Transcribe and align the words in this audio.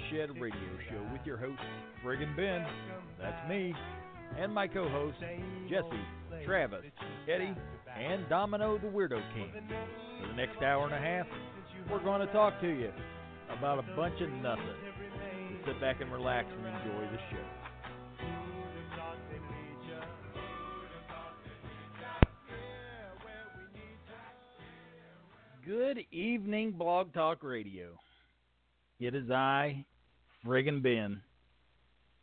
Woodshed 0.00 0.40
Radio 0.40 0.78
Show 0.88 1.12
with 1.12 1.20
your 1.24 1.36
host, 1.36 1.60
Friggin' 2.04 2.34
Ben. 2.36 2.64
That's 3.20 3.48
me. 3.48 3.74
And 4.38 4.52
my 4.52 4.66
co 4.66 4.88
hosts, 4.88 5.20
Jesse, 5.68 6.44
Travis, 6.46 6.84
Eddie, 7.28 7.54
and 7.98 8.28
Domino 8.28 8.78
the 8.78 8.86
Weirdo 8.86 9.20
King. 9.34 9.50
For 10.20 10.28
the 10.28 10.34
next 10.34 10.62
hour 10.62 10.86
and 10.86 10.94
a 10.94 10.98
half, 10.98 11.26
we're 11.90 12.02
going 12.02 12.26
to 12.26 12.32
talk 12.32 12.60
to 12.60 12.68
you 12.68 12.90
about 13.58 13.78
a 13.78 13.96
bunch 13.96 14.20
of 14.20 14.30
nothing. 14.30 14.64
So 15.64 15.72
sit 15.72 15.80
back 15.80 16.00
and 16.00 16.10
relax 16.10 16.48
and 16.56 16.66
enjoy 16.66 17.10
the 17.12 17.18
show. 17.30 17.44
Good 25.66 25.98
evening, 26.10 26.72
Blog 26.72 27.12
Talk 27.12 27.42
Radio. 27.42 27.98
It 28.98 29.14
is 29.14 29.30
I, 29.30 29.86
Friggin' 30.44 30.82
Ben, 30.82 31.20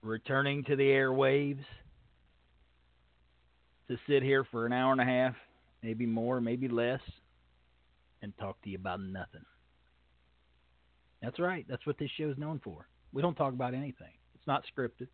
returning 0.02 0.64
to 0.66 0.76
the 0.76 0.84
airwaves 0.84 1.64
to 3.88 3.98
sit 4.08 4.24
here 4.24 4.44
for 4.52 4.66
an 4.66 4.74
hour 4.74 4.92
and 4.92 5.02
a 5.02 5.06
half, 5.06 5.36
maybe 5.84 6.06
more, 6.06 6.42
maybe 6.42 6.68
less, 6.68 7.02
and 8.22 8.34
talk 8.40 8.62
to 8.64 8.70
you 8.70 8.78
about 8.78 9.00
nothing. 9.02 9.46
That's 11.22 11.40
right. 11.40 11.66
That's 11.70 11.86
what 11.86 11.98
this 11.98 12.10
show 12.18 12.30
is 12.30 12.38
known 12.38 12.60
for. 12.64 12.88
We 13.14 13.22
don't 13.22 13.36
talk 13.36 13.54
about 13.54 13.74
anything. 13.74 14.14
It's 14.36 14.48
not 14.48 14.64
scripted. 14.76 15.08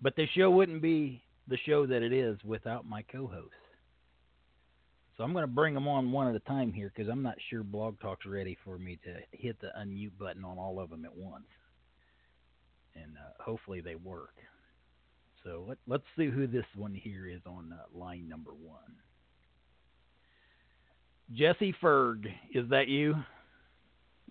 But 0.00 0.16
this 0.16 0.28
show 0.36 0.50
wouldn't 0.50 0.82
be 0.82 1.22
the 1.48 1.58
show 1.66 1.86
that 1.86 2.02
it 2.02 2.12
is 2.12 2.38
without 2.44 2.88
my 2.88 3.02
co-host. 3.02 3.50
So 5.20 5.24
I'm 5.24 5.34
going 5.34 5.42
to 5.42 5.48
bring 5.48 5.74
them 5.74 5.86
on 5.86 6.12
one 6.12 6.28
at 6.28 6.34
a 6.34 6.40
time 6.40 6.72
here 6.72 6.90
because 6.96 7.10
I'm 7.10 7.20
not 7.20 7.34
sure 7.50 7.62
Blog 7.62 8.00
Talk's 8.00 8.24
ready 8.24 8.56
for 8.64 8.78
me 8.78 8.98
to 9.04 9.16
hit 9.36 9.60
the 9.60 9.68
unmute 9.78 10.12
button 10.18 10.46
on 10.46 10.56
all 10.56 10.80
of 10.80 10.88
them 10.88 11.04
at 11.04 11.14
once. 11.14 11.44
And 12.94 13.18
uh, 13.18 13.42
hopefully 13.44 13.82
they 13.82 13.96
work. 13.96 14.32
So 15.44 15.66
let, 15.68 15.76
let's 15.86 16.04
see 16.16 16.30
who 16.30 16.46
this 16.46 16.64
one 16.74 16.94
here 16.94 17.28
is 17.28 17.42
on 17.44 17.70
uh, 17.70 17.98
line 17.98 18.30
number 18.30 18.52
one. 18.52 18.94
Jesse 21.34 21.74
Ferg, 21.82 22.24
is 22.54 22.70
that 22.70 22.88
you? 22.88 23.14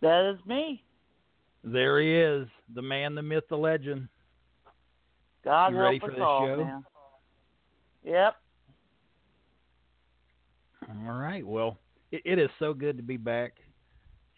That 0.02 0.34
is 0.34 0.44
me. 0.48 0.82
There 1.64 2.02
he 2.02 2.16
is, 2.16 2.48
the 2.74 2.82
man, 2.82 3.14
the 3.14 3.22
myth, 3.22 3.44
the 3.48 3.58
legend. 3.58 4.08
God 5.46 5.68
You 5.68 5.76
help 5.76 5.86
ready 5.86 5.98
us 5.98 6.02
for 6.02 6.12
this 6.14 6.20
all, 6.20 6.48
show? 6.48 6.64
man. 6.64 6.86
Yep. 8.04 8.36
All 10.90 11.14
right. 11.14 11.46
Well, 11.46 11.78
it, 12.12 12.22
it 12.26 12.40
is 12.40 12.50
so 12.60 12.74
good 12.74 12.98
to 12.98 13.04
be 13.04 13.18
back, 13.18 13.54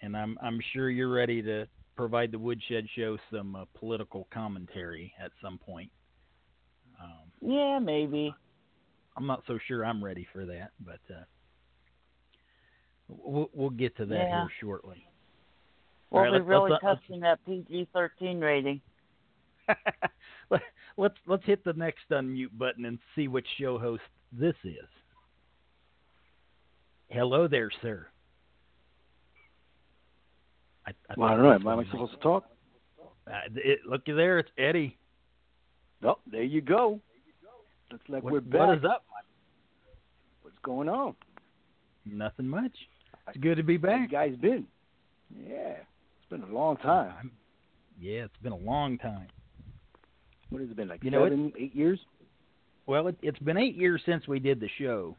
and 0.02 0.16
I'm 0.16 0.38
I'm 0.42 0.60
sure 0.74 0.90
you're 0.90 1.12
ready 1.12 1.42
to 1.44 1.68
provide 1.96 2.32
the 2.32 2.40
Woodshed 2.40 2.86
Show 2.96 3.18
some 3.32 3.56
uh, 3.56 3.66
political 3.78 4.28
commentary 4.34 5.14
at 5.24 5.32
some 5.42 5.58
point. 5.58 5.90
Um, 7.02 7.32
Yeah, 7.42 7.80
maybe. 7.80 8.34
I'm 9.18 9.28
not 9.28 9.44
so 9.48 9.60
sure 9.68 9.86
I'm 9.86 10.04
ready 10.04 10.28
for 10.32 10.46
that, 10.46 10.72
but 10.86 11.00
uh, 11.10 11.24
we'll 13.08 13.50
we'll 13.54 13.70
get 13.70 13.96
to 13.98 14.06
that 14.06 14.16
Yeah. 14.16 14.42
here 14.42 14.50
shortly. 14.60 15.06
We'll 16.10 16.24
right, 16.24 16.32
be 16.34 16.40
really 16.42 16.72
let's- 16.72 16.84
let's- 17.10 17.22
that 17.22 17.40
PG-13 17.46 18.42
rating. 18.42 18.82
Let's 20.98 21.16
let's 21.26 21.46
hit 21.46 21.64
the 21.64 21.72
next 21.74 22.02
unmute 22.12 22.58
button 22.58 22.84
and 22.84 23.00
see 23.16 23.30
which 23.30 23.48
show 23.58 23.80
host 23.80 24.04
this 24.34 24.56
is. 24.66 24.88
Hello 27.12 27.48
there, 27.48 27.70
sir. 27.82 28.08
I, 30.88 30.92
I 31.10 31.14
Well, 31.18 31.30
I 31.30 31.36
don't 31.36 31.44
know. 31.64 31.72
Am 31.72 31.80
I 31.80 31.84
supposed 31.92 32.14
to 32.14 32.18
talk? 32.20 32.46
Uh, 33.28 33.32
it, 33.56 33.80
looky 33.88 34.14
there, 34.14 34.40
it's 34.40 34.50
Eddie. 34.58 34.98
Oh, 36.04 36.18
there 36.32 36.44
you 36.44 36.62
go. 36.62 37.00
Looks 37.92 38.06
like 38.10 38.24
What, 38.24 38.34
we're 38.34 38.40
back. 38.42 38.60
what 38.60 38.78
is 38.78 38.84
up? 38.86 39.04
What's 40.42 40.58
going 40.64 40.90
on? 40.90 41.14
Nothing 42.06 42.48
much. 42.48 42.72
It's 43.28 43.38
good 43.38 43.58
to 43.58 43.64
be 43.64 43.78
How 43.78 43.90
you 43.96 44.00
back. 44.08 44.12
guys 44.12 44.36
been? 44.42 44.66
Yeah, 45.38 45.76
it's 45.78 46.30
been 46.30 46.44
a 46.44 46.54
long 46.54 46.78
time. 46.78 47.14
I'm- 47.18 47.32
yeah, 48.00 48.24
it's 48.24 48.38
been 48.42 48.52
a 48.54 48.58
long 48.58 48.98
time. 48.98 49.28
What 50.50 50.62
has 50.62 50.72
it 50.72 50.76
been 50.76 50.88
like? 50.88 51.04
You 51.04 51.12
know, 51.12 51.24
seven, 51.26 51.54
eight 51.60 51.76
years? 51.76 52.00
Well, 52.88 53.08
it, 53.08 53.16
it's 53.22 53.38
been 53.40 53.58
eight 53.58 53.76
years 53.76 54.02
since 54.08 54.28
we 54.28 54.40
did 54.40 54.60
the 54.60 54.70
show, 54.80 55.16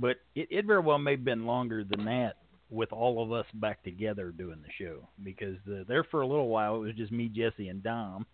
but 0.00 0.16
it, 0.34 0.48
it 0.50 0.66
very 0.66 0.80
well 0.80 0.98
may 0.98 1.12
have 1.12 1.24
been 1.24 1.46
longer 1.46 1.84
than 1.84 2.04
that 2.06 2.34
with 2.70 2.92
all 2.92 3.22
of 3.22 3.32
us 3.32 3.46
back 3.54 3.82
together 3.82 4.30
doing 4.30 4.62
the 4.62 4.84
show 4.84 5.08
because 5.24 5.56
the, 5.66 5.84
there 5.88 6.04
for 6.04 6.22
a 6.22 6.26
little 6.26 6.48
while 6.48 6.76
it 6.76 6.78
was 6.78 6.94
just 6.94 7.12
me, 7.12 7.28
Jesse, 7.28 7.68
and 7.68 7.82
Dom, 7.82 8.24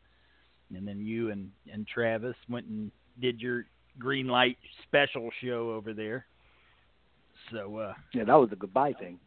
and 0.74 0.86
then 0.86 1.00
you 1.00 1.30
and 1.30 1.50
and 1.72 1.86
Travis 1.86 2.36
went 2.48 2.66
and 2.66 2.90
did 3.20 3.40
your 3.40 3.64
green 3.98 4.26
light 4.28 4.58
special 4.84 5.30
show 5.42 5.70
over 5.72 5.92
there. 5.92 6.26
So 7.50 7.76
uh, 7.76 7.94
Yeah, 8.12 8.24
that 8.24 8.34
was 8.34 8.50
a 8.52 8.56
goodbye 8.56 8.92
thing. 8.92 9.18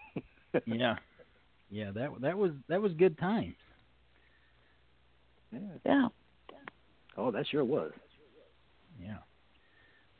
yeah, 0.66 0.96
yeah, 1.70 1.90
that 1.92 2.10
that 2.20 2.36
was 2.38 2.52
that 2.68 2.80
was 2.80 2.92
good 2.94 3.18
times. 3.18 3.56
Yeah. 5.52 5.60
Yeah. 5.84 6.08
Oh, 7.16 7.30
that 7.30 7.46
sure 7.50 7.64
was. 7.64 7.92
Yeah. 9.02 9.18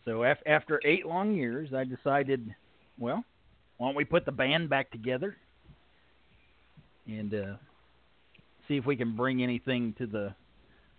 So 0.08 0.24
af- 0.24 0.38
after 0.46 0.80
eight 0.86 1.04
long 1.04 1.34
years, 1.34 1.74
I 1.74 1.84
decided, 1.84 2.54
well, 2.98 3.22
why 3.76 3.88
don't 3.88 3.94
we 3.94 4.06
put 4.06 4.24
the 4.24 4.32
band 4.32 4.70
back 4.70 4.90
together 4.90 5.36
and 7.06 7.34
uh, 7.34 7.54
see 8.66 8.78
if 8.78 8.86
we 8.86 8.96
can 8.96 9.14
bring 9.14 9.42
anything 9.42 9.94
to 9.98 10.06
the 10.06 10.34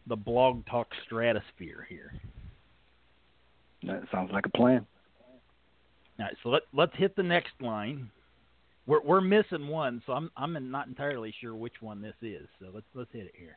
the 0.05 0.15
blog 0.15 0.63
talk 0.67 0.87
stratosphere 1.05 1.87
here. 1.89 2.13
That 3.83 4.03
sounds 4.11 4.31
like 4.31 4.45
a 4.45 4.57
plan. 4.57 4.85
All 6.19 6.25
right, 6.25 6.35
so 6.43 6.49
let 6.49 6.61
let's 6.71 6.95
hit 6.95 7.15
the 7.15 7.23
next 7.23 7.53
line. 7.59 8.11
We're 8.85 9.01
we're 9.01 9.21
missing 9.21 9.67
one, 9.69 10.03
so 10.05 10.13
I'm 10.13 10.29
I'm 10.37 10.69
not 10.69 10.87
entirely 10.87 11.33
sure 11.41 11.55
which 11.55 11.81
one 11.81 11.99
this 11.99 12.15
is. 12.21 12.47
So 12.59 12.67
let's 12.71 12.85
let's 12.93 13.11
hit 13.11 13.25
it 13.25 13.33
here. 13.35 13.55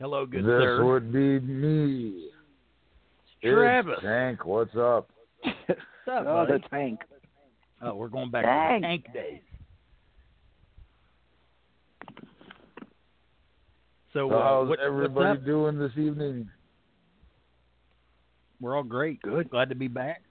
Hello, 0.00 0.26
good 0.26 0.44
this 0.44 0.50
sir. 0.50 0.84
would 0.84 1.12
be 1.12 1.38
me. 1.38 2.30
Travis. 3.42 3.98
Tank, 4.02 4.44
what's 4.44 4.74
up? 4.76 5.10
What's 5.42 5.80
up, 6.10 6.26
oh, 6.26 6.46
buddy? 6.46 6.52
the 6.52 6.68
tank. 6.68 7.00
Oh, 7.82 7.94
we're 7.94 8.08
going 8.08 8.30
back 8.30 8.44
Dang. 8.44 8.80
to 8.80 8.86
the 8.86 8.86
tank 8.86 9.06
days. 9.12 9.40
So, 14.12 14.28
So 14.28 14.30
uh, 14.30 14.42
how's 14.42 14.68
what, 14.68 14.80
everybody 14.80 15.30
what's 15.30 15.44
doing 15.44 15.78
this 15.78 15.92
evening? 15.96 16.48
We're 18.60 18.76
all 18.76 18.84
great. 18.84 19.20
Good. 19.22 19.50
Glad 19.50 19.70
to 19.70 19.74
be 19.74 19.88
back. 19.88 20.22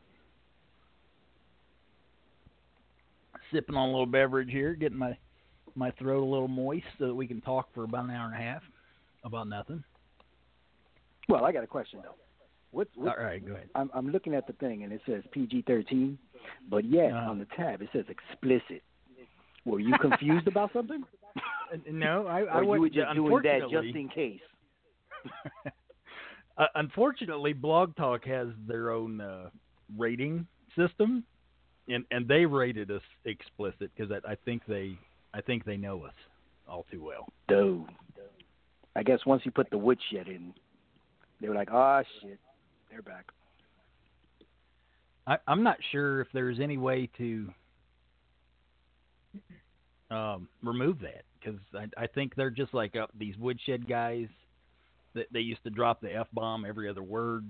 Sipping 3.51 3.75
on 3.75 3.89
a 3.89 3.91
little 3.91 4.05
beverage 4.05 4.49
here, 4.49 4.73
getting 4.73 4.97
my 4.97 5.17
my 5.75 5.91
throat 5.91 6.23
a 6.23 6.25
little 6.25 6.47
moist 6.47 6.85
so 6.99 7.07
that 7.07 7.13
we 7.13 7.27
can 7.27 7.41
talk 7.41 7.73
for 7.73 7.83
about 7.83 8.05
an 8.05 8.11
hour 8.11 8.25
and 8.25 8.35
a 8.35 8.37
half 8.37 8.61
about 9.23 9.47
nothing. 9.47 9.83
Well, 11.27 11.43
I 11.43 11.51
got 11.51 11.63
a 11.63 11.67
question 11.67 11.99
though. 12.03 12.15
What's, 12.71 12.89
what's 12.95 13.17
All 13.17 13.23
right, 13.23 13.45
go 13.45 13.53
ahead. 13.53 13.69
I'm, 13.75 13.91
I'm 13.93 14.11
looking 14.11 14.33
at 14.33 14.47
the 14.47 14.53
thing 14.53 14.83
and 14.83 14.93
it 14.93 15.01
says 15.05 15.23
PG-13, 15.31 16.17
but 16.69 16.85
yet 16.85 17.11
Uh-huh. 17.11 17.31
on 17.31 17.39
the 17.39 17.47
tab 17.57 17.81
it 17.81 17.89
says 17.93 18.05
explicit. 18.07 18.81
Were 19.65 19.79
you 19.79 19.93
confused 19.99 20.47
about 20.47 20.71
something? 20.73 21.03
Uh, 21.73 21.77
No, 21.89 22.27
I, 22.27 22.41
I 22.41 22.61
you 22.61 22.89
just 22.89 23.13
doing 23.15 23.41
that 23.43 23.61
just 23.71 23.95
in 23.95 24.09
case? 24.09 24.41
uh, 26.57 26.65
unfortunately, 26.75 27.53
Blog 27.53 27.95
Talk 27.95 28.25
has 28.25 28.49
their 28.67 28.91
own 28.91 29.21
uh, 29.21 29.49
rating 29.97 30.45
system, 30.77 31.23
and 31.87 32.03
and 32.11 32.27
they 32.27 32.45
rated 32.45 32.91
us 32.91 33.01
explicit 33.23 33.89
because 33.95 34.11
I, 34.11 34.31
I 34.33 34.35
think 34.43 34.63
they 34.67 34.97
I 35.33 35.39
think 35.39 35.63
they 35.63 35.77
know 35.77 36.03
us 36.03 36.13
all 36.67 36.85
too 36.91 37.01
well. 37.01 37.27
Dude. 37.47 37.85
I 38.95 39.03
guess 39.03 39.19
once 39.25 39.43
you 39.45 39.51
put 39.51 39.69
the 39.69 39.77
woodshed 39.77 40.27
in, 40.27 40.53
they 41.39 41.47
were 41.47 41.55
like, 41.55 41.69
"Oh 41.71 42.03
shit, 42.21 42.37
they're 42.91 43.01
back." 43.01 43.31
I, 45.27 45.37
I'm 45.47 45.63
not 45.63 45.77
sure 45.91 46.21
if 46.21 46.27
there's 46.33 46.59
any 46.59 46.77
way 46.77 47.09
to 47.17 47.53
um, 50.09 50.47
remove 50.63 50.99
that 50.99 51.23
because 51.39 51.59
I, 51.73 52.03
I 52.03 52.07
think 52.07 52.35
they're 52.35 52.49
just 52.49 52.73
like 52.73 52.95
uh, 52.95 53.07
these 53.17 53.37
woodshed 53.37 53.87
guys 53.87 54.27
that 55.13 55.27
they 55.31 55.39
used 55.39 55.63
to 55.63 55.69
drop 55.69 56.01
the 56.01 56.13
f 56.13 56.27
bomb 56.33 56.65
every 56.65 56.89
other 56.89 57.03
word, 57.03 57.49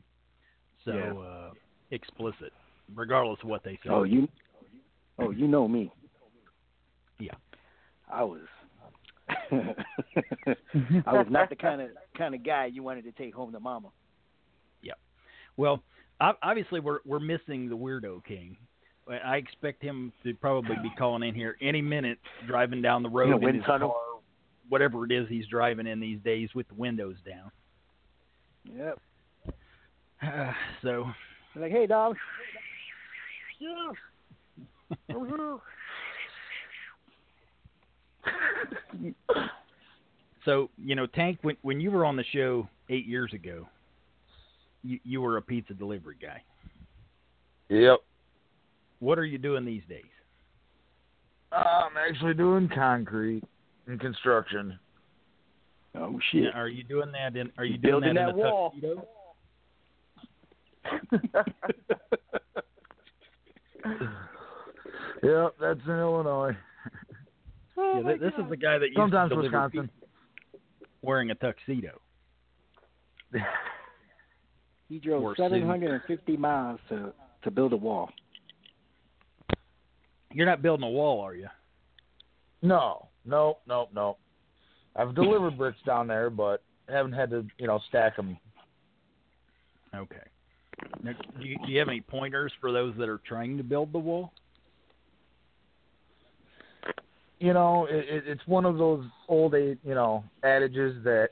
so 0.86 0.94
Yeah. 0.94 1.14
uh, 1.14 1.52
explicit, 1.92 2.54
regardless 2.96 3.40
of 3.44 3.50
what 3.50 3.64
they 3.64 3.76
say. 3.84 3.90
Oh, 3.90 4.04
you, 4.04 4.28
oh, 5.20 5.32
you 5.32 5.48
know 5.48 5.68
me. 5.68 5.92
Yeah. 7.20 7.34
I 8.12 8.24
was. 8.24 8.42
I 9.52 11.14
was 11.14 11.28
not 11.30 11.50
the 11.50 11.56
kind 11.56 11.82
of 11.82 11.90
kind 12.18 12.36
of 12.36 12.44
guy 12.44 12.66
you 12.66 12.84
wanted 12.84 13.04
to 13.04 13.12
take 13.12 13.34
home 13.34 13.52
to 13.54 13.60
mama. 13.60 13.90
Well, 15.58 15.84
obviously 16.20 16.80
we're 16.80 17.00
we're 17.06 17.20
missing 17.20 17.70
the 17.70 17.78
weirdo 17.78 18.24
king. 18.26 18.58
I 19.26 19.38
expect 19.38 19.82
him 19.82 20.14
to 20.24 20.34
probably 20.36 20.76
be 20.82 20.92
calling 20.98 21.28
in 21.28 21.36
here 21.36 21.58
any 21.62 21.82
minute, 21.82 22.20
driving 22.48 22.82
down 22.82 23.04
the 23.04 23.10
road 23.10 23.44
In 23.44 23.56
his 23.56 23.66
tunnel? 23.66 23.90
car, 23.90 24.22
whatever 24.70 25.04
it 25.06 25.12
is 25.12 25.28
he's 25.28 25.48
driving 25.48 25.88
in 25.88 26.00
these 26.00 26.20
days 26.22 26.50
with 26.56 26.68
the 26.70 26.76
windows 26.76 27.18
down. 27.26 27.52
Yep. 28.64 29.00
so 30.82 31.10
Like, 31.56 31.72
hey, 31.72 31.88
dog. 31.88 32.16
So 40.46 40.70
you 40.78 40.96
know, 40.96 41.06
Tank, 41.06 41.40
when 41.44 41.56
when 41.62 41.80
you 41.80 41.92
were 41.92 42.06
on 42.06 42.16
the 42.16 42.24
show 42.32 42.68
eight 42.90 43.06
years 43.06 43.32
ago, 43.34 43.68
you 44.84 45.00
you 45.04 45.22
were 45.22 45.38
a 45.38 45.42
pizza 45.42 45.74
delivery 45.74 46.16
guy. 46.22 46.42
Yep. 47.70 48.00
What 49.00 49.18
are 49.18 49.26
you 49.26 49.38
doing 49.38 49.66
these 49.66 49.84
days? 49.90 50.04
I'm 51.52 51.98
actually 51.98 52.34
doing 52.34 52.70
concrete 52.74 53.44
and 53.88 54.00
construction. 54.00 54.78
Oh 55.98 56.20
shit. 56.32 56.54
Are 56.56 56.70
you 56.70 56.84
doing 56.84 57.12
that 57.12 57.36
in? 57.36 57.52
Are 57.58 57.66
you 57.66 57.74
He's 57.74 57.82
doing 57.82 57.92
building 58.02 58.14
that 58.16 58.30
in 58.30 58.38
that 58.38 58.46
a 58.46 58.52
wall. 58.52 58.74
Yep, 65.24 65.56
that's 65.60 65.80
in 65.86 65.92
Illinois. 66.00 66.56
yeah, 67.78 67.84
oh, 67.84 68.04
th- 68.04 68.20
this 68.20 68.34
is 68.40 68.50
the 68.50 68.58
guy 68.58 68.78
that 68.80 68.88
used 68.88 68.98
Sometimes 68.98 69.30
to 69.30 69.36
deliver 69.36 69.62
Wisconsin. 69.62 69.90
wearing 71.04 71.30
a 71.32 71.36
tuxedo. 71.36 72.00
He 74.92 75.00
drove 75.00 75.24
Or 75.24 75.36
seven 75.38 75.66
hundred 75.66 75.92
and 75.92 76.02
fifty 76.06 76.36
miles 76.36 76.78
to 76.90 77.14
to 77.44 77.50
build 77.50 77.72
a 77.72 77.78
wall. 77.78 78.10
You're 80.34 80.46
not 80.46 80.62
building 80.62 80.86
a 80.86 80.90
wall, 80.90 81.22
are 81.22 81.34
you? 81.34 81.48
No, 82.62 83.08
no, 83.24 83.60
no, 83.66 83.88
no. 83.96 84.18
I've 84.98 85.16
delivered 85.16 85.58
bricks 85.58 85.78
down 85.86 86.08
there, 86.08 86.30
but 86.30 86.62
haven't 86.90 87.14
had 87.14 87.30
to, 87.30 87.46
you 87.58 87.68
know, 87.68 87.80
stack 87.88 88.18
them. 88.18 88.38
Okay. 89.96 90.18
Now, 91.02 91.14
do, 91.40 91.48
you, 91.48 91.58
do 91.66 91.72
you 91.72 91.80
have 91.80 91.88
any 91.88 92.02
pointers 92.02 92.52
for 92.60 92.74
those 92.74 92.94
that 92.98 93.08
are 93.08 93.22
trying 93.26 93.56
to 93.58 93.64
build 93.64 93.94
the 93.94 94.00
wall? 94.00 94.34
You 97.40 97.54
know, 97.54 97.88
it, 97.90 98.06
it, 98.10 98.24
it's 98.28 98.46
one 98.46 98.66
of 98.66 98.78
those 98.78 99.06
old, 99.30 99.54
you 99.54 99.78
know, 99.86 100.26
adages 100.44 101.02
that 101.06 101.30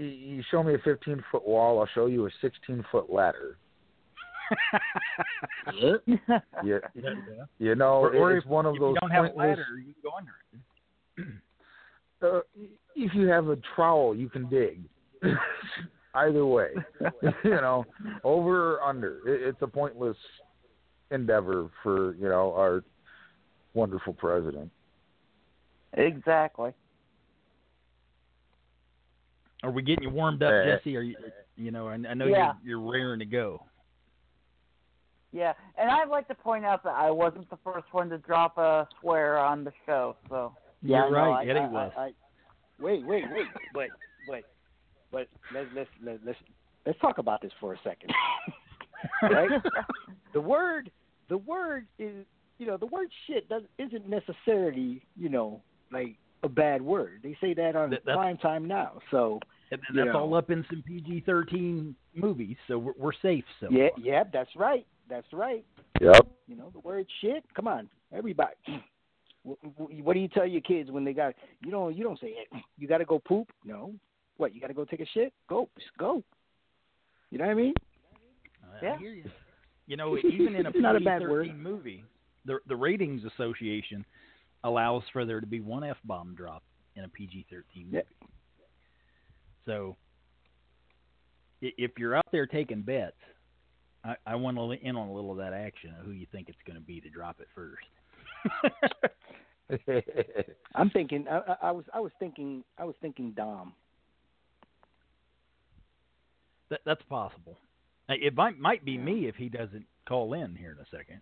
you, 0.00 0.36
you 0.36 0.42
show 0.50 0.62
me 0.62 0.74
a 0.74 0.78
15 0.78 1.22
foot 1.30 1.46
wall, 1.46 1.80
I'll 1.80 1.88
show 1.94 2.06
you 2.06 2.26
a 2.26 2.30
16 2.40 2.84
foot 2.90 3.10
ladder. 3.12 3.56
You, 5.80 6.00
Yeah. 6.64 6.78
you 7.58 7.74
know, 7.76 8.00
Or, 8.00 8.14
or 8.14 8.36
it's 8.36 8.44
if, 8.44 8.50
one 8.50 8.66
of 8.66 8.74
if 8.74 8.80
those 8.80 8.94
you 8.94 9.00
don't 9.00 9.10
have 9.10 9.32
a 9.32 9.38
ladder, 9.38 9.64
you 9.78 9.92
can 9.92 10.02
go 10.02 10.10
under 10.16 10.32
it. 11.22 11.34
uh, 12.22 12.40
if 12.96 13.14
you 13.14 13.28
have 13.28 13.48
a 13.48 13.56
trowel, 13.76 14.14
you 14.16 14.28
can 14.28 14.48
dig. 14.48 14.80
Either 16.14 16.44
way, 16.44 16.70
you 17.44 17.50
know, 17.50 17.84
over 18.24 18.74
or 18.74 18.82
under, 18.82 19.18
it, 19.28 19.42
it's 19.42 19.62
a 19.62 19.66
pointless 19.68 20.16
endeavor 21.12 21.70
for 21.84 22.14
you 22.16 22.28
know 22.28 22.52
our 22.54 22.82
wonderful 23.74 24.12
president. 24.14 24.70
exactly. 25.92 26.72
Are 29.62 29.70
we 29.70 29.82
getting 29.82 30.02
you 30.04 30.10
warmed 30.10 30.42
up, 30.42 30.52
Jesse? 30.64 30.96
Are 30.96 31.02
you, 31.02 31.16
you 31.56 31.70
know, 31.70 31.88
I, 31.88 31.94
I 31.94 32.14
know 32.14 32.26
Yeah. 32.26 32.52
you're 32.64 32.78
you're 32.80 32.90
raring 32.92 33.18
to 33.18 33.26
go. 33.26 33.62
Yeah, 35.32 35.52
and 35.78 35.88
I'd 35.90 36.08
like 36.08 36.26
to 36.28 36.34
point 36.34 36.64
out 36.64 36.82
that 36.82 36.94
I 36.94 37.10
wasn't 37.10 37.48
the 37.50 37.58
first 37.62 37.86
one 37.92 38.08
to 38.10 38.18
drop 38.18 38.58
a 38.58 38.88
swear 39.00 39.38
on 39.38 39.62
the 39.62 39.72
show. 39.86 40.16
So 40.28 40.54
Yeah, 40.82 41.06
You're 41.08 41.18
I 41.18 41.24
know, 41.24 41.30
right, 41.32 41.46
I- 41.46 41.50
Eddie 41.50 41.60
I- 41.60 41.68
was. 41.68 41.92
I- 41.96 42.00
I- 42.00 42.12
wait, 42.80 43.06
wait, 43.06 43.24
wait. 43.32 43.46
But 43.74 43.88
but 44.26 44.40
but 45.12 45.28
let's 45.54 45.68
let's 45.74 45.90
let's 46.02 46.18
let's, 46.24 46.38
let's 46.86 46.98
talk 47.00 47.18
about 47.18 47.42
this 47.42 47.52
for 47.60 47.74
a 47.74 47.78
second. 47.84 48.12
right? 49.22 49.50
the 50.32 50.40
word 50.40 50.90
the 51.28 51.38
word 51.38 51.86
is 51.98 52.24
you 52.58 52.66
know 52.66 52.76
the 52.76 52.86
word 52.86 53.08
shit 53.26 53.48
does 53.48 53.62
isn't 53.78 54.08
necessarily 54.08 55.02
you 55.16 55.28
know 55.28 55.62
like 55.92 56.16
a 56.42 56.48
bad 56.48 56.82
word. 56.82 57.20
They 57.22 57.36
say 57.40 57.54
that 57.54 57.76
on 57.76 57.90
That- 57.90 58.04
prime 58.04 58.38
time 58.38 58.66
now. 58.66 59.00
So 59.12 59.38
And 59.72 59.80
You 59.90 60.04
that's 60.04 60.14
know. 60.14 60.20
all 60.20 60.34
up 60.34 60.50
in 60.50 60.64
some 60.68 60.82
PG-13 60.86 61.94
movies, 62.14 62.56
so 62.66 62.78
we're, 62.78 62.92
we're 62.98 63.12
safe. 63.22 63.44
So 63.60 63.68
yeah, 63.70 63.88
yeah, 63.96 64.24
that's 64.32 64.50
right. 64.56 64.84
That's 65.08 65.26
right. 65.32 65.64
Yep. 66.00 66.26
You 66.48 66.56
know 66.56 66.70
the 66.72 66.80
word 66.80 67.06
shit. 67.20 67.44
Come 67.54 67.68
on, 67.68 67.88
everybody. 68.12 68.54
Wh- 69.48 69.64
wh- 69.78 70.04
What 70.04 70.14
do 70.14 70.20
you 70.20 70.28
tell 70.28 70.46
your 70.46 70.60
kids 70.60 70.90
when 70.90 71.04
they 71.04 71.12
got 71.12 71.34
you 71.64 71.70
don't 71.70 71.96
you 71.96 72.04
don't 72.04 72.18
say 72.20 72.34
"Hey, 72.50 72.62
you 72.78 72.86
got 72.88 72.98
to 72.98 73.04
go 73.04 73.18
poop? 73.18 73.48
No. 73.64 73.94
What 74.36 74.54
you 74.54 74.60
got 74.60 74.66
to 74.68 74.74
go 74.74 74.84
take 74.84 75.00
a 75.00 75.06
shit? 75.06 75.32
Go, 75.48 75.68
just 75.78 75.96
go. 75.98 76.22
You 77.30 77.38
know 77.38 77.44
what 77.46 77.50
I 77.52 77.54
mean? 77.54 77.74
I 78.64 78.84
Yeah. 78.84 78.98
hear 78.98 79.12
you. 79.12 79.24
You 79.86 79.96
know, 79.96 80.16
even 80.30 80.54
in 80.56 80.66
a 80.66 80.70
It's 80.70 80.78
not 80.80 80.96
a 80.96 81.00
bad 81.00 81.20
PG-13 81.22 81.30
word. 81.30 81.58
movie, 81.58 82.04
the 82.44 82.58
the 82.68 82.76
ratings 82.76 83.22
association 83.24 84.04
allows 84.64 85.02
for 85.12 85.24
there 85.24 85.40
to 85.40 85.46
be 85.46 85.60
one 85.60 85.84
f 85.84 85.96
bomb 86.04 86.34
drop 86.34 86.62
in 86.96 87.04
a 87.04 87.08
PG-13 87.08 87.84
movie. 87.84 87.96
Yeah. 87.96 88.00
So, 89.66 89.96
if 91.60 91.92
you're 91.98 92.16
out 92.16 92.26
there 92.32 92.46
taking 92.46 92.82
bets, 92.82 93.16
I, 94.04 94.14
I 94.26 94.34
want 94.34 94.56
to 94.56 94.70
in 94.70 94.96
on 94.96 95.08
a 95.08 95.12
little 95.12 95.30
of 95.32 95.38
that 95.38 95.52
action 95.52 95.94
of 95.98 96.06
who 96.06 96.12
you 96.12 96.26
think 96.32 96.48
it's 96.48 96.58
going 96.66 96.78
to 96.78 96.84
be 96.84 97.00
to 97.00 97.10
drop 97.10 97.38
it 97.40 97.48
first. 97.54 97.86
I'm 100.74 100.90
thinking. 100.90 101.26
I, 101.30 101.36
I, 101.36 101.56
I 101.68 101.70
was 101.70 101.84
I 101.94 102.00
was 102.00 102.12
thinking 102.18 102.64
I 102.78 102.84
was 102.84 102.94
thinking 103.00 103.32
Dom. 103.36 103.74
That, 106.70 106.80
that's 106.86 107.02
possible. 107.08 107.58
Uh, 108.08 108.14
It 108.20 108.34
might 108.34 108.58
might 108.58 108.84
be 108.84 108.96
me 108.96 109.26
if 109.26 109.36
he 109.36 109.48
doesn't 109.48 109.84
call 110.08 110.32
in 110.32 110.56
here 110.56 110.72
in 110.72 110.78
a 110.78 110.96
second. 110.96 111.20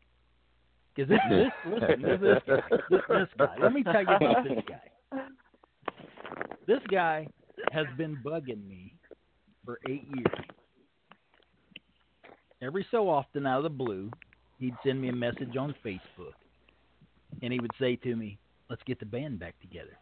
Because 0.95 1.09
this, 1.11 1.18
this 1.30 1.49
listen, 1.66 2.02
this, 2.02 2.21
this, 2.21 2.61
this, 2.90 3.00
this 3.09 3.28
guy. 3.38 3.57
Let 3.61 3.73
me 3.73 3.83
tell 3.83 4.02
you 4.02 4.16
about 4.16 4.45
this 4.45 4.64
guy. 4.68 5.21
This 6.66 6.80
guy 6.90 7.26
has 7.73 7.87
been 7.97 8.17
bugging 8.25 8.67
me 8.69 8.95
for 9.65 9.79
eight 9.88 10.05
years. 10.15 10.45
Every 12.61 12.87
so 12.91 13.09
often, 13.09 13.47
out 13.47 13.59
of 13.59 13.62
the 13.65 13.71
blue, 13.71 14.11
he'd 14.59 14.75
send 14.85 15.00
me 15.00 15.09
a 15.09 15.12
message 15.12 15.57
on 15.57 15.75
Facebook, 15.85 16.35
and 17.43 17.53
he 17.53 17.61
would 17.61 17.71
say 17.79 17.97
to 17.97 18.17
me, 18.17 18.38
"Let's 18.69 18.83
get 18.85 18.99
the 18.99 19.07
band 19.07 19.38
back 19.38 19.59
together." 19.61 19.97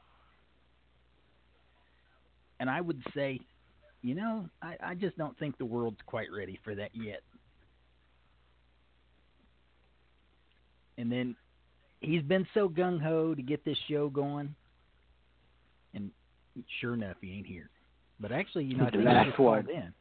And 2.58 2.70
I 2.70 2.80
would 2.80 3.02
say, 3.14 3.40
you 4.02 4.14
know, 4.14 4.48
I, 4.62 4.76
I 4.80 4.94
just 4.94 5.18
don't 5.18 5.38
think 5.38 5.58
the 5.58 5.64
world's 5.64 6.00
quite 6.06 6.28
ready 6.34 6.58
for 6.64 6.74
that 6.74 6.90
yet. 6.94 7.20
And 10.96 11.12
then 11.12 11.36
he's 12.00 12.22
been 12.22 12.46
so 12.54 12.68
gung 12.68 13.00
ho 13.00 13.34
to 13.34 13.42
get 13.42 13.64
this 13.64 13.76
show 13.88 14.08
going, 14.08 14.54
sure 16.80 16.94
enough, 16.94 17.16
he 17.20 17.32
ain't 17.32 17.46
here. 17.46 17.70
But 18.20 18.32
actually, 18.32 18.64
you 18.64 18.76
know, 18.76 18.84
I 18.86 18.90
The 18.90 18.98
think 18.98 19.08
he 19.08 19.24
just 19.24 19.36
called 19.36 19.66
one. 19.66 19.70
in. 19.70 19.92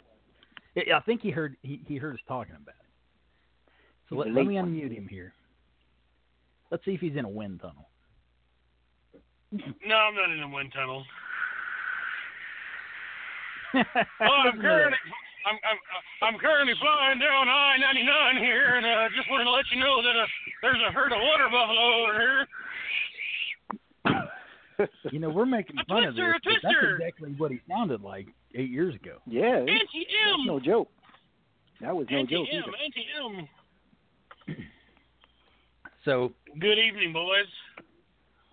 I 0.93 0.99
think 1.01 1.21
he 1.21 1.31
heard 1.31 1.55
he, 1.61 1.81
he 1.87 1.95
heard 1.97 2.13
us 2.15 2.21
talking 2.27 2.55
about 2.55 2.75
it. 2.75 3.71
So 4.09 4.15
let, 4.15 4.31
let 4.31 4.45
me 4.45 4.55
one. 4.55 4.73
unmute 4.73 4.91
him 4.95 5.07
here. 5.07 5.33
Let's 6.71 6.83
see 6.85 6.91
if 6.93 6.99
he's 7.01 7.15
in 7.15 7.25
a 7.25 7.29
wind 7.29 7.61
tunnel. 7.61 7.87
No, 9.51 9.95
I'm 9.95 10.15
not 10.15 10.29
in 10.31 10.41
a 10.43 10.49
wind 10.49 10.71
tunnel. 10.73 11.03
Well, 13.75 14.31
I'm 14.47 14.59
currently 14.61 14.97
I'm 15.45 15.57
I'm 15.67 15.77
I'm 16.33 16.39
currently 16.39 16.73
flying 16.79 17.19
down 17.19 17.47
I-99 17.49 18.39
here, 18.39 18.75
and 18.77 18.85
uh, 18.85 19.09
just 19.15 19.29
wanted 19.29 19.43
to 19.45 19.51
let 19.51 19.65
you 19.73 19.79
know 19.79 20.01
that 20.01 20.15
uh, 20.15 20.25
there's 20.61 20.81
a 20.87 20.91
herd 20.91 21.11
of 21.11 21.19
water 21.19 21.49
buffalo 21.51 22.03
over 22.03 22.19
here. 22.19 22.47
you 25.11 25.19
know, 25.19 25.29
we're 25.29 25.45
making 25.45 25.77
A 25.79 25.85
fun 25.85 26.03
of 26.03 26.15
twister, 26.15 26.35
this, 26.43 26.55
a 26.57 26.59
but 26.61 26.73
that's 26.73 26.93
exactly 26.99 27.31
what 27.37 27.51
he 27.51 27.59
sounded 27.69 28.01
like 28.01 28.27
eight 28.53 28.69
years 28.69 28.95
ago. 28.95 29.17
Yeah, 29.25 29.59
that's 29.59 29.69
Auntie 29.71 30.07
Em, 30.41 30.45
no 30.45 30.59
joke. 30.59 30.89
That 31.81 31.95
was 31.95 32.07
no 32.09 32.23
joke 32.25 32.47
Auntie 32.47 32.49
Em, 32.51 32.63
either. 32.63 32.71
Auntie 32.83 33.07
Em. 34.49 34.55
So, 36.05 36.33
Good 36.59 36.77
evening, 36.77 37.13
boys. 37.13 37.47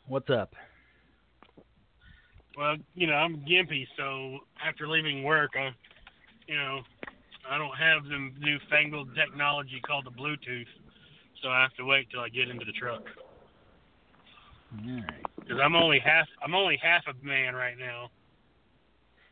what's 0.09 0.31
up? 0.31 0.55
Well, 2.57 2.77
you 2.95 3.07
know, 3.07 3.13
I'm 3.13 3.45
gimpy, 3.45 3.87
so 3.97 4.39
after 4.67 4.89
leaving 4.89 5.23
work, 5.23 5.51
I, 5.55 5.69
you 6.47 6.57
know, 6.57 6.81
I 7.51 7.59
don't 7.59 7.77
have 7.77 8.05
the 8.05 8.31
newfangled 8.41 9.15
technology 9.15 9.83
called 9.87 10.07
the 10.07 10.11
Bluetooth, 10.11 10.65
so 11.43 11.51
I 11.51 11.61
have 11.61 11.75
to 11.75 11.85
wait 11.85 12.09
till 12.11 12.21
I 12.21 12.31
get 12.31 12.49
into 12.49 12.65
the 12.65 12.73
truck. 12.73 13.03
All 14.87 14.95
right. 14.95 15.27
Because 15.43 15.61
I'm 15.63 15.75
only 15.75 15.99
half, 15.99 16.27
I'm 16.43 16.55
only 16.55 16.79
half 16.83 17.03
a 17.09 17.27
man 17.27 17.55
right 17.55 17.79
now. 17.79 18.11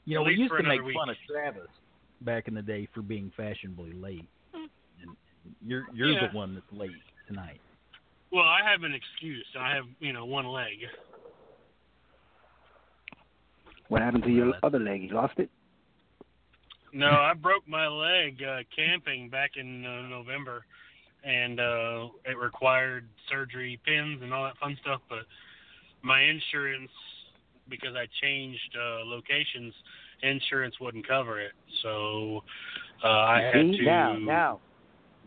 You 0.04 0.16
know, 0.16 0.22
we 0.22 0.34
used 0.34 0.52
to 0.56 0.62
make 0.62 0.80
another 0.80 0.92
fun 0.92 1.08
of 1.10 1.16
Travis 1.28 1.68
back 2.22 2.48
in 2.48 2.54
the 2.54 2.62
day 2.62 2.88
for 2.94 3.02
being 3.02 3.32
fashionably 3.36 3.92
late. 3.92 4.28
And 4.52 5.16
you're 5.64 5.86
you're 5.92 6.10
Yeah. 6.10 6.28
the 6.28 6.36
one 6.36 6.54
that's 6.54 6.72
late 6.72 7.02
tonight. 7.26 7.60
Well, 8.32 8.44
I 8.44 8.60
have 8.68 8.82
an 8.82 8.92
excuse. 8.92 9.46
I 9.58 9.74
have, 9.74 9.86
you 9.98 10.12
know, 10.12 10.24
one 10.24 10.46
leg. 10.46 10.78
What 13.88 14.02
happened 14.02 14.22
to 14.24 14.30
your 14.30 14.54
other 14.62 14.78
leg? 14.78 15.02
You 15.02 15.14
lost 15.14 15.38
it? 15.38 15.50
No, 16.92 17.08
I 17.10 17.34
broke 17.34 17.66
my 17.68 17.86
leg 17.88 18.42
uh, 18.42 18.60
camping 18.74 19.28
back 19.28 19.52
in 19.56 19.84
uh, 19.84 20.02
November, 20.08 20.64
and 21.24 21.58
uh, 21.58 22.08
it 22.24 22.36
required 22.36 23.08
surgery, 23.28 23.80
pins, 23.84 24.22
and 24.22 24.32
all 24.32 24.44
that 24.44 24.56
fun 24.58 24.76
stuff. 24.80 25.00
But 25.08 25.26
my 26.02 26.22
insurance, 26.22 26.90
because 27.68 27.94
I 27.94 28.06
changed 28.22 28.76
uh, 28.76 29.04
locations, 29.04 29.74
insurance 30.22 30.74
wouldn't 30.80 31.06
cover 31.06 31.40
it. 31.40 31.52
So 31.82 32.42
uh, 33.04 33.08
I 33.08 33.42
had 33.42 33.66
See, 33.72 33.78
to. 33.78 33.84
now, 33.84 34.16
now, 34.18 34.60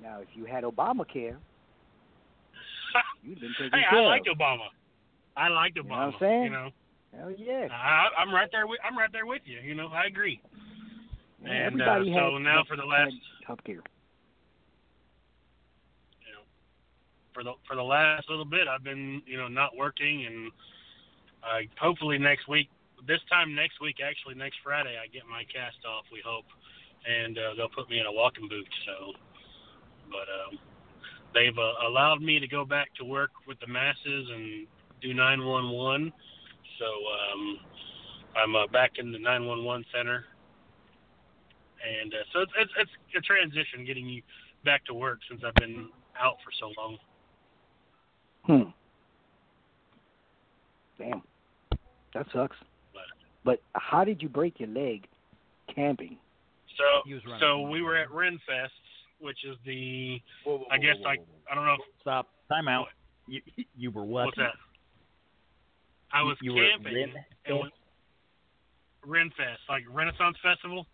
now, 0.01 0.19
if 0.19 0.27
you 0.33 0.45
had 0.45 0.63
Obamacare, 0.63 1.37
you'd 3.23 3.39
been 3.39 3.53
taken 3.59 3.79
hey, 3.79 3.85
care 3.89 3.99
I 3.99 4.05
liked. 4.05 4.27
Obama. 4.27 4.67
I 5.35 5.47
liked 5.47 5.77
know 5.77 5.83
Obama. 5.83 5.89
what 5.89 5.97
I'm 5.97 6.13
saying? 6.19 6.43
You 6.43 6.49
know, 6.49 6.69
Hell 7.17 7.31
yeah. 7.37 7.67
I, 7.71 8.07
I'm 8.19 8.33
right 8.33 8.49
there. 8.51 8.65
With, 8.67 8.79
I'm 8.83 8.97
right 8.97 9.11
there 9.11 9.25
with 9.25 9.41
you. 9.45 9.59
You 9.59 9.75
know, 9.75 9.87
I 9.87 10.05
agree. 10.07 10.41
And 11.45 11.81
uh, 11.81 12.03
so 12.05 12.33
had, 12.33 12.41
now 12.41 12.63
for 12.67 12.75
the 12.75 12.85
last 12.85 13.11
had 13.11 13.47
health 13.47 13.63
care. 13.65 13.75
you 13.75 13.81
know, 16.33 16.43
for 17.33 17.43
the 17.43 17.53
for 17.67 17.75
the 17.75 17.83
last 17.83 18.29
little 18.29 18.45
bit, 18.45 18.67
I've 18.67 18.83
been 18.83 19.21
you 19.25 19.37
know 19.37 19.47
not 19.47 19.75
working, 19.75 20.25
and 20.25 20.51
I 21.43 21.67
hopefully 21.79 22.17
next 22.17 22.47
week, 22.47 22.69
this 23.07 23.19
time 23.29 23.55
next 23.55 23.81
week, 23.81 23.97
actually 24.03 24.35
next 24.35 24.57
Friday, 24.63 24.95
I 25.01 25.07
get 25.07 25.23
my 25.29 25.43
cast 25.51 25.83
off. 25.85 26.05
We 26.11 26.21
hope, 26.25 26.45
and 27.07 27.37
uh, 27.37 27.53
they'll 27.57 27.69
put 27.69 27.89
me 27.89 27.99
in 27.99 28.05
a 28.05 28.11
walking 28.11 28.47
boot. 28.47 28.67
So, 28.85 29.13
but 30.09 30.27
um, 30.29 30.59
they've 31.33 31.57
uh, 31.57 31.87
allowed 31.87 32.21
me 32.21 32.39
to 32.39 32.47
go 32.47 32.65
back 32.65 32.93
to 32.95 33.05
work 33.05 33.31
with 33.47 33.59
the 33.59 33.67
masses 33.67 34.29
and 34.33 34.67
do 35.01 35.13
911. 35.13 36.13
So 36.79 36.85
um, 36.85 37.59
I'm 38.35 38.55
uh, 38.55 38.67
back 38.67 38.93
in 38.97 39.11
the 39.11 39.19
911 39.19 39.85
center. 39.93 40.25
And 41.83 42.13
uh, 42.13 42.23
so 42.31 42.39
it's, 42.41 42.51
it's 42.57 42.91
it's 43.11 43.17
a 43.17 43.21
transition 43.21 43.85
getting 43.85 44.07
you 44.07 44.21
back 44.63 44.85
to 44.85 44.93
work 44.93 45.19
since 45.29 45.41
I've 45.45 45.55
been 45.55 45.89
out 46.19 46.37
for 46.43 46.51
so 46.59 46.71
long. 46.79 46.97
Hmm. 48.45 48.63
Damn. 50.97 51.21
That 52.13 52.25
sucks. 52.33 52.55
But 53.45 53.59
how 53.73 54.03
did 54.03 54.21
you 54.21 54.29
break 54.29 54.59
your 54.59 54.69
leg 54.69 55.05
camping? 55.73 56.17
So 56.77 56.83
He 57.05 57.13
was 57.13 57.23
running 57.25 57.39
so 57.39 57.61
we 57.61 57.81
were 57.81 57.93
line. 57.93 58.03
at 58.03 58.09
Renfest, 58.09 58.69
which 59.19 59.43
is 59.45 59.57
the 59.65 60.21
Whoa, 60.43 60.59
whoa, 60.59 60.65
I 60.71 60.77
guess 60.77 60.95
whoa, 61.01 61.09
I 61.09 61.15
whoa, 61.17 61.23
whoa. 61.23 61.51
I 61.51 61.55
don't 61.55 61.65
know 61.65 61.73
if, 61.73 61.79
stop. 62.01 62.29
Time 62.49 62.67
out. 62.67 62.87
You 63.27 63.41
you 63.77 63.91
were 63.91 64.03
what? 64.03 64.25
what's 64.25 64.37
that. 64.37 64.53
I 66.11 66.21
was 66.21 66.37
you 66.41 66.53
were 66.53 66.63
at 66.63 66.71
camping. 66.83 66.93
Ren- 66.93 67.25
and 67.45 67.71
Renfest, 69.07 69.63
like 69.69 69.83
Renaissance 69.91 70.37
Festival. 70.41 70.85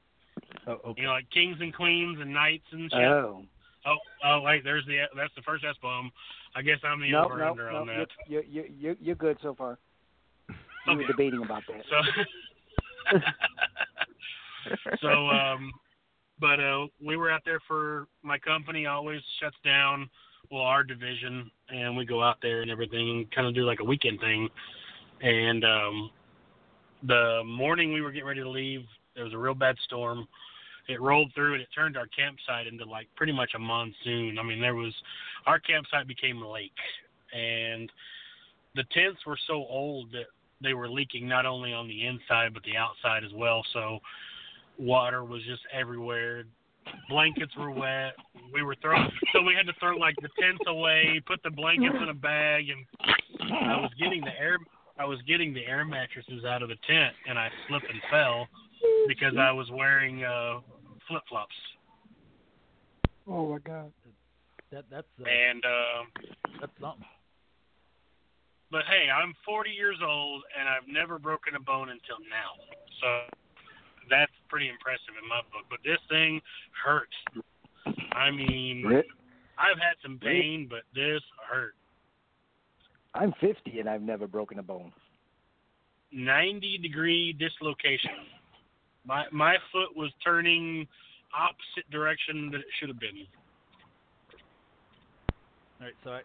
Oh, 0.68 0.80
okay. 0.86 1.02
You 1.02 1.08
know, 1.08 1.14
like 1.14 1.30
kings 1.32 1.58
and 1.60 1.74
queens 1.74 2.18
and 2.22 2.34
knights 2.34 2.66
and 2.72 2.90
shit. 2.92 3.00
Oh. 3.02 3.44
Oh, 3.86 3.98
oh, 4.26 4.42
wait, 4.42 4.64
there's 4.64 4.86
the 4.86 5.00
that's 5.16 5.34
the 5.36 5.42
first 5.42 5.64
S 5.68 5.76
bomb. 5.82 6.12
I 6.56 6.62
guess 6.62 6.78
I'm 6.84 7.02
the 7.02 7.12
No, 7.12 7.26
over 7.26 7.38
no, 7.38 7.52
under 7.52 7.72
no. 7.72 7.78
on 7.80 7.88
that. 7.88 8.08
You're, 8.28 8.44
you're, 8.44 8.66
you're, 8.66 8.96
you're 9.00 9.16
good 9.16 9.38
so 9.42 9.54
far. 9.54 9.78
We 10.88 10.96
were 10.96 11.08
debating 11.08 11.44
about 11.44 11.64
that. 11.68 11.84
So, 13.12 13.18
so 15.02 15.08
um, 15.08 15.72
but 16.40 16.60
uh, 16.60 16.88
we 17.04 17.18
were 17.18 17.32
out 17.32 17.42
there 17.46 17.60
for 17.68 18.08
my 18.24 18.40
company. 18.40 18.86
Always 18.86 19.22
shuts 19.42 19.58
down. 19.64 20.10
Well, 20.52 20.64
our 20.64 20.84
division, 20.84 21.52
and 21.70 21.96
we 21.96 22.06
go 22.06 22.24
out 22.24 22.38
there 22.42 22.62
and 22.64 22.72
everything, 22.72 23.10
and 23.10 23.32
kind 23.32 23.48
of 23.48 23.54
do 23.54 23.66
like 23.66 23.82
a 23.82 23.84
weekend 23.84 24.20
thing. 24.20 24.50
And 25.22 25.64
um, 25.64 26.10
the 27.06 27.44
morning 27.46 27.94
we 27.94 28.02
were 28.02 28.12
getting 28.12 28.28
ready 28.28 28.42
to 28.42 28.50
leave, 28.50 28.82
there 29.16 29.26
was 29.26 29.34
a 29.34 29.38
real 29.38 29.54
bad 29.54 29.76
storm. 29.84 30.28
It 30.90 31.00
rolled 31.00 31.32
through 31.36 31.54
and 31.54 31.62
it 31.62 31.70
turned 31.74 31.96
our 31.98 32.08
campsite 32.08 32.66
into 32.66 32.84
like 32.84 33.08
pretty 33.16 33.32
much 33.32 33.52
a 33.56 33.60
monsoon. 33.60 34.38
I 34.40 34.44
mean, 34.44 34.60
there 34.60 34.76
was 34.76 34.94
our 35.46 35.60
campsite 35.60 36.08
became 36.08 36.42
a 36.42 36.52
lake, 36.52 36.72
and 37.32 37.92
the 38.76 38.84
tents 38.92 39.24
were 39.26 39.38
so 39.48 39.66
old 39.70 40.12
that 40.12 40.26
they 40.62 40.74
were 40.74 40.90
leaking 40.90 41.28
not 41.28 41.46
only 41.46 41.74
on 41.74 41.88
the 41.88 42.06
inside 42.06 42.54
but 42.54 42.64
the 42.64 42.76
outside 42.76 43.24
as 43.24 43.32
well. 43.34 43.64
So 43.72 44.00
water 44.80 45.24
was 45.24 45.44
just 45.44 45.62
everywhere. 45.72 46.46
Blankets 47.08 47.56
were 47.56 47.70
wet. 47.70 48.16
We 48.52 48.64
were 48.64 48.76
throwing, 48.82 49.10
so 49.34 49.44
we 49.44 49.54
had 49.54 49.68
to 49.68 49.80
throw 49.80 49.96
like 49.96 50.16
the 50.24 50.30
tents 50.42 50.64
away, 50.68 51.22
put 51.28 51.44
the 51.44 51.52
blankets 51.52 51.96
in 52.02 52.10
a 52.10 52.14
bag, 52.16 52.66
and 52.70 52.86
I 53.52 53.80
was 53.80 53.92
getting 54.00 54.22
the 54.22 54.38
air. 54.40 54.58
I 54.98 55.06
was 55.06 55.20
getting 55.28 55.54
the 55.54 55.66
air 55.66 55.86
mattresses 55.86 56.44
out 56.46 56.62
of 56.62 56.70
the 56.70 56.76
tent, 56.88 57.14
and 57.28 57.38
I 57.38 57.50
slipped 57.68 57.86
and 57.90 58.02
fell 58.10 58.48
because 59.08 59.34
I 59.40 59.52
was 59.52 59.70
wearing 59.72 60.24
uh, 60.24 60.60
flip 61.10 61.24
flops. 61.28 61.56
Oh 63.28 63.50
my 63.52 63.60
God. 63.60 63.92
That 64.72 64.86
that's 64.90 65.08
uh, 65.20 65.26
And 65.26 65.64
uh, 65.66 66.30
that's 66.62 66.72
something. 66.80 67.06
but 68.72 68.84
hey, 68.86 69.10
I'm 69.10 69.34
40 69.46 69.72
years 69.72 69.98
old, 70.06 70.44
and 70.58 70.70
I've 70.70 70.88
never 70.88 71.18
broken 71.20 71.56
a 71.56 71.60
bone 71.60 71.90
until 71.90 72.22
now. 72.30 72.54
So 73.02 73.36
that's 74.10 74.32
pretty 74.48 74.70
impressive 74.70 75.18
in 75.22 75.28
my 75.28 75.42
book. 75.52 75.66
But 75.70 75.80
this 75.84 76.00
thing 76.10 76.40
hurts. 76.86 77.18
I 78.14 78.30
mean, 78.32 78.84
Rick, 78.86 79.08
I've 79.58 79.78
had 79.82 79.98
some 80.04 80.20
pain, 80.22 80.68
but 80.70 80.82
this 80.94 81.22
hurt. 81.50 81.74
I'm 83.16 83.34
50 83.42 83.80
and 83.80 83.90
I've 83.90 84.04
never 84.04 84.28
broken 84.28 84.60
a 84.60 84.64
bone. 84.64 84.92
90 86.12 86.78
degree 86.80 87.34
dislocation. 87.34 88.12
My 89.06 89.26
my 89.32 89.58
foot 89.72 89.96
was 89.96 90.12
turning 90.24 90.88
opposite 91.38 91.90
direction 91.92 92.50
that 92.52 92.60
it 92.60 92.66
should 92.80 92.90
have 92.90 93.00
been. 93.00 93.26
All 95.80 95.88
right, 95.88 95.96
so 96.04 96.12
I 96.12 96.22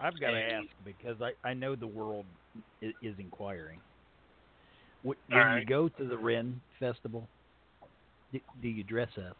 I've 0.00 0.18
got 0.20 0.30
to 0.30 0.40
ask 0.40 0.66
because 0.84 1.16
I 1.20 1.32
I 1.48 1.54
know 1.54 1.74
the 1.74 1.86
world 1.86 2.26
is, 2.80 2.92
is 3.02 3.14
inquiring. 3.18 3.80
Wh- 5.04 5.18
All 5.32 5.38
When 5.38 5.58
you 5.58 5.66
go 5.66 5.88
to 5.88 6.04
the 6.04 6.16
Ren 6.16 6.60
Festival, 6.78 7.28
do, 8.32 8.40
do 8.60 8.68
you 8.68 8.84
dress 8.84 9.10
up? 9.28 9.36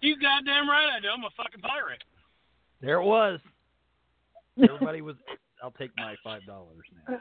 You 0.00 0.16
goddamn 0.18 0.68
right 0.70 0.88
I 0.96 1.00
do. 1.00 1.08
I'm 1.08 1.24
a 1.24 1.30
fucking 1.36 1.60
pirate. 1.60 2.02
There 2.80 3.00
it 3.00 3.04
was. 3.04 3.40
Everybody 4.62 5.02
was. 5.02 5.16
I'll 5.62 5.72
take 5.72 5.90
my 5.96 6.14
five 6.22 6.46
dollars 6.46 6.84
now. 7.08 7.20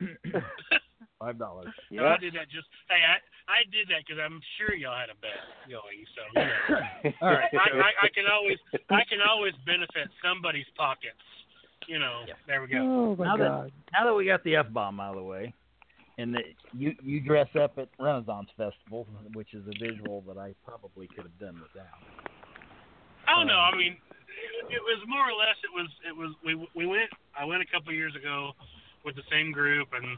five 1.24 1.38
dollars. 1.38 1.72
No, 1.90 2.04
Yeah. 2.04 2.14
I 2.14 2.18
did 2.20 2.34
that 2.36 2.52
just. 2.52 2.68
Hey, 2.92 3.00
I 3.00 3.16
I 3.48 3.60
did 3.72 3.88
that 3.88 4.04
because 4.04 4.20
I'm 4.20 4.40
sure 4.60 4.76
y'all 4.76 4.96
had 4.96 5.08
a 5.08 5.18
bet 5.24 5.40
going. 5.72 6.04
So 6.12 6.20
you 6.36 6.44
know. 6.44 7.12
All 7.24 7.32
right. 7.32 7.48
I, 7.52 7.66
I, 7.80 7.90
I 8.04 8.08
can 8.12 8.24
always 8.28 8.58
I 8.92 9.02
can 9.08 9.20
always 9.24 9.54
benefit 9.64 10.12
somebody's 10.20 10.68
pockets. 10.76 11.20
You 11.88 11.98
know. 11.98 12.24
Yeah. 12.28 12.34
There 12.46 12.60
we 12.60 12.68
go. 12.68 12.80
Oh 12.80 13.16
my 13.16 13.24
Now 13.24 13.36
that- 13.36 13.48
God. 13.48 13.72
Now 13.92 14.02
that 14.08 14.14
we 14.14 14.26
got 14.28 14.44
the 14.44 14.56
f 14.56 14.66
bomb 14.72 15.00
out 15.00 15.16
of 15.16 15.20
the 15.20 15.28
way, 15.28 15.52
and 16.18 16.34
that 16.34 16.44
you 16.76 16.92
you 17.02 17.20
dress 17.20 17.48
up 17.56 17.76
at 17.78 17.88
Renaissance 17.98 18.48
Festival, 18.56 19.06
which 19.32 19.52
is 19.54 19.64
a 19.68 19.76
visual 19.80 20.22
that 20.28 20.36
I 20.38 20.52
probably 20.64 21.08
could 21.08 21.24
have 21.24 21.38
done 21.40 21.60
without. 21.60 22.00
I 23.28 23.36
don't 23.36 23.46
know. 23.48 23.56
Um, 23.60 23.72
I 23.72 23.76
mean, 23.76 23.96
it, 23.96 24.76
it 24.76 24.82
was 24.84 25.00
more 25.08 25.24
or 25.28 25.36
less. 25.36 25.56
It 25.64 25.72
was. 25.72 25.88
It 26.08 26.16
was. 26.16 26.32
We 26.44 26.54
we 26.76 26.84
went. 26.86 27.08
I 27.38 27.44
went 27.44 27.62
a 27.62 27.68
couple 27.72 27.88
of 27.88 27.96
years 27.96 28.14
ago, 28.16 28.52
with 29.04 29.16
the 29.16 29.24
same 29.30 29.52
group, 29.52 29.88
and 29.92 30.16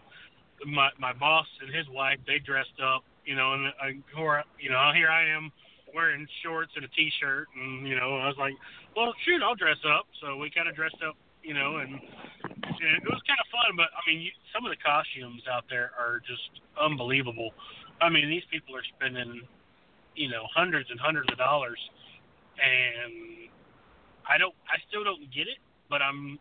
my 0.64 0.88
my 0.98 1.12
boss 1.12 1.46
and 1.60 1.74
his 1.74 1.88
wife 1.88 2.18
they 2.26 2.38
dressed 2.38 2.80
up, 2.82 3.04
you 3.24 3.34
know, 3.34 3.52
and 3.52 3.66
I, 3.80 4.20
or 4.20 4.42
you 4.58 4.70
know 4.70 4.92
here 4.94 5.08
I 5.08 5.28
am 5.28 5.50
wearing 5.94 6.26
shorts 6.42 6.72
and 6.76 6.84
a 6.84 6.88
t-shirt, 6.88 7.48
and 7.56 7.86
you 7.86 7.96
know 7.96 8.16
I 8.16 8.26
was 8.26 8.36
like, 8.38 8.54
well 8.96 9.12
shoot, 9.24 9.42
I'll 9.42 9.54
dress 9.54 9.80
up. 9.84 10.06
So 10.20 10.36
we 10.36 10.50
kind 10.50 10.68
of 10.68 10.76
dressed 10.76 11.02
up, 11.06 11.16
you 11.42 11.54
know, 11.54 11.76
and, 11.78 11.92
and 11.92 12.92
it 12.96 13.04
was 13.04 13.20
kind 13.26 13.40
of 13.40 13.48
fun. 13.52 13.76
But 13.76 13.92
I 13.92 14.00
mean, 14.08 14.20
you, 14.22 14.30
some 14.54 14.64
of 14.64 14.70
the 14.70 14.80
costumes 14.80 15.42
out 15.50 15.64
there 15.68 15.92
are 15.98 16.20
just 16.20 16.60
unbelievable. 16.80 17.50
I 18.00 18.10
mean, 18.10 18.28
these 18.28 18.44
people 18.52 18.76
are 18.76 18.84
spending, 18.96 19.42
you 20.14 20.28
know, 20.28 20.44
hundreds 20.54 20.90
and 20.90 21.00
hundreds 21.00 21.32
of 21.32 21.38
dollars, 21.38 21.78
and 22.60 23.48
I 24.28 24.36
don't, 24.36 24.54
I 24.68 24.76
still 24.88 25.04
don't 25.04 25.32
get 25.32 25.48
it. 25.48 25.58
But 25.88 26.02
I'm, 26.02 26.38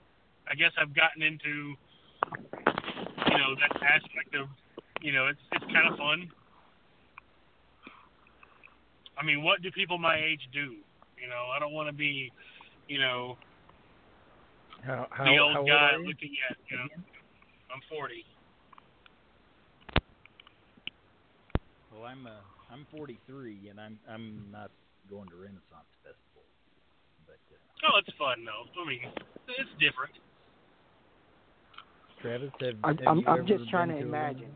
I 0.49 0.55
guess 0.55 0.71
I've 0.81 0.95
gotten 0.95 1.21
into, 1.21 1.75
you 3.29 3.37
know, 3.37 3.55
that 3.55 3.75
aspect 3.81 4.35
of, 4.35 4.47
you 5.01 5.13
know, 5.13 5.27
it's 5.27 5.39
it's 5.51 5.65
kind 5.65 5.87
of 5.91 5.97
fun. 5.97 6.29
I 9.17 9.23
mean, 9.23 9.43
what 9.43 9.61
do 9.61 9.71
people 9.71 9.97
my 9.97 10.17
age 10.17 10.41
do? 10.51 10.75
You 11.21 11.27
know, 11.29 11.47
I 11.55 11.59
don't 11.59 11.73
want 11.73 11.87
to 11.87 11.93
be, 11.95 12.31
you 12.87 12.99
know, 12.99 13.37
How, 14.83 15.07
how, 15.09 15.23
the 15.23 15.37
old 15.39 15.57
old 15.57 15.67
guy 15.67 15.95
looking 15.97 16.35
at, 16.49 16.57
you 16.69 16.77
know, 16.77 16.87
I'm 17.73 17.81
40. 17.89 18.25
Well, 21.91 22.03
I'm 22.03 22.27
uh, 22.27 22.43
I'm 22.71 22.85
43, 22.91 23.69
and 23.69 23.79
I'm 23.79 23.97
I'm 24.09 24.51
not 24.51 24.71
going 25.09 25.29
to 25.29 25.35
Renaissance 25.35 25.87
Festival. 26.03 26.43
But 27.25 27.39
uh, 27.49 27.87
Oh, 27.87 27.99
it's 27.99 28.11
fun 28.17 28.43
though. 28.43 28.67
I 28.81 28.87
mean, 28.87 29.01
it's 29.47 29.71
different. 29.79 30.13
Travis, 32.21 32.49
have, 32.59 32.75
I'm 32.83 32.97
have 32.97 33.07
I'm, 33.07 33.17
you 33.19 33.27
I'm 33.27 33.39
ever 33.39 33.47
just 33.47 33.69
trying 33.69 33.89
been 33.89 33.97
to 33.97 34.03
imagine. 34.07 34.53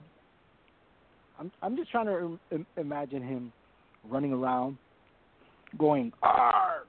I'm 1.40 1.52
I'm 1.62 1.76
just 1.76 1.92
trying 1.92 2.08
to 2.08 2.40
Im- 2.52 2.68
imagine 2.78 3.22
him 3.22 3.54
running 4.08 4.34
around, 4.34 4.78
going 5.78 6.12
"Arr!" 6.22 6.84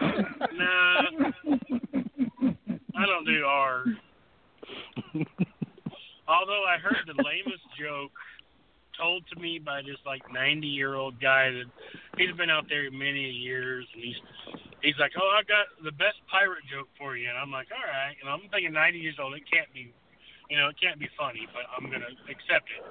Nah, 0.00 1.02
I 2.96 3.06
don't 3.06 3.24
do 3.26 3.44
R. 3.44 3.84
Although 6.28 6.64
I 6.64 6.78
heard 6.78 7.06
the 7.06 7.22
lamest 7.22 7.62
joke 7.78 8.10
told 8.98 9.24
to 9.32 9.40
me 9.40 9.58
by 9.58 9.82
this 9.82 9.98
like 10.06 10.22
90 10.32 10.66
year 10.66 10.94
old 10.94 11.20
guy 11.20 11.50
that 11.50 11.66
he's 12.16 12.34
been 12.36 12.50
out 12.50 12.68
there 12.68 12.90
many 12.90 13.30
years 13.30 13.86
and 13.94 14.02
he's 14.02 14.16
he's 14.82 14.98
like, 14.98 15.12
oh, 15.20 15.30
I 15.36 15.42
got 15.44 15.66
the 15.82 15.92
best 15.92 16.18
pirate 16.30 16.64
joke 16.70 16.88
for 16.98 17.16
you, 17.16 17.28
and 17.28 17.36
I'm 17.38 17.50
like, 17.50 17.68
all 17.72 17.82
right, 17.84 18.14
and 18.20 18.28
I'm 18.30 18.48
thinking 18.50 18.72
90 18.72 18.98
years 18.98 19.16
old, 19.18 19.34
it 19.34 19.42
can't 19.50 19.72
be, 19.74 19.92
you 20.50 20.56
know, 20.56 20.68
it 20.68 20.76
can't 20.80 20.98
be 20.98 21.08
funny, 21.18 21.46
but 21.52 21.64
I'm 21.76 21.90
gonna 21.90 22.12
accept 22.30 22.68
it. 22.70 22.84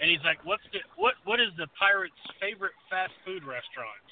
And 0.00 0.10
he's 0.10 0.22
like, 0.24 0.44
what's 0.44 0.62
the 0.72 0.80
what 0.96 1.14
what 1.24 1.40
is 1.40 1.50
the 1.56 1.66
pirate's 1.78 2.14
favorite 2.40 2.72
fast 2.88 3.12
food 3.24 3.44
restaurant? 3.44 4.04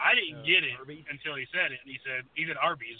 I 0.00 0.14
didn't 0.14 0.40
Uh, 0.40 0.46
get 0.48 0.64
it 0.64 0.74
Arby's? 0.78 1.04
until 1.10 1.36
he 1.36 1.46
said 1.52 1.72
it, 1.72 1.80
and 1.84 1.90
he 1.92 2.00
said 2.04 2.24
he's 2.34 2.48
at 2.48 2.56
Arby's. 2.56 2.98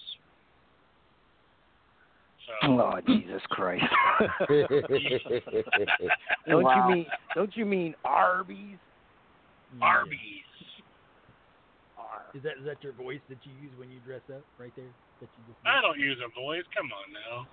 So 2.63 2.69
Oh 2.81 3.01
Jesus 3.07 3.43
Christ! 3.51 3.85
don't 6.49 6.65
Wow. 6.65 6.89
you 6.89 6.95
mean 6.95 7.07
don't 7.35 7.57
you 7.57 7.65
mean 7.65 7.95
Arby's? 8.05 8.79
Yeah. 9.79 9.85
Arby's. 9.85 10.19
Is 12.35 12.43
that 12.45 12.59
is 12.61 12.65
that 12.67 12.79
your 12.83 12.93
voice 12.93 13.21
that 13.29 13.39
you 13.43 13.53
use 13.63 13.73
when 13.77 13.91
you 13.91 13.99
dress 14.07 14.23
up 14.31 14.43
right 14.59 14.73
there? 14.77 14.91
That 15.21 15.29
you 15.37 15.43
just 15.51 15.59
I 15.67 15.81
don't 15.83 15.99
use 15.99 16.19
a 16.23 16.31
voice. 16.39 16.63
Come 16.77 16.87
on 16.95 17.07
now. 17.13 17.47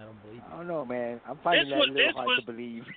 I 0.00 0.04
don't 0.04 0.20
believe 0.24 0.42
I 0.52 0.56
don't 0.56 0.68
know, 0.68 0.84
man. 0.84 1.20
I'm 1.28 1.38
finding 1.44 1.68
This 1.68 1.72
that 1.72 1.78
was- 1.78 1.88
a 1.88 1.92
little 1.92 2.06
this 2.08 2.16
hard 2.16 2.26
was- 2.28 2.40
to 2.44 2.52
believe. 2.52 2.84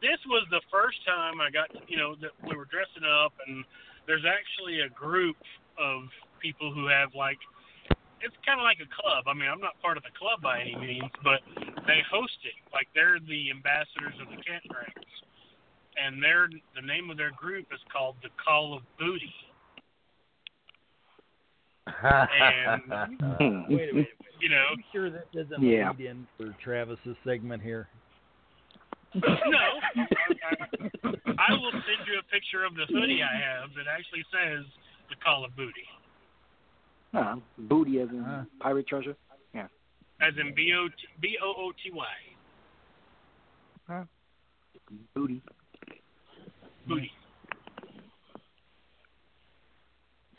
This 0.00 0.22
was 0.30 0.46
the 0.54 0.62
first 0.70 1.02
time 1.04 1.40
I 1.42 1.50
got, 1.50 1.74
you 1.90 1.98
know, 1.98 2.14
that 2.22 2.30
we 2.46 2.54
were 2.54 2.70
dressing 2.70 3.02
up, 3.02 3.34
and 3.48 3.64
there's 4.06 4.22
actually 4.22 4.86
a 4.86 4.88
group 4.94 5.34
of 5.74 6.06
people 6.38 6.70
who 6.72 6.86
have 6.86 7.10
like, 7.18 7.38
it's 8.22 8.36
kind 8.46 8.58
of 8.60 8.64
like 8.64 8.78
a 8.82 8.90
club. 8.90 9.26
I 9.26 9.34
mean, 9.34 9.48
I'm 9.48 9.60
not 9.60 9.80
part 9.80 9.96
of 9.96 10.02
the 10.02 10.14
club 10.18 10.42
by 10.42 10.60
any 10.60 10.74
means, 10.76 11.10
but 11.22 11.40
they 11.86 12.00
host 12.10 12.38
it. 12.44 12.56
Like 12.72 12.88
they're 12.94 13.18
the 13.20 13.50
ambassadors 13.50 14.14
of 14.20 14.28
the 14.28 14.40
campgrounds, 14.42 15.14
and 15.96 16.22
their 16.22 16.48
the 16.74 16.84
name 16.84 17.10
of 17.10 17.16
their 17.16 17.32
group 17.32 17.66
is 17.72 17.80
called 17.92 18.16
the 18.22 18.30
Call 18.42 18.74
of 18.74 18.82
Booty. 18.98 19.32
And 21.98 22.82
Wait 23.70 23.90
a 23.90 23.94
minute. 23.94 24.14
You 24.40 24.50
know, 24.50 24.70
Are 24.70 24.78
you 24.78 24.84
sure 24.92 25.10
this 25.10 25.26
isn't 25.34 25.62
Yeah. 25.62 25.90
lead 25.90 26.06
in 26.06 26.26
for 26.36 26.54
Travis's 26.62 27.16
segment 27.24 27.62
here? 27.62 27.88
no, 29.14 29.80
I, 29.96 30.06
I, 30.46 30.54
I 31.38 31.50
will 31.58 31.72
send 31.72 32.06
you 32.06 32.20
a 32.20 32.26
picture 32.30 32.62
of 32.64 32.76
the 32.76 32.86
hoodie 32.86 33.18
I 33.24 33.34
have 33.34 33.74
that 33.74 33.90
actually 33.90 34.22
says 34.30 34.62
the 35.10 35.16
Call 35.24 35.44
of 35.44 35.56
Booty, 35.56 35.88
Huh, 37.12 37.36
booty 37.56 38.00
as 38.00 38.08
in 38.10 38.22
Huh. 38.22 38.44
pirate 38.60 38.86
treasure. 38.86 39.16
Yeah. 39.54 39.68
As 40.20 40.34
in 40.38 40.54
B 40.54 40.72
O 40.74 40.88
T 40.88 40.94
B 41.20 41.38
O 41.42 41.54
O 41.56 41.72
T 41.82 41.90
Y. 41.90 42.06
Booty. 45.14 45.42
Booty. 46.86 47.12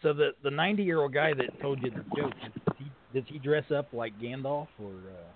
So 0.01 0.13
the 0.13 0.31
the 0.43 0.51
90 0.51 0.83
year 0.83 1.01
old 1.01 1.13
guy 1.13 1.33
that 1.33 1.59
told 1.61 1.81
you 1.83 1.89
the 1.91 2.03
joke, 2.15 2.33
does 2.41 2.75
he, 2.77 2.91
does 3.13 3.23
he 3.27 3.37
dress 3.39 3.69
up 3.71 3.91
like 3.91 4.17
Gandalf 4.19 4.67
or 4.79 4.91
uh, 4.93 5.27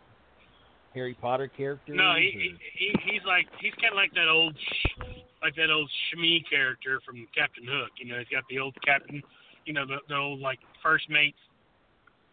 Harry 0.93 1.15
Potter 1.19 1.47
characters? 1.47 1.95
No, 1.97 2.15
he, 2.15 2.31
he, 2.31 2.55
he 2.77 2.95
he's 3.11 3.21
like 3.27 3.45
he's 3.59 3.73
kind 3.81 3.91
of 3.91 3.97
like 3.97 4.13
that 4.13 4.29
old 4.29 4.55
sh- 4.57 5.03
like 5.41 5.55
that 5.55 5.69
old 5.69 5.89
Smee 6.13 6.43
character 6.49 7.01
from 7.05 7.27
Captain 7.35 7.65
Hook. 7.67 7.91
You 7.97 8.11
know, 8.11 8.19
he's 8.19 8.27
got 8.29 8.43
the 8.49 8.59
old 8.59 8.75
captain, 8.85 9.21
you 9.65 9.73
know, 9.73 9.86
the 9.86 9.97
the 10.10 10.15
old 10.15 10.39
like 10.39 10.60
first 10.82 11.10
mate 11.10 11.36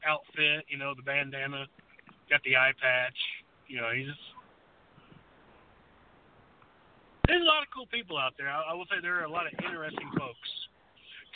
outfit. 0.07 0.64
You 0.69 0.79
know, 0.79 0.95
the 0.95 1.03
bandana, 1.03 1.66
got 2.29 2.43
the 2.45 2.57
eye 2.57 2.73
patch. 2.81 3.16
You 3.69 3.79
know, 3.81 3.90
he's 3.95 4.07
just. 4.07 4.19
There's 7.27 7.43
a 7.43 7.47
lot 7.47 7.62
of 7.62 7.69
cool 7.73 7.87
people 7.87 8.19
out 8.19 8.33
there. 8.37 8.49
I, 8.51 8.73
I 8.73 8.75
will 8.75 8.87
say 8.90 8.97
there 9.01 9.14
are 9.21 9.25
a 9.25 9.31
lot 9.31 9.47
of 9.47 9.53
interesting 9.62 10.11
folks. 10.19 10.51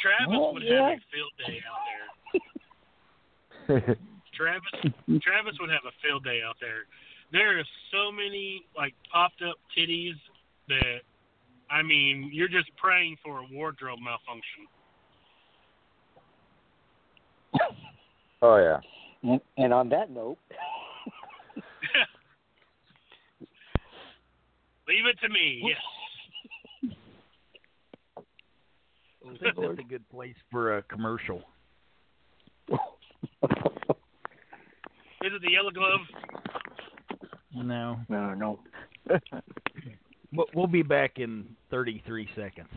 Travis 0.03 0.35
Oh, 0.35 0.53
would 0.53 0.63
yeah. 0.65 0.91
have 0.91 0.99
a 0.99 1.11
field 1.15 1.33
day 1.39 1.63
out 1.63 1.83
there. 3.71 3.97
Travis 4.35 4.75
Travis 5.23 5.55
would 5.61 5.71
have 5.71 5.87
a 5.87 5.95
field 6.03 6.25
day 6.25 6.43
out 6.45 6.57
there. 6.61 6.91
There 7.31 7.59
are 7.59 7.65
so 7.93 8.11
many 8.11 8.67
like 8.77 8.95
popped 9.13 9.43
up 9.43 9.55
titties 9.77 10.19
that 10.69 11.07
I 11.71 11.83
mean, 11.83 12.29
you're 12.33 12.49
just 12.51 12.71
praying 12.77 13.17
for 13.25 13.39
a 13.39 13.47
wardrobe 13.53 14.01
malfunction. 14.03 14.67
Oh 18.45 18.57
yeah. 18.57 18.79
And, 19.23 19.41
and 19.57 19.73
on 19.73 19.89
that 19.89 20.11
note, 20.11 20.37
Leave 24.87 25.07
it 25.07 25.19
to 25.23 25.29
me. 25.31 25.63
Yes. 25.65 25.79
I 29.25 29.29
think 29.39 29.57
that's 29.57 29.79
a 29.79 29.89
good 29.89 30.07
place 30.11 30.35
for 30.51 30.77
a 30.77 30.83
commercial. 30.83 31.43
Is 32.69 32.79
it 35.33 35.41
the 35.41 35.51
yellow 35.51 35.71
glove? 35.71 36.01
No, 37.55 37.97
no, 38.11 38.35
no. 38.35 38.59
We'll- 40.37 40.49
we'll 40.53 40.67
be 40.67 40.83
back 40.83 41.19
in 41.21 41.47
33 41.71 42.29
seconds. 42.35 42.69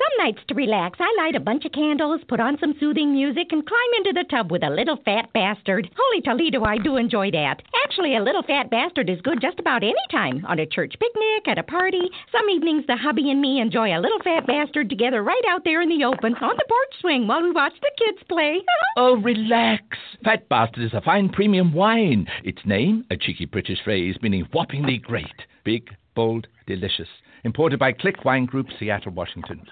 Some 0.00 0.24
nights 0.24 0.40
to 0.48 0.54
relax, 0.54 0.98
I 0.98 1.14
light 1.18 1.36
a 1.36 1.40
bunch 1.40 1.66
of 1.66 1.72
candles, 1.72 2.22
put 2.26 2.40
on 2.40 2.56
some 2.58 2.74
soothing 2.80 3.12
music, 3.12 3.48
and 3.52 3.66
climb 3.66 3.92
into 3.98 4.14
the 4.14 4.24
tub 4.30 4.50
with 4.50 4.62
a 4.62 4.70
little 4.70 4.96
fat 5.04 5.30
bastard. 5.34 5.90
Holy 5.94 6.22
Toledo, 6.22 6.64
I 6.64 6.78
do 6.78 6.96
enjoy 6.96 7.30
that. 7.32 7.60
Actually, 7.84 8.16
a 8.16 8.22
little 8.22 8.42
fat 8.42 8.70
bastard 8.70 9.10
is 9.10 9.20
good 9.20 9.42
just 9.42 9.60
about 9.60 9.82
any 9.82 9.92
time. 10.10 10.42
On 10.48 10.58
a 10.58 10.64
church 10.64 10.94
picnic, 10.98 11.46
at 11.48 11.58
a 11.58 11.62
party. 11.62 12.00
Some 12.32 12.48
evenings, 12.48 12.86
the 12.86 12.96
hubby 12.96 13.30
and 13.30 13.42
me 13.42 13.60
enjoy 13.60 13.94
a 13.94 14.00
little 14.00 14.20
fat 14.24 14.46
bastard 14.46 14.88
together 14.88 15.22
right 15.22 15.44
out 15.50 15.64
there 15.64 15.82
in 15.82 15.90
the 15.90 16.04
open 16.04 16.34
on 16.34 16.56
the 16.56 16.64
porch 16.66 17.00
swing 17.02 17.26
while 17.26 17.42
we 17.42 17.50
watch 17.50 17.74
the 17.82 17.90
kids 17.98 18.22
play. 18.26 18.60
Oh, 18.96 19.16
relax. 19.16 19.84
Fat 20.24 20.48
Bastard 20.48 20.84
is 20.84 20.92
a 20.92 21.00
fine 21.00 21.28
premium 21.28 21.72
wine. 21.72 22.26
Its 22.42 22.58
name, 22.66 23.04
a 23.10 23.16
cheeky 23.16 23.46
British 23.46 23.78
phrase 23.84 24.16
meaning 24.20 24.46
whoppingly 24.52 25.00
great. 25.00 25.26
Big, 25.64 25.88
bold, 26.14 26.48
delicious. 26.66 27.08
Imported 27.44 27.78
by 27.78 27.92
Click 27.92 28.24
Wine 28.24 28.44
Group, 28.44 28.66
Seattle, 28.78 29.12
Washington. 29.12 29.62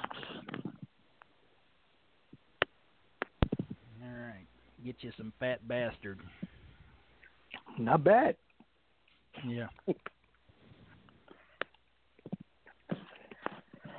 All 4.03 4.09
right, 4.09 4.47
get 4.85 4.97
you 5.01 5.13
some 5.17 5.33
fat 5.39 5.67
bastard. 5.69 6.19
Not 7.79 8.05
bad. 8.05 8.37
Yeah. 9.47 9.67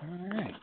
All 0.02 0.30
right. 0.32 0.56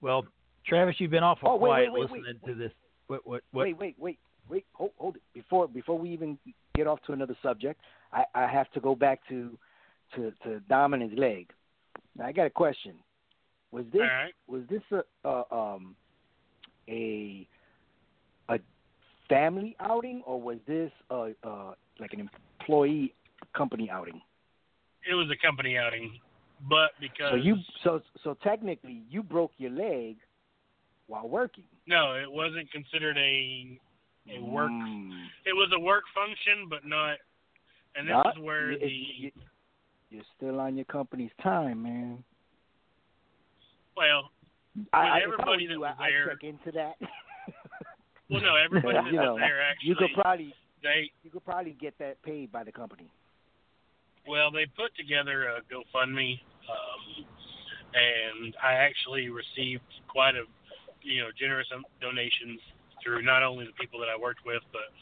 Well, 0.00 0.24
Travis, 0.66 0.96
you've 0.98 1.10
been 1.10 1.22
awful 1.22 1.50
Oh, 1.50 1.56
wait, 1.56 1.68
quiet 1.68 1.92
wait, 1.92 2.00
wait, 2.00 2.10
listening 2.10 2.40
wait, 2.42 2.52
to 2.52 2.58
this. 2.58 2.72
What? 3.06 3.26
What? 3.26 3.42
What? 3.52 3.64
Wait, 3.64 3.78
wait, 3.78 3.96
wait, 3.98 4.18
wait. 4.48 4.64
Hold, 4.72 4.92
hold 4.96 5.16
it. 5.16 5.22
Before 5.34 5.68
before 5.68 5.98
we 5.98 6.10
even 6.10 6.38
get 6.74 6.86
off 6.86 7.00
to 7.06 7.12
another 7.12 7.36
subject, 7.42 7.80
I, 8.12 8.24
I 8.34 8.46
have 8.46 8.70
to 8.72 8.80
go 8.80 8.94
back 8.94 9.20
to 9.28 9.58
to 10.16 10.32
to 10.44 10.60
Domino's 10.68 11.12
leg. 11.16 11.50
Now, 12.16 12.26
I 12.26 12.32
got 12.32 12.46
a 12.46 12.50
question. 12.50 12.94
Was 13.72 13.84
this 13.92 14.02
right. 14.02 14.32
was 14.46 14.62
this 14.68 14.82
a, 14.92 15.28
a 15.28 15.54
um 15.54 15.94
a 16.88 17.46
a 18.48 18.58
family 19.28 19.76
outing 19.80 20.22
or 20.26 20.40
was 20.40 20.58
this 20.66 20.90
a, 21.10 21.32
uh 21.44 21.72
like 22.00 22.12
an 22.12 22.28
employee 22.60 23.14
company 23.56 23.88
outing? 23.90 24.20
It 25.08 25.14
was 25.14 25.28
a 25.30 25.36
company 25.46 25.78
outing, 25.78 26.18
but 26.68 26.90
because 27.00 27.30
So 27.30 27.36
you 27.36 27.56
so 27.84 28.00
so 28.24 28.36
technically 28.42 29.02
you 29.08 29.22
broke 29.22 29.52
your 29.58 29.70
leg 29.70 30.16
while 31.06 31.28
working. 31.28 31.64
no, 31.86 32.14
it 32.14 32.30
wasn't 32.30 32.70
considered 32.72 33.16
a 33.18 33.78
a 34.28 34.42
work. 34.42 34.70
Mm. 34.70 35.10
It 35.46 35.54
was 35.54 35.70
a 35.74 35.80
work 35.80 36.04
function, 36.14 36.68
but 36.68 36.84
not. 36.84 37.16
And 37.96 38.06
this 38.06 38.12
Not- 38.12 38.36
is 38.36 38.42
where 38.42 38.78
the 38.78 39.32
you're 40.10 40.24
still 40.36 40.60
on 40.60 40.76
your 40.76 40.84
company's 40.86 41.30
time, 41.42 41.82
man. 41.82 42.24
well, 43.96 44.30
I, 44.92 44.98
I, 44.98 45.20
everybody 45.22 45.66
that 45.66 45.74
you, 45.74 45.80
was 45.80 45.94
I, 45.98 46.10
there- 46.10 46.28
check 46.28 46.44
into 46.44 46.72
that. 46.72 46.94
well, 48.30 48.42
no, 48.42 48.56
everybody 48.56 48.98
that 48.98 49.06
you 49.06 49.12
know, 49.12 49.36
there 49.36 49.62
actually 49.62 49.88
you 49.88 49.94
could 49.96 50.10
probably 50.14 50.54
they 50.82 51.10
you 51.22 51.30
could 51.30 51.44
probably 51.44 51.76
get 51.80 51.94
that 51.98 52.20
paid 52.22 52.50
by 52.52 52.64
the 52.64 52.72
company. 52.72 53.10
Well, 54.28 54.50
they 54.50 54.66
put 54.66 54.94
together 54.96 55.48
a 55.48 55.60
GoFundMe, 55.72 56.38
um, 56.68 57.24
and 57.94 58.54
I 58.62 58.74
actually 58.74 59.28
received 59.30 59.82
quite 60.08 60.34
a, 60.36 60.44
you 61.02 61.22
know, 61.22 61.28
generous 61.38 61.66
donations 62.00 62.60
through 63.02 63.22
not 63.22 63.42
only 63.42 63.64
the 63.64 63.72
people 63.80 63.98
that 64.00 64.08
I 64.08 64.20
worked 64.20 64.44
with, 64.44 64.62
but 64.72 64.92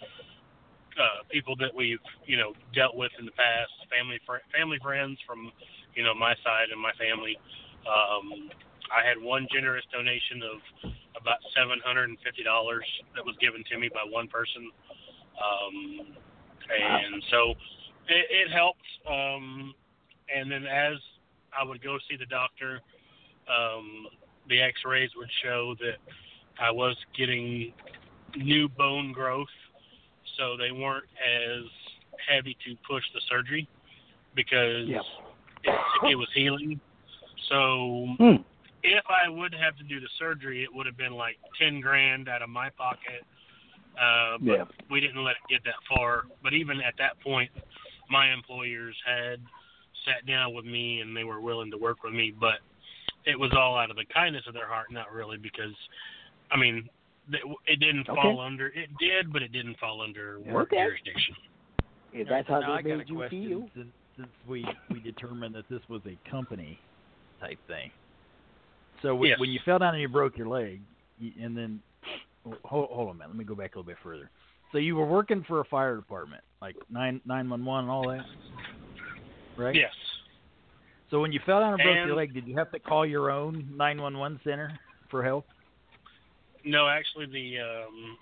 uh, 0.99 1.23
people 1.31 1.55
that 1.57 1.75
we've, 1.75 2.03
you 2.27 2.37
know, 2.37 2.53
dealt 2.75 2.97
with 2.97 3.13
in 3.19 3.25
the 3.25 3.33
past, 3.33 3.71
family, 3.89 4.19
fr- 4.27 4.45
family 4.53 4.79
friends 4.83 5.19
from, 5.27 5.51
you 5.95 6.03
know, 6.03 6.15
my 6.15 6.35
side 6.45 6.69
and 6.73 6.81
my 6.81 6.93
family. 6.99 7.39
Um, 7.87 8.51
I 8.91 9.07
had 9.07 9.23
one 9.23 9.47
generous 9.53 9.85
donation 9.93 10.43
of 10.43 10.93
about 11.21 11.39
seven 11.57 11.79
hundred 11.85 12.09
and 12.09 12.19
fifty 12.25 12.43
dollars 12.43 12.85
that 13.15 13.25
was 13.25 13.37
given 13.41 13.65
to 13.71 13.79
me 13.79 13.89
by 13.89 14.05
one 14.09 14.29
person, 14.29 14.71
um, 15.39 16.15
and 16.69 17.23
so 17.31 17.51
it, 18.09 18.27
it 18.31 18.53
helped. 18.53 18.87
Um, 19.09 19.75
and 20.35 20.51
then 20.51 20.65
as 20.67 20.97
I 21.59 21.65
would 21.65 21.83
go 21.83 21.99
see 22.09 22.17
the 22.17 22.27
doctor, 22.27 22.81
um, 23.49 24.07
the 24.49 24.61
X-rays 24.61 25.11
would 25.17 25.31
show 25.43 25.75
that 25.81 25.97
I 26.61 26.71
was 26.71 26.97
getting 27.17 27.73
new 28.37 28.69
bone 28.69 29.13
growth, 29.13 29.49
so 30.39 30.57
they 30.57 30.71
weren't 30.71 31.05
as 31.19 31.65
heavy 32.27 32.57
to 32.65 32.77
push 32.89 33.05
the 33.13 33.21
surgery 33.29 33.69
because 34.35 34.89
Yep. 34.89 35.03
it, 35.65 36.11
it 36.13 36.15
was 36.15 36.29
healing. 36.33 36.81
So 37.49 38.15
Hmm. 38.19 38.43
if 38.83 39.05
I 39.11 39.29
would 39.29 39.53
have 39.55 39.77
to 39.77 39.85
do 39.85 40.01
the 40.01 40.09
surgery, 40.19 40.63
it 40.63 40.73
would 40.73 40.87
have 40.87 40.97
been 40.97 41.15
like 41.15 41.39
ten 41.59 41.81
grand 41.81 42.29
out 42.29 42.43
of 42.43 42.49
my 42.49 42.71
pocket. 42.71 43.25
Uh, 43.99 44.39
but 44.39 44.59
Yeah. 44.59 44.65
we 44.89 45.01
didn't 45.01 45.25
let 45.25 45.37
it 45.37 45.43
get 45.49 45.65
that 45.65 45.83
far. 45.89 46.27
But 46.43 46.53
even 46.55 46.81
at 46.81 46.97
that 46.99 47.19
point, 47.21 47.51
my 48.09 48.33
employers 48.33 48.97
had 49.05 49.41
sat 50.05 50.25
down 50.25 50.55
with 50.55 50.65
me 50.65 51.01
and 51.01 51.17
they 51.17 51.25
were 51.25 51.41
willing 51.41 51.71
to 51.73 51.77
work 51.79 52.05
with 52.05 52.15
me. 52.15 52.31
But 52.31 52.61
it 53.25 53.39
was 53.39 53.53
all 53.53 53.77
out 53.77 53.91
of 53.91 53.97
the 53.97 54.05
kindness 54.07 54.47
of 54.47 54.55
their 54.55 54.69
heart, 54.69 54.93
not 54.93 55.13
really 55.13 55.37
because, 55.37 55.75
I 56.51 56.57
mean, 56.57 56.89
it 57.67 57.81
didn't 57.81 58.09
Okay. 58.09 58.21
fall 58.21 58.41
under. 58.41 58.69
It 58.69 58.91
did, 58.99 59.33
but 59.33 59.43
it 59.43 59.53
didn't 59.53 59.79
fall 59.79 60.01
under 60.03 60.41
work 60.41 60.73
Okay. 60.73 60.85
jurisdiction. 60.85 61.35
If 62.13 62.29
that's 62.29 62.49
how 62.49 62.61
now 62.61 62.73
I 62.73 62.83
they 62.83 62.89
got 62.91 62.95
a 62.95 62.99
made 62.99 63.09
you 63.09 63.17
question, 63.17 63.49
feel. 63.49 63.71
Since, 63.75 63.93
since 64.17 64.29
we 64.47 64.67
we 64.91 65.01
determined 65.01 65.55
that 65.55 65.69
this 65.69 65.83
was 65.89 66.01
a 66.07 66.17
company 66.31 66.79
type 67.41 67.59
thing. 67.67 67.91
So 69.03 69.09
w- 69.11 69.31
Yes. 69.31 69.39
when 69.39 69.51
you 69.51 69.61
fell 69.65 69.79
down 69.79 69.95
and 69.95 70.01
you 70.03 70.09
broke 70.09 70.37
your 70.37 70.49
leg, 70.49 70.81
you, 71.19 71.33
and 71.41 71.57
then 71.57 71.81
hold, 72.65 72.89
hold 72.91 73.09
on 73.11 73.15
a 73.15 73.19
minute, 73.19 73.29
let 73.29 73.37
me 73.37 73.45
go 73.45 73.55
back 73.55 73.75
a 73.75 73.79
little 73.79 73.87
bit 73.87 73.99
further. 74.03 74.31
So 74.73 74.79
you 74.79 74.97
were 74.97 75.07
working 75.07 75.45
for 75.45 75.61
a 75.61 75.65
fire 75.65 75.95
department, 75.97 76.43
like 76.61 76.77
nine 76.91 77.21
nine 77.25 77.49
one 77.49 77.65
one 77.65 77.85
and 77.85 77.91
all 77.91 78.09
that, 78.09 78.25
right? 79.57 79.75
Yes. 79.75 79.93
So 81.11 81.21
when 81.21 81.33
you 81.33 81.41
fell 81.47 81.61
down 81.61 81.75
and 81.75 81.83
broke 81.83 81.97
And- 81.97 82.07
your 82.07 82.17
leg, 82.17 82.35
did 82.35 82.47
you 82.47 82.57
have 82.57 82.71
to 82.73 82.79
call 82.79 83.07
your 83.07 83.31
own 83.31 83.69
nine 83.77 84.01
one 84.01 84.19
one 84.19 84.41
center 84.45 84.79
for 85.11 85.23
help? 85.23 85.47
No, 86.69 86.85
actually, 86.85 87.25
the 87.33 87.65
um, 87.65 88.21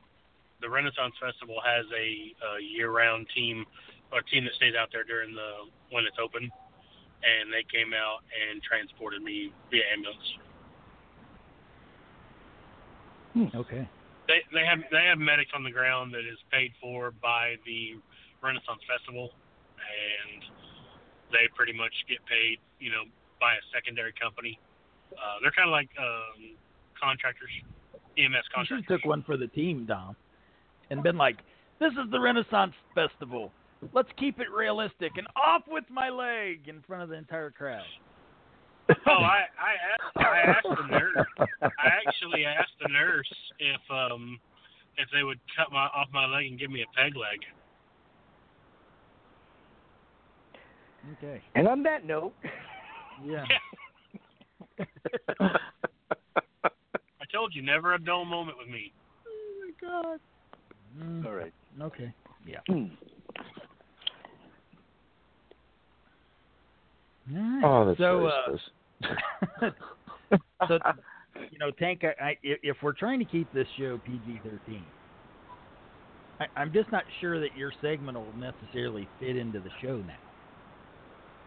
the 0.63 0.71
Renaissance 0.71 1.19
Festival 1.19 1.59
has 1.67 1.83
a, 1.91 2.31
a 2.31 2.63
year-round 2.63 3.27
team, 3.35 3.67
or 4.15 4.23
team 4.23 4.47
that 4.47 4.55
stays 4.55 4.79
out 4.79 4.95
there 4.95 5.03
during 5.03 5.35
the 5.35 5.67
when 5.91 6.07
it's 6.07 6.17
open, 6.23 6.47
and 6.47 7.45
they 7.51 7.67
came 7.67 7.91
out 7.91 8.23
and 8.31 8.63
transported 8.63 9.19
me 9.19 9.51
via 9.75 9.83
ambulance. 9.91 10.31
Okay. 13.67 13.83
They 14.31 14.47
they 14.55 14.63
have 14.63 14.79
they 14.95 15.11
have 15.11 15.19
medics 15.19 15.51
on 15.51 15.67
the 15.67 15.75
ground 15.75 16.15
that 16.15 16.23
is 16.23 16.39
paid 16.55 16.71
for 16.79 17.11
by 17.19 17.59
the 17.67 17.99
Renaissance 18.39 18.81
Festival, 18.87 19.35
and 19.75 20.47
they 21.35 21.51
pretty 21.59 21.75
much 21.75 21.93
get 22.07 22.23
paid, 22.31 22.63
you 22.79 22.95
know, 22.95 23.11
by 23.43 23.59
a 23.59 23.63
secondary 23.75 24.15
company. 24.15 24.55
Uh, 25.11 25.43
they're 25.43 25.51
kind 25.51 25.67
of 25.67 25.75
like 25.75 25.91
um, 25.99 26.55
contractors, 26.95 27.51
EMS 28.19 28.25
You 28.25 28.29
should 28.33 28.35
have 28.35 28.51
contractors. 28.87 29.01
took 29.01 29.05
one 29.09 29.23
for 29.23 29.37
the 29.37 29.47
team, 29.49 29.85
Dom, 29.87 30.17
and 30.91 31.03
been 31.03 31.17
like, 31.17 31.37
"This 31.79 31.93
is 31.93 32.11
the 32.11 32.21
Renaissance 32.21 32.75
Festival. 32.95 33.53
Let's 33.93 34.09
keep 34.17 34.41
it 34.41 34.51
realistic 34.51 35.13
and 35.19 35.27
off 35.37 35.63
with 35.69 35.85
my 35.91 36.09
leg 36.09 36.69
in 36.69 36.83
front 36.83 37.03
of 37.03 37.09
the 37.09 37.17
entire 37.17 37.51
crowd." 37.51 37.85
Oh, 39.07 39.13
I 39.13 39.47
I 39.59 39.75
asked 39.93 40.17
I 40.17 40.39
asked 40.39 40.69
the 40.83 40.87
nurse. 40.89 41.27
I 41.63 41.89
actually 42.07 42.45
asked 42.45 42.73
the 42.81 42.89
nurse 42.89 43.33
if 43.59 43.81
um 43.91 44.39
if 44.97 45.09
they 45.13 45.23
would 45.25 45.41
cut 45.57 45.73
my 45.73 45.87
off 45.87 46.09
my 46.13 46.25
leg 46.27 46.47
and 46.47 46.59
give 46.59 46.71
me 46.71 46.83
a 46.83 46.87
peg 46.97 47.17
leg. 47.17 47.41
Okay. 51.19 51.41
And 51.55 51.69
on 51.69 51.83
that 51.85 52.05
note, 52.05 52.33
Yeah. 53.25 53.45
I 57.47 57.49
told 57.49 57.55
you, 57.55 57.63
never 57.63 57.95
a 57.95 57.99
dull 57.99 58.25
moment 58.25 58.59
with 58.59 58.69
me. 58.69 58.93
Oh 59.29 59.63
my 59.63 59.89
god. 59.89 60.21
Mm, 60.99 61.27
all 61.27 61.33
right. 61.33 61.53
okay. 61.81 62.13
Yeah. 62.45 62.59
All 62.69 62.75
right. 67.37 67.65
Oh, 67.65 67.87
that's 67.87 67.99
so, 67.99 68.31
racist. 68.51 68.61
uh, 69.63 69.71
so 70.69 70.79
you 71.53 71.59
know, 71.59 71.71
Tank, 71.71 72.03
I, 72.03 72.25
I, 72.25 72.39
if 72.43 72.59
if 72.63 72.77
we're 72.83 72.95
trying 72.95 73.21
to 73.21 73.25
keep 73.25 73.53
this 73.53 73.69
show 73.79 74.01
PG-13, 74.05 74.81
I, 76.41 76.47
I'm 76.57 76.73
just 76.73 76.91
not 76.91 77.05
sure 77.21 77.39
that 77.39 77.57
your 77.57 77.73
segment 77.81 78.19
will 78.19 78.27
necessarily 78.37 79.07
fit 79.21 79.37
into 79.37 79.61
the 79.61 79.71
show 79.81 79.99
now. 79.99 80.15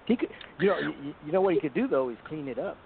He 0.06 0.16
could, 0.16 0.30
you 0.60 0.68
know, 0.68 0.80
you, 0.80 1.14
you 1.26 1.32
know 1.34 1.42
what 1.42 1.56
he 1.56 1.60
could 1.60 1.74
do 1.74 1.88
though 1.90 2.10
is 2.10 2.18
clean 2.28 2.48
it 2.48 2.58
up, 2.60 2.78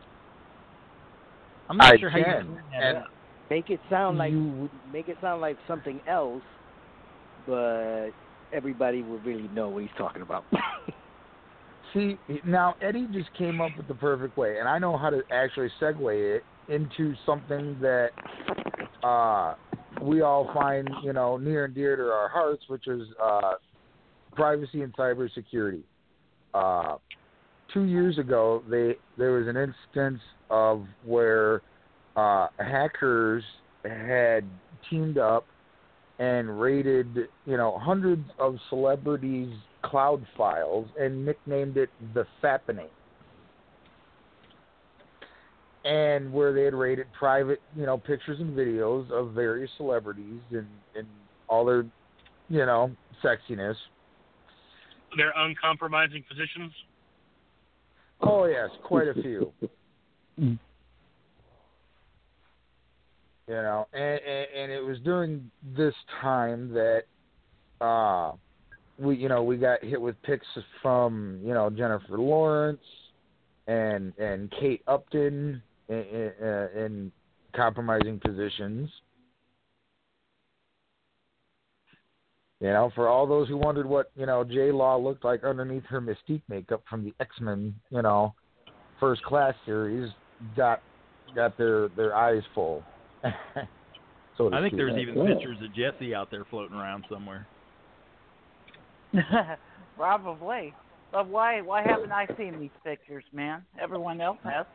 I'm 1.70 1.78
not 1.78 1.94
I 1.94 1.98
sure 1.98 2.10
how 2.10 2.18
you 2.18 2.24
can, 2.26 2.60
that 2.72 2.84
and 2.84 2.98
up. 3.00 3.06
make 3.50 3.70
it 3.70 3.80
sound 3.90 4.18
like 4.18 4.32
You- 4.32 4.70
make 4.92 5.08
it 5.08 5.18
sound 5.22 5.42
like 5.42 5.58
something 5.68 6.00
else, 6.08 6.44
but 7.48 8.10
everybody 8.52 9.02
will 9.02 9.20
really 9.20 9.48
know 9.50 9.70
what 9.70 9.82
he's 9.84 9.92
talking 9.98 10.22
about. 10.22 10.44
See, 11.94 12.18
now 12.46 12.76
Eddie 12.82 13.08
just 13.14 13.32
came 13.38 13.62
up 13.62 13.72
with 13.78 13.88
the 13.88 13.94
perfect 13.94 14.36
way, 14.36 14.58
and 14.60 14.68
I 14.68 14.80
know 14.80 14.98
how 14.98 15.10
to 15.12 15.22
actually 15.32 15.70
segue 15.80 16.38
it 16.38 16.44
into 16.68 17.14
something 17.24 17.78
that 17.82 18.10
uh, 19.04 19.54
we 20.02 20.22
all 20.22 20.52
find, 20.54 20.90
you 21.04 21.14
know, 21.14 21.38
near 21.38 21.66
and 21.66 21.76
dear 21.76 21.96
to 21.96 22.04
our 22.04 22.30
hearts, 22.30 22.64
which 22.68 22.88
is 22.88 23.04
uh, 23.22 23.54
privacy 24.36 24.82
and 24.82 24.96
cybersecurity. 24.96 25.84
Uh, 26.56 26.96
two 27.74 27.84
years 27.84 28.18
ago, 28.18 28.64
they 28.70 28.96
there 29.18 29.32
was 29.32 29.48
an 29.48 29.58
instance 29.58 30.22
of 30.50 30.86
where 31.06 31.62
uh, 32.16 32.48
hackers 32.60 33.44
had 33.84 34.46
teamed 34.90 35.18
up 35.18 35.46
and 36.20 36.62
raided, 36.62 37.28
you 37.46 37.58
know, 37.58 37.78
hundreds 37.80 38.24
of 38.40 38.58
celebrities' 38.70 39.54
cloud 39.82 40.26
files 40.38 40.88
and 41.00 41.26
nicknamed 41.26 41.78
it 41.78 41.90
the 42.14 42.26
Fappening. 42.42 42.90
And 45.86 46.32
where 46.32 46.54
they 46.54 46.64
had 46.64 46.74
raided 46.74 47.08
private, 47.18 47.62
you 47.76 47.86
know, 47.86 47.98
pictures 47.98 48.40
and 48.40 48.56
videos 48.56 49.12
of 49.12 49.34
various 49.34 49.70
celebrities 49.76 50.40
and, 50.52 50.68
and 50.96 51.08
all 51.50 51.66
their, 51.66 51.86
you 52.48 52.66
know, 52.66 52.92
sexiness. 53.22 53.76
Their 55.18 55.34
uncompromising 55.36 56.24
positions. 56.30 56.72
Oh 58.26 58.46
yes, 58.46 58.70
quite 58.84 59.08
a 59.08 59.14
few. 59.14 59.52
You 60.38 60.58
know, 63.48 63.88
and, 63.94 64.20
and 64.22 64.48
and 64.56 64.72
it 64.72 64.84
was 64.84 64.98
during 65.00 65.52
this 65.76 65.94
time 66.22 66.74
that 66.74 67.04
uh 67.82 68.32
we 68.98 69.18
you 69.18 69.28
know 69.28 69.44
we 69.44 69.58
got 69.58 69.84
hit 69.84 70.00
with 70.00 70.22
pics 70.24 70.48
from 70.82 71.40
you 71.44 71.54
know 71.54 71.70
Jennifer 71.70 72.18
Lawrence 72.18 72.80
and 73.68 74.14
and 74.18 74.52
Kate 74.60 74.82
Upton 74.88 75.62
in, 75.90 75.96
in, 75.96 76.32
uh, 76.42 76.68
in 76.76 77.12
compromising 77.54 78.20
positions. 78.20 78.90
You 82.64 82.70
know, 82.70 82.90
for 82.96 83.10
all 83.10 83.28
those 83.28 83.50
who 83.50 83.58
wondered 83.58 83.86
what 83.86 84.10
you 84.16 84.26
know 84.26 84.46
J 84.46 84.72
Law 84.72 84.96
looked 84.96 85.26
like 85.26 85.44
underneath 85.44 85.84
her 85.90 86.00
Mystique 86.00 86.44
makeup 86.48 86.82
from 86.90 87.04
the 87.04 87.14
X 87.20 87.30
Men, 87.42 87.76
you 87.90 88.02
know, 88.02 88.34
First 89.02 89.22
Class 89.24 89.54
series, 89.66 90.10
got 90.56 90.82
got 91.36 91.58
their 91.58 91.90
their 91.90 92.16
eyes 92.16 92.42
full. 92.56 92.82
so 94.38 94.48
I 94.54 94.62
think 94.62 94.70
speak. 94.70 94.78
there's 94.78 94.98
even 94.98 95.18
Yeah. 95.18 95.34
pictures 95.34 95.58
of 95.62 95.76
Jesse 95.76 96.16
out 96.16 96.32
there 96.32 96.46
floating 96.46 96.78
around 96.78 97.04
somewhere. 97.10 97.46
Probably. 99.98 100.74
But 101.12 101.28
why 101.28 101.60
why 101.60 101.84
haven't 101.84 102.14
I 102.14 102.28
seen 102.38 102.62
these 102.62 102.72
pictures, 102.86 103.26
man? 103.34 103.66
Everyone 103.78 104.22
else 104.22 104.40
has. 104.46 104.66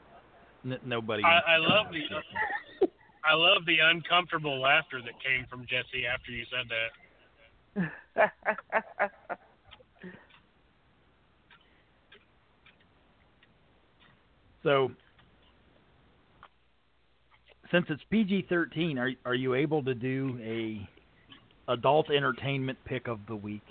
N- 0.62 0.78
nobody. 0.84 1.24
I, 1.24 1.54
I 1.54 1.56
love 1.56 1.86
the 1.90 2.02
I 3.24 3.32
love 3.32 3.64
the 3.64 3.78
uncomfortable 3.82 4.60
laughter 4.60 5.00
that 5.00 5.14
came 5.24 5.46
from 5.48 5.62
Jesse 5.62 6.04
after 6.06 6.32
you 6.32 6.44
said 6.50 6.68
that. 6.68 7.07
So, 14.64 14.90
since 17.70 17.86
it's 17.88 18.02
PG-13, 18.10 18.98
are 18.98 19.12
are 19.24 19.34
you 19.34 19.54
able 19.54 19.82
to 19.84 19.94
do 19.94 20.38
a 20.42 20.86
adult 21.72 22.10
entertainment 22.10 22.76
pick 22.84 23.08
of 23.08 23.20
the 23.28 23.36
week? 23.36 23.62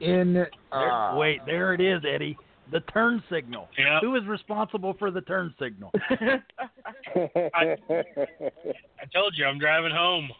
in 0.00 0.46
uh, 0.72 1.14
wait, 1.16 1.40
there 1.46 1.72
it 1.72 1.80
is, 1.80 2.02
Eddie. 2.06 2.36
The 2.72 2.80
turn 2.92 3.22
signal. 3.30 3.68
Yeah. 3.78 4.00
Who 4.00 4.16
is 4.16 4.26
responsible 4.26 4.94
for 4.98 5.10
the 5.10 5.20
turn 5.20 5.54
signal? 5.60 5.92
I 6.10 7.76
told 9.14 9.34
you 9.36 9.44
I'm 9.46 9.58
driving 9.58 9.92
home. 9.92 10.30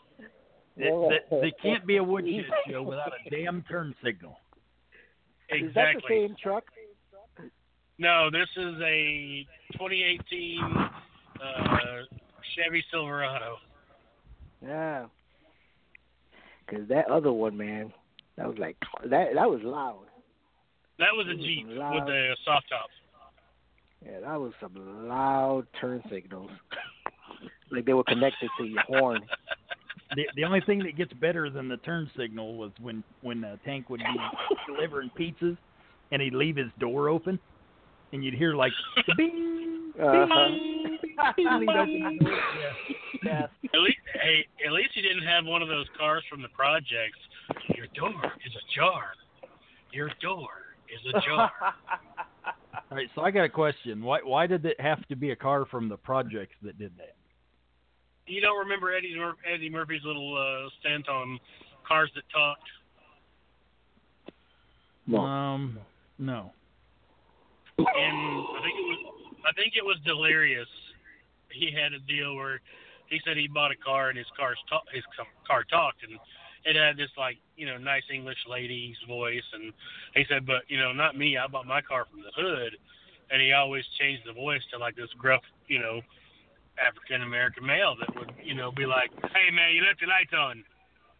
It, 0.76 1.24
there 1.30 1.50
can't 1.62 1.86
be 1.86 1.96
a 1.96 2.04
woodshed 2.04 2.44
show 2.68 2.82
without 2.82 3.12
a 3.12 3.30
damn 3.30 3.62
turn 3.62 3.94
signal. 4.04 4.38
Exactly. 5.48 5.68
Is 5.68 5.74
that 5.74 5.94
the 5.94 6.02
same 6.08 6.36
truck? 6.42 6.64
No, 7.98 8.28
this 8.30 8.48
is 8.56 8.74
a 8.82 9.46
2018 9.72 10.60
uh, 11.40 11.78
Chevy 12.54 12.84
Silverado. 12.90 13.56
Yeah. 14.62 15.06
Because 16.66 16.88
that 16.88 17.08
other 17.08 17.32
one, 17.32 17.56
man, 17.56 17.92
that 18.36 18.46
was 18.48 18.58
like 18.58 18.76
that. 19.04 19.28
That 19.34 19.48
was 19.48 19.60
loud. 19.62 20.06
That 20.98 21.12
was 21.12 21.26
a 21.26 21.30
It 21.32 21.36
was 21.38 21.44
Jeep 21.46 21.66
loud. 21.68 21.94
with 21.94 22.06
the 22.06 22.36
soft 22.44 22.68
top. 22.70 22.86
Yeah, 24.04 24.20
that 24.20 24.40
was 24.40 24.52
some 24.60 25.08
loud 25.08 25.66
turn 25.80 26.02
signals. 26.10 26.50
like 27.70 27.84
they 27.84 27.92
were 27.94 28.04
connected 28.04 28.48
to 28.58 28.64
your 28.64 28.82
horn. 28.86 29.20
The 30.14 30.24
the 30.36 30.44
only 30.44 30.60
thing 30.60 30.78
that 30.80 30.96
gets 30.96 31.12
better 31.14 31.50
than 31.50 31.68
the 31.68 31.78
turn 31.78 32.08
signal 32.16 32.56
was 32.56 32.70
when 32.80 33.02
when 33.22 33.42
uh, 33.44 33.56
Tank 33.64 33.90
would 33.90 34.00
be 34.00 34.16
delivering 34.72 35.10
pizzas, 35.18 35.56
and 36.12 36.22
he'd 36.22 36.34
leave 36.34 36.56
his 36.56 36.70
door 36.78 37.08
open, 37.08 37.38
and 38.12 38.24
you'd 38.24 38.34
hear 38.34 38.54
like 38.54 38.72
the 39.08 39.14
bing, 39.16 39.92
bing, 39.96 40.02
Uh-huh. 40.04 40.48
bing, 40.48 40.98
he'd 41.36 41.46
open 41.68 42.18
the 42.18 42.24
door. 42.24 42.38
Yeah. 43.24 43.46
At 43.74 43.80
least, 43.80 43.98
hey, 44.22 44.46
at 44.64 44.72
least 44.72 44.90
you 44.94 45.02
didn't 45.02 45.24
have 45.26 45.44
one 45.44 45.62
of 45.62 45.68
those 45.68 45.86
cars 45.98 46.22
from 46.30 46.40
the 46.42 46.48
projects. 46.50 47.18
Your 47.74 47.86
door 47.94 48.12
is 48.46 48.52
ajar. 48.70 49.12
Your 49.92 50.10
door 50.20 50.48
is 50.92 51.14
ajar. 51.14 51.50
All 52.90 52.96
right, 52.96 53.08
so 53.14 53.22
I 53.22 53.30
got 53.30 53.44
a 53.44 53.48
question. 53.48 54.02
Why 54.02 54.20
why 54.22 54.46
did 54.46 54.64
it 54.64 54.80
have 54.80 55.06
to 55.08 55.16
be 55.16 55.30
a 55.30 55.36
car 55.36 55.64
from 55.66 55.88
the 55.88 55.96
projects 55.96 56.54
that 56.62 56.78
did 56.78 56.92
that? 56.98 57.16
you 58.26 58.40
don't 58.40 58.58
remember 58.58 58.92
Eddie 58.92 59.16
Mur- 59.16 59.36
Eddie 59.46 59.70
Murphy's 59.70 60.02
little 60.04 60.36
uh, 60.36 60.68
stint 60.80 61.08
on 61.08 61.38
cars 61.86 62.10
that 62.14 62.24
talked? 62.32 62.68
No. 65.06 65.18
Um, 65.18 65.78
no. 66.18 66.50
and 67.78 67.86
I 67.86 68.60
think 68.62 68.74
it 68.78 68.86
was 68.86 69.14
I 69.46 69.52
think 69.54 69.74
it 69.76 69.84
was 69.84 69.96
Delirious. 70.04 70.68
He 71.52 71.70
had 71.70 71.92
a 71.92 72.00
deal 72.00 72.34
where 72.34 72.60
he 73.08 73.20
said 73.24 73.36
he 73.36 73.46
bought 73.46 73.70
a 73.70 73.76
car 73.76 74.08
and 74.08 74.18
his 74.18 74.26
car's 74.36 74.58
ta- 74.68 74.82
his 74.92 75.04
car 75.46 75.62
talked 75.70 76.02
and 76.02 76.18
it 76.66 76.76
had 76.76 76.96
this 76.96 77.10
like 77.16 77.38
you 77.56 77.66
know 77.66 77.78
nice 77.78 78.02
English 78.12 78.38
lady's 78.48 78.96
voice 79.08 79.46
and 79.54 79.72
he 80.14 80.24
said 80.28 80.44
but 80.46 80.62
you 80.68 80.78
know 80.78 80.92
not 80.92 81.16
me 81.16 81.38
I 81.38 81.46
bought 81.46 81.66
my 81.66 81.80
car 81.80 82.04
from 82.10 82.20
the 82.20 82.34
hood 82.34 82.76
and 83.30 83.40
he 83.40 83.52
always 83.52 83.84
changed 83.98 84.22
the 84.26 84.32
voice 84.32 84.62
to 84.72 84.78
like 84.78 84.96
this 84.96 85.10
gruff 85.18 85.42
you 85.68 85.78
know 85.78 86.00
African 86.76 87.22
American 87.22 87.64
male 87.64 87.94
that 87.98 88.10
would 88.18 88.32
you 88.42 88.54
know 88.54 88.70
be 88.72 88.84
like 88.84 89.10
hey 89.32 89.50
man 89.54 89.72
you 89.72 89.82
left 89.82 90.00
your 90.00 90.10
lights 90.10 90.34
on 90.36 90.64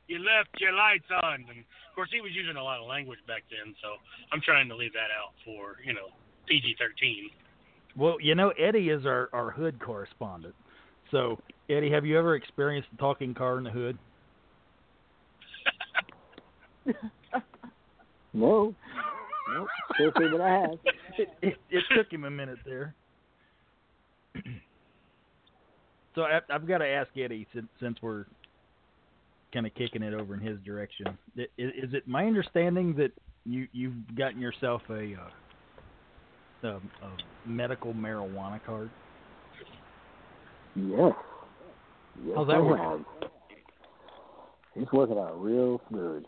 you 0.09 0.18
left 0.18 0.50
your 0.59 0.72
lights 0.72 1.09
on 1.22 1.46
and 1.48 1.62
of 1.62 1.92
course 1.94 2.11
he 2.12 2.20
was 2.20 2.32
using 2.35 2.56
a 2.56 2.62
lot 2.62 2.80
of 2.80 2.87
language 2.87 3.20
back 3.26 3.44
then 3.48 3.74
so 3.80 3.96
I'm 4.32 4.42
trying 4.42 4.68
to 4.68 4.76
leave 4.76 4.92
that 4.92 5.14
out 5.14 5.32
for 5.44 5.78
you 5.87 5.94
know 5.94 6.11
PG-13. 6.46 7.30
Well, 7.96 8.16
you 8.20 8.35
know, 8.35 8.50
Eddie 8.50 8.90
is 8.90 9.06
our, 9.06 9.28
our 9.32 9.50
hood 9.50 9.80
correspondent. 9.80 10.54
So, 11.11 11.38
Eddie, 11.68 11.90
have 11.90 12.04
you 12.04 12.18
ever 12.18 12.35
experienced 12.37 12.88
a 12.94 12.96
talking 12.98 13.35
car 13.35 13.59
in 13.59 13.64
the 13.64 13.70
hood? 13.70 13.98
No. 18.37 18.75
Nope. 19.49 19.68
Say 19.99 20.25
that 20.31 20.40
I 20.40 20.61
have. 20.61 20.79
It, 21.16 21.29
it, 21.40 21.55
it 21.70 21.85
took 21.96 22.12
him 22.12 22.25
a 22.25 22.31
minute 22.31 22.59
there. 22.66 22.94
so 26.14 26.22
I, 26.22 26.40
I've 26.51 26.68
got 26.68 26.79
to 26.79 26.87
ask 26.87 27.09
Eddie, 27.16 27.46
since, 27.55 27.68
since 27.81 27.96
we're 28.03 28.27
kind 29.55 29.66
of 29.66 29.75
kicking 29.75 30.03
it 30.03 30.12
over 30.12 30.35
in 30.35 30.40
his 30.40 30.59
direction. 30.66 31.07
Is, 31.37 31.49
is 31.57 31.94
it 31.94 32.07
my 32.07 32.27
understanding 32.27 32.94
that 32.96 33.12
you 33.46 33.68
you've 33.72 34.14
gotten 34.16 34.38
yourself 34.38 34.83
a, 34.90 35.14
uh, 36.62 36.68
a, 36.68 36.77
a 36.77 36.81
medical 37.46 37.94
marijuana 37.94 38.61
card? 38.66 38.90
Yes. 40.75 41.12
Yes, 42.22 42.35
How's 42.37 42.49
that 42.49 42.62
working? 42.62 42.85
have. 42.85 43.31
It's 44.75 44.92
working 44.92 45.16
out 45.16 45.42
real 45.42 45.81
good. 45.90 46.27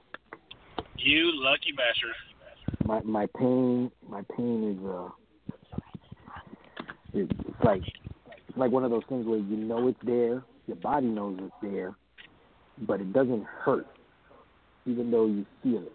You 0.99 1.31
lucky 1.35 1.73
bastard. 1.77 2.15
My 2.85 3.01
my 3.03 3.27
pain 3.39 3.91
my 4.09 4.23
pain 4.37 4.77
is 4.79 4.87
uh 4.87 5.09
it's 7.15 7.33
like 7.65 7.83
like 8.57 8.71
one 8.71 8.85
of 8.85 8.91
those 8.91 9.05
things 9.09 9.27
where 9.27 9.39
you 9.39 9.57
know 9.57 9.89
it's 9.89 9.99
there, 10.05 10.43
your 10.67 10.77
body 10.83 11.07
knows 11.07 11.39
it's 11.41 11.55
there, 11.63 11.95
but 12.87 13.01
it 13.01 13.13
doesn't 13.13 13.45
hurt 13.45 13.87
even 14.87 15.11
though 15.11 15.27
you 15.27 15.45
feel 15.63 15.83
it. 15.83 15.93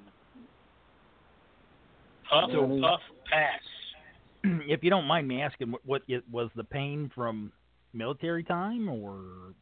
Puff, 2.29 2.49
So- 2.51 2.79
puff, 2.81 2.99
pass. 3.29 3.61
if 4.67 4.83
you 4.83 4.89
don't 4.89 5.05
mind 5.05 5.27
me 5.27 5.41
asking, 5.41 5.71
what, 5.71 5.81
what 5.85 6.01
it, 6.07 6.23
was 6.31 6.49
the 6.55 6.63
pain 6.63 7.09
from 7.15 7.51
military 7.93 8.43
time 8.43 8.87
or 8.89 9.53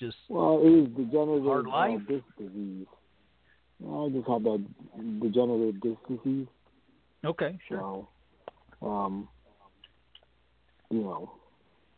just 0.00 0.16
Well, 0.28 0.60
it 0.64 0.70
is 0.70 0.88
degenerative 0.96 1.44
Hard 1.44 1.66
uh, 1.66 1.70
life? 1.70 2.00
disc 2.08 2.24
disease. 2.38 2.86
I 3.86 4.08
just 4.08 4.28
had 4.28 4.42
that 4.44 4.64
degenerative 5.20 5.80
disc 5.80 6.00
disease. 6.08 6.46
okay? 7.24 7.58
Sure. 7.68 8.06
So, 8.82 8.86
um, 8.86 9.28
you 10.90 11.02
know, 11.02 11.30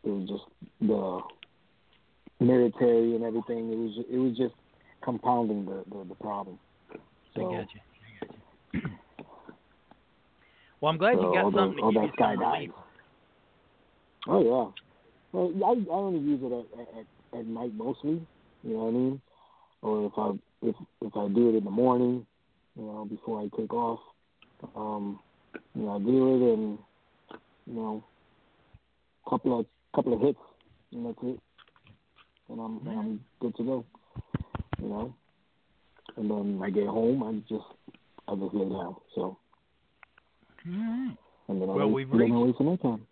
it 0.04 0.10
was 0.10 0.28
just 0.28 0.44
the 0.80 2.44
military 2.44 3.14
and 3.14 3.24
everything. 3.24 3.72
It 3.72 3.76
was 3.76 4.04
it 4.10 4.16
was 4.18 4.36
just 4.36 4.54
compounding 5.02 5.64
the 5.64 5.84
the, 5.90 6.04
the 6.08 6.14
problem. 6.16 6.58
I 7.36 7.40
got 7.40 7.50
you. 7.50 7.56
I 7.56 7.60
got 7.62 7.74
you. 8.74 8.90
well, 10.80 10.90
I'm 10.90 10.98
glad 10.98 11.12
you 11.12 11.32
got 11.32 11.52
something 11.54 11.76
that, 11.76 11.92
to 11.92 12.16
that 12.16 12.66
you 12.66 12.72
some 12.72 12.74
Oh 14.28 14.42
yeah. 14.42 14.82
Well, 15.32 15.52
I 15.64 15.92
I 15.92 15.94
only 15.94 16.20
use 16.20 16.40
it 16.42 16.52
at, 16.52 16.98
at 16.98 17.40
at 17.40 17.46
night 17.46 17.74
mostly. 17.74 18.26
You 18.62 18.74
know 18.74 18.84
what 18.84 18.88
I 18.88 18.92
mean? 18.92 19.20
Or 19.82 20.06
if 20.06 20.12
I 20.18 20.49
if 20.62 20.77
if 21.01 21.16
I 21.16 21.29
do 21.29 21.51
it 21.51 21.57
in 21.59 21.64
the 21.64 21.70
morning, 21.70 22.27
you 22.77 22.83
know, 22.83 23.05
before 23.05 23.40
I 23.42 23.49
take 23.57 23.73
off, 23.73 24.01
um, 24.77 25.18
you 25.75 25.83
know, 25.83 25.96
I 25.96 25.99
do 25.99 26.35
it 26.37 26.55
and 26.55 26.79
you 27.66 27.75
know, 27.75 28.05
couple 29.29 29.61
of 29.61 29.66
couple 29.94 30.14
of 30.14 30.20
hits 30.20 30.38
and 30.92 31.07
that's 31.07 31.18
it. 31.23 31.38
And 32.49 32.61
I'm 32.61 32.87
and 32.87 32.99
I'm 32.99 33.20
good 33.40 33.57
to 33.57 33.62
go. 33.64 33.85
You 34.81 34.88
know. 34.88 35.14
And 36.16 36.31
then 36.31 36.61
I 36.62 36.70
get 36.70 36.87
home, 36.87 37.23
I 37.23 37.33
just 37.49 37.64
I 38.29 38.35
just 38.35 38.55
lay 38.55 38.68
down. 38.68 38.96
So 39.14 39.20
All 39.23 39.38
right. 40.66 41.16
and 41.49 41.62
then 41.62 41.70
I 41.70 41.73
Well, 41.73 41.87
wait, 41.87 41.94
we've 41.94 42.11
reached- 42.12 42.35
wait 42.35 42.57
for 42.57 42.64
my 42.64 42.77
time. 42.77 43.07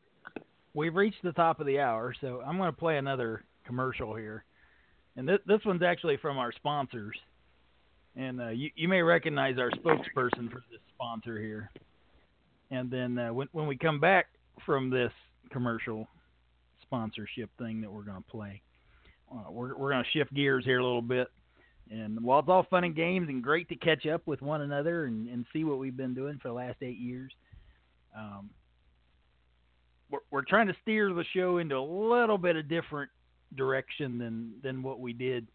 we've 0.74 0.94
reached 0.94 1.22
the 1.22 1.32
top 1.32 1.60
of 1.60 1.66
the 1.66 1.78
hour, 1.80 2.14
so 2.20 2.42
I'm 2.44 2.56
going 2.58 2.70
to 2.70 2.76
play 2.76 2.98
another 2.98 3.42
commercial 3.64 4.14
here, 4.14 4.44
and 5.16 5.28
this 5.28 5.38
this 5.46 5.64
one's 5.64 5.82
actually 5.82 6.16
from 6.18 6.38
our 6.38 6.52
sponsors, 6.52 7.16
and 8.18 8.40
uh, 8.40 8.48
you 8.48 8.70
you 8.74 8.88
may 8.88 9.00
recognize 9.00 9.56
our 9.58 9.70
spokesperson 9.70 10.50
for 10.50 10.62
this 10.70 10.80
sponsor 10.94 11.38
here, 11.38 11.70
and 12.70 12.90
then 12.90 13.16
uh, 13.16 13.32
when 13.32 13.48
when 13.52 13.66
we 13.66 13.76
come 13.76 14.00
back 14.00 14.26
from 14.66 14.90
this 14.90 15.12
commercial 15.50 16.06
sponsorship 16.82 17.48
thing 17.58 17.80
that 17.80 17.90
we're 17.90 18.02
going 18.02 18.22
to 18.22 18.30
play, 18.30 18.60
uh, 19.32 19.50
we're 19.50 19.76
we're 19.76 19.92
going 19.92 20.04
to 20.04 20.18
shift 20.18 20.34
gears 20.34 20.64
here 20.64 20.80
a 20.80 20.84
little 20.84 21.00
bit. 21.00 21.28
And 21.90 22.22
while 22.22 22.40
it's 22.40 22.48
all 22.50 22.66
fun 22.68 22.84
and 22.84 22.94
games 22.94 23.30
and 23.30 23.42
great 23.42 23.66
to 23.70 23.76
catch 23.76 24.04
up 24.04 24.26
with 24.26 24.42
one 24.42 24.60
another 24.60 25.06
and, 25.06 25.26
and 25.28 25.46
see 25.54 25.64
what 25.64 25.78
we've 25.78 25.96
been 25.96 26.12
doing 26.12 26.38
for 26.42 26.48
the 26.48 26.54
last 26.54 26.76
eight 26.82 26.98
years, 26.98 27.32
um, 28.14 28.50
we're, 30.10 30.18
we're 30.30 30.42
trying 30.42 30.66
to 30.66 30.76
steer 30.82 31.14
the 31.14 31.24
show 31.34 31.56
into 31.56 31.76
a 31.76 31.80
little 31.80 32.36
bit 32.36 32.56
of 32.56 32.66
a 32.66 32.68
different 32.68 33.10
direction 33.56 34.18
than 34.18 34.52
than 34.62 34.82
what 34.82 35.00
we 35.00 35.14
did 35.14 35.46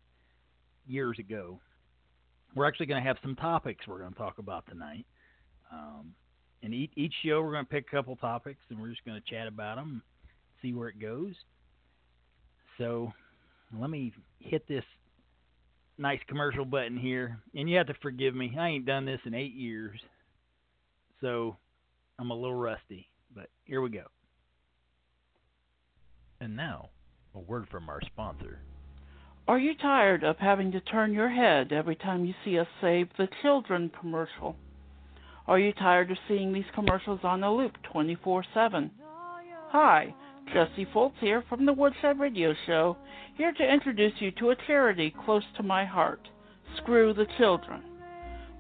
years 0.88 1.20
ago. 1.20 1.60
We're 2.56 2.68
actually 2.68 2.86
going 2.88 3.02
to 3.02 3.08
have 3.08 3.18
some 3.22 3.36
topics 3.36 3.88
we're 3.88 4.00
going 4.00 4.14
to 4.14 4.18
talk 4.18 4.38
about 4.38 4.66
tonight. 4.68 5.06
Um, 5.72 6.14
and 6.62 6.74
each, 6.74 6.92
each 6.96 7.14
show 7.26 7.42
we're 7.42 7.52
going 7.52 7.66
to 7.66 7.72
pick 7.72 7.88
a 7.92 7.96
couple 7.96 8.16
topics 8.16 8.60
and 8.70 8.80
we're 8.80 8.90
just 8.90 9.04
going 9.06 9.22
to 9.22 9.30
chat 9.30 9.48
about 9.48 9.76
them, 9.76 10.02
see 10.62 10.74
where 10.74 10.90
it 10.90 11.00
goes. 11.00 11.34
So 12.78 13.12
let 13.78 13.90
me 13.90 14.14
hit 14.40 14.68
this 14.68 14.84
nice 15.98 16.20
commercial 16.28 16.66
button 16.66 16.98
here, 16.98 17.40
and 17.56 17.70
you 17.70 17.78
have 17.78 17.88
to 17.88 17.94
forgive 18.02 18.36
me. 18.36 18.56
I 18.60 18.70
ain't 18.70 18.86
done 18.86 19.06
this 19.06 19.20
in 19.26 19.34
eight 19.34 19.54
years, 19.54 20.00
so 21.22 21.56
I'm 22.20 22.32
a 22.32 22.36
little 22.36 22.56
rusty. 22.56 23.08
But 23.36 23.50
here 23.66 23.82
we 23.82 23.90
go. 23.90 24.06
And 26.40 26.56
now, 26.56 26.90
a 27.36 27.40
word 27.40 27.68
from 27.72 27.90
our 27.90 28.02
sponsor. 28.06 28.60
Are 29.46 29.60
you 29.60 29.76
tired 29.76 30.24
of 30.24 30.38
having 30.38 30.72
to 30.72 30.80
turn 30.80 31.12
your 31.12 31.28
head 31.28 31.74
every 31.74 31.98
time 31.98 32.24
you 32.24 32.34
see 32.46 32.56
a 32.56 32.68
Save 32.80 33.10
the 33.18 33.28
Children 33.42 33.92
commercial? 34.00 34.56
Are 35.48 35.60
you 35.60 35.74
tired 35.74 36.10
of 36.12 36.18
seeing 36.30 36.54
these 36.54 36.72
commercials 36.74 37.20
on 37.26 37.44
a 37.44 37.54
loop 37.54 37.74
24 37.92 38.46
7? 38.54 38.90
Hi, 39.68 40.16
Jesse 40.54 40.86
Foltz 40.86 41.20
here 41.20 41.44
from 41.50 41.66
the 41.66 41.74
Woodshed 41.74 42.22
Radio 42.22 42.54
Show, 42.66 42.96
here 43.36 43.52
to 43.52 43.74
introduce 43.74 44.14
you 44.22 44.32
to 44.32 44.52
a 44.52 44.56
charity 44.66 45.14
close 45.26 45.44
to 45.58 45.64
my 45.64 45.84
heart 45.84 46.26
Screw 46.78 47.14
the 47.14 47.28
Children. 47.38 47.84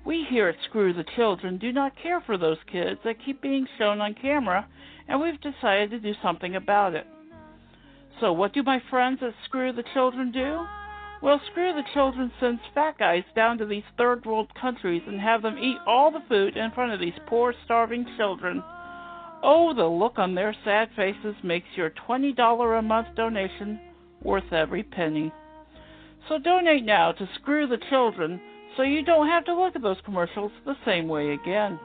We 0.05 0.25
here 0.29 0.49
at 0.49 0.57
Screw 0.67 0.91
the 0.91 1.05
Children 1.15 1.59
do 1.59 1.71
not 1.71 1.95
care 1.95 2.19
for 2.19 2.37
those 2.37 2.59
kids 2.69 2.99
that 3.05 3.23
keep 3.23 3.41
being 3.41 3.67
shown 3.77 4.01
on 4.01 4.15
camera, 4.15 4.67
and 5.07 5.21
we've 5.21 5.39
decided 5.39 5.91
to 5.91 5.99
do 5.99 6.13
something 6.21 6.57
about 6.57 6.93
it. 6.93 7.07
So, 8.23 8.31
what 8.31 8.53
do 8.53 8.63
my 8.63 8.81
friends 8.89 9.19
at 9.21 9.33
Screw 9.43 9.73
the 9.73 9.83
Children 9.93 10.31
do? 10.31 10.65
Well, 11.21 11.41
Screw 11.51 11.73
the 11.73 11.83
Children 11.93 12.31
sends 12.39 12.61
fat 12.73 12.97
guys 12.97 13.25
down 13.35 13.57
to 13.57 13.65
these 13.65 13.83
third 13.97 14.25
world 14.25 14.47
countries 14.55 15.01
and 15.05 15.19
have 15.19 15.41
them 15.41 15.57
eat 15.57 15.75
all 15.85 16.09
the 16.09 16.23
food 16.29 16.55
in 16.55 16.71
front 16.71 16.93
of 16.93 17.01
these 17.01 17.19
poor, 17.27 17.53
starving 17.65 18.05
children. 18.15 18.63
Oh, 19.43 19.73
the 19.75 19.83
look 19.83 20.19
on 20.19 20.35
their 20.35 20.55
sad 20.63 20.87
faces 20.95 21.35
makes 21.43 21.67
your 21.75 21.89
$20 22.07 22.79
a 22.79 22.81
month 22.81 23.07
donation 23.17 23.77
worth 24.21 24.53
every 24.53 24.83
penny. 24.83 25.33
So 26.29 26.37
donate 26.37 26.85
now 26.85 27.11
to 27.11 27.29
Screw 27.41 27.67
the 27.67 27.83
Children 27.89 28.39
so 28.77 28.83
you 28.83 29.03
don't 29.03 29.27
have 29.27 29.43
to 29.47 29.53
look 29.53 29.75
at 29.75 29.81
those 29.81 29.97
commercials 30.05 30.53
the 30.65 30.77
same 30.85 31.09
way 31.09 31.31
again. 31.33 31.77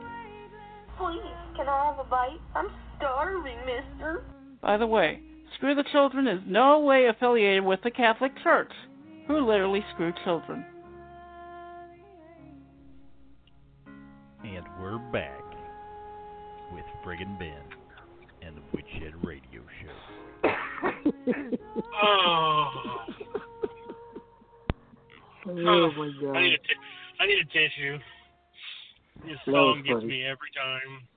Please, 0.96 1.18
can 1.56 1.66
I 1.66 1.86
have 1.86 1.98
a 1.98 2.08
bite? 2.08 2.38
I'm 2.54 2.68
starving, 2.96 3.58
mister. 3.66 4.22
By 4.62 4.76
the 4.76 4.86
way, 4.86 5.22
Screw 5.58 5.74
the 5.74 5.84
Children 5.90 6.28
is 6.28 6.40
no 6.46 6.78
way 6.78 7.06
affiliated 7.06 7.64
with 7.64 7.80
the 7.82 7.90
Catholic 7.90 8.30
Church, 8.44 8.70
who 9.26 9.44
literally 9.44 9.84
screw 9.92 10.12
children. 10.24 10.64
And 14.44 14.64
we're 14.80 14.98
back 15.12 15.42
with 16.72 16.84
Friggin' 17.04 17.36
Ben 17.40 17.58
and 18.40 18.56
the 18.56 18.62
Woodshed 18.72 19.14
Radio 19.24 19.62
Show. 19.82 20.48
Oh, 22.00 22.98
Oh 25.46 25.90
my 25.96 26.10
god. 26.20 26.36
I 26.36 26.42
need 26.42 26.52
a 26.54 26.58
t- 26.58 27.20
I 27.20 27.26
need 27.26 27.38
a 27.38 27.44
tissue. 27.46 27.98
This 29.26 29.38
That 29.46 29.52
song 29.52 29.82
gets 29.86 30.04
me 30.04 30.24
every 30.24 30.50
time. 30.54 31.08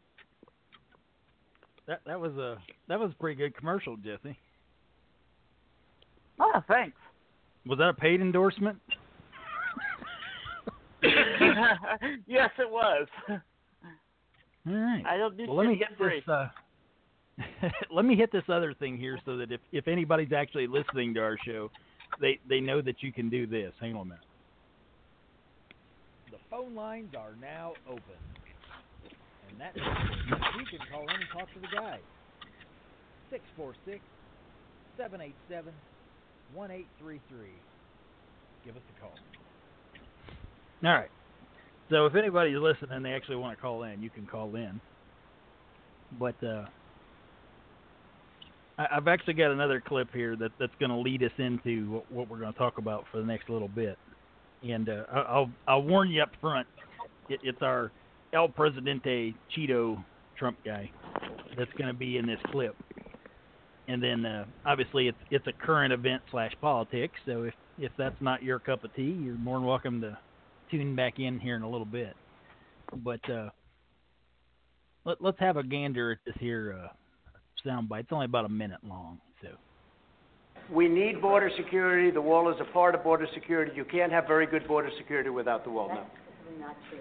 That 1.92 2.00
that 2.06 2.22
was 2.22 2.32
a 2.38 2.58
that 2.88 2.98
was 2.98 3.12
a 3.12 3.16
pretty 3.16 3.36
good 3.36 3.54
commercial, 3.54 3.98
Jesse. 3.98 4.38
Oh, 6.40 6.64
thanks. 6.66 6.96
Was 7.66 7.80
that 7.80 7.90
a 7.90 7.94
paid 7.94 8.22
endorsement? 8.22 8.80
yes, 11.04 12.50
it 12.58 12.70
was. 12.70 13.08
All 13.28 13.42
right. 14.74 15.04
I 15.06 15.18
don't 15.18 15.36
do 15.36 15.48
Well, 15.48 15.58
let 15.58 15.68
me 15.68 15.80
shit 15.80 15.90
hit 15.90 15.98
free. 15.98 16.20
this. 16.22 16.30
Uh, 16.30 16.48
let 17.92 18.06
me 18.06 18.16
hit 18.16 18.32
this 18.32 18.46
other 18.48 18.74
thing 18.74 18.98
here, 18.98 19.20
so 19.26 19.36
that 19.36 19.52
if 19.52 19.60
if 19.74 19.90
anybody's 19.90 20.32
actually 20.32 20.68
listening 20.68 21.14
to 21.16 21.20
our 21.20 21.38
show, 21.46 21.70
they 22.22 22.40
they 22.48 22.62
know 22.62 22.82
that 22.82 23.04
you 23.04 23.12
can 23.12 23.30
do 23.30 23.46
this. 23.46 23.74
Hang 23.82 23.96
on 23.96 24.04
a 24.04 24.06
minute. 24.06 24.24
The 26.32 26.38
phone 26.50 26.74
lines 26.74 27.14
are 27.18 27.34
now 27.42 27.74
open, 27.86 28.02
and 28.36 28.41
that 29.62 29.76
means 29.76 30.68
you 30.72 30.78
can 30.78 30.88
call 30.92 31.04
in 31.04 31.16
and 31.22 31.30
talk 31.32 31.48
to 31.54 31.60
the 31.62 31.70
guy. 31.74 32.00
Six 33.30 33.44
four 33.56 33.74
six 33.86 34.00
seven 34.98 35.22
eight 35.22 35.36
seven 35.50 35.72
one 36.54 36.72
eight 36.72 36.88
three 37.00 37.22
three. 37.30 37.54
Give 38.66 38.76
us 38.76 38.82
a 38.98 39.00
call. 39.00 39.14
All 40.84 40.98
right. 40.98 41.10
So 41.90 42.06
if 42.06 42.16
anybody's 42.16 42.58
listening 42.58 42.92
and 42.92 43.06
they 43.06 43.12
actually 43.12 43.36
want 43.36 43.58
to 43.58 43.62
call 43.62 43.84
in, 43.84 44.02
you 44.02 44.10
can 44.10 44.26
call 44.26 44.56
in. 44.56 44.82
But 46.20 46.36
uh, 46.44 46.66
I, 48.78 48.88
I've 48.98 49.08
actually 49.08 49.36
got 49.36 49.52
another 49.52 49.82
clip 49.86 50.10
here 50.14 50.36
that 50.38 50.52
that's 50.60 50.74
going 50.80 50.90
to 50.92 50.98
lead 50.98 51.22
us 51.24 51.32
into 51.38 51.92
what, 51.92 52.12
what 52.12 52.30
we're 52.30 52.40
going 52.40 52.54
to 52.54 52.60
talk 52.60 52.78
about 52.80 53.06
for 53.12 53.20
the 53.20 53.26
next 53.26 53.50
little 53.50 53.68
bit. 53.68 53.98
And 54.64 54.90
uh, 54.90 55.04
I'll 55.14 55.52
I'll 55.68 55.84
warn 55.84 56.10
you 56.10 56.22
up 56.22 56.32
front, 56.40 56.68
it, 57.30 57.40
it's 57.44 57.62
our 57.62 57.92
El 58.34 58.50
Presidente 58.50 59.34
Cheeto 59.56 60.04
Trump 60.38 60.58
guy 60.66 60.90
that's 61.58 61.72
going 61.78 61.88
to 61.88 61.94
be 61.94 62.18
in 62.18 62.26
this 62.26 62.40
clip. 62.52 62.76
And 63.88 64.02
then 64.02 64.26
uh, 64.26 64.46
obviously 64.66 65.08
it's 65.08 65.18
it's 65.30 65.46
a 65.48 65.54
current 65.54 65.92
event 65.92 66.22
slash 66.32 66.54
politics. 66.62 67.16
So 67.26 67.44
if 67.44 67.54
if 67.78 67.92
that's 67.98 68.16
not 68.22 68.44
your 68.44 68.60
cup 68.60 68.84
of 68.84 68.94
tea, 68.96 69.18
you're 69.22 69.36
more 69.36 69.58
than 69.58 69.68
welcome 69.68 70.02
to 70.02 70.18
tune 70.70 70.96
back 70.96 71.20
in 71.20 71.40
here 71.40 71.56
in 71.56 71.62
a 71.62 71.70
little 71.70 71.86
bit. 71.86 72.16
But 73.04 73.30
uh, 73.30 73.50
let, 75.06 75.22
let's 75.22 75.40
have 75.40 75.58
a 75.58 75.64
gander 75.64 76.12
at 76.12 76.20
this 76.26 76.36
here 76.40 76.78
uh, 76.82 76.88
soundbite. 77.68 78.02
It's 78.02 78.12
only 78.12 78.26
about 78.26 78.46
a 78.46 78.50
minute 78.50 78.80
long, 78.88 79.20
so 79.42 79.50
We 80.72 80.88
need 80.88 81.22
border 81.22 81.50
security. 81.58 82.12
The 82.12 82.22
wall 82.22 82.50
is 82.50 82.56
a 82.62 82.72
part 82.72 82.96
of 82.96 83.04
border 83.04 83.28
security. 83.34 83.72
You 83.76 83.86
can't 83.86 84.12
have 84.12 84.28
very 84.28 84.46
good 84.46 84.68
border 84.68 84.90
security 84.98 85.30
without 85.30 85.64
the 85.64 85.70
wall. 85.70 85.90
No. 85.90 86.06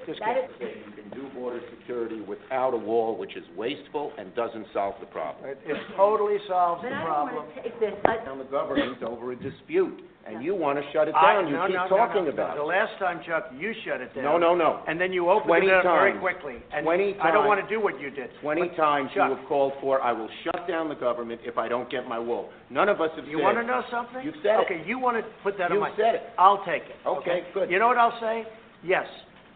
Just 0.06 0.20
That 0.20 0.34
can't. 0.34 0.50
is 0.62 0.76
You 0.86 1.02
can 1.02 1.10
do 1.10 1.28
border 1.34 1.60
security 1.78 2.20
without 2.20 2.74
a 2.74 2.76
wall, 2.76 3.16
which 3.16 3.36
is 3.36 3.44
wasteful 3.56 4.12
and 4.18 4.34
doesn't 4.34 4.66
solve 4.72 4.94
the 5.00 5.06
problem. 5.06 5.50
It, 5.50 5.58
it 5.66 5.76
totally 5.96 6.38
solves 6.48 6.82
But 6.82 6.90
the 6.90 6.94
I 6.94 6.98
don't 6.98 7.06
problem. 7.06 7.34
want 7.36 7.54
to 7.56 7.62
take 7.62 7.80
this, 7.80 7.94
Down 8.24 8.38
the 8.38 8.44
government 8.44 9.02
over 9.02 9.32
a 9.32 9.36
dispute, 9.36 10.00
and 10.26 10.42
you 10.44 10.54
want 10.54 10.78
to 10.78 10.84
shut 10.92 11.08
it 11.08 11.14
I- 11.14 11.34
down. 11.34 11.48
You 11.48 11.56
no, 11.56 11.66
keep 11.66 11.76
no, 11.76 11.82
no, 11.84 11.96
talking 11.96 12.24
no. 12.24 12.30
about 12.30 12.56
The 12.56 12.62
it. 12.62 12.66
last 12.66 12.98
time, 12.98 13.20
Chuck, 13.26 13.50
you 13.56 13.72
shut 13.84 14.00
it 14.00 14.14
down. 14.14 14.24
No, 14.24 14.38
no, 14.38 14.54
no. 14.54 14.82
And 14.88 15.00
then 15.00 15.12
you 15.12 15.28
opened 15.30 15.48
20 15.48 15.66
it 15.66 15.72
up 15.74 15.82
very 15.84 16.12
times. 16.12 16.20
quickly. 16.22 16.56
And 16.72 16.84
20 16.84 17.16
I 17.20 17.30
don't 17.30 17.44
times. 17.44 17.48
want 17.48 17.60
to 17.60 17.68
do 17.68 17.80
what 17.80 18.00
you 18.00 18.10
did. 18.10 18.30
Twenty 18.40 18.68
But, 18.68 18.76
times 18.76 19.10
you 19.14 19.20
Chuck, 19.20 19.36
have 19.38 19.46
called 19.48 19.72
for, 19.80 20.00
I 20.00 20.12
will 20.12 20.28
shut 20.44 20.66
down 20.68 20.88
the 20.88 20.94
government 20.94 21.40
if 21.44 21.58
I 21.58 21.68
don't 21.68 21.90
get 21.90 22.06
my 22.08 22.18
wall. 22.18 22.50
None 22.70 22.88
of 22.88 23.00
us 23.00 23.10
have 23.16 23.26
You 23.26 23.38
said. 23.38 23.42
want 23.44 23.58
to 23.58 23.64
know 23.64 23.82
something? 23.90 24.22
You've 24.24 24.40
said 24.42 24.60
it. 24.60 24.66
Okay, 24.66 24.82
you 24.86 24.98
want 24.98 25.16
to 25.16 25.24
put 25.42 25.58
that 25.58 25.70
on 25.70 25.72
You've 25.72 25.80
my... 25.82 25.96
said 25.96 26.14
it. 26.16 26.22
I'll 26.38 26.64
take 26.64 26.82
it. 26.84 26.96
Okay, 27.06 27.44
good. 27.52 27.70
You 27.70 27.78
know 27.78 27.88
what 27.88 27.98
I'll 27.98 28.18
say? 28.20 28.44
Yes. 28.84 29.06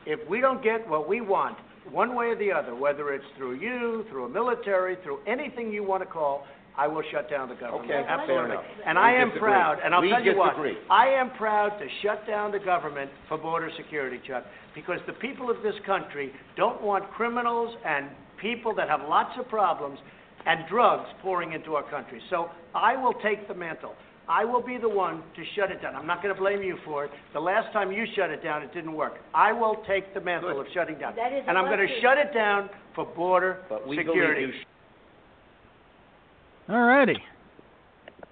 If 0.06 0.28
we 0.28 0.40
don't 0.40 0.62
get 0.62 0.86
what 0.88 1.08
we 1.08 1.20
want, 1.20 1.56
one 1.90 2.14
way 2.14 2.26
or 2.26 2.36
the 2.36 2.50
other, 2.52 2.74
whether 2.74 3.12
it's 3.12 3.24
through 3.36 3.56
you, 3.56 4.04
through 4.10 4.24
a 4.26 4.28
military, 4.28 4.96
through 5.02 5.18
anything 5.26 5.70
you 5.72 5.84
want 5.84 6.02
to 6.02 6.08
call, 6.08 6.46
I 6.76 6.88
will 6.88 7.02
shut 7.12 7.30
down 7.30 7.48
the 7.48 7.54
government. 7.54 7.84
Okay, 7.84 8.02
fair 8.02 8.08
Absolutely. 8.08 8.50
enough. 8.52 8.64
And 8.86 8.98
We 8.98 9.02
I 9.04 9.12
am 9.12 9.28
disagree. 9.28 9.40
proud, 9.50 9.78
and 9.84 9.94
I'll 9.94 10.00
We 10.02 10.10
tell 10.10 10.24
you 10.24 10.36
what, 10.36 10.50
disagree. 10.56 10.76
I 10.90 11.06
am 11.06 11.30
proud 11.36 11.78
to 11.78 11.86
shut 12.02 12.26
down 12.26 12.50
the 12.50 12.58
government 12.58 13.10
for 13.28 13.38
border 13.38 13.70
security, 13.76 14.20
Chuck, 14.26 14.44
because 14.74 14.98
the 15.06 15.12
people 15.14 15.50
of 15.50 15.62
this 15.62 15.74
country 15.86 16.32
don't 16.56 16.82
want 16.82 17.08
criminals 17.12 17.76
and 17.86 18.08
people 18.40 18.74
that 18.74 18.88
have 18.88 19.02
lots 19.08 19.38
of 19.38 19.48
problems 19.48 19.98
and 20.46 20.64
drugs 20.68 21.08
pouring 21.22 21.52
into 21.52 21.74
our 21.76 21.88
country. 21.88 22.20
So 22.28 22.50
I 22.74 22.96
will 22.96 23.14
take 23.22 23.46
the 23.46 23.54
mantle. 23.54 23.94
I 24.28 24.44
will 24.44 24.62
be 24.62 24.78
the 24.78 24.88
one 24.88 25.22
to 25.36 25.42
shut 25.54 25.70
it 25.70 25.82
down. 25.82 25.94
I'm 25.94 26.06
not 26.06 26.22
going 26.22 26.34
to 26.34 26.40
blame 26.40 26.62
you 26.62 26.78
for 26.84 27.04
it. 27.04 27.10
The 27.34 27.40
last 27.40 27.72
time 27.72 27.92
you 27.92 28.04
shut 28.16 28.30
it 28.30 28.42
down, 28.42 28.62
it 28.62 28.72
didn't 28.72 28.94
work. 28.94 29.14
I 29.34 29.52
will 29.52 29.76
take 29.86 30.14
the 30.14 30.20
mantle 30.20 30.58
of 30.60 30.66
shutting 30.72 30.98
down. 30.98 31.14
That 31.16 31.32
is 31.32 31.44
and 31.46 31.58
I'm 31.58 31.66
going 31.66 31.78
to 31.78 31.84
elected. 31.84 32.02
shut 32.02 32.18
it 32.18 32.32
down 32.32 32.70
for 32.94 33.04
border 33.04 33.58
But 33.68 33.86
we 33.86 33.98
security. 33.98 34.46
believe 34.46 34.54
you 34.54 34.60
sh- 34.62 36.70
Alrighty. 36.70 37.16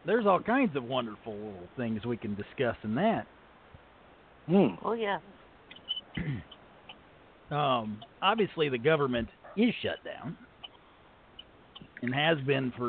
There's 0.07 0.27
all 0.27 0.41
kinds 0.41 0.75
of 0.77 0.85
wonderful 0.85 1.35
little 1.35 1.69
things 1.77 2.05
we 2.07 2.17
can 2.17 2.35
discuss 2.35 2.77
in 2.83 2.95
that. 2.95 3.27
Hmm. 4.47 4.69
Oh 4.85 4.95
yeah. 4.95 5.19
Um, 7.51 8.01
obviously, 8.23 8.71
the 8.71 8.79
government 8.79 9.29
is 9.59 9.75
shut 9.83 10.03
down 10.07 10.39
and 12.01 12.15
has 12.15 12.39
been 12.47 12.73
for 12.79 12.89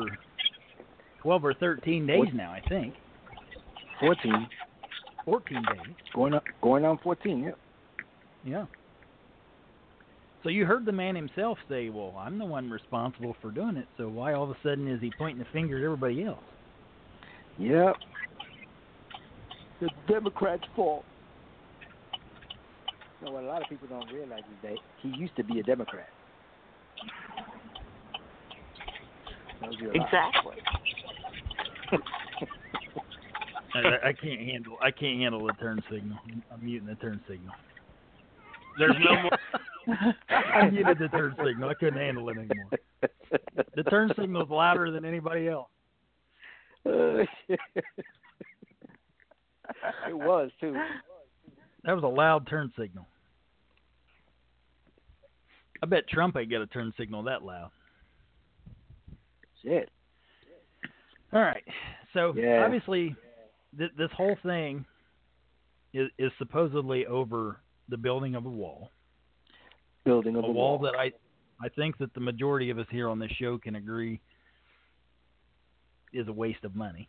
12 1.24 1.44
or 1.44 1.54
13 1.54 2.06
days 2.06 2.28
now, 2.34 2.52
I 2.52 2.60
think. 2.68 2.94
14. 3.98 4.46
14 5.24 5.56
days. 5.56 5.94
Going 6.14 6.34
up, 6.34 6.44
going 6.62 6.84
on 6.84 6.98
14, 7.02 7.42
yeah. 7.42 7.50
Yeah. 8.44 8.66
So 10.42 10.50
you 10.50 10.66
heard 10.66 10.84
the 10.84 10.92
man 10.92 11.16
himself 11.16 11.56
say, 11.70 11.88
"Well, 11.88 12.14
I'm 12.18 12.38
the 12.38 12.44
one 12.44 12.68
responsible 12.68 13.34
for 13.40 13.50
doing 13.50 13.78
it. 13.78 13.88
So 13.96 14.08
why 14.08 14.34
all 14.34 14.44
of 14.44 14.50
a 14.50 14.56
sudden 14.62 14.86
is 14.86 15.00
he 15.00 15.10
pointing 15.16 15.38
the 15.38 15.50
finger 15.50 15.78
at 15.78 15.82
everybody 15.82 16.22
else?" 16.24 16.44
Yep. 17.58 17.96
The 19.80 19.88
Democrats' 20.06 20.64
fault. 20.76 21.06
So 23.24 23.32
what 23.32 23.44
a 23.44 23.46
lot 23.46 23.62
of 23.62 23.68
people 23.70 23.88
don't 23.88 24.12
realize 24.12 24.40
is 24.40 24.62
that 24.62 24.76
he 25.00 25.08
used 25.16 25.34
to 25.36 25.44
be 25.44 25.60
a 25.60 25.62
Democrat. 25.62 26.10
Tells 29.60 29.76
you. 29.80 29.90
Exactly. 29.92 30.56
I, 33.74 34.08
I 34.08 34.12
can't 34.12 34.40
handle. 34.40 34.78
I 34.80 34.90
can't 34.90 35.20
handle 35.20 35.46
the 35.46 35.52
turn 35.54 35.82
signal. 35.90 36.18
I'm 36.52 36.64
muting 36.64 36.86
the 36.88 36.94
turn 36.96 37.20
signal. 37.28 37.52
There's 38.78 38.96
no 39.04 39.22
more. 39.22 39.38
I 40.28 40.70
muted 40.70 40.98
the 40.98 41.08
turn 41.08 41.34
signal. 41.44 41.68
I 41.68 41.74
couldn't 41.74 41.98
handle 41.98 42.28
it 42.28 42.36
anymore. 42.38 42.70
The 43.74 43.82
turn 43.84 44.08
signal 44.10 44.24
signal's 44.24 44.50
louder 44.50 44.90
than 44.90 45.04
anybody 45.04 45.48
else. 45.48 45.68
it 46.86 47.28
was 50.12 50.50
too. 50.60 50.74
That 51.84 51.94
was 51.94 52.04
a 52.04 52.08
loud 52.08 52.46
turn 52.46 52.72
signal. 52.78 53.06
I 55.82 55.86
bet 55.86 56.08
Trump 56.08 56.36
ain't 56.36 56.50
got 56.50 56.62
a 56.62 56.66
turn 56.66 56.92
signal 56.98 57.22
that 57.24 57.42
loud. 57.42 57.70
Shit. 59.62 59.90
All 61.34 61.42
right. 61.42 61.64
So 62.12 62.32
Yeah. 62.34 62.64
obviously, 62.64 63.14
th- 63.76 63.92
this 63.96 64.10
whole 64.12 64.36
thing 64.36 64.86
is, 65.92 66.10
is 66.16 66.32
supposedly 66.38 67.06
over 67.06 67.60
the 67.88 67.96
building 67.98 68.36
of 68.36 68.46
a 68.46 68.50
wall. 68.50 68.90
Building 70.04 70.36
of 70.36 70.44
a 70.44 70.46
a 70.46 70.50
wall 70.50 70.78
wall. 70.78 70.90
that 70.90 70.94
I 70.98 71.12
I 71.60 71.68
think 71.68 71.96
that 71.98 72.12
the 72.14 72.20
majority 72.20 72.70
of 72.70 72.78
us 72.78 72.86
here 72.90 73.08
on 73.08 73.18
this 73.18 73.30
show 73.32 73.58
can 73.58 73.76
agree 73.76 74.20
is 76.12 76.26
a 76.28 76.32
waste 76.32 76.64
of 76.64 76.74
money. 76.74 77.08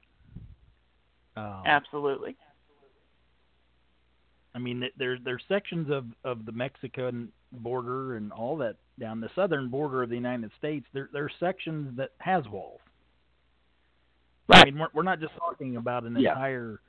Um, 1.35 1.63
Absolutely. 1.65 2.35
I 4.53 4.59
mean, 4.59 4.81
th- 4.81 4.93
there 4.97 5.17
there's 5.19 5.43
sections 5.47 5.89
of 5.89 6.05
of 6.23 6.45
the 6.45 6.51
Mexican 6.51 7.31
border 7.51 8.15
and 8.15 8.31
all 8.31 8.55
that 8.57 8.77
down 8.99 9.19
the 9.19 9.29
southern 9.35 9.69
border 9.69 10.03
of 10.03 10.09
the 10.09 10.15
United 10.15 10.51
States. 10.57 10.85
There 10.93 11.09
there's 11.11 11.33
sections 11.39 11.95
that 11.97 12.11
has 12.19 12.47
walls. 12.47 12.79
I 14.49 14.65
mean, 14.65 14.77
we're, 14.77 14.87
we're 14.93 15.03
not 15.03 15.19
just 15.19 15.33
talking 15.37 15.77
about 15.77 16.03
an 16.03 16.15
Yeah. 16.19 16.31
entire 16.31 16.79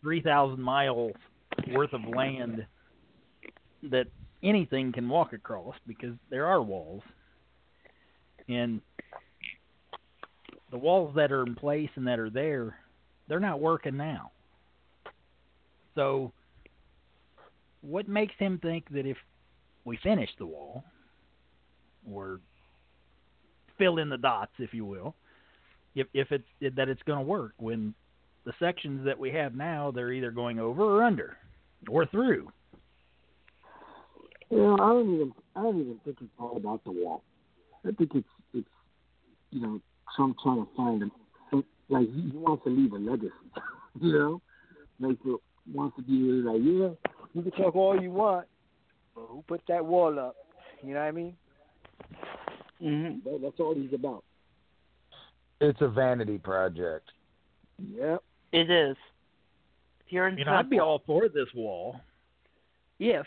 three 0.00 0.20
thousand 0.20 0.60
miles 0.62 1.12
worth 1.72 1.92
of 1.92 2.00
land 2.04 2.66
that 3.84 4.06
anything 4.42 4.92
can 4.92 5.08
walk 5.08 5.32
across 5.32 5.74
because 5.86 6.14
there 6.30 6.46
are 6.46 6.62
walls, 6.62 7.02
and 8.48 8.80
the 10.70 10.78
walls 10.78 11.14
that 11.16 11.30
are 11.30 11.42
in 11.42 11.54
place 11.54 11.90
and 11.94 12.06
that 12.06 12.18
are 12.18 12.30
there, 12.30 12.78
they're 13.28 13.40
not 13.40 13.60
working 13.60 13.96
now. 13.96 14.32
So, 15.94 16.32
what 17.82 18.08
makes 18.08 18.34
him 18.38 18.58
think 18.58 18.88
that 18.90 19.06
if 19.06 19.16
we 19.84 19.96
finish 19.98 20.30
the 20.38 20.46
wall, 20.46 20.82
or 22.10 22.40
fill 23.78 23.98
in 23.98 24.08
the 24.08 24.18
dots, 24.18 24.52
if 24.58 24.74
you 24.74 24.84
will, 24.84 25.14
if 25.94 26.06
if 26.14 26.32
it's 26.32 26.76
that 26.76 26.88
it's 26.88 27.02
going 27.02 27.18
to 27.18 27.24
work 27.24 27.52
when 27.58 27.94
the 28.44 28.52
sections 28.58 29.04
that 29.04 29.18
we 29.18 29.30
have 29.30 29.54
now 29.54 29.90
they're 29.90 30.12
either 30.12 30.30
going 30.30 30.58
over 30.58 30.82
or 30.82 31.02
under 31.02 31.36
or 31.88 32.06
through. 32.06 32.50
You 34.50 34.58
know, 34.58 34.74
I 34.74 34.88
don't 34.88 35.14
even 35.14 35.32
I 35.56 35.62
don't 35.62 35.80
even 35.80 36.00
think 36.04 36.18
it's 36.20 36.30
all 36.38 36.56
about 36.56 36.84
the 36.84 36.92
wall. 36.92 37.22
I 37.86 37.92
think 37.92 38.10
it's 38.14 38.28
it's 38.52 38.68
you 39.50 39.60
know 39.60 39.80
Trump 40.16 40.36
trying 40.42 40.64
to 40.64 40.68
find 40.76 41.02
a 41.02 41.06
like 41.88 42.06
he 42.12 42.30
he 42.30 42.36
wants 42.36 42.64
to 42.64 42.70
leave 42.70 42.92
a 42.92 42.96
legacy. 42.96 43.32
you 44.00 44.12
know, 44.12 44.42
like 45.00 45.18
he 45.24 45.34
wants 45.72 45.96
to 45.96 46.02
be 46.02 46.12
like 46.12 46.60
yeah, 46.62 47.10
You 47.34 47.42
can 47.42 47.50
talk 47.52 47.74
all 47.74 48.00
you 48.00 48.10
want, 48.10 48.46
but 49.14 49.26
who 49.28 49.44
put 49.46 49.62
that 49.68 49.84
wall 49.84 50.18
up? 50.18 50.36
You 50.82 50.94
know 50.94 51.00
what 51.00 51.06
I 51.06 51.10
mean? 51.12 51.36
Mm-hmm. 52.82 53.28
that, 53.28 53.40
that's 53.42 53.60
all 53.60 53.74
he's 53.74 53.92
about. 53.94 54.24
It's 55.64 55.80
a 55.80 55.88
vanity 55.88 56.36
project. 56.36 57.10
Yep. 57.78 58.22
It 58.52 58.70
is. 58.70 58.96
Here 60.06 60.28
in 60.28 60.36
You 60.36 60.44
know, 60.44 60.52
I'd 60.52 60.68
be 60.68 60.78
all 60.78 61.02
for 61.06 61.28
this 61.28 61.48
wall 61.54 62.00
if 62.98 63.26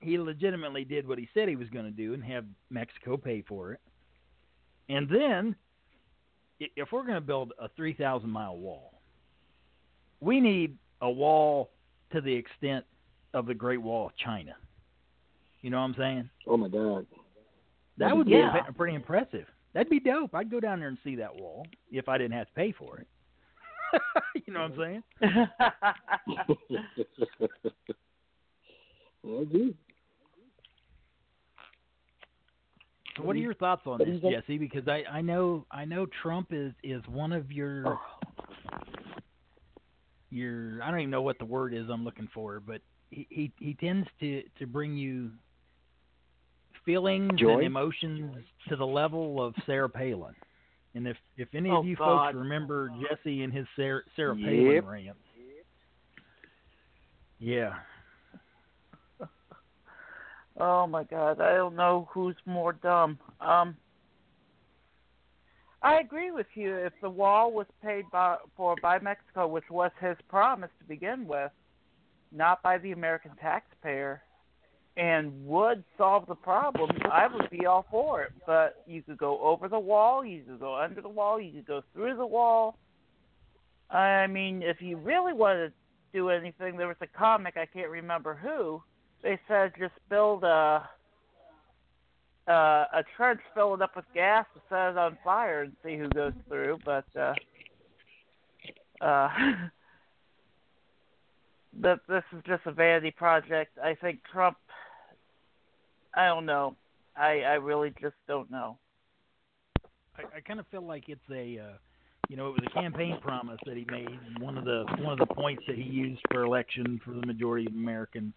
he 0.00 0.18
legitimately 0.18 0.84
did 0.84 1.08
what 1.08 1.18
he 1.18 1.26
said 1.32 1.48
he 1.48 1.56
was 1.56 1.68
going 1.70 1.86
to 1.86 1.90
do 1.90 2.12
and 2.12 2.22
have 2.22 2.44
Mexico 2.70 3.16
pay 3.16 3.42
for 3.48 3.72
it. 3.72 3.80
And 4.88 5.08
then, 5.08 5.56
if 6.60 6.92
we're 6.92 7.02
going 7.02 7.14
to 7.14 7.20
build 7.20 7.52
a 7.58 7.68
3,000 7.70 8.28
mile 8.28 8.56
wall, 8.56 8.92
we 10.20 10.38
need 10.38 10.76
a 11.00 11.10
wall 11.10 11.70
to 12.12 12.20
the 12.20 12.32
extent 12.32 12.84
of 13.34 13.46
the 13.46 13.54
Great 13.54 13.80
Wall 13.80 14.06
of 14.06 14.16
China. 14.16 14.54
You 15.62 15.70
know 15.70 15.78
what 15.78 15.84
I'm 15.84 15.94
saying? 15.96 16.30
Oh 16.46 16.56
my 16.56 16.68
God. 16.68 17.06
That 17.96 18.16
would 18.16 18.28
Yeah. 18.28 18.62
be 18.66 18.72
pretty 18.74 18.94
impressive. 18.94 19.46
That'd 19.76 19.90
be 19.90 20.00
dope. 20.00 20.34
I'd 20.34 20.50
go 20.50 20.58
down 20.58 20.78
there 20.78 20.88
and 20.88 20.96
see 21.04 21.16
that 21.16 21.36
wall 21.36 21.66
if 21.90 22.08
I 22.08 22.16
didn't 22.16 22.32
have 22.32 22.46
to 22.46 22.54
pay 22.54 22.72
for 22.72 22.96
it. 22.98 23.06
you 24.46 24.54
know 24.54 24.70
what 24.70 24.72
I'm 24.72 25.02
saying? 25.20 25.48
Agree. 29.42 29.74
So 33.18 33.22
what 33.22 33.36
are 33.36 33.38
your 33.38 33.52
thoughts 33.52 33.82
on 33.84 33.98
this. 33.98 34.18
Jesse? 34.22 34.56
Because 34.56 34.88
I, 34.88 35.02
I 35.12 35.20
know 35.20 35.66
I 35.70 35.84
know 35.84 36.06
Trump 36.22 36.48
is 36.52 36.72
is 36.82 37.02
one 37.08 37.32
of 37.32 37.52
your 37.52 37.98
your 40.30 40.82
I 40.82 40.90
don't 40.90 41.00
even 41.00 41.10
know 41.10 41.20
what 41.20 41.38
the 41.38 41.44
word 41.44 41.74
is 41.74 41.90
I'm 41.90 42.02
looking 42.02 42.30
for, 42.32 42.60
but 42.60 42.80
he 43.10 43.26
he, 43.28 43.52
he 43.58 43.74
tends 43.74 44.08
to 44.20 44.42
to 44.58 44.66
bring 44.66 44.96
you 44.96 45.32
feelings 46.86 47.32
Joy? 47.38 47.54
and 47.54 47.62
emotions 47.64 48.34
to 48.68 48.76
the 48.76 48.86
level 48.86 49.44
of 49.44 49.54
Sarah 49.66 49.90
Palin. 49.90 50.34
And 50.94 51.06
if 51.06 51.18
if 51.36 51.48
any 51.54 51.70
Oh, 51.70 51.80
of 51.80 51.84
you 51.84 51.96
God. 51.96 52.28
folks 52.32 52.34
remember 52.38 52.90
Jesse 53.02 53.42
and 53.42 53.52
his 53.52 53.66
Sarah, 53.76 54.00
Sarah 54.16 54.34
Yep. 54.36 54.44
Palin 54.46 54.86
rant, 54.86 55.16
yeah, 57.38 57.74
Oh 60.58 60.86
my 60.86 61.04
God, 61.04 61.40
I 61.40 61.54
don't 61.54 61.76
know 61.76 62.08
who's 62.10 62.36
more 62.46 62.72
dumb. 62.72 63.18
Um, 63.42 63.76
I 65.82 65.98
agree 66.00 66.30
with 66.30 66.46
you. 66.54 66.74
If 66.74 66.94
the 67.02 67.10
wall 67.10 67.52
was 67.52 67.66
paid 67.84 68.04
by, 68.10 68.38
for 68.56 68.74
by 68.80 68.98
Mexico, 68.98 69.46
which 69.46 69.68
was 69.70 69.90
his 70.00 70.16
promise 70.28 70.70
to 70.78 70.84
begin 70.86 71.26
with, 71.26 71.52
not 72.32 72.62
by 72.62 72.78
the 72.78 72.92
American 72.92 73.32
taxpayer, 73.40 74.22
and 74.96 75.46
would 75.46 75.84
solve 75.98 76.26
the 76.26 76.34
problem, 76.34 76.90
I 77.10 77.26
would 77.26 77.50
be 77.50 77.66
all 77.66 77.86
for 77.90 78.22
it. 78.22 78.32
But 78.46 78.82
you 78.86 79.02
could 79.02 79.18
go 79.18 79.40
over 79.40 79.68
the 79.68 79.78
wall, 79.78 80.24
you 80.24 80.42
could 80.42 80.60
go 80.60 80.76
under 80.76 81.00
the 81.00 81.08
wall, 81.08 81.40
you 81.40 81.52
could 81.52 81.66
go 81.66 81.82
through 81.92 82.16
the 82.16 82.26
wall. 82.26 82.78
I 83.90 84.26
mean, 84.26 84.62
if 84.62 84.80
you 84.80 84.96
really 84.96 85.32
wanted 85.32 85.68
to 85.68 85.72
do 86.12 86.30
anything, 86.30 86.76
there 86.76 86.88
was 86.88 86.96
a 87.02 87.06
comic 87.06 87.56
I 87.56 87.66
can't 87.66 87.90
remember 87.90 88.34
who 88.34 88.82
they 89.22 89.38
said 89.48 89.72
just 89.78 89.94
build 90.08 90.44
a 90.44 90.88
uh, 92.48 92.84
a 92.92 93.02
trench, 93.16 93.40
fill 93.54 93.74
it 93.74 93.82
up 93.82 93.96
with 93.96 94.04
gas, 94.14 94.46
and 94.54 94.62
set 94.68 94.90
it 94.90 94.98
on 94.98 95.18
fire, 95.24 95.62
and 95.62 95.72
see 95.84 95.96
who 95.96 96.08
goes 96.08 96.32
through. 96.48 96.78
But 96.84 97.04
uh, 97.16 97.34
uh, 99.00 99.28
that 101.80 102.00
this 102.08 102.22
is 102.32 102.42
just 102.46 102.62
a 102.66 102.72
vanity 102.72 103.10
project. 103.10 103.78
I 103.82 103.94
think 103.94 104.20
Trump. 104.32 104.56
I 106.16 106.26
don't 106.26 106.46
know. 106.46 106.74
I 107.16 107.42
I 107.42 107.54
really 107.54 107.92
just 108.00 108.16
don't 108.26 108.50
know. 108.50 108.78
I, 110.18 110.38
I 110.38 110.40
kind 110.40 110.58
of 110.58 110.66
feel 110.68 110.82
like 110.82 111.04
it's 111.08 111.20
a, 111.30 111.58
uh, 111.58 111.76
you 112.28 112.36
know, 112.36 112.48
it 112.48 112.52
was 112.52 112.62
a 112.66 112.70
campaign 112.70 113.18
promise 113.20 113.58
that 113.66 113.76
he 113.76 113.86
made. 113.90 114.18
One 114.40 114.56
of 114.56 114.64
the 114.64 114.84
one 115.00 115.12
of 115.12 115.18
the 115.18 115.34
points 115.34 115.62
that 115.68 115.76
he 115.76 115.82
used 115.82 116.20
for 116.32 116.42
election 116.42 117.00
for 117.04 117.12
the 117.12 117.26
majority 117.26 117.66
of 117.66 117.74
Americans, 117.74 118.32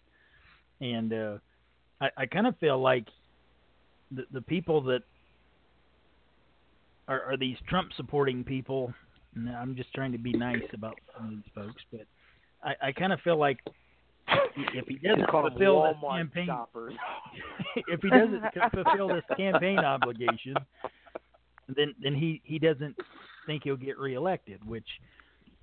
and 0.80 1.12
uh, 1.12 1.38
I, 2.00 2.10
I 2.18 2.26
kind 2.26 2.46
of 2.46 2.56
feel 2.58 2.78
like 2.80 3.06
the 4.10 4.24
the 4.32 4.42
people 4.42 4.82
that 4.82 5.02
are, 7.08 7.22
are 7.22 7.36
these 7.36 7.56
Trump 7.68 7.90
supporting 7.96 8.44
people. 8.44 8.92
And 9.34 9.48
I'm 9.48 9.76
just 9.76 9.94
trying 9.94 10.10
to 10.10 10.18
be 10.18 10.32
nice 10.32 10.64
about 10.72 10.98
some 11.16 11.26
of 11.26 11.30
these 11.30 11.52
folks, 11.54 11.82
but 11.92 12.00
I, 12.64 12.88
I 12.88 12.92
kind 12.92 13.12
of 13.12 13.20
feel 13.20 13.36
like 13.36 13.60
if 14.74 14.86
he 14.86 14.94
doesn't 14.96 15.30
fulfill 15.30 15.82
this 15.82 15.96
campaign, 16.34 16.48
if 17.88 18.00
he 18.02 18.10
doesn't 18.10 18.42
fulfill 18.72 19.08
this 19.08 19.24
campaign 19.36 19.78
obligation, 19.78 20.54
then 21.76 21.94
then 22.02 22.14
he 22.14 22.40
he 22.44 22.58
doesn't 22.58 22.96
think 23.46 23.62
he'll 23.64 23.76
get 23.76 23.98
reelected. 23.98 24.66
Which 24.66 24.86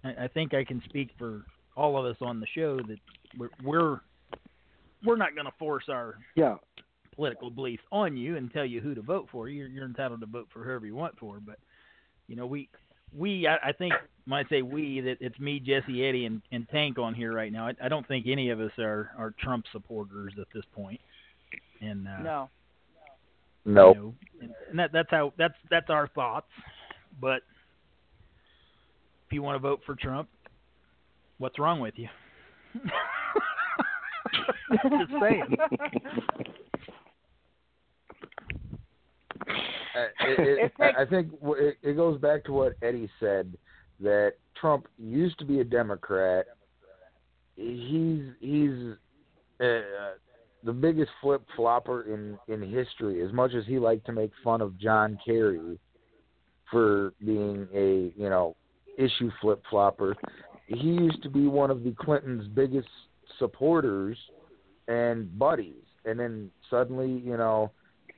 I, 0.04 0.26
I 0.26 0.28
think 0.28 0.54
I 0.54 0.64
can 0.64 0.82
speak 0.86 1.12
for 1.18 1.44
all 1.76 1.98
of 1.98 2.06
us 2.06 2.18
on 2.22 2.40
the 2.40 2.48
show 2.56 2.78
that 2.78 2.98
we're 3.38 3.50
we're, 3.64 4.00
we're 5.04 5.18
not 5.18 5.36
going 5.36 5.46
to 5.46 5.54
force 5.60 5.86
our 5.90 6.16
Yeah. 6.36 6.56
political 7.16 7.50
beliefs 7.50 7.84
on 7.92 8.18
you 8.18 8.38
and 8.38 8.52
tell 8.52 8.66
you 8.66 8.82
who 8.82 8.96
to 8.96 9.02
vote 9.02 9.28
for. 9.32 9.50
You're 9.50 9.68
you're 9.68 9.86
entitled 9.86 10.22
to 10.22 10.26
vote 10.28 10.48
for 10.52 10.64
whoever 10.64 10.86
you 10.86 10.96
want 10.96 11.18
for. 11.20 11.40
But 11.40 11.60
you 12.28 12.36
know 12.36 12.46
we 12.46 12.70
we 13.16 13.48
I, 13.48 13.70
I 13.70 13.72
think 13.72 13.94
when 14.28 14.44
I 14.46 14.50
say 14.50 14.62
we 14.62 15.02
that 15.02 15.18
it's 15.20 15.40
me, 15.40 15.60
Jesse, 15.60 16.06
Eddie, 16.06 16.26
and, 16.26 16.42
and 16.52 16.68
Tank 16.70 16.98
on 16.98 17.14
here 17.14 17.34
right 17.34 17.52
now. 17.52 17.68
I, 17.68 17.74
I 17.84 17.90
don't 17.90 18.08
think 18.08 18.26
any 18.28 18.50
of 18.50 18.60
us 18.60 18.72
are 18.78 19.12
are 19.18 19.34
Trump 19.40 19.66
supporters 19.72 20.34
at 20.40 20.48
this 20.54 20.64
point. 20.74 21.00
And 21.82 22.08
uh, 22.08 22.20
No. 22.22 22.50
Nope. 23.66 23.96
you 23.96 24.02
know, 24.02 24.16
and, 24.42 24.54
and 24.70 24.80
that 24.80 24.92
that's 24.94 25.10
how 25.12 25.34
that's 25.38 25.56
that's 25.70 25.90
our 25.90 26.08
thoughts. 26.10 26.48
But 27.20 27.42
if 29.26 29.34
you 29.34 29.42
want 29.42 29.56
to 29.56 29.60
vote 29.60 29.82
for 29.86 29.96
Trump, 29.96 30.30
what's 31.38 31.60
wrong 31.60 31.80
with 31.80 31.96
you? 31.98 32.08
Just 34.84 35.12
saying. 35.22 35.58
Uh, 39.98 40.17
it, 40.28 40.72
it, 40.80 40.96
I 40.98 41.06
think 41.06 41.32
it, 41.42 41.78
it 41.82 41.94
goes 41.94 42.20
back 42.20 42.44
to 42.46 42.54
what 42.54 42.74
Eddie 42.82 43.10
said 43.20 43.58
that 44.00 44.34
Trump 44.60 44.88
used 44.98 45.40
to 45.40 45.46
be 45.46 45.60
a 45.60 45.64
Democrat. 45.64 46.46
He's 47.56 48.24
he's 48.40 48.94
uh, 49.60 50.14
the 50.64 50.74
biggest 50.74 51.10
flip 51.22 51.44
flopper 51.56 52.04
in 52.04 52.38
in 52.54 52.62
history. 52.62 53.24
As 53.24 53.32
much 53.34 53.54
as 53.54 53.66
he 53.66 53.80
liked 53.80 54.06
to 54.08 54.12
make 54.12 54.32
fun 54.44 54.62
of 54.62 54.78
John 54.80 55.18
Kerry 55.26 55.80
for 56.72 57.14
being 57.24 57.68
a 57.74 58.14
you 58.16 58.30
know 58.30 58.56
issue 58.98 59.32
flip 59.42 59.64
flopper, 59.70 60.16
he 60.68 60.88
used 60.88 61.24
to 61.24 61.30
be 61.30 61.48
one 61.48 61.72
of 61.72 61.84
the 61.84 61.92
Clintons' 61.92 62.48
biggest 62.48 62.90
supporters 63.40 64.18
and 64.88 65.38
buddies. 65.38 65.84
And 66.06 66.20
then 66.20 66.52
suddenly, 66.70 67.22
you 67.26 67.38
know, 67.38 67.72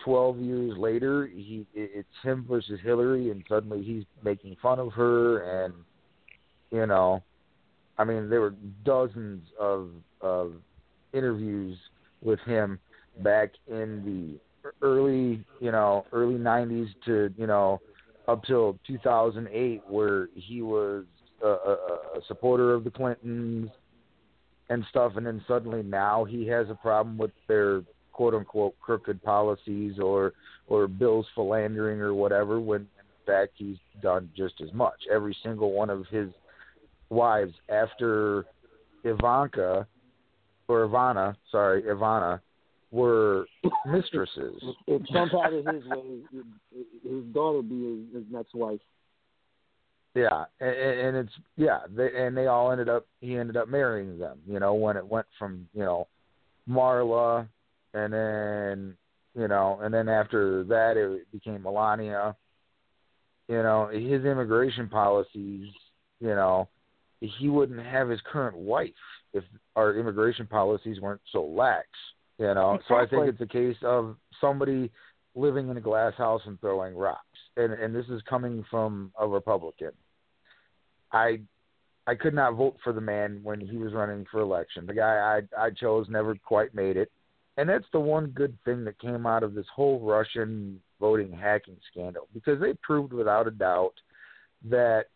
12 0.04 0.40
years 0.40 0.78
later, 0.78 1.28
he 1.28 1.66
it's 1.74 2.08
him 2.24 2.46
versus 2.50 2.80
Hillary, 2.84 3.32
and 3.32 3.44
suddenly 3.48 3.84
he's 3.84 4.04
making 4.24 4.56
fun 4.62 4.80
of 4.80 4.94
her, 4.94 5.66
and 5.66 5.74
you 6.72 6.86
know, 6.86 7.24
I 7.98 8.04
mean, 8.04 8.30
there 8.30 8.42
were 8.42 8.56
dozens 8.84 9.44
of 9.60 9.90
of 10.22 10.54
interviews 11.14 11.78
with 12.22 12.40
him 12.42 12.80
back 13.24 13.52
in 13.68 14.40
the 14.64 14.72
early, 14.82 15.44
you 15.60 15.72
know, 15.72 16.06
early 16.12 16.36
90s 16.36 16.90
to 17.06 17.34
you 17.38 17.48
know 17.48 17.82
up 18.28 18.44
till 18.46 18.78
2008, 18.88 19.82
where 19.88 20.30
he 20.36 20.62
was 20.62 21.06
a, 21.44 21.48
a, 21.48 21.74
a 22.18 22.22
supporter 22.28 22.74
of 22.74 22.84
the 22.84 22.92
Clintons 22.92 23.70
and 24.70 24.86
stuff, 24.90 25.14
and 25.16 25.26
then 25.26 25.44
suddenly 25.48 25.82
now 25.82 26.24
he 26.24 26.46
has 26.48 26.70
a 26.70 26.76
problem 26.76 27.18
with 27.18 27.32
their 27.48 27.82
quote 28.20 28.34
unquote 28.34 28.78
crooked 28.82 29.24
policies 29.24 29.98
or 29.98 30.34
or 30.68 30.90
bills 30.90 31.26
philandering 31.36 32.02
or 32.02 32.14
whatever 32.14 32.60
when 32.60 32.82
in 32.82 32.88
fact 33.26 33.54
he's 33.56 33.78
done 34.04 34.30
just 34.36 34.56
as 34.62 34.74
much. 34.74 35.00
Every 35.10 35.34
single 35.42 35.72
one 35.72 35.90
of 35.90 36.06
his 36.08 36.28
wives 37.10 37.54
after 37.70 38.46
Ivanka 39.06 39.88
or 40.68 40.86
Ivana, 40.86 41.34
sorry, 41.50 41.84
Ivana, 41.84 42.42
were 42.92 43.46
mistresses. 43.86 44.62
If 44.86 45.08
Trump 45.08 45.32
had 45.32 45.54
it 45.54 45.66
his 45.74 45.86
way, 45.86 46.42
his 47.04 47.24
daughter 47.34 47.62
be 47.62 48.06
his, 48.12 48.16
his 48.16 48.34
next 48.34 48.54
wife. 48.54 48.82
Yeah, 50.14 50.44
and, 50.60 50.76
and 50.76 51.18
it's 51.18 51.34
yeah, 51.56 51.80
they, 51.96 52.10
and 52.18 52.36
they 52.36 52.48
all 52.48 52.70
ended 52.74 52.90
up. 52.90 53.06
He 53.22 53.38
ended 53.38 53.56
up 53.56 53.70
marrying 53.70 54.20
them. 54.20 54.40
You 54.46 54.60
know, 54.60 54.74
when 54.74 54.98
it 54.98 55.08
went 55.08 55.28
from 55.38 55.70
you 55.74 55.84
know 55.86 56.08
Marla, 56.70 57.48
and 57.94 58.14
then 58.14 58.98
you 59.36 59.48
know, 59.48 59.80
and 59.82 59.94
then 59.94 60.10
after 60.10 60.64
that 60.66 60.98
it 60.98 61.32
became 61.32 61.64
Melania. 61.64 62.36
You 63.48 63.64
know, 63.64 63.88
his 63.92 64.26
immigration 64.26 64.90
policies. 64.90 65.68
You 66.20 66.36
know, 66.36 66.68
he 67.22 67.50
wouldn't 67.50 67.86
have 67.86 68.10
his 68.10 68.20
current 68.32 68.58
wife 68.58 68.90
if 69.34 69.44
our 69.76 69.96
immigration 69.96 70.48
policies 70.48 71.00
weren't 71.00 71.22
so 71.32 71.44
lax. 71.44 71.88
You 72.38 72.54
know, 72.54 72.80
so 72.88 72.96
I 72.96 73.06
think 73.06 73.28
it's 73.28 73.42
a 73.42 73.46
case 73.46 73.76
of 73.84 74.16
somebody 74.40 74.92
living 75.36 75.70
in 75.70 75.78
a 75.78 75.82
glass 75.82 76.14
house 76.18 76.42
and 76.46 76.60
throwing 76.62 76.96
rocks. 76.96 77.24
And 77.58 77.74
and 77.74 77.94
this 77.94 78.06
is 78.08 78.22
coming 78.30 78.64
from 78.70 79.12
a 79.20 79.28
Republican. 79.28 79.92
I 81.12 81.42
I 82.08 82.16
could 82.16 82.34
not 82.34 82.56
vote 82.56 82.78
for 82.84 82.94
the 82.94 83.02
man 83.02 83.42
when 83.44 83.60
he 83.60 83.78
was 83.78 83.94
running 83.94 84.26
for 84.32 84.40
election. 84.40 84.86
The 84.86 84.94
guy 84.94 85.42
I 85.58 85.66
I 85.66 85.70
chose 85.72 86.08
never 86.10 86.36
quite 86.36 86.74
made 86.74 86.98
it. 86.98 87.12
And 87.60 87.68
that's 87.68 87.86
the 87.92 88.00
one 88.00 88.28
good 88.28 88.58
thing 88.64 88.86
that 88.86 88.98
came 89.00 89.26
out 89.26 89.44
of 89.44 89.54
this 89.54 89.66
whole 89.76 90.00
Russian 90.00 90.80
voting 90.98 91.34
hacking 91.34 91.76
scandal 91.92 92.30
because 92.34 92.58
they 92.62 92.72
proved 92.82 93.12
without 93.12 93.48
a 93.48 93.52
doubt 93.52 93.96
that 94.70 95.08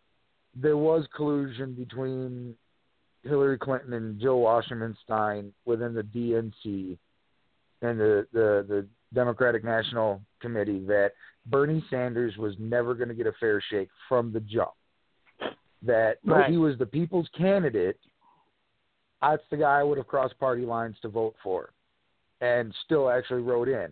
there 0.53 0.75
was 0.75 1.07
collusion 1.15 1.73
between 1.73 2.53
Hillary 3.23 3.57
Clinton 3.57 3.93
and 3.93 4.19
Joe 4.19 4.35
Wasserman 4.39 4.97
Stein 5.05 5.53
within 5.63 5.93
the 5.93 6.01
DNC 6.01 6.97
and 7.81 7.97
the, 7.97 8.27
the, 8.33 8.65
the 8.67 8.87
Democratic 9.13 9.63
National 9.63 10.19
Committee 10.41 10.83
that 10.85 11.11
Bernie 11.45 11.83
Sanders 11.89 12.35
was 12.35 12.55
never 12.59 12.93
going 12.93 13.07
to 13.07 13.15
get 13.15 13.25
a 13.25 13.33
fair 13.39 13.63
shake 13.69 13.89
from 14.09 14.33
the 14.33 14.41
jump. 14.41 14.71
That 15.81 16.17
Right. 16.25 16.51
he 16.51 16.57
was 16.57 16.77
the 16.77 16.85
people's 16.85 17.29
candidate, 17.37 17.97
that's 19.21 19.43
the 19.49 19.55
guy 19.55 19.79
I 19.79 19.83
would 19.83 19.97
have 19.97 20.07
crossed 20.07 20.37
party 20.39 20.65
lines 20.65 20.97
to 21.03 21.07
vote 21.07 21.35
for 21.41 21.69
and 22.43 22.75
still 22.83 23.09
actually 23.09 23.41
wrote 23.41 23.69
in 23.69 23.89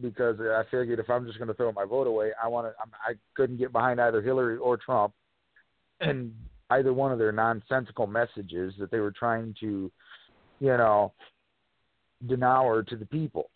because 0.00 0.40
I 0.40 0.62
figured 0.70 0.98
if 0.98 1.10
I'm 1.10 1.26
just 1.26 1.36
going 1.36 1.48
to 1.48 1.54
throw 1.54 1.70
my 1.72 1.84
vote 1.84 2.06
away, 2.06 2.30
I 2.42 2.48
want 2.48 2.66
to. 2.66 2.72
I 3.06 3.12
couldn't 3.34 3.58
get 3.58 3.70
behind 3.70 4.00
either 4.00 4.22
Hillary 4.22 4.56
or 4.56 4.78
Trump, 4.78 5.12
and 6.00 6.32
either 6.70 6.94
one 6.94 7.12
of 7.12 7.18
their 7.18 7.32
nonsensical 7.32 8.06
messages 8.06 8.72
that 8.78 8.90
they 8.90 9.00
were 9.00 9.10
trying 9.10 9.54
to, 9.60 9.92
you 10.58 10.68
know, 10.68 11.12
denour 12.26 12.82
to 12.84 12.96
the 12.96 13.04
people. 13.04 13.50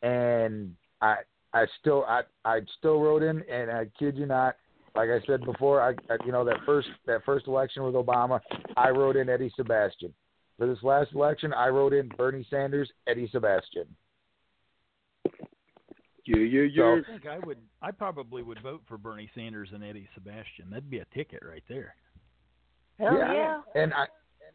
And 0.00 0.74
I, 1.02 1.16
I 1.52 1.66
still, 1.80 2.06
I, 2.08 2.22
I 2.46 2.60
still 2.78 3.00
wrote 3.00 3.22
in, 3.22 3.42
and 3.50 3.70
I 3.70 3.86
kid 3.98 4.16
you 4.16 4.24
not, 4.24 4.56
like 4.96 5.10
I 5.10 5.20
said 5.26 5.44
before, 5.44 5.82
I, 5.82 5.90
I 6.10 6.16
you 6.24 6.32
know, 6.32 6.44
that 6.46 6.56
first, 6.64 6.88
that 7.06 7.22
first 7.26 7.46
election 7.46 7.82
with 7.82 7.94
Obama, 7.94 8.40
I 8.78 8.88
wrote 8.88 9.16
in 9.16 9.28
Eddie 9.28 9.52
Sebastian. 9.54 10.14
For 10.62 10.68
this 10.68 10.84
last 10.84 11.12
election, 11.12 11.52
I 11.52 11.66
wrote 11.70 11.92
in 11.92 12.06
Bernie 12.16 12.46
Sanders, 12.48 12.88
Eddie 13.08 13.28
Sebastian. 13.32 13.84
You, 16.24 16.38
you, 16.38 16.70
So- 16.76 16.98
I 16.98 17.02
think 17.02 17.26
I 17.26 17.40
would. 17.40 17.58
I 17.82 17.90
probably 17.90 18.44
would 18.44 18.62
vote 18.62 18.80
for 18.86 18.96
Bernie 18.96 19.28
Sanders 19.34 19.70
and 19.74 19.82
Eddie 19.82 20.08
Sebastian. 20.14 20.70
That'd 20.70 20.88
be 20.88 21.00
a 21.00 21.04
ticket 21.12 21.42
right 21.44 21.64
there. 21.68 21.96
Hell 23.00 23.18
yeah. 23.18 23.32
yeah. 23.34 23.60
And 23.74 23.92
I 23.92 24.06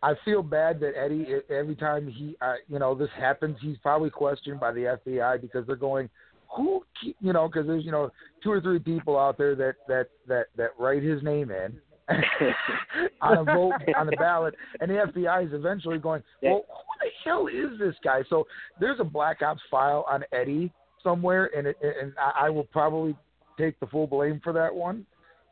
I 0.01 0.13
feel 0.23 0.43
bad 0.43 0.79
that 0.79 0.93
Eddie 0.97 1.27
every 1.49 1.75
time 1.75 2.07
he 2.07 2.37
uh, 2.39 2.53
you 2.69 2.79
know 2.79 2.95
this 2.95 3.09
happens 3.17 3.57
he's 3.59 3.77
probably 3.79 4.09
questioned 4.09 4.61
by 4.61 4.71
the 4.71 4.97
FBI 5.05 5.41
because 5.41 5.67
they're 5.67 5.75
going 5.75 6.09
who 6.55 6.85
you 7.01 7.33
know 7.33 7.49
because 7.49 7.67
there's 7.67 7.83
you 7.83 7.91
know 7.91 8.13
two 8.41 8.51
or 8.51 8.61
three 8.61 8.79
people 8.79 9.19
out 9.19 9.37
there 9.37 9.55
that 9.55 9.73
that 9.89 10.07
that 10.25 10.45
that 10.55 10.69
write 10.79 11.03
his 11.03 11.21
name 11.21 11.51
in 11.51 11.81
on 13.21 13.37
a 13.37 13.43
vote 13.43 13.73
on 13.97 14.05
the 14.05 14.15
ballot 14.17 14.53
and 14.79 14.89
the 14.89 14.95
FBI 14.95 15.45
is 15.45 15.53
eventually 15.53 15.97
going 15.97 16.23
well 16.41 16.65
who 16.69 16.99
the 17.01 17.09
hell 17.23 17.47
is 17.47 17.77
this 17.79 17.95
guy 18.03 18.23
so 18.29 18.45
there's 18.79 18.99
a 18.99 19.03
black 19.03 19.41
ops 19.41 19.61
file 19.69 20.05
on 20.09 20.23
Eddie 20.31 20.71
somewhere 21.03 21.49
and 21.55 21.67
it, 21.67 21.75
and 21.81 22.13
I 22.17 22.45
I 22.45 22.49
will 22.49 22.63
probably 22.63 23.15
take 23.57 23.79
the 23.79 23.87
full 23.87 24.07
blame 24.07 24.39
for 24.43 24.53
that 24.53 24.73
one 24.73 25.05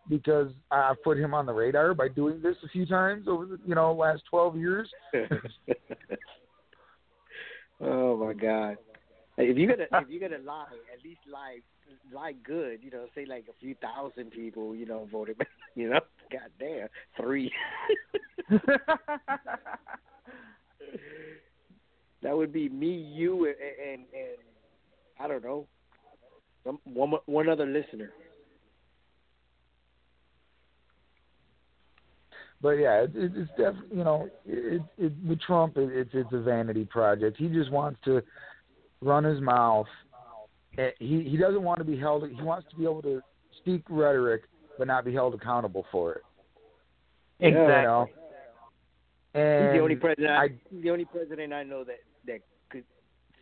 because 0.10 0.49
I've 0.72 1.01
put 1.03 1.18
him 1.18 1.34
on 1.34 1.45
the 1.45 1.53
radar 1.53 1.93
by 1.93 2.08
doing 2.08 2.41
this 2.41 2.56
a 2.64 2.70
few 2.70 2.86
times 2.86 3.28
over 3.28 3.45
the 3.45 3.60
you 3.66 3.76
know 3.76 3.93
last 3.93 4.24
twelve 4.30 4.56
years. 4.58 4.89
oh 7.82 8.18
my 8.18 8.34
God! 8.34 8.78
If 9.38 9.58
you're 9.58 9.76
gonna 9.76 9.88
if 9.91 10.10
you're 10.10 10.30
gonna 10.30 10.43
lie, 10.43 10.66
at 10.93 11.03
least 11.03 11.22
lie 11.32 11.60
lie 12.14 12.34
good. 12.43 12.80
You 12.84 12.91
know, 12.91 13.06
say 13.16 13.26
like 13.26 13.45
a 13.49 13.53
few 13.60 13.76
thousand 13.76 14.32
people. 14.32 14.76
You 14.76 14.86
know, 14.86 15.08
voted. 15.12 15.38
You 15.78 15.89
know, 15.89 15.99
God 16.32 16.50
damn, 16.60 16.88
three. 17.20 17.52
that 22.22 22.36
would 22.36 22.54
be 22.54 22.70
me, 22.70 22.96
you, 23.14 23.46
and, 23.46 23.56
and, 23.56 24.02
and 24.14 24.38
I 25.20 25.28
don't 25.28 25.44
know, 25.44 25.68
some, 26.64 26.80
one 26.86 27.14
one 27.26 27.50
other 27.50 27.66
listener. 27.66 28.12
But 32.62 32.72
yeah, 32.72 33.04
it, 33.04 33.12
it, 33.16 33.32
it's 33.36 33.50
definitely 33.52 33.98
you 33.98 34.04
know 34.04 34.30
it, 34.46 34.82
it, 34.98 35.14
with 35.28 35.40
Trump, 35.42 35.78
it, 35.78 35.90
it's 35.92 36.10
it's 36.14 36.34
a 36.34 36.40
vanity 36.40 36.86
project. 36.86 37.38
He 37.38 37.48
just 37.48 37.72
wants 37.72 38.00
to 38.06 38.22
run 39.02 39.24
his 39.24 39.40
mouth. 39.42 39.88
He 41.00 41.24
he 41.30 41.38
doesn't 41.38 41.62
want 41.62 41.80
to 41.80 41.86
be 41.86 41.98
held. 41.98 42.28
He 42.28 42.42
wants 42.42 42.68
to 42.72 42.76
be 42.76 42.84
able 42.84 43.02
to 43.04 43.22
speak 43.60 43.84
rhetoric 43.90 44.44
but 44.78 44.88
not 44.88 45.06
be 45.06 45.14
held 45.14 45.34
accountable 45.34 45.86
for 45.92 46.14
it. 46.14 46.24
You 47.40 47.52
know? 47.52 48.08
And 49.34 49.66
he's 49.66 49.74
the 49.74 49.84
only 49.84 49.96
president. 49.96 50.32
I, 50.32 50.44
I 50.44 50.48
the 50.72 50.90
only 50.92 51.06
president 51.06 51.52
I 51.54 51.64
know 51.64 51.84
that 51.84 52.00
that 52.28 52.40
could 52.70 52.86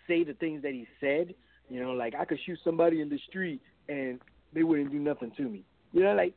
say 0.08 0.24
the 0.24 0.34
things 0.34 0.62
that 0.64 0.72
he 0.72 0.88
said. 1.00 1.36
You 1.70 1.82
know, 1.82 1.92
like 1.92 2.16
I 2.16 2.26
could 2.26 2.40
shoot 2.46 2.60
somebody 2.64 3.02
in 3.02 3.10
the 3.10 3.20
street 3.30 3.62
and 3.88 4.20
they 4.54 4.64
wouldn't 4.64 4.92
do 4.92 5.00
nothing 5.00 5.32
to 5.38 5.44
me. 5.44 5.64
You 5.92 6.04
know, 6.04 6.16
like 6.16 6.34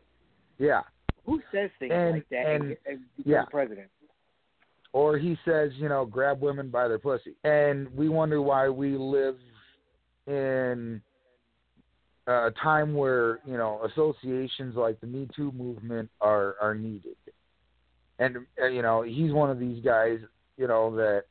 yeah. 0.58 0.82
who 1.24 1.40
says 1.52 1.70
things 1.78 1.92
And- 1.94 2.14
like 2.16 2.28
that 2.30 2.46
and- 2.46 2.64
and, 2.64 2.76
and 2.86 3.00
yeah. 3.24 3.44
president? 3.50 3.88
or 4.92 5.18
he 5.18 5.36
says, 5.44 5.72
you 5.74 5.90
know, 5.90 6.06
grab 6.06 6.40
women 6.40 6.70
by 6.70 6.88
their 6.88 6.98
pussy. 6.98 7.34
And 7.44 7.94
we 7.94 8.08
wonder 8.08 8.40
why 8.40 8.70
we 8.70 8.96
live 8.96 9.36
in 10.26 11.02
a 12.26 12.52
time 12.62 12.94
where, 12.94 13.40
you 13.46 13.56
know, 13.56 13.80
associations 13.84 14.74
like 14.76 15.00
the 15.00 15.06
Me 15.06 15.28
Too 15.34 15.52
movement 15.52 16.10
are 16.20 16.56
are 16.60 16.74
needed. 16.74 17.16
And 18.18 18.38
uh, 18.60 18.66
you 18.66 18.82
know, 18.82 19.02
he's 19.02 19.32
one 19.32 19.50
of 19.50 19.58
these 19.58 19.82
guys, 19.84 20.18
you 20.56 20.66
know, 20.66 20.94
that 20.96 21.24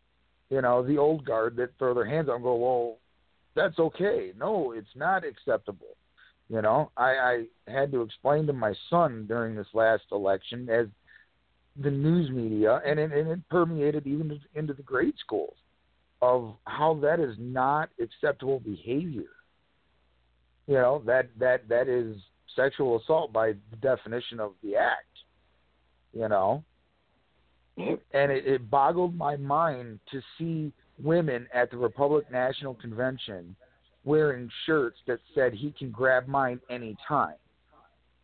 you 0.50 0.62
know, 0.62 0.86
the 0.86 0.98
old 0.98 1.26
guard 1.26 1.56
that 1.58 1.78
throw 1.78 1.94
their 1.94 2.06
hands 2.06 2.30
up 2.30 2.36
and 2.36 2.44
go, 2.44 2.56
Well, 2.56 2.98
that's 3.56 3.80
okay. 3.80 4.32
No, 4.38 4.72
it's 4.74 4.96
not 4.96 5.24
acceptable. 5.26 5.96
You 6.50 6.62
know, 6.62 6.92
I, 6.96 7.46
I 7.68 7.72
had 7.72 7.92
to 7.94 8.02
explain 8.02 8.46
to 8.48 8.54
my 8.54 8.74
son 8.90 9.26
during 9.28 9.56
this 9.56 9.68
last 9.74 10.04
election 10.12 10.70
as 10.70 10.86
the 11.82 11.90
news 11.90 12.30
media, 12.30 12.82
and 12.86 13.00
it, 13.00 13.12
and 13.12 13.30
it 13.30 13.50
permeated 13.50 14.06
even 14.06 14.40
into 14.54 14.74
the 14.74 14.84
grade 14.84 15.16
schools, 15.20 15.56
of 16.22 16.54
how 16.66 17.00
that 17.02 17.20
is 17.20 17.36
not 17.40 17.90
acceptable 18.00 18.60
behavior. 18.60 19.24
You 20.68 20.76
know 20.76 21.02
that 21.06 21.30
that 21.40 21.68
that 21.70 21.88
is 21.88 22.16
sexual 22.56 23.00
assault 23.00 23.32
by 23.32 23.54
the 23.72 23.78
definition 23.82 24.40
of 24.40 24.54
the 24.64 24.76
act. 24.76 25.06
You 26.14 26.30
know, 26.30 26.64
and 27.78 28.32
it, 28.32 28.48
it 28.48 28.70
boggled 28.70 29.16
my 29.16 29.36
mind 29.36 30.00
to 30.12 30.22
see 30.38 30.72
women 31.02 31.48
at 31.54 31.70
the 31.72 31.78
Republic 31.78 32.26
National 32.32 32.74
Convention 32.76 33.56
wearing 34.06 34.50
shirts 34.66 34.98
that 35.08 35.20
said 35.34 35.54
he 35.54 35.74
can 35.78 35.92
grab 35.92 36.28
mine 36.28 36.62
anytime. 36.70 37.36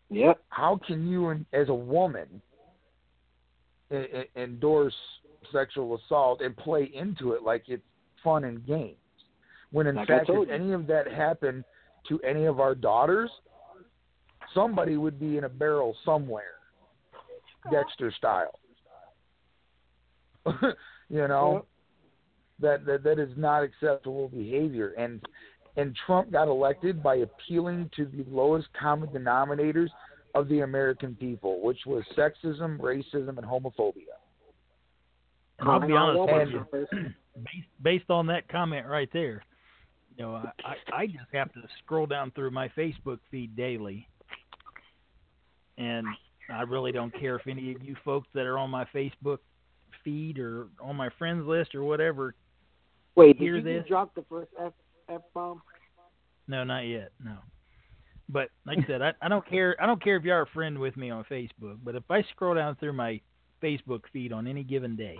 Yep. 0.09 0.41
How 0.49 0.79
can 0.85 1.07
you, 1.07 1.31
as 1.53 1.69
a 1.69 1.73
woman, 1.73 2.41
endorse 4.35 4.93
sexual 5.51 5.97
assault 5.97 6.41
and 6.41 6.55
play 6.55 6.91
into 6.93 7.31
it 7.33 7.43
like 7.43 7.63
it's 7.67 7.83
fun 8.23 8.43
and 8.43 8.65
games? 8.65 8.95
When 9.71 9.87
in 9.87 9.95
Like 9.95 10.07
fact, 10.07 10.29
if 10.29 10.49
any 10.49 10.73
of 10.73 10.85
that 10.87 11.11
happened 11.11 11.63
to 12.07 12.19
any 12.21 12.45
of 12.45 12.59
our 12.59 12.75
daughters, 12.75 13.29
somebody 14.53 14.97
would 14.97 15.19
be 15.19 15.37
in 15.37 15.43
a 15.43 15.49
barrel 15.49 15.95
somewhere, 16.05 16.55
Dexter 17.71 18.11
style. 18.17 18.59
you 21.09 21.27
know, 21.27 21.65
that, 22.59 22.85
that 22.85 23.03
that 23.03 23.19
is 23.19 23.29
not 23.37 23.63
acceptable 23.63 24.29
behavior, 24.29 24.93
and 24.97 25.21
and 25.77 25.95
Trump 26.05 26.31
got 26.31 26.47
elected 26.47 27.01
by 27.01 27.17
appealing 27.17 27.89
to 27.95 28.05
the 28.05 28.25
lowest 28.29 28.67
common 28.79 29.09
denominators 29.09 29.89
of 30.35 30.47
the 30.49 30.61
American 30.61 31.15
people, 31.15 31.61
which 31.61 31.79
was 31.85 32.03
sexism, 32.17 32.77
racism, 32.79 33.37
and 33.37 33.45
homophobia. 33.45 34.17
And 35.59 35.69
I'll 35.69 35.85
be 35.85 35.93
honest. 35.93 36.33
with 36.33 36.49
you, 36.49 37.13
based, 37.33 37.67
based 37.81 38.09
on 38.09 38.27
that 38.27 38.47
comment 38.49 38.87
right 38.87 39.09
there, 39.13 39.43
you 40.17 40.23
know, 40.23 40.35
I, 40.65 40.75
I, 40.93 41.07
just 41.07 41.25
have 41.33 41.51
to 41.53 41.61
scroll 41.83 42.05
down 42.05 42.31
through 42.31 42.51
my 42.51 42.67
Facebook 42.69 43.19
feed 43.29 43.55
daily, 43.55 44.07
and 45.77 46.05
I 46.53 46.63
really 46.63 46.91
don't 46.91 47.17
care 47.17 47.37
if 47.37 47.47
any 47.47 47.73
of 47.73 47.81
you 47.83 47.95
folks 48.03 48.27
that 48.33 48.45
are 48.45 48.57
on 48.57 48.69
my 48.69 48.85
Facebook 48.93 49.39
feed 50.03 50.39
or 50.39 50.67
on 50.81 50.95
my 50.95 51.09
friends 51.17 51.47
list 51.47 51.75
or 51.75 51.83
whatever 51.83 52.35
Wait, 53.15 53.37
did 53.37 53.43
hear 53.43 53.57
you 53.57 53.61
this. 53.61 53.87
drop 53.87 54.13
the 54.15 54.23
first 54.29 54.51
F 54.59 54.73
F 55.09 55.21
bomb? 55.33 55.61
No, 56.47 56.63
not 56.63 56.81
yet. 56.81 57.11
No. 57.23 57.37
But 58.29 58.49
like 58.65 58.79
I 58.79 58.87
said, 58.87 59.01
I, 59.01 59.13
I 59.21 59.27
don't 59.27 59.47
care. 59.47 59.75
I 59.79 59.85
don't 59.85 60.01
care 60.01 60.15
if 60.15 60.23
you're 60.23 60.41
a 60.41 60.47
friend 60.47 60.79
with 60.79 60.95
me 60.95 61.09
on 61.09 61.25
Facebook. 61.29 61.77
But 61.83 61.95
if 61.95 62.03
I 62.09 62.23
scroll 62.31 62.55
down 62.55 62.75
through 62.77 62.93
my 62.93 63.19
Facebook 63.61 64.01
feed 64.11 64.31
on 64.31 64.47
any 64.47 64.63
given 64.63 64.95
day, 64.95 65.17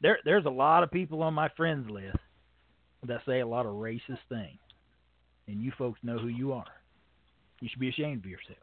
there 0.00 0.18
there's 0.24 0.44
a 0.44 0.50
lot 0.50 0.82
of 0.82 0.90
people 0.90 1.22
on 1.22 1.34
my 1.34 1.48
friends 1.56 1.88
list 1.88 2.16
that 3.06 3.20
say 3.26 3.40
a 3.40 3.46
lot 3.46 3.66
of 3.66 3.72
racist 3.72 4.18
things, 4.28 4.58
and 5.48 5.62
you 5.62 5.72
folks 5.76 5.98
know 6.02 6.18
who 6.18 6.28
you 6.28 6.52
are. 6.52 6.64
You 7.60 7.68
should 7.68 7.80
be 7.80 7.88
ashamed 7.88 8.24
of 8.24 8.30
yourself. 8.30 8.58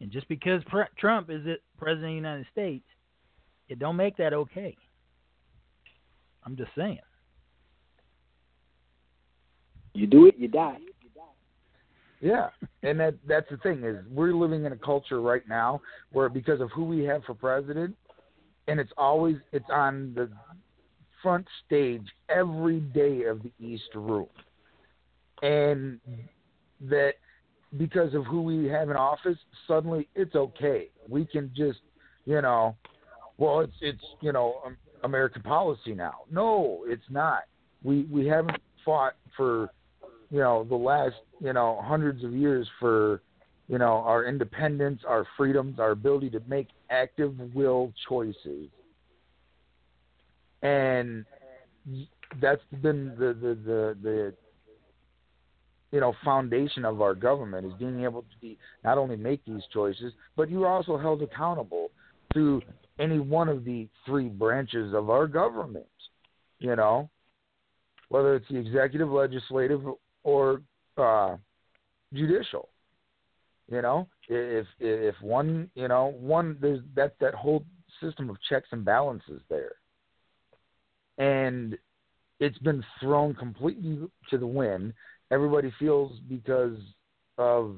And 0.00 0.10
just 0.10 0.28
because 0.28 0.62
Pr- 0.64 0.82
Trump 0.98 1.30
is 1.30 1.44
the 1.44 1.56
president 1.78 2.06
of 2.06 2.10
the 2.10 2.16
United 2.16 2.46
States, 2.50 2.84
it 3.68 3.78
don't 3.78 3.96
make 3.96 4.16
that 4.16 4.32
okay. 4.32 4.76
I'm 6.44 6.56
just 6.56 6.70
saying. 6.76 6.98
You 9.94 10.06
do 10.06 10.26
it, 10.26 10.34
you 10.38 10.48
die. 10.48 10.78
Yeah, 12.20 12.50
and 12.84 13.00
that 13.00 13.14
that's 13.26 13.50
the 13.50 13.56
thing 13.58 13.82
is 13.82 13.96
we're 14.08 14.32
living 14.32 14.64
in 14.64 14.72
a 14.72 14.76
culture 14.76 15.20
right 15.20 15.42
now 15.48 15.82
where 16.12 16.28
because 16.28 16.60
of 16.60 16.70
who 16.70 16.84
we 16.84 17.02
have 17.02 17.24
for 17.24 17.34
president, 17.34 17.96
and 18.68 18.78
it's 18.78 18.92
always 18.96 19.36
it's 19.50 19.68
on 19.72 20.12
the 20.14 20.30
front 21.22 21.46
stage 21.66 22.06
every 22.28 22.80
day 22.80 23.24
of 23.24 23.42
the 23.42 23.52
East 23.58 23.94
Room, 23.94 24.28
and 25.42 26.00
that 26.80 27.14
because 27.78 28.14
of 28.14 28.24
who 28.26 28.42
we 28.42 28.66
have 28.66 28.90
in 28.90 28.96
office, 28.96 29.38
suddenly 29.66 30.08
it's 30.14 30.34
okay. 30.34 30.88
We 31.08 31.24
can 31.24 31.50
just, 31.56 31.80
you 32.26 32.42
know, 32.42 32.76
well, 33.38 33.60
it's 33.60 33.72
it's 33.80 34.02
you 34.20 34.32
know 34.32 34.60
um, 34.66 34.76
American 35.04 35.42
policy 35.42 35.94
now. 35.94 36.20
No, 36.30 36.84
it's 36.86 37.02
not. 37.10 37.44
We 37.82 38.04
we 38.04 38.26
haven't 38.26 38.58
fought 38.84 39.14
for 39.36 39.70
you 40.30 40.40
know 40.40 40.64
the 40.68 40.76
last 40.76 41.16
you 41.40 41.52
know 41.52 41.80
hundreds 41.82 42.24
of 42.24 42.32
years 42.32 42.68
for 42.78 43.22
you 43.68 43.78
know 43.78 44.02
our 44.04 44.26
independence, 44.26 45.00
our 45.06 45.26
freedoms, 45.36 45.78
our 45.78 45.92
ability 45.92 46.30
to 46.30 46.42
make 46.46 46.68
active 46.90 47.34
will 47.54 47.92
choices, 48.08 48.68
and 50.62 51.24
that's 52.40 52.62
been 52.80 53.14
the 53.18 53.34
the 53.34 53.58
the, 53.64 53.96
the 54.02 54.34
you 55.90 56.00
know 56.00 56.14
foundation 56.24 56.84
of 56.84 57.00
our 57.02 57.14
government 57.14 57.66
is 57.66 57.72
being 57.78 58.04
able 58.04 58.22
to 58.22 58.38
be 58.40 58.58
not 58.84 58.98
only 58.98 59.16
make 59.16 59.44
these 59.44 59.62
choices, 59.72 60.12
but 60.36 60.50
you're 60.50 60.68
also 60.68 60.96
held 60.96 61.22
accountable 61.22 61.90
through 62.32 62.62
any 62.98 63.18
one 63.18 63.48
of 63.48 63.64
the 63.64 63.88
three 64.06 64.28
branches 64.28 64.94
of 64.94 65.10
our 65.10 65.26
government. 65.26 65.86
You 66.58 66.76
know, 66.76 67.10
whether 68.08 68.36
it's 68.36 68.48
the 68.48 68.56
executive, 68.56 69.10
legislative, 69.10 69.82
or 70.22 70.62
uh, 70.96 71.36
judicial. 72.12 72.68
You 73.70 73.82
know, 73.82 74.08
if 74.28 74.66
if 74.78 75.14
one, 75.20 75.70
you 75.74 75.88
know, 75.88 76.14
one 76.18 76.56
there's 76.60 76.80
that 76.94 77.14
that 77.20 77.34
whole 77.34 77.64
system 78.02 78.28
of 78.28 78.36
checks 78.48 78.68
and 78.72 78.84
balances 78.84 79.40
there, 79.48 79.72
and 81.18 81.76
it's 82.40 82.58
been 82.58 82.84
thrown 83.00 83.34
completely 83.34 84.00
to 84.30 84.38
the 84.38 84.46
wind. 84.46 84.92
Everybody 85.30 85.72
feels 85.78 86.18
because 86.28 86.78
of 87.38 87.76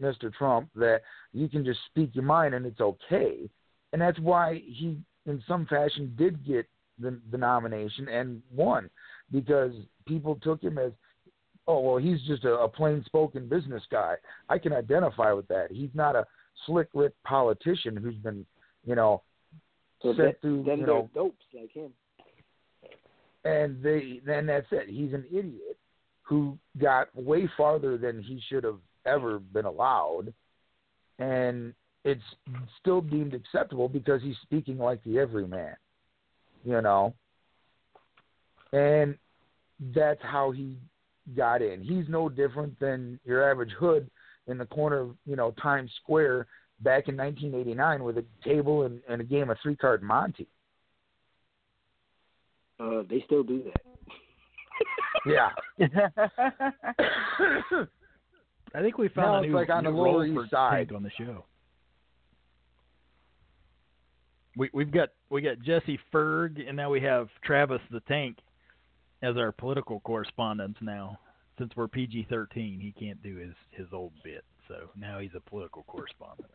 Mr. 0.00 0.32
Trump 0.32 0.68
that 0.76 1.02
you 1.32 1.48
can 1.48 1.64
just 1.64 1.80
speak 1.90 2.10
your 2.14 2.24
mind 2.24 2.54
and 2.54 2.66
it's 2.66 2.80
okay, 2.80 3.48
and 3.92 4.00
that's 4.00 4.18
why 4.18 4.62
he, 4.66 4.98
in 5.26 5.42
some 5.46 5.66
fashion, 5.66 6.14
did 6.16 6.44
get 6.46 6.66
the, 7.00 7.18
the 7.30 7.38
nomination 7.38 8.08
and 8.08 8.42
won 8.52 8.88
because 9.32 9.72
people 10.06 10.38
took 10.42 10.62
him 10.62 10.78
as 10.78 10.92
oh 11.66 11.80
well 11.80 11.96
he's 11.96 12.20
just 12.22 12.44
a, 12.44 12.52
a 12.54 12.68
plain 12.68 13.02
spoken 13.06 13.48
business 13.48 13.82
guy 13.90 14.14
i 14.48 14.58
can 14.58 14.72
identify 14.72 15.32
with 15.32 15.48
that 15.48 15.68
he's 15.70 15.90
not 15.94 16.14
a 16.14 16.24
slick 16.66 16.88
rick 16.94 17.12
politician 17.24 17.96
who's 17.96 18.16
been 18.16 18.44
you 18.86 18.94
know 18.94 19.22
So 20.02 20.10
sent 20.10 20.18
then, 20.18 20.34
through 20.40 20.64
then 20.64 20.78
you 20.80 20.86
they're 20.86 20.94
know 20.94 21.10
dopes 21.14 21.44
like 21.54 21.72
him. 21.72 21.90
And 23.44 23.82
they 23.82 24.20
then 24.24 24.46
that's 24.46 24.66
it 24.70 24.88
he's 24.88 25.12
an 25.12 25.24
idiot 25.30 25.76
who 26.22 26.56
got 26.80 27.08
way 27.14 27.48
farther 27.56 27.98
than 27.98 28.22
he 28.22 28.40
should 28.48 28.64
have 28.64 28.78
ever 29.06 29.38
been 29.38 29.66
allowed 29.66 30.32
and 31.18 31.74
it's 32.04 32.22
still 32.80 33.00
deemed 33.00 33.34
acceptable 33.34 33.88
because 33.88 34.22
he's 34.22 34.36
speaking 34.42 34.78
like 34.78 35.02
the 35.04 35.18
everyman 35.18 35.76
you 36.64 36.80
know 36.80 37.14
and 38.72 39.16
that's 39.94 40.20
how 40.22 40.50
he 40.50 40.78
got 41.36 41.62
in. 41.62 41.82
He's 41.82 42.04
no 42.08 42.28
different 42.28 42.78
than 42.80 43.18
your 43.24 43.48
average 43.48 43.72
hood 43.78 44.10
in 44.46 44.58
the 44.58 44.66
corner 44.66 44.98
of 44.98 45.16
you 45.24 45.36
know 45.36 45.52
Times 45.62 45.90
Square 46.02 46.46
back 46.80 47.08
in 47.08 47.16
1989 47.16 48.04
with 48.04 48.18
a 48.18 48.24
table 48.44 48.82
and, 48.82 49.00
and 49.08 49.20
a 49.20 49.24
game 49.24 49.50
of 49.50 49.56
three 49.62 49.76
card 49.76 50.02
Monty. 50.02 50.48
Uh, 52.80 53.02
they 53.08 53.22
still 53.26 53.42
do 53.42 53.62
that. 53.64 53.80
Yeah. 55.26 55.50
I 58.74 58.80
think 58.82 58.98
we 58.98 59.06
Now 59.16 59.22
found 59.22 59.44
a 59.44 59.48
new, 59.48 59.54
like 59.54 59.70
on 59.70 59.84
the 59.84 59.90
new 59.90 59.96
Lower 59.96 60.06
role 60.06 60.24
East 60.24 60.34
for 60.34 60.48
Side. 60.48 60.88
Tank 60.88 60.92
on 60.96 61.02
the 61.02 61.10
show. 61.16 61.44
We 64.56 64.70
we've 64.72 64.90
got 64.90 65.10
we 65.30 65.40
got 65.40 65.60
Jesse 65.60 65.98
Ferg 66.12 66.66
and 66.66 66.76
now 66.76 66.90
we 66.90 67.00
have 67.00 67.28
Travis 67.44 67.80
the 67.90 68.00
Tank 68.00 68.38
as 69.22 69.36
our 69.36 69.52
political 69.52 70.00
correspondents 70.00 70.78
now. 70.80 71.18
Since 71.58 71.72
we're 71.76 71.88
PG 71.88 72.26
thirteen, 72.28 72.80
he 72.80 72.92
can't 72.92 73.22
do 73.22 73.36
his 73.36 73.54
his 73.70 73.86
old 73.92 74.12
bit, 74.24 74.44
so 74.68 74.90
now 74.96 75.20
he's 75.20 75.30
a 75.36 75.40
political 75.40 75.84
correspondent. 75.84 76.50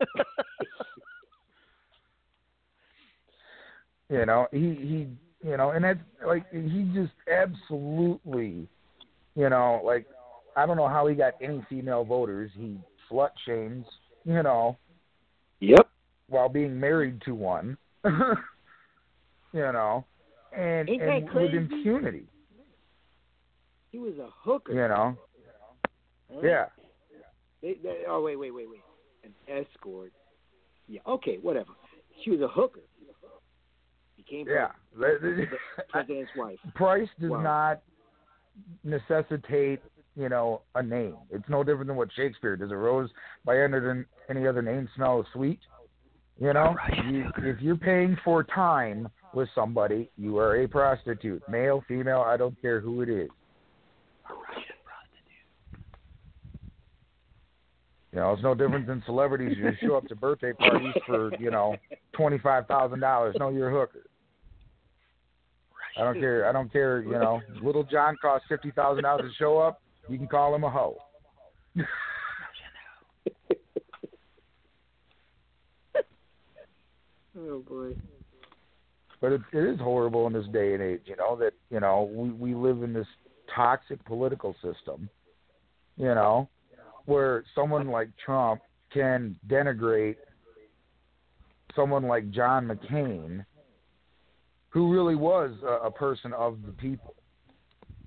You 4.10 4.24
know, 4.24 4.46
he 4.50 4.58
he 4.58 5.06
you 5.44 5.56
know, 5.56 5.70
and 5.70 5.84
that's 5.84 5.98
like 6.26 6.44
he 6.52 6.90
just 6.94 7.12
absolutely, 7.32 8.68
you 9.34 9.48
know, 9.48 9.80
like 9.84 10.06
I 10.56 10.66
don't 10.66 10.76
know 10.76 10.88
how 10.88 11.06
he 11.06 11.14
got 11.14 11.34
any 11.40 11.64
female 11.68 12.04
voters. 12.04 12.50
He 12.56 12.78
slut 13.10 13.30
shames, 13.46 13.86
you 14.24 14.42
know, 14.42 14.76
Yep. 15.60 15.88
while 16.28 16.48
being 16.48 16.78
married 16.78 17.20
to 17.24 17.34
one. 17.34 17.76
you 18.04 18.12
know, 19.54 20.04
and 20.56 20.88
Ain't 20.88 21.00
that 21.00 21.08
and 21.08 21.34
with 21.34 21.54
impunity, 21.54 22.26
He 23.90 23.98
was 23.98 24.14
a 24.18 24.28
hooker. 24.42 24.72
you 24.72 24.88
know. 24.88 25.16
Huh? 26.32 26.40
Yeah. 26.42 26.64
They, 27.62 27.76
they, 27.82 28.02
oh 28.08 28.22
wait, 28.22 28.36
wait, 28.36 28.52
wait, 28.52 28.68
wait. 28.68 28.82
An 29.24 29.32
escort. 29.48 30.12
Yeah. 30.86 31.00
Okay. 31.06 31.38
Whatever. 31.42 31.72
She 32.24 32.30
was 32.30 32.40
a 32.40 32.48
hooker. 32.48 32.80
Became 34.28 34.48
Yeah. 34.48 34.72
the 34.94 35.46
president's 35.88 36.30
wife. 36.36 36.58
Price 36.74 37.08
does 37.20 37.30
Wow. 37.30 37.40
not 37.40 37.82
necessitate, 38.84 39.80
you 40.16 40.28
know, 40.28 40.62
a 40.74 40.82
name. 40.82 41.16
It's 41.30 41.48
no 41.48 41.62
different 41.64 41.86
than 41.88 41.96
what 41.96 42.12
Shakespeare 42.12 42.56
does. 42.56 42.70
A 42.70 42.76
rose 42.76 43.10
by 43.44 43.58
any 43.58 43.76
other, 43.76 44.06
any 44.28 44.46
other 44.46 44.62
name 44.62 44.88
smell 44.94 45.24
sweet. 45.32 45.60
You 46.38 46.52
know, 46.52 46.76
you, 47.06 47.30
if 47.38 47.60
you're 47.60 47.76
paying 47.76 48.16
for 48.24 48.44
time 48.44 49.08
with 49.34 49.48
somebody, 49.54 50.08
you 50.16 50.38
are 50.38 50.56
a 50.62 50.68
prostitute, 50.68 51.42
male, 51.48 51.82
female. 51.88 52.20
I 52.20 52.36
don't 52.36 52.60
care 52.60 52.80
who 52.80 53.02
it 53.02 53.08
is. 53.08 53.28
You 58.12 58.20
know, 58.20 58.32
it's 58.32 58.42
no 58.42 58.54
different 58.54 58.86
than 58.86 59.02
celebrities 59.04 59.56
who 59.60 59.70
show 59.86 59.96
up 59.96 60.06
to 60.08 60.16
birthday 60.16 60.52
parties 60.52 60.94
for, 61.06 61.30
you 61.38 61.50
know, 61.50 61.76
twenty 62.12 62.38
five 62.38 62.66
thousand 62.66 63.00
dollars. 63.00 63.36
No, 63.38 63.50
you're 63.50 63.68
a 63.68 63.72
hooker. 63.80 64.07
I 65.98 66.04
don't 66.04 66.20
care. 66.20 66.48
I 66.48 66.52
don't 66.52 66.72
care. 66.72 67.02
You 67.02 67.12
know, 67.12 67.40
Little 67.62 67.84
John 67.84 68.16
costs 68.20 68.46
fifty 68.48 68.70
thousand 68.70 69.02
dollars 69.04 69.32
to 69.32 69.36
show 69.36 69.58
up. 69.58 69.82
You 70.08 70.16
can 70.16 70.28
call 70.28 70.54
him 70.54 70.64
a 70.64 70.70
hoe. 70.70 70.96
Oh 77.40 77.60
boy. 77.68 77.94
But 79.20 79.32
it, 79.32 79.40
it 79.52 79.74
is 79.74 79.78
horrible 79.80 80.26
in 80.26 80.32
this 80.32 80.46
day 80.52 80.74
and 80.74 80.82
age. 80.82 81.02
You 81.04 81.16
know 81.16 81.36
that 81.36 81.52
you 81.70 81.80
know 81.80 82.10
we 82.12 82.30
we 82.30 82.54
live 82.54 82.82
in 82.82 82.92
this 82.92 83.06
toxic 83.54 84.04
political 84.04 84.54
system. 84.54 85.08
You 85.96 86.14
know, 86.14 86.48
where 87.06 87.44
someone 87.54 87.88
like 87.88 88.08
Trump 88.24 88.60
can 88.92 89.36
denigrate 89.48 90.16
someone 91.74 92.04
like 92.04 92.30
John 92.30 92.66
McCain, 92.68 93.44
who 94.70 94.92
really 94.92 95.14
was 95.14 95.52
a, 95.62 95.86
a 95.86 95.90
person 95.90 96.32
of 96.32 96.58
the 96.66 96.72
people. 96.72 97.14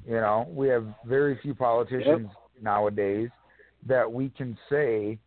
You 0.05 0.16
know, 0.16 0.47
we 0.49 0.68
have 0.70 0.86
very 1.05 1.38
few 1.41 1.53
politicians 1.53 2.30
nowadays 2.62 3.30
that 3.88 4.12
we 4.12 4.30
can 4.30 4.57
say 4.70 5.18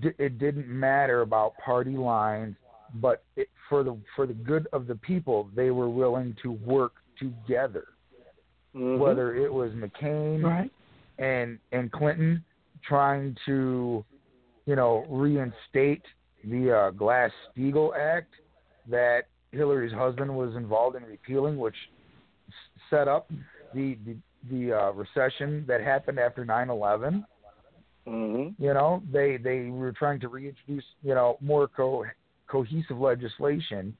d- 0.00 0.10
it 0.18 0.38
didn't 0.38 0.68
matter 0.68 1.22
about 1.22 1.54
party 1.64 1.96
lines, 1.96 2.56
but 2.94 3.24
it, 3.36 3.48
for 3.68 3.82
the 3.82 3.96
for 4.14 4.26
the 4.26 4.32
good 4.32 4.66
of 4.72 4.86
the 4.86 4.94
people, 4.96 5.48
they 5.54 5.70
were 5.70 5.88
willing 5.88 6.36
to 6.42 6.52
work 6.52 6.92
together. 7.18 7.84
Mhm. 8.74 8.98
Whether 8.98 9.34
it 9.34 9.52
was 9.52 9.72
McCain 9.72 10.42
Right. 10.42 10.70
and 11.18 11.58
and 11.72 11.90
Clinton 11.92 12.44
trying 12.82 13.36
to, 13.46 14.04
you 14.66 14.76
know, 14.76 15.04
reinstate 15.08 16.04
the 16.44 16.70
uh, 16.70 16.90
Glass 16.90 17.32
Steagall 17.56 17.96
Act 17.96 18.32
that 18.88 19.26
Hillary's 19.52 19.92
husband 19.92 20.34
was 20.34 20.54
involved 20.56 20.96
in 20.96 21.04
repealing, 21.04 21.58
which 21.58 21.76
set 22.90 23.08
up 23.08 23.30
the 23.74 23.96
the, 24.04 24.16
the 24.50 24.72
uh, 24.72 24.92
recession 24.92 25.64
that 25.66 25.80
happened 25.80 26.18
after 26.18 26.44
9/11. 26.44 27.24
Mm-hmm. 28.06 28.62
You 28.62 28.74
know, 28.74 29.02
they 29.12 29.36
they 29.36 29.70
were 29.70 29.92
trying 29.92 30.20
to 30.20 30.28
reintroduce 30.28 30.84
you 31.02 31.14
know 31.14 31.36
more 31.40 31.68
co- 31.68 32.04
cohesive 32.46 32.98
legislation 32.98 33.96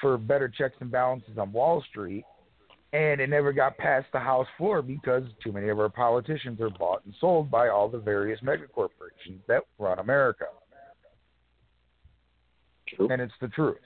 for 0.00 0.16
better 0.16 0.48
checks 0.48 0.76
and 0.80 0.90
balances 0.90 1.38
on 1.38 1.52
Wall 1.52 1.82
Street, 1.90 2.24
and 2.92 3.20
it 3.20 3.28
never 3.28 3.52
got 3.52 3.76
past 3.78 4.06
the 4.12 4.18
House 4.18 4.46
floor 4.56 4.82
because 4.82 5.24
too 5.42 5.52
many 5.52 5.68
of 5.68 5.78
our 5.78 5.88
politicians 5.88 6.60
are 6.60 6.70
bought 6.70 7.04
and 7.04 7.14
sold 7.20 7.50
by 7.50 7.68
all 7.68 7.88
the 7.88 7.98
various 7.98 8.40
mega 8.42 8.66
corporations 8.66 9.40
that 9.46 9.62
run 9.78 9.98
America. 9.98 10.46
True. 12.88 13.08
And 13.10 13.20
it's 13.20 13.34
the 13.40 13.48
truth. 13.48 13.76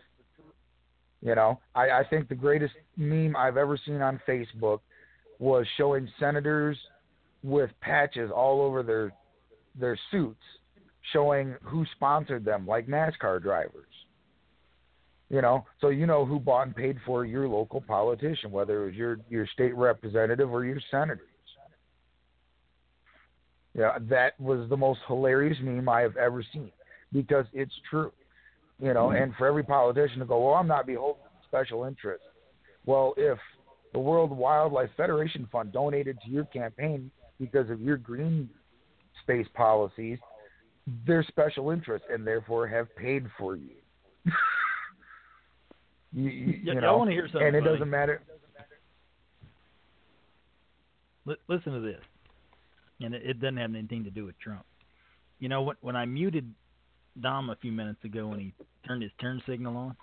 You 1.22 1.36
know, 1.36 1.60
I, 1.74 1.90
I 1.90 2.02
think 2.10 2.28
the 2.28 2.34
greatest 2.34 2.74
meme 2.96 3.36
I've 3.36 3.56
ever 3.56 3.78
seen 3.86 4.02
on 4.02 4.20
Facebook 4.28 4.80
was 5.38 5.66
showing 5.76 6.08
senators 6.18 6.76
with 7.42 7.70
patches 7.80 8.30
all 8.34 8.60
over 8.60 8.82
their 8.82 9.12
their 9.78 9.98
suits 10.10 10.42
showing 11.12 11.56
who 11.62 11.84
sponsored 11.96 12.44
them, 12.44 12.66
like 12.66 12.86
NASCAR 12.86 13.42
drivers. 13.42 13.86
You 15.30 15.40
know, 15.40 15.64
so 15.80 15.88
you 15.88 16.06
know 16.06 16.26
who 16.26 16.38
bought 16.38 16.66
and 16.66 16.76
paid 16.76 16.98
for 17.06 17.24
your 17.24 17.48
local 17.48 17.80
politician, 17.80 18.50
whether 18.50 18.82
it 18.82 18.86
was 18.86 18.94
your 18.94 19.18
your 19.30 19.46
state 19.46 19.74
representative 19.74 20.52
or 20.52 20.64
your 20.64 20.80
senators. 20.90 21.26
Yeah, 23.74 23.98
that 24.10 24.38
was 24.38 24.68
the 24.68 24.76
most 24.76 25.00
hilarious 25.06 25.56
meme 25.62 25.88
I 25.88 26.02
have 26.02 26.16
ever 26.16 26.44
seen 26.52 26.70
because 27.12 27.46
it's 27.54 27.72
true. 27.88 28.12
You 28.82 28.92
know, 28.94 29.08
mm-hmm. 29.08 29.22
and 29.22 29.34
for 29.36 29.46
every 29.46 29.62
politician 29.62 30.18
to 30.18 30.24
go, 30.24 30.44
"Well, 30.44 30.54
I'm 30.54 30.66
not 30.66 30.86
beholden 30.86 31.22
to 31.22 31.46
special 31.46 31.84
interests." 31.84 32.26
Well, 32.84 33.14
if 33.16 33.38
the 33.92 34.00
World 34.00 34.32
Wildlife 34.32 34.90
Federation 34.96 35.48
Fund 35.52 35.72
donated 35.72 36.18
to 36.24 36.30
your 36.30 36.44
campaign 36.46 37.10
because 37.38 37.70
of 37.70 37.80
your 37.80 37.96
green 37.96 38.50
space 39.22 39.46
policies, 39.54 40.18
they're 41.06 41.22
special 41.28 41.70
interests 41.70 42.08
and 42.10 42.26
therefore 42.26 42.66
have 42.66 42.94
paid 42.96 43.26
for 43.38 43.54
you. 43.54 43.70
you, 46.12 46.28
you, 46.28 46.60
Yeah, 46.64 46.72
you 46.72 46.78
I 46.78 46.82
know, 46.82 46.98
wanna 46.98 47.12
hear 47.12 47.28
something 47.28 47.46
and 47.46 47.54
it 47.54 47.60
funny. 47.60 47.72
doesn't 47.72 47.90
matter. 47.90 48.20
Li- 51.24 51.36
listen 51.46 51.72
to 51.72 51.80
this, 51.80 52.00
and 53.00 53.14
it, 53.14 53.22
it 53.24 53.40
doesn't 53.40 53.58
have 53.58 53.74
anything 53.76 54.02
to 54.02 54.10
do 54.10 54.24
with 54.24 54.36
Trump. 54.40 54.64
You 55.38 55.48
know, 55.48 55.62
when, 55.62 55.76
when 55.82 55.94
I 55.94 56.04
muted 56.04 56.52
Dom 57.20 57.50
a 57.50 57.56
few 57.56 57.72
minutes 57.72 58.02
ago 58.04 58.26
when 58.28 58.40
he 58.40 58.54
turned 58.86 59.02
his 59.02 59.12
turn 59.20 59.42
signal 59.46 59.76
on, 59.76 59.96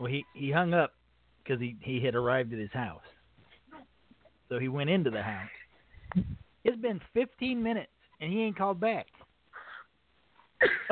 well, 0.00 0.10
he 0.10 0.24
he 0.34 0.50
hung 0.50 0.74
up 0.74 0.94
because 1.42 1.60
he 1.60 1.76
he 1.80 2.04
had 2.04 2.14
arrived 2.14 2.52
at 2.52 2.58
his 2.58 2.72
house. 2.72 3.00
So 4.48 4.58
he 4.58 4.68
went 4.68 4.90
into 4.90 5.10
the 5.10 5.22
house. 5.22 5.48
It's 6.64 6.76
been 6.76 7.00
15 7.14 7.62
minutes 7.62 7.90
and 8.20 8.32
he 8.32 8.42
ain't 8.42 8.56
called 8.56 8.80
back. 8.80 9.06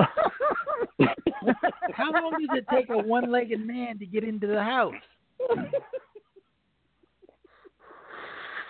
How 1.92 2.12
long 2.12 2.32
does 2.40 2.58
it 2.58 2.66
take 2.72 2.88
a 2.90 2.98
one-legged 2.98 3.64
man 3.66 3.98
to 3.98 4.06
get 4.06 4.24
into 4.24 4.46
the 4.46 4.62
house? 4.62 4.94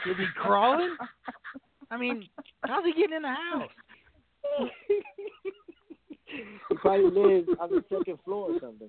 Is 0.07 0.17
he 0.17 0.27
crawling? 0.37 0.97
I 1.91 1.97
mean, 1.97 2.29
how's 2.65 2.85
he 2.85 2.93
getting 2.93 3.17
in 3.17 3.23
the 3.23 3.29
house? 3.29 3.71
He 6.69 6.75
probably 6.77 7.11
lives 7.11 7.49
on 7.61 7.71
the 7.71 7.85
second 7.89 8.19
floor 8.25 8.53
or 8.53 8.61
something. 8.61 8.89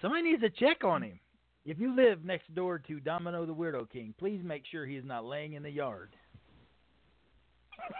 Somebody 0.00 0.22
needs 0.22 0.42
to 0.42 0.50
check 0.50 0.84
on 0.84 1.02
him. 1.02 1.18
If 1.64 1.78
you 1.78 1.94
live 1.94 2.24
next 2.24 2.52
door 2.54 2.78
to 2.80 3.00
Domino 3.00 3.46
the 3.46 3.54
Weirdo 3.54 3.90
King, 3.90 4.14
please 4.18 4.40
make 4.44 4.64
sure 4.70 4.84
he 4.84 4.96
is 4.96 5.04
not 5.04 5.24
laying 5.24 5.52
in 5.52 5.62
the 5.62 5.70
yard. 5.70 6.10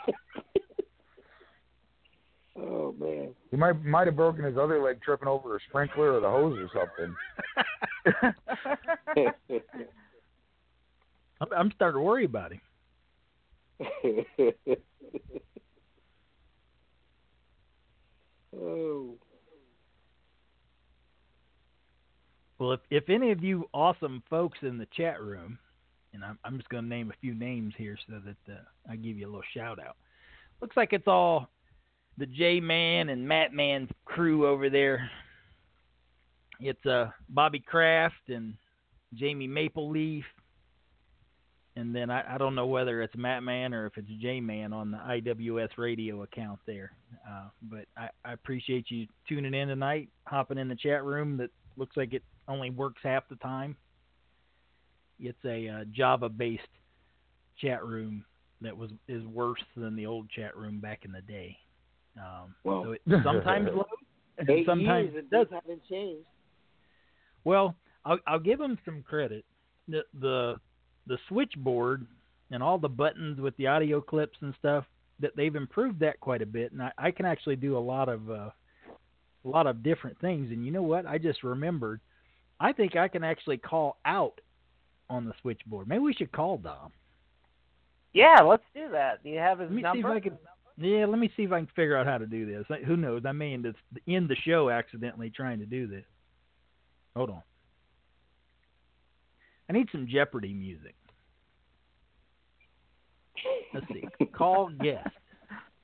Oh 2.54 2.94
man. 2.98 3.34
He 3.50 3.56
might 3.56 3.82
might 3.84 4.06
have 4.06 4.16
broken 4.16 4.44
his 4.44 4.58
other 4.58 4.82
leg 4.82 5.00
tripping 5.02 5.28
over 5.28 5.56
a 5.56 5.60
sprinkler 5.68 6.12
or 6.12 6.20
the 6.20 6.28
hose 6.28 6.58
or 6.58 6.68
something. 6.74 7.14
I'm, 11.40 11.48
I'm 11.56 11.72
starting 11.74 11.98
to 11.98 12.04
worry 12.04 12.26
about 12.26 12.52
him. 12.52 12.60
Oh. 18.54 19.16
Well, 22.58 22.72
if, 22.72 22.80
if 22.90 23.08
any 23.08 23.32
of 23.32 23.42
you 23.42 23.68
awesome 23.74 24.22
folks 24.30 24.58
in 24.62 24.78
the 24.78 24.86
chat 24.96 25.20
room, 25.20 25.58
and 26.14 26.24
I'm, 26.24 26.38
I'm 26.44 26.56
just 26.58 26.68
going 26.68 26.84
to 26.84 26.88
name 26.88 27.10
a 27.10 27.20
few 27.20 27.34
names 27.34 27.74
here 27.76 27.96
so 28.06 28.20
that 28.24 28.52
uh, 28.52 28.60
I 28.90 28.96
give 28.96 29.16
you 29.16 29.26
a 29.26 29.30
little 29.30 29.42
shout 29.54 29.78
out. 29.80 29.96
Looks 30.60 30.76
like 30.76 30.92
it's 30.92 31.08
all 31.08 31.48
the 32.18 32.26
J 32.26 32.60
Man 32.60 33.08
and 33.08 33.26
Matt 33.26 33.52
Man 33.52 33.88
crew 34.04 34.46
over 34.46 34.70
there. 34.70 35.10
It's 36.60 36.84
uh, 36.86 37.10
Bobby 37.30 37.58
Kraft 37.58 38.28
and 38.28 38.54
Jamie 39.14 39.48
Maple 39.48 39.90
Leaf, 39.90 40.24
and 41.76 41.94
then 41.94 42.10
I, 42.10 42.34
I 42.34 42.38
don't 42.38 42.54
know 42.54 42.66
whether 42.66 43.02
it's 43.02 43.16
Matt 43.16 43.42
Man 43.42 43.72
or 43.72 43.86
if 43.86 43.96
it's 43.96 44.08
J 44.20 44.40
Man 44.40 44.72
on 44.72 44.90
the 44.90 44.98
IWS 44.98 45.70
radio 45.78 46.22
account 46.22 46.58
there. 46.66 46.92
Uh, 47.28 47.48
but 47.62 47.86
I, 47.96 48.08
I 48.24 48.32
appreciate 48.32 48.90
you 48.90 49.06
tuning 49.28 49.54
in 49.54 49.68
tonight, 49.68 50.08
hopping 50.26 50.58
in 50.58 50.68
the 50.68 50.76
chat 50.76 51.04
room. 51.04 51.36
That 51.38 51.50
looks 51.76 51.96
like 51.96 52.12
it 52.12 52.22
only 52.46 52.70
works 52.70 53.00
half 53.02 53.28
the 53.28 53.36
time. 53.36 53.76
It's 55.18 55.38
a 55.44 55.68
uh, 55.68 55.84
Java-based 55.92 56.62
chat 57.60 57.84
room 57.84 58.24
that 58.60 58.76
was 58.76 58.90
is 59.08 59.24
worse 59.26 59.62
than 59.76 59.96
the 59.96 60.06
old 60.06 60.28
chat 60.30 60.56
room 60.56 60.80
back 60.80 61.04
in 61.04 61.12
the 61.12 61.22
day. 61.22 61.56
Um, 62.18 62.54
Well, 62.64 62.84
so 62.84 62.92
it 62.92 63.00
sometimes 63.24 63.68
loads, 63.74 63.88
and 64.38 64.50
eight 64.50 64.66
sometimes 64.66 65.12
years, 65.12 65.24
it 65.24 65.30
does 65.30 65.46
haven't 65.50 65.82
changed. 65.88 66.26
Well, 67.44 67.74
I'll, 68.04 68.18
I'll 68.26 68.38
give 68.38 68.58
them 68.58 68.78
some 68.84 69.02
credit. 69.02 69.44
The, 69.88 70.02
the 70.20 70.56
the 71.06 71.18
switchboard 71.28 72.06
and 72.50 72.62
all 72.62 72.78
the 72.78 72.88
buttons 72.88 73.40
with 73.40 73.56
the 73.56 73.66
audio 73.66 74.00
clips 74.00 74.38
and 74.40 74.54
stuff 74.58 74.84
that 75.20 75.36
they've 75.36 75.56
improved 75.56 76.00
that 76.00 76.20
quite 76.20 76.42
a 76.42 76.46
bit, 76.46 76.72
and 76.72 76.82
I, 76.82 76.92
I 76.98 77.10
can 77.10 77.26
actually 77.26 77.56
do 77.56 77.76
a 77.76 77.80
lot 77.80 78.08
of 78.08 78.30
uh, 78.30 78.50
a 79.44 79.48
lot 79.48 79.66
of 79.66 79.82
different 79.82 80.18
things. 80.20 80.50
And 80.50 80.64
you 80.64 80.72
know 80.72 80.82
what? 80.82 81.06
I 81.06 81.18
just 81.18 81.42
remembered. 81.42 82.00
I 82.60 82.72
think 82.72 82.96
I 82.96 83.08
can 83.08 83.24
actually 83.24 83.58
call 83.58 83.98
out 84.04 84.40
on 85.10 85.24
the 85.24 85.32
switchboard. 85.42 85.88
Maybe 85.88 86.00
we 86.00 86.14
should 86.14 86.32
call 86.32 86.58
Dom. 86.58 86.92
Yeah, 88.12 88.40
let's 88.42 88.62
do 88.74 88.88
that. 88.92 89.22
Do 89.22 89.30
you 89.30 89.38
have 89.38 89.58
his 89.58 89.70
number? 89.70 89.92
see 89.94 90.00
if 90.00 90.06
I 90.06 90.20
can. 90.20 90.38
Yeah, 90.78 91.06
let 91.06 91.18
me 91.18 91.30
see 91.36 91.42
if 91.44 91.52
I 91.52 91.58
can 91.58 91.68
figure 91.74 91.96
out 91.96 92.06
how 92.06 92.18
to 92.18 92.26
do 92.26 92.46
this. 92.46 92.64
Who 92.86 92.96
knows? 92.96 93.22
I 93.26 93.32
may 93.32 93.52
end, 93.52 93.66
up- 93.66 93.74
end 94.08 94.28
the 94.28 94.36
show 94.36 94.70
accidentally 94.70 95.30
trying 95.30 95.58
to 95.58 95.66
do 95.66 95.86
this. 95.86 96.04
Hold 97.14 97.30
on. 97.30 97.42
I 99.72 99.74
need 99.74 99.88
some 99.90 100.06
Jeopardy 100.06 100.52
music. 100.52 100.94
Let's 103.72 103.86
see. 103.88 104.04
Call 104.36 104.68
guest. 104.68 105.08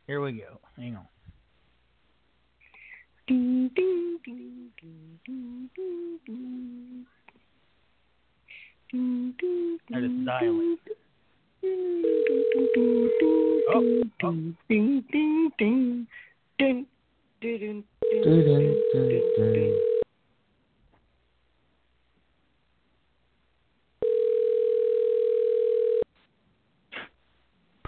Here 0.07 0.21
we 0.21 0.33
go. 0.33 0.61
Hang 0.77 0.97
on. 0.97 1.07
I 9.95 10.01
just 10.03 10.27
dial. 10.27 10.77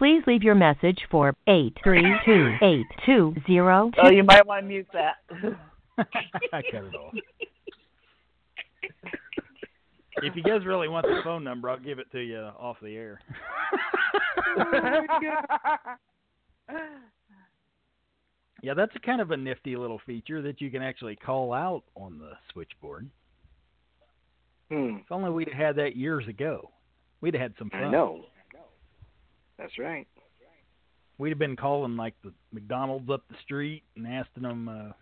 Please 0.01 0.23
leave 0.27 0.43
your 0.43 0.55
message 0.55 0.99
for 1.11 1.37
eight 1.47 1.77
three 1.85 2.03
two 2.25 2.57
eight 2.63 2.87
two 3.05 3.35
zero. 3.47 3.91
Oh, 4.03 4.09
you 4.09 4.25
might 4.25 4.47
want 4.47 4.63
to 4.63 4.67
mute 4.67 4.89
that. 4.95 5.17
I 5.99 6.63
cut 6.73 6.85
it 6.85 6.95
off. 6.95 7.13
If 10.23 10.35
you 10.35 10.43
guys 10.43 10.65
really 10.65 10.89
want 10.89 11.05
the 11.05 11.21
phone 11.23 11.45
number, 11.45 11.69
I'll 11.69 11.79
give 11.79 11.99
it 11.99 12.11
to 12.13 12.19
you 12.19 12.39
off 12.39 12.79
the 12.81 12.97
air. 12.97 13.21
yeah, 18.63 18.73
that's 18.73 18.97
a 18.97 19.01
kind 19.01 19.21
of 19.21 19.33
a 19.33 19.37
nifty 19.37 19.77
little 19.77 20.01
feature 20.07 20.41
that 20.41 20.63
you 20.63 20.71
can 20.71 20.83
actually 20.83 21.17
call 21.17 21.53
out 21.53 21.83
on 21.95 22.19
the 22.19 22.31
switchboard. 22.55 23.07
Hmm. 24.71 24.97
If 25.03 25.13
only 25.13 25.29
we'd 25.29 25.49
have 25.49 25.59
had 25.59 25.77
that 25.77 25.95
years 25.95 26.27
ago, 26.27 26.71
we'd 27.21 27.35
have 27.35 27.43
had 27.43 27.53
some 27.59 27.69
fun. 27.69 27.85
I 27.85 27.91
know. 27.91 28.25
That's 29.61 29.79
right. 29.79 30.09
We'd 31.19 31.29
have 31.29 31.39
been 31.39 31.57
calling 31.57 31.97
like 31.97 32.15
the 32.25 32.33
McDonald's 32.51 33.11
up 33.11 33.23
the 33.29 33.37
street 33.45 33.83
and 33.95 34.07
asking 34.07 34.43
them, 34.43 34.69
uh, 34.69 34.93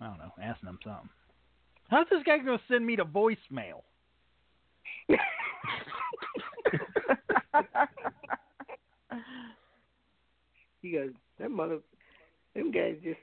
I 0.00 0.06
don't 0.06 0.18
know, 0.18 0.32
asking 0.40 0.66
them 0.66 0.78
something. 0.84 1.08
How's 1.90 2.06
this 2.08 2.22
guy 2.24 2.38
going 2.38 2.56
to 2.58 2.64
send 2.68 2.86
me 2.86 2.94
to 2.96 3.04
voicemail? 3.04 3.82
He 10.84 10.90
goes, 10.90 11.12
that 11.40 11.50
mother, 11.50 11.78
them 12.54 12.70
guys 12.70 12.96
just 13.02 13.18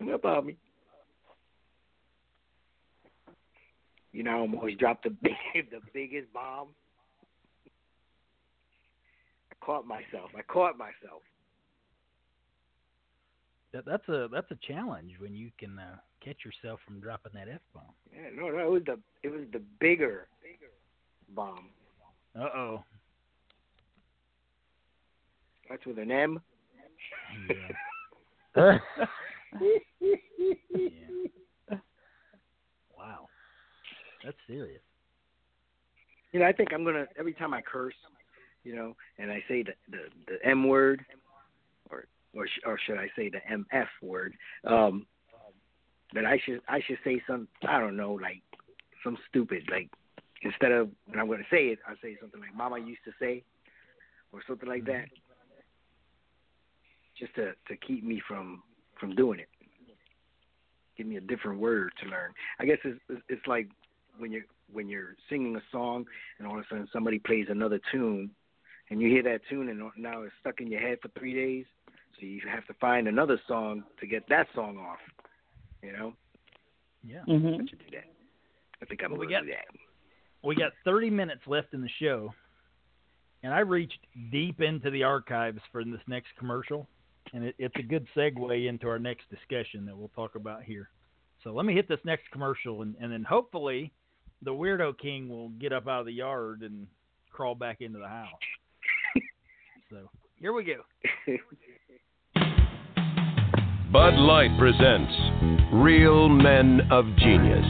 hung 0.00 0.12
up 0.12 0.24
on 0.24 0.46
me. 0.46 0.56
You 4.10 4.24
know, 4.24 4.42
I'm 4.42 4.54
always 4.56 4.76
dropped 4.76 5.04
the 5.04 5.10
big, 5.22 5.70
the 5.70 5.78
biggest 5.92 6.32
bomb. 6.32 6.70
I 9.64 9.66
caught 9.66 9.86
myself. 9.86 10.30
I 10.36 10.42
caught 10.42 10.76
myself. 10.76 11.22
That, 13.72 13.84
that's 13.86 14.08
a 14.08 14.28
that's 14.30 14.50
a 14.50 14.58
challenge 14.66 15.12
when 15.18 15.34
you 15.34 15.50
can 15.58 15.78
uh, 15.78 15.96
catch 16.24 16.36
yourself 16.44 16.80
from 16.86 17.00
dropping 17.00 17.32
that 17.34 17.48
f 17.48 17.60
bomb. 17.72 17.84
Yeah, 18.14 18.28
no, 18.34 18.48
no, 18.50 18.58
it 18.58 18.70
was 18.70 18.82
the 18.86 18.98
it 19.22 19.28
was 19.30 19.42
the 19.52 19.62
bigger 19.80 20.28
bomb. 21.34 21.70
Uh 22.38 22.48
oh. 22.54 22.84
That's 25.68 25.84
with 25.86 25.98
an 25.98 26.10
M. 26.10 26.40
Yeah. 28.56 28.78
Wow. 32.96 33.26
That's 34.24 34.36
serious. 34.46 34.80
You 36.32 36.40
know, 36.40 36.46
I 36.46 36.52
think 36.52 36.72
I'm 36.72 36.84
gonna 36.84 37.06
every 37.18 37.34
time 37.34 37.52
I 37.52 37.60
curse, 37.60 37.94
you 38.64 38.74
know, 38.74 38.96
and 39.18 39.30
I 39.30 39.42
say 39.48 39.62
the 39.62 39.72
the, 39.90 39.98
the 40.26 40.46
M 40.48 40.66
word, 40.68 41.04
or 41.90 42.06
or 42.34 42.46
sh- 42.46 42.60
or 42.66 42.78
should 42.86 42.98
I 42.98 43.08
say 43.16 43.30
the 43.30 43.40
MF 43.50 43.86
word? 44.02 44.34
Um, 44.64 45.06
that 46.14 46.24
I 46.24 46.38
should 46.44 46.60
I 46.68 46.80
should 46.86 46.98
say 47.04 47.22
some 47.26 47.48
I 47.66 47.78
don't 47.78 47.96
know 47.96 48.12
like 48.14 48.42
some 49.02 49.18
stupid 49.28 49.64
like 49.70 49.90
instead 50.42 50.72
of 50.72 50.88
when 51.06 51.18
I'm 51.18 51.28
gonna 51.28 51.42
say 51.50 51.68
it 51.68 51.78
I 51.86 51.94
say 52.02 52.16
something 52.20 52.40
like 52.40 52.54
Mama 52.56 52.78
used 52.78 53.04
to 53.04 53.12
say, 53.20 53.42
or 54.32 54.40
something 54.46 54.68
like 54.68 54.84
that, 54.86 55.06
just 57.18 57.34
to 57.36 57.52
to 57.68 57.76
keep 57.86 58.04
me 58.04 58.20
from 58.26 58.62
from 58.98 59.14
doing 59.14 59.40
it. 59.40 59.48
Give 60.96 61.06
me 61.06 61.16
a 61.16 61.20
different 61.20 61.58
word 61.60 61.92
to 62.02 62.08
learn. 62.08 62.32
I 62.60 62.64
guess 62.64 62.78
it's 62.84 63.00
it's- 63.08 63.24
it's 63.28 63.46
like 63.46 63.68
when 64.18 64.30
you're 64.32 64.44
when 64.72 64.88
you're 64.88 65.16
singing 65.28 65.56
a 65.56 65.62
song 65.70 66.06
and 66.38 66.46
all 66.46 66.58
of 66.58 66.64
a 66.64 66.68
sudden 66.68 66.88
somebody 66.92 67.18
plays 67.18 67.46
another 67.50 67.80
tune 67.92 68.30
and 68.90 69.00
you 69.00 69.08
hear 69.08 69.22
that 69.22 69.40
tune 69.48 69.68
and 69.68 69.80
now 69.96 70.22
it's 70.22 70.32
stuck 70.40 70.60
in 70.60 70.68
your 70.70 70.80
head 70.80 70.98
for 71.02 71.08
three 71.18 71.34
days 71.34 71.64
so 72.18 72.26
you 72.26 72.40
have 72.48 72.66
to 72.66 72.74
find 72.74 73.08
another 73.08 73.40
song 73.48 73.82
to 74.00 74.06
get 74.06 74.28
that 74.28 74.46
song 74.54 74.78
off 74.78 74.98
you 75.82 75.92
know 75.92 76.12
Yeah. 77.02 77.22
Mm-hmm. 77.28 77.62
I 77.62 77.66
should 77.68 77.78
do 77.78 77.84
that 77.92 78.04
I 78.82 78.84
think 78.86 79.02
I'm 79.04 79.10
Well, 79.12 79.20
we 79.20 79.26
gonna 79.26 79.40
got- 79.40 79.46
do 79.46 79.52
that 79.52 80.46
We 80.48 80.54
got 80.54 80.72
30 80.84 81.10
minutes 81.10 81.40
left 81.46 81.72
in 81.72 81.80
the 81.80 81.88
show, 82.00 82.34
and 83.42 83.52
I 83.54 83.60
reached 83.60 83.98
deep 84.30 84.60
into 84.60 84.90
the 84.90 85.02
archives 85.02 85.60
for 85.72 85.82
this 85.84 86.00
next 86.06 86.28
commercial, 86.38 86.86
and 87.32 87.44
it, 87.44 87.54
it's 87.58 87.76
a 87.78 87.82
good 87.82 88.06
segue 88.14 88.68
into 88.68 88.86
our 88.88 88.98
next 88.98 89.24
discussion 89.30 89.86
that 89.86 89.96
we'll 89.96 90.10
talk 90.14 90.34
about 90.34 90.62
here. 90.62 90.90
So 91.42 91.52
let 91.54 91.64
me 91.64 91.72
hit 91.74 91.88
this 91.88 92.00
next 92.04 92.30
commercial, 92.30 92.82
and, 92.82 92.94
and 93.00 93.10
then 93.10 93.22
hopefully 93.24 93.90
the 94.42 94.50
Weirdo 94.50 94.98
King 94.98 95.28
will 95.30 95.48
get 95.50 95.72
up 95.72 95.88
out 95.88 96.00
of 96.00 96.06
the 96.06 96.12
yard 96.12 96.60
and 96.62 96.86
crawl 97.30 97.54
back 97.54 97.80
into 97.80 97.98
the 97.98 98.08
house. 98.08 98.28
So 99.94 100.10
here 100.40 100.52
we 100.52 100.64
go. 100.64 100.82
Bud 103.92 104.14
Light 104.14 104.50
presents 104.58 105.12
Real 105.72 106.28
Men 106.28 106.80
of 106.90 107.04
Genius. 107.16 107.64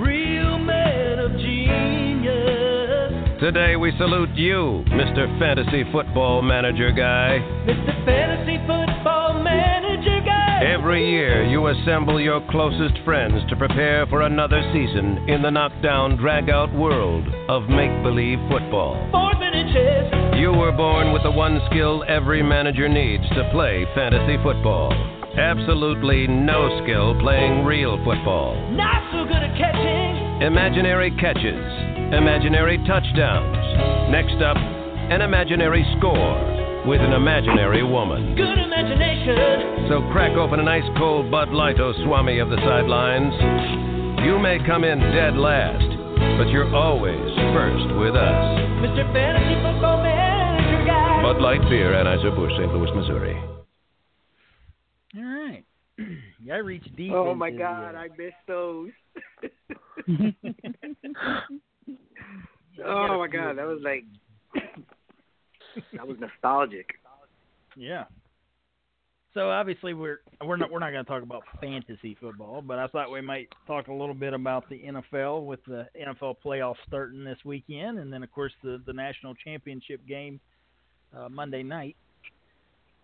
Real 0.00 0.58
men 0.58 1.18
of 1.18 1.32
genius. 1.32 3.12
Today 3.40 3.76
we 3.76 3.92
salute 3.98 4.30
you, 4.34 4.82
Mr. 4.88 5.38
Fantasy 5.38 5.84
Football 5.92 6.40
Manager 6.40 6.90
Guy. 6.90 7.38
Mr. 7.66 8.04
Fantasy 8.06 8.56
Football 8.66 9.34
Manager 9.42 9.64
Guy. 9.64 9.69
Every 10.60 11.10
year 11.10 11.44
you 11.46 11.68
assemble 11.68 12.20
your 12.20 12.40
closest 12.50 13.02
friends 13.04 13.40
to 13.48 13.56
prepare 13.56 14.06
for 14.06 14.22
another 14.22 14.60
season 14.72 15.28
in 15.28 15.42
the 15.42 15.50
knockdown, 15.50 16.16
drag-out 16.16 16.72
world 16.74 17.26
of 17.48 17.68
make-believe 17.68 18.38
football. 18.50 18.96
Four 19.10 19.34
minute 19.38 19.72
chess. 19.72 20.38
You 20.38 20.52
were 20.52 20.72
born 20.72 21.12
with 21.12 21.22
the 21.22 21.30
one 21.30 21.60
skill 21.70 22.04
every 22.08 22.42
manager 22.42 22.88
needs 22.88 23.28
to 23.30 23.48
play 23.52 23.86
fantasy 23.94 24.36
football 24.42 24.92
Absolutely 25.36 26.26
no 26.26 26.82
skill 26.82 27.14
playing 27.20 27.64
real 27.64 27.96
football. 28.04 28.58
Not 28.72 29.12
so 29.12 29.24
good 29.24 29.38
at 29.38 29.56
catching. 29.56 30.42
Imaginary 30.42 31.12
catches, 31.22 31.62
imaginary 32.12 32.78
touchdowns. 32.78 34.10
Next 34.10 34.42
up, 34.42 34.56
an 34.56 35.22
imaginary 35.22 35.86
score 35.96 36.59
with 36.86 37.00
an 37.00 37.12
imaginary 37.12 37.82
woman. 37.82 38.34
Good 38.36 38.58
imagination. 38.58 39.88
So 39.88 40.00
crack 40.12 40.36
open 40.36 40.60
an 40.60 40.68
ice 40.68 40.88
cold 40.96 41.30
Bud 41.30 41.50
Light, 41.50 41.76
oh 41.80 41.92
Swami 42.04 42.38
of 42.38 42.48
the 42.48 42.56
sidelines. 42.56 43.34
You 44.24 44.38
may 44.38 44.58
come 44.66 44.84
in 44.84 44.98
dead 44.98 45.36
last, 45.36 45.84
but 46.38 46.48
you're 46.48 46.74
always 46.74 47.20
first 47.52 47.88
with 47.98 48.14
us. 48.14 48.44
Mr. 48.80 49.12
Fantasy 49.12 49.54
Football 49.60 50.02
Manager 50.02 50.84
Guy. 50.86 51.22
Bud 51.22 51.40
Light 51.40 51.60
Beer, 51.68 51.92
Anheuser-Busch, 51.92 52.52
St. 52.52 52.72
Louis, 52.72 52.90
Missouri. 52.94 53.36
All 55.16 55.24
right. 55.24 55.64
yeah, 56.42 56.54
I 56.54 56.58
reached 56.58 56.94
deep. 56.96 57.12
Oh 57.12 57.34
my 57.34 57.50
God, 57.50 57.94
uh, 57.94 57.98
I 57.98 58.08
missed 58.16 58.36
those. 58.46 58.90
oh 62.84 63.18
my 63.18 63.28
God, 63.28 63.58
that 63.58 63.66
was 63.66 63.80
like 63.82 64.04
that 65.94 66.06
was 66.06 66.16
nostalgic. 66.20 66.90
Yeah. 67.76 68.04
So 69.32 69.48
obviously 69.48 69.94
we're 69.94 70.20
we're 70.44 70.56
not 70.56 70.72
we're 70.72 70.80
not 70.80 70.90
going 70.90 71.04
to 71.04 71.08
talk 71.08 71.22
about 71.22 71.44
fantasy 71.60 72.16
football, 72.20 72.62
but 72.62 72.78
I 72.78 72.88
thought 72.88 73.12
we 73.12 73.20
might 73.20 73.48
talk 73.66 73.86
a 73.86 73.92
little 73.92 74.14
bit 74.14 74.34
about 74.34 74.68
the 74.68 74.80
NFL 74.80 75.46
with 75.46 75.60
the 75.66 75.86
NFL 75.96 76.36
playoffs 76.44 76.74
starting 76.88 77.22
this 77.22 77.38
weekend, 77.44 78.00
and 78.00 78.12
then 78.12 78.24
of 78.24 78.32
course 78.32 78.52
the 78.64 78.82
the 78.86 78.92
national 78.92 79.34
championship 79.34 80.04
game 80.08 80.40
uh, 81.16 81.28
Monday 81.28 81.62
night. 81.62 81.96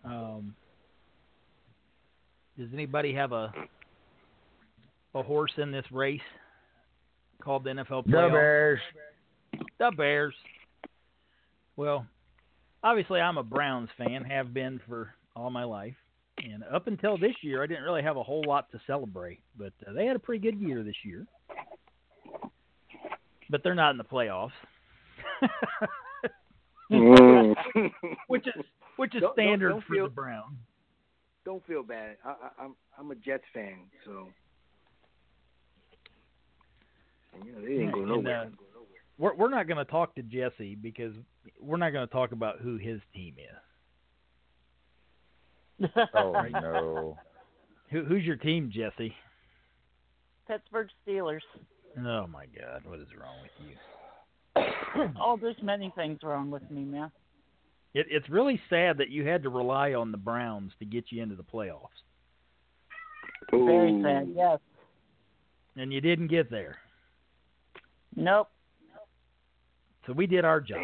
Um, 0.03 0.53
does 2.57 2.69
anybody 2.73 3.13
have 3.13 3.31
a 3.31 3.53
a 5.15 5.23
horse 5.23 5.53
in 5.57 5.71
this 5.71 5.85
race 5.91 6.19
called 7.41 7.63
the 7.63 7.69
NFL 7.69 8.05
playoffs? 8.05 8.27
The? 8.27 8.29
Bears. 8.31 8.79
The 9.79 9.91
Bears. 9.95 10.35
Well, 11.77 12.05
obviously 12.87 13.19
I'm 13.19 13.37
a 13.37 13.43
Browns 13.43 13.89
fan, 13.97 14.23
have 14.23 14.53
been 14.53 14.79
for 14.87 15.13
all 15.35 15.49
my 15.49 15.63
life. 15.65 15.95
And 16.43 16.63
up 16.71 16.87
until 16.87 17.17
this 17.17 17.33
year, 17.41 17.61
I 17.63 17.67
didn't 17.67 17.83
really 17.83 18.03
have 18.03 18.15
a 18.17 18.23
whole 18.23 18.43
lot 18.47 18.71
to 18.71 18.79
celebrate, 18.87 19.39
but 19.57 19.73
uh, 19.87 19.93
they 19.93 20.05
had 20.05 20.15
a 20.15 20.19
pretty 20.19 20.41
good 20.41 20.59
year 20.59 20.83
this 20.83 20.95
year. 21.03 21.25
But 23.49 23.63
they're 23.63 23.75
not 23.75 23.91
in 23.91 23.97
the 23.97 24.03
playoffs. 24.03 24.51
Mm. 26.91 27.55
which 28.27 28.47
is 28.47 28.53
which 28.95 29.13
is 29.15 29.21
Don't- 29.21 29.35
don't- 29.35 29.45
standard 29.45 29.69
don't 29.69 29.83
for 29.83 29.93
feel- 29.93 30.05
the 30.05 30.11
Browns. 30.13 30.55
Don't 31.43 31.65
feel 31.65 31.81
bad. 31.83 32.17
I, 32.25 32.29
I, 32.29 32.63
I'm 32.63 32.75
I'm 32.99 33.11
a 33.11 33.15
Jets 33.15 33.43
fan, 33.53 33.77
so 34.05 34.27
and, 37.33 37.45
you 37.45 37.51
know 37.53 37.61
they 37.61 37.67
didn't 37.69 37.91
go 37.91 37.99
And, 38.01 38.09
nowhere. 38.09 38.41
uh, 38.41 38.45
we're 39.17 39.35
we're 39.35 39.49
not 39.49 39.67
going 39.67 39.83
to 39.83 39.91
talk 39.91 40.15
to 40.15 40.21
Jesse 40.21 40.75
because 40.75 41.13
we're 41.59 41.77
not 41.77 41.91
going 41.91 42.07
to 42.07 42.13
talk 42.13 42.31
about 42.31 42.59
who 42.59 42.77
his 42.77 42.99
team 43.13 43.35
is. 45.81 45.89
Oh 46.13 46.33
no. 46.51 47.17
Who 47.91 48.03
who's 48.03 48.23
your 48.23 48.35
team, 48.35 48.71
Jesse? 48.73 49.13
Pittsburgh 50.47 50.87
Steelers. 51.05 51.41
Oh 51.97 52.27
my 52.27 52.45
God, 52.45 52.83
what 52.85 52.99
is 52.99 53.07
wrong 53.19 53.35
with 53.41 53.51
you? 53.67 55.13
oh, 55.21 55.37
there's 55.41 55.55
many 55.61 55.91
things 55.95 56.19
wrong 56.23 56.49
with 56.51 56.69
me, 56.69 56.83
man. 56.83 57.11
It, 57.93 58.07
it's 58.09 58.29
really 58.29 58.59
sad 58.69 58.97
that 58.99 59.09
you 59.09 59.25
had 59.25 59.43
to 59.43 59.49
rely 59.49 59.93
on 59.93 60.11
the 60.11 60.17
Browns 60.17 60.71
to 60.79 60.85
get 60.85 61.05
you 61.09 61.23
into 61.23 61.35
the 61.35 61.43
playoffs, 61.43 61.87
Very 63.51 64.01
sad. 64.03 64.31
Yes. 64.35 64.59
and 65.75 65.91
you 65.91 66.01
didn't 66.01 66.27
get 66.27 66.51
there. 66.51 66.77
Nope. 68.15 68.49
So 70.07 70.13
we 70.13 70.25
did 70.25 70.45
our 70.45 70.61
job. 70.61 70.79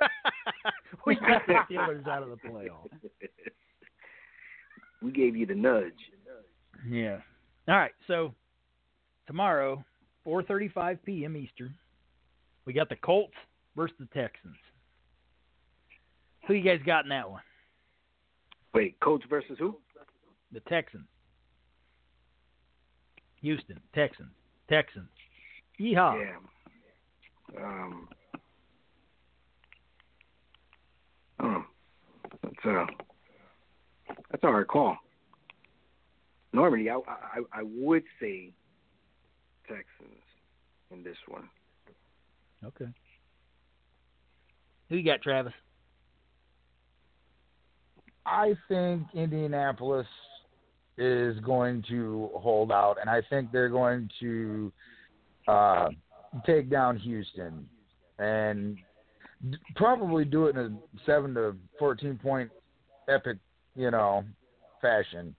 we 1.06 1.16
got 1.16 1.42
the 1.46 1.54
Steelers 1.68 2.06
out 2.06 2.22
of 2.22 2.30
the 2.30 2.36
playoffs. 2.48 2.88
we 5.02 5.10
gave 5.10 5.36
you 5.36 5.44
the 5.44 5.54
nudge. 5.54 5.92
Yeah. 6.88 7.18
All 7.68 7.76
right. 7.76 7.92
So 8.06 8.32
tomorrow, 9.26 9.84
4:35 10.24 10.98
p.m. 11.04 11.36
Eastern, 11.36 11.74
we 12.64 12.72
got 12.72 12.88
the 12.88 12.96
Colts 12.96 13.34
versus 13.76 13.96
the 13.98 14.06
Texans. 14.06 14.56
Who 16.46 16.54
you 16.54 16.62
guys 16.62 16.80
got 16.86 17.04
in 17.04 17.10
that 17.10 17.28
one? 17.28 17.42
Wait, 18.72 18.98
Colts 19.00 19.24
versus 19.28 19.56
who? 19.58 19.76
The 20.52 20.60
Texans. 20.60 21.06
Houston 23.40 23.80
Texans. 23.94 24.30
Texans. 24.68 25.08
Yeehaw. 25.80 26.20
Yeah. 26.20 26.36
Um. 27.60 28.08
Oh, 31.40 31.64
that's 32.42 32.64
a 32.64 32.86
that's 34.30 34.44
a 34.44 34.46
hard 34.46 34.68
call. 34.68 34.96
Normally, 36.52 36.88
I 36.90 36.94
I, 36.94 37.40
I 37.52 37.62
would 37.62 38.04
say 38.20 38.52
Texans 39.66 40.22
in 40.90 41.02
this 41.02 41.16
one. 41.28 41.48
Okay. 42.64 42.90
Who 44.88 44.96
you 44.96 45.04
got, 45.04 45.22
Travis? 45.22 45.52
I 48.26 48.54
think 48.68 49.06
Indianapolis 49.14 50.06
is 50.98 51.38
going 51.40 51.82
to 51.88 52.30
hold 52.34 52.70
out, 52.70 52.96
and 53.00 53.10
I 53.10 53.22
think 53.28 53.50
they're 53.50 53.68
going 53.68 54.08
to 54.20 54.72
uh, 55.48 55.88
take 56.46 56.70
down 56.70 56.98
Houston 56.98 57.66
and 58.18 58.78
probably 59.76 60.24
do 60.24 60.46
it 60.46 60.56
in 60.56 60.62
a 60.64 60.78
seven 61.04 61.34
to 61.34 61.54
fourteen 61.78 62.18
point 62.22 62.50
epic, 63.08 63.38
you 63.74 63.90
know, 63.90 64.24
fashion. 64.80 65.34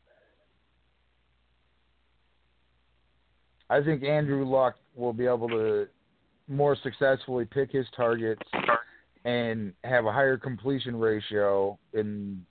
I 3.70 3.82
think 3.82 4.04
Andrew 4.04 4.46
Luck 4.46 4.76
will 4.96 5.14
be 5.14 5.26
able 5.26 5.50
to 5.50 5.88
more 6.48 6.78
successfully 6.84 7.46
pick 7.46 7.72
his 7.72 7.88
targets 7.96 8.42
and 9.26 9.74
have 9.84 10.06
a 10.06 10.12
higher 10.12 10.38
completion 10.38 10.96
ratio 10.96 11.80
in 11.94 12.46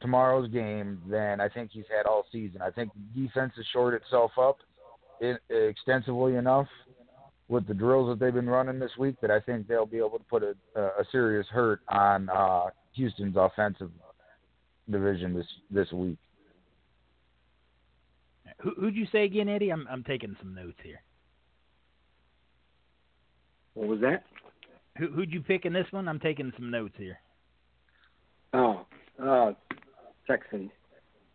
tomorrow's 0.00 0.50
game 0.50 1.00
than 1.08 1.40
I 1.40 1.48
think 1.48 1.70
he's 1.72 1.86
had 1.88 2.06
all 2.06 2.26
season. 2.30 2.60
I 2.60 2.70
think 2.70 2.92
defense 3.14 3.52
has 3.56 3.64
shored 3.72 3.94
itself 3.94 4.32
up 4.38 4.58
extensively 5.48 6.36
enough 6.36 6.68
with 7.48 7.66
the 7.66 7.74
drills 7.74 8.08
that 8.08 8.24
they've 8.24 8.34
been 8.34 8.48
running 8.48 8.78
this 8.78 8.92
week 8.98 9.16
that 9.20 9.30
I 9.30 9.40
think 9.40 9.68
they'll 9.68 9.86
be 9.86 9.98
able 9.98 10.18
to 10.18 10.24
put 10.24 10.42
a, 10.42 10.54
a 10.80 11.04
serious 11.12 11.46
hurt 11.48 11.80
on 11.88 12.28
uh, 12.30 12.66
Houston's 12.92 13.36
offensive 13.36 13.90
division 14.90 15.34
this 15.34 15.46
this 15.70 15.90
week. 15.92 16.18
Who, 18.60 18.70
who'd 18.78 18.96
you 18.96 19.06
say 19.12 19.24
again, 19.24 19.48
Eddie? 19.48 19.70
I'm 19.70 19.86
I'm 19.90 20.04
taking 20.04 20.36
some 20.40 20.54
notes 20.54 20.78
here. 20.82 21.00
What 23.74 23.88
was 23.88 24.00
that? 24.00 24.24
Who 24.98 25.08
who'd 25.08 25.32
you 25.32 25.40
pick 25.40 25.64
in 25.64 25.72
this 25.72 25.86
one? 25.90 26.08
I'm 26.08 26.20
taking 26.20 26.52
some 26.56 26.70
notes 26.70 26.94
here. 26.96 27.18
Oh, 28.52 28.86
uh, 29.22 29.52
Texans. 30.26 30.70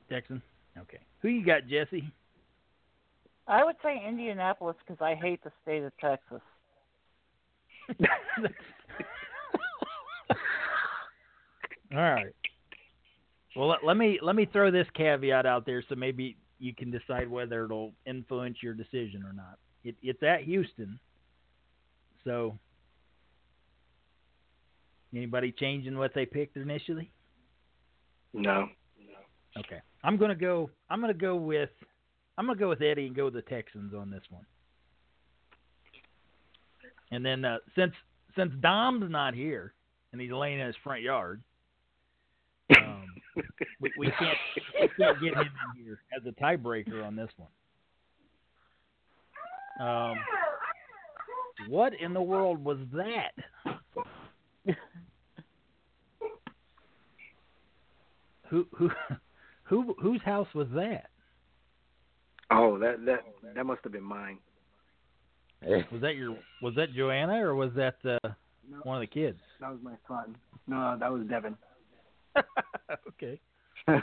Texan. 0.10 0.42
Okay. 0.78 1.00
Who 1.22 1.28
you 1.28 1.46
got, 1.46 1.68
Jesse? 1.68 2.10
I 3.50 3.66
would 3.66 3.76
say 3.84 4.02
Indianapolis 4.08 4.76
because 4.86 5.02
I 5.02 5.16
hate 5.16 5.44
the 5.44 5.52
state 5.64 5.84
of 5.84 5.92
Texas. 6.00 6.42
All 11.92 11.98
right. 11.98 12.28
Well, 13.56 13.70
let, 13.70 13.84
let 13.84 13.98
me 13.98 14.20
let 14.22 14.36
me 14.36 14.46
throw 14.46 14.70
this 14.70 14.86
caveat 14.94 15.48
out 15.48 15.66
there, 15.66 15.84
so 15.90 15.96
maybe 15.96 16.38
you 16.60 16.76
can 16.76 16.92
decide 16.92 17.28
whether 17.28 17.66
it'll 17.66 17.94
influence 18.06 18.58
your 18.62 18.76
decision 18.76 19.24
or 19.26 19.34
not. 19.34 19.58
It, 19.84 19.96
it's 20.04 20.22
at 20.22 20.44
Houston, 20.44 21.00
so 22.24 22.60
anybody 25.16 25.52
changing 25.52 25.98
what 25.98 26.14
they 26.14 26.28
picked 26.28 26.58
initially? 26.58 27.12
No. 28.34 28.68
No. 29.00 29.58
Okay. 29.58 29.82
I'm 30.04 30.18
gonna 30.18 30.36
go. 30.36 30.70
I'm 30.92 31.02
gonna 31.02 31.14
go 31.16 31.36
with. 31.36 31.72
I'm 32.40 32.46
gonna 32.48 32.58
go 32.58 32.70
with 32.70 32.82
Eddie 32.82 33.06
and 33.06 33.16
go 33.16 33.26
with 33.26 33.34
the 33.34 33.42
Texans 33.42 33.94
on 33.94 34.10
this 34.10 34.24
one. 34.30 34.46
And 37.12 37.26
then 37.26 37.44
uh, 37.44 37.58
since 37.76 37.94
since 38.36 38.54
Dom's 38.62 39.12
not 39.12 39.34
here 39.34 39.74
and 40.12 40.22
he's 40.22 40.32
laying 40.32 40.60
in 40.60 40.66
his 40.66 40.76
front 40.82 41.02
yard, 41.02 41.44
um, 42.78 43.06
we, 43.82 43.92
we 43.98 44.08
can't 44.18 44.38
we 44.80 44.88
can't 44.98 45.22
get 45.22 45.34
him 45.34 45.50
in 45.76 45.84
here 45.84 46.00
as 46.16 46.26
a 46.26 46.32
tiebreaker 46.42 47.06
on 47.06 47.18
this 47.18 47.30
one. 47.38 47.50
Um, 49.88 50.18
what 51.68 51.94
in 52.00 52.14
the 52.14 52.22
world 52.22 52.64
was 52.64 52.78
that? 52.94 53.32
who 58.50 58.66
who 58.76 58.90
Who 59.70 59.96
whose 60.02 60.22
house 60.24 60.48
was 60.56 60.68
that? 60.74 61.12
Oh, 62.52 62.80
that 62.80 63.06
that 63.06 63.20
that 63.56 63.66
must 63.66 63.82
have 63.84 63.92
been 63.92 64.04
mine. 64.04 64.40
Was 65.92 66.02
that 66.02 66.16
your 66.16 66.38
was 66.62 66.74
that 66.76 66.94
Joanna 66.94 67.46
or 67.46 67.54
was 67.54 67.72
that 67.76 67.98
uh, 68.06 68.30
one 68.84 68.96
of 68.96 69.02
the 69.02 69.08
kids? 69.08 69.40
That 69.60 69.72
was 69.72 69.80
my 69.84 69.96
son. 70.08 70.38
No, 70.68 70.96
that 70.98 71.12
was 71.12 71.24
Devin. 71.28 71.58
okay. 73.10 73.40
All 73.88 73.98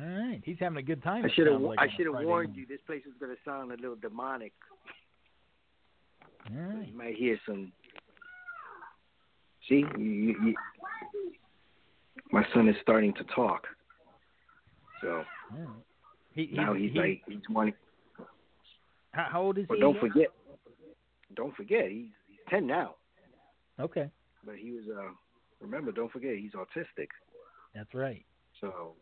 right, 0.00 0.40
he's 0.44 0.56
having 0.60 0.78
a 0.78 0.82
good 0.82 1.02
time. 1.02 1.24
I 1.24 1.30
should 1.34 1.46
have 1.48 1.60
like 1.60 1.78
I 1.80 1.88
should 1.96 2.06
have 2.06 2.14
warned 2.14 2.26
morning. 2.26 2.54
you. 2.54 2.66
This 2.66 2.80
place 2.86 3.02
is 3.06 3.12
going 3.18 3.34
to 3.34 3.38
sound 3.44 3.72
a 3.72 3.76
little 3.76 3.96
demonic. 3.96 4.52
All 6.50 6.62
right. 6.62 6.88
You 6.88 6.96
might 6.96 7.16
hear 7.16 7.38
some. 7.46 7.72
See, 9.68 9.84
you, 9.96 10.04
you, 10.04 10.36
you, 10.44 10.54
my 12.32 12.44
son 12.54 12.68
is 12.68 12.76
starting 12.82 13.14
to 13.14 13.24
talk. 13.34 13.66
So 15.00 15.08
All 15.52 15.58
right. 15.58 15.68
He, 16.34 16.46
he's, 16.46 16.56
now 16.56 16.74
he's 16.74 16.92
he- 16.92 16.98
like 16.98 17.22
he's 17.28 17.38
wanting. 17.50 17.74
how, 19.12 19.26
how 19.30 19.42
old 19.42 19.58
is 19.58 19.62
he? 19.62 19.66
But 19.66 19.74
he? 19.76 19.80
don't 19.80 19.96
again? 19.96 20.10
forget, 20.12 20.28
don't 21.36 21.56
forget, 21.56 21.90
he's 21.90 22.08
he's 22.28 22.38
ten 22.48 22.66
now. 22.66 22.96
Okay, 23.80 24.08
But 24.44 24.56
he 24.56 24.70
was 24.72 24.84
uh 24.96 25.10
remember, 25.60 25.90
don't 25.92 26.10
forget 26.12 26.36
he's 26.36 26.52
autistic. 26.52 27.08
that's 27.74 27.92
right. 27.94 28.24
So 28.60 28.92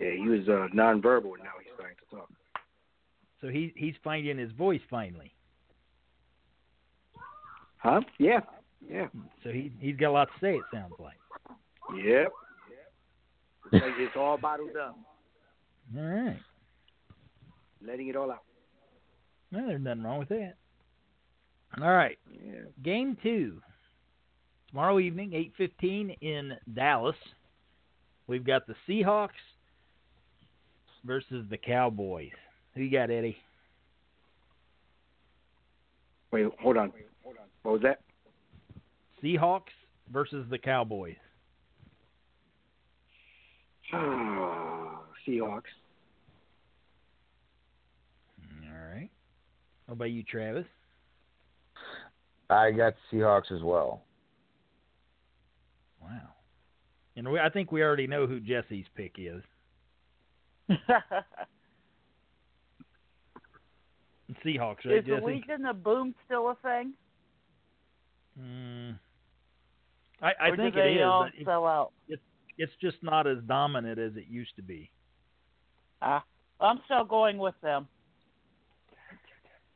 yeah, 0.00 0.10
he 0.12 0.28
was 0.28 0.48
uh 0.48 0.68
nonverbal 0.74 1.34
and 1.34 1.44
now 1.44 1.56
he's 1.62 1.72
starting 1.74 1.96
to 2.10 2.16
talk. 2.16 2.28
So 3.40 3.48
he 3.48 3.72
he's 3.76 3.94
finding 4.02 4.38
his 4.38 4.50
voice 4.52 4.80
finally. 4.90 5.32
Huh? 7.78 8.00
Yeah. 8.18 8.40
Yeah. 8.88 9.06
So 9.44 9.50
he 9.50 9.72
he's 9.78 9.96
got 9.96 10.08
a 10.08 10.12
lot 10.12 10.28
to 10.28 10.40
say. 10.40 10.54
It 10.56 10.62
sounds 10.72 10.94
like. 10.98 11.18
Yep. 11.94 12.28
It's 13.72 13.82
like 13.84 13.94
it's 13.98 14.16
all 14.16 14.38
bottled 14.38 14.76
up. 14.76 14.96
All 15.94 16.02
right. 16.02 16.38
Letting 17.86 18.08
it 18.08 18.16
all 18.16 18.30
out. 18.30 18.42
No, 19.52 19.66
there's 19.66 19.80
nothing 19.80 20.02
wrong 20.02 20.18
with 20.18 20.28
that. 20.30 20.54
All 21.80 21.92
right. 21.92 22.18
Yeah. 22.32 22.62
Game 22.82 23.16
two. 23.22 23.60
Tomorrow 24.70 24.98
evening, 24.98 25.32
eight 25.34 25.52
fifteen 25.56 26.10
in 26.20 26.52
Dallas. 26.74 27.16
We've 28.26 28.44
got 28.44 28.66
the 28.66 28.74
Seahawks 28.88 29.28
versus 31.04 31.46
the 31.48 31.56
Cowboys. 31.56 32.30
Who 32.74 32.82
you 32.82 32.90
got, 32.90 33.10
Eddie? 33.10 33.36
Wait, 36.32 36.46
hold 36.60 36.76
on. 36.76 36.92
What 37.62 37.72
was 37.72 37.82
that? 37.82 38.00
Seahawks 39.22 39.72
versus 40.12 40.46
the 40.50 40.58
Cowboys. 40.58 41.16
Oh. 43.94 44.75
Seahawks. 45.26 45.62
All 48.64 48.94
right. 48.94 49.10
How 49.86 49.92
about 49.94 50.10
you, 50.10 50.22
Travis? 50.22 50.66
I 52.48 52.70
got 52.70 52.94
Seahawks 53.12 53.50
as 53.52 53.62
well. 53.62 54.02
Wow. 56.00 56.28
And 57.16 57.30
we, 57.30 57.40
I 57.40 57.48
think 57.48 57.72
we 57.72 57.82
already 57.82 58.06
know 58.06 58.26
who 58.26 58.40
Jesse's 58.40 58.84
pick 58.94 59.14
is. 59.18 59.42
Seahawks, 64.44 64.84
right, 64.84 64.98
Is 64.98 65.04
the 65.06 65.16
Jesse? 65.16 65.24
Legion 65.26 65.66
of 65.66 65.82
Boom 65.82 66.14
still 66.26 66.50
a 66.50 66.54
thing? 66.62 66.92
Mm. 68.40 68.98
I, 70.20 70.32
I 70.40 70.56
think 70.56 70.74
do 70.74 70.80
it 70.80 70.82
they 70.84 70.92
is. 70.94 71.04
all 71.04 71.24
it- 71.24 71.44
sell 71.44 71.66
out? 71.66 71.92
It's 72.08 72.22
it's 72.58 72.72
just 72.80 72.96
not 73.02 73.26
as 73.26 73.36
dominant 73.46 73.98
as 73.98 74.16
it 74.16 74.24
used 74.30 74.56
to 74.56 74.62
be. 74.62 74.90
Ah, 76.02 76.24
I'm 76.60 76.80
still 76.86 77.04
going 77.04 77.38
with 77.38 77.54
them. 77.62 77.88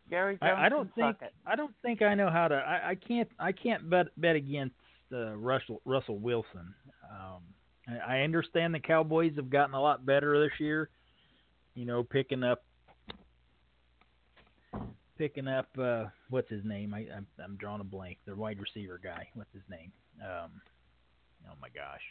Gary 0.08 0.38
Jones 0.42 0.52
I, 0.56 0.66
I 0.66 0.68
don't 0.68 0.94
think. 0.94 1.16
I 1.46 1.56
don't 1.56 1.74
think 1.82 2.02
I 2.02 2.14
know 2.14 2.30
how 2.30 2.48
to. 2.48 2.56
I, 2.56 2.90
I 2.90 2.94
can't 2.96 3.28
I 3.38 3.52
can't 3.52 3.88
bet 3.88 4.06
bet 4.16 4.36
against 4.36 4.74
uh, 5.12 5.36
Russell 5.36 5.80
Russell 5.84 6.18
Wilson. 6.18 6.74
Um, 7.10 7.42
I, 7.88 8.18
I 8.18 8.20
understand 8.22 8.74
the 8.74 8.80
Cowboys 8.80 9.32
have 9.36 9.50
gotten 9.50 9.74
a 9.74 9.80
lot 9.80 10.04
better 10.04 10.42
this 10.42 10.58
year. 10.58 10.90
You 11.74 11.86
know, 11.86 12.02
picking 12.02 12.42
up 12.42 12.64
picking 15.16 15.46
up 15.46 15.68
uh, 15.80 16.06
what's 16.28 16.50
his 16.50 16.64
name? 16.64 16.92
I 16.92 17.06
I'm, 17.16 17.26
I'm 17.42 17.56
drawing 17.56 17.80
a 17.80 17.84
blank. 17.84 18.18
The 18.26 18.34
wide 18.34 18.58
receiver 18.58 19.00
guy. 19.02 19.28
What's 19.34 19.52
his 19.52 19.62
name? 19.70 19.92
Um, 20.20 20.50
oh 21.48 21.54
my 21.62 21.68
gosh. 21.68 22.02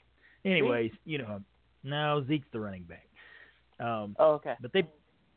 Anyways, 0.45 0.91
you 1.03 1.17
know, 1.17 1.41
no 1.83 2.23
Zeke's 2.27 2.47
the 2.53 2.61
running 2.61 2.83
back. 2.83 3.08
Um, 3.79 4.15
oh, 4.19 4.33
okay. 4.33 4.55
But 4.61 4.73
they 4.73 4.83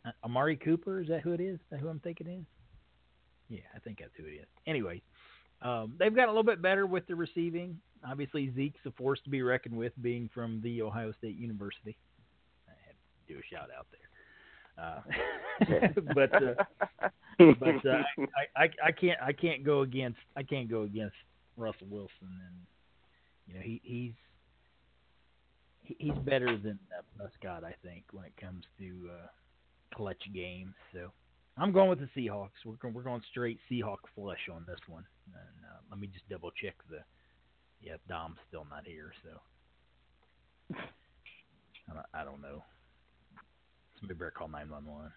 uh, 0.04 0.10
Amari 0.24 0.56
Cooper 0.56 1.00
is 1.00 1.08
that 1.08 1.20
who 1.20 1.32
it 1.32 1.40
is? 1.40 1.54
Is 1.54 1.66
that 1.70 1.80
who 1.80 1.88
I'm 1.88 2.00
thinking 2.00 2.26
is? 2.26 2.44
Yeah, 3.48 3.60
I 3.74 3.78
think 3.80 3.98
that's 3.98 4.12
who 4.16 4.24
it 4.24 4.40
is. 4.40 4.46
Anyway, 4.66 5.02
um, 5.60 5.94
they've 5.98 6.14
got 6.14 6.26
a 6.26 6.30
little 6.30 6.42
bit 6.42 6.62
better 6.62 6.86
with 6.86 7.06
the 7.06 7.14
receiving. 7.14 7.78
Obviously, 8.06 8.52
Zeke's 8.54 8.80
a 8.86 8.90
force 8.92 9.20
to 9.24 9.30
be 9.30 9.42
reckoned 9.42 9.76
with, 9.76 9.92
being 10.00 10.28
from 10.34 10.60
the 10.62 10.82
Ohio 10.82 11.12
State 11.18 11.36
University. 11.36 11.96
I 12.66 12.72
had 12.86 12.94
to 13.28 13.34
do 13.34 13.38
a 13.38 13.54
shout 13.54 13.68
out 13.76 13.86
there. 13.92 14.00
Uh, 14.78 15.00
but 16.14 16.34
uh, 16.34 16.64
but 17.60 17.86
uh, 17.86 18.02
I, 18.56 18.64
I 18.64 18.70
I 18.86 18.92
can't 18.92 19.20
I 19.22 19.32
can't 19.32 19.64
go 19.64 19.82
against 19.82 20.18
I 20.36 20.42
can't 20.42 20.68
go 20.68 20.82
against 20.82 21.14
Russell 21.56 21.88
Wilson 21.90 22.10
and 22.22 22.56
you 23.46 23.54
know 23.54 23.60
he 23.60 23.80
he's 23.84 23.92
he- 23.92 24.14
he's 25.84 26.18
better 26.24 26.58
than 26.58 26.78
uh, 26.96 27.02
Prescott 27.16 27.64
I 27.64 27.74
think 27.82 28.04
when 28.12 28.24
it 28.24 28.32
comes 28.40 28.64
to 28.78 29.10
uh, 29.10 29.26
clutch 29.94 30.22
games. 30.34 30.74
So 30.92 31.12
I'm 31.56 31.72
going 31.72 31.88
with 31.88 32.00
the 32.00 32.08
Seahawks. 32.16 32.64
We're 32.64 32.74
going, 32.74 32.94
we're 32.94 33.02
going 33.02 33.22
straight 33.30 33.58
Seahawk 33.70 33.98
flush 34.14 34.48
on 34.52 34.64
this 34.66 34.80
one. 34.88 35.04
And 35.26 35.64
uh, 35.64 35.78
let 35.90 36.00
me 36.00 36.08
just 36.08 36.28
double 36.28 36.50
check 36.50 36.74
the 36.90 36.98
yeah 37.80 37.96
Dom's 38.08 38.38
still 38.48 38.66
not 38.70 38.86
here 38.86 39.12
so 39.24 40.78
I 41.90 41.94
don't, 41.94 42.06
I 42.14 42.24
don't 42.24 42.40
know. 42.40 42.62
Somebody 43.98 44.18
better 44.18 44.30
call 44.30 44.48
nine 44.48 44.70
one 44.70 44.86
one. 44.86 45.12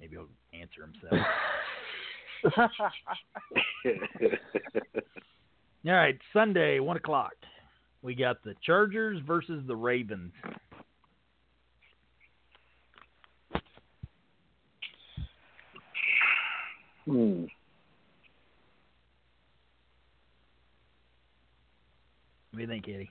Maybe 0.00 0.16
he'll 0.16 0.28
answer 0.58 0.82
himself. 0.82 1.24
All 5.86 5.92
right, 5.92 6.18
Sunday, 6.32 6.80
one 6.80 6.96
o'clock. 6.96 7.34
We 8.02 8.14
got 8.14 8.42
the 8.44 8.54
Chargers 8.64 9.20
versus 9.26 9.62
the 9.66 9.74
Ravens. 9.74 10.32
Hmm. 17.04 17.44
What 22.50 22.56
do 22.56 22.60
you 22.60 22.66
think, 22.66 22.88
Eddie? 22.88 23.10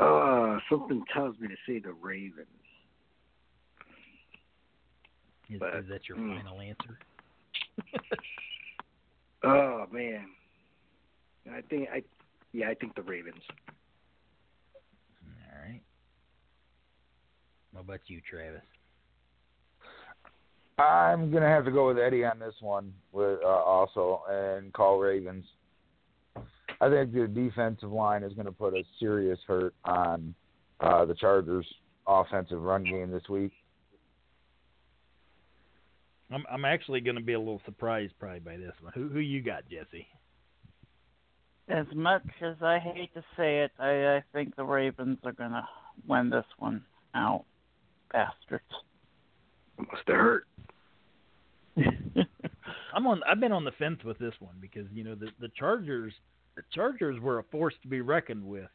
Uh, 0.00 0.58
something 0.70 1.02
tells 1.12 1.38
me 1.38 1.48
to 1.48 1.54
say 1.66 1.78
the 1.78 1.92
Ravens. 1.92 2.46
Is, 5.50 5.60
But, 5.60 5.74
is 5.76 5.84
that 5.88 6.08
your 6.08 6.18
hmm. 6.18 6.36
final 6.36 6.60
answer? 6.60 6.98
Oh 9.84 9.92
man, 9.92 10.26
I 11.52 11.60
think 11.62 11.88
I, 11.92 12.02
yeah, 12.52 12.68
I 12.68 12.74
think 12.74 12.94
the 12.94 13.02
Ravens. 13.02 13.42
All 15.24 15.68
right. 15.68 15.80
What 17.72 17.82
about 17.82 18.00
you, 18.06 18.20
Travis? 18.28 18.62
I'm 20.78 21.30
gonna 21.30 21.48
have 21.48 21.64
to 21.66 21.70
go 21.70 21.88
with 21.88 21.98
Eddie 21.98 22.24
on 22.24 22.38
this 22.38 22.54
one, 22.60 22.92
with 23.12 23.40
uh, 23.42 23.46
also, 23.46 24.22
and 24.30 24.72
call 24.72 24.98
Ravens. 24.98 25.44
I 26.80 26.88
think 26.88 27.12
the 27.12 27.28
defensive 27.28 27.92
line 27.92 28.22
is 28.22 28.32
going 28.34 28.46
to 28.46 28.52
put 28.52 28.74
a 28.74 28.82
serious 28.98 29.38
hurt 29.46 29.74
on 29.84 30.34
uh, 30.80 31.04
the 31.04 31.14
Chargers' 31.14 31.66
offensive 32.06 32.60
run 32.60 32.84
game 32.84 33.10
this 33.10 33.28
week. 33.28 33.52
I'm 36.30 36.44
I'm 36.50 36.64
actually 36.64 37.00
going 37.00 37.16
to 37.16 37.22
be 37.22 37.34
a 37.34 37.38
little 37.38 37.60
surprised 37.64 38.14
probably 38.18 38.40
by 38.40 38.56
this 38.56 38.74
one. 38.80 38.92
Who 38.94 39.08
who 39.08 39.20
you 39.20 39.42
got, 39.42 39.68
Jesse? 39.68 40.06
As 41.68 41.86
much 41.94 42.26
as 42.42 42.56
I 42.60 42.78
hate 42.78 43.12
to 43.14 43.24
say 43.36 43.60
it, 43.60 43.72
I, 43.78 44.16
I 44.16 44.24
think 44.32 44.54
the 44.56 44.64
Ravens 44.64 45.18
are 45.24 45.32
gonna 45.32 45.66
win 46.06 46.30
this 46.30 46.44
one 46.58 46.84
out. 47.14 47.44
Bastards. 48.12 48.64
Must 49.78 50.02
have 50.06 50.16
hurt. 50.16 50.46
I'm 52.94 53.06
on. 53.06 53.22
I've 53.28 53.40
been 53.40 53.52
on 53.52 53.64
the 53.64 53.72
fence 53.72 54.04
with 54.04 54.18
this 54.18 54.34
one 54.40 54.54
because 54.60 54.86
you 54.92 55.04
know 55.04 55.14
the 55.14 55.28
the 55.40 55.50
Chargers, 55.58 56.12
the 56.54 56.62
Chargers 56.72 57.20
were 57.20 57.38
a 57.38 57.44
force 57.44 57.74
to 57.82 57.88
be 57.88 58.00
reckoned 58.00 58.44
with. 58.44 58.68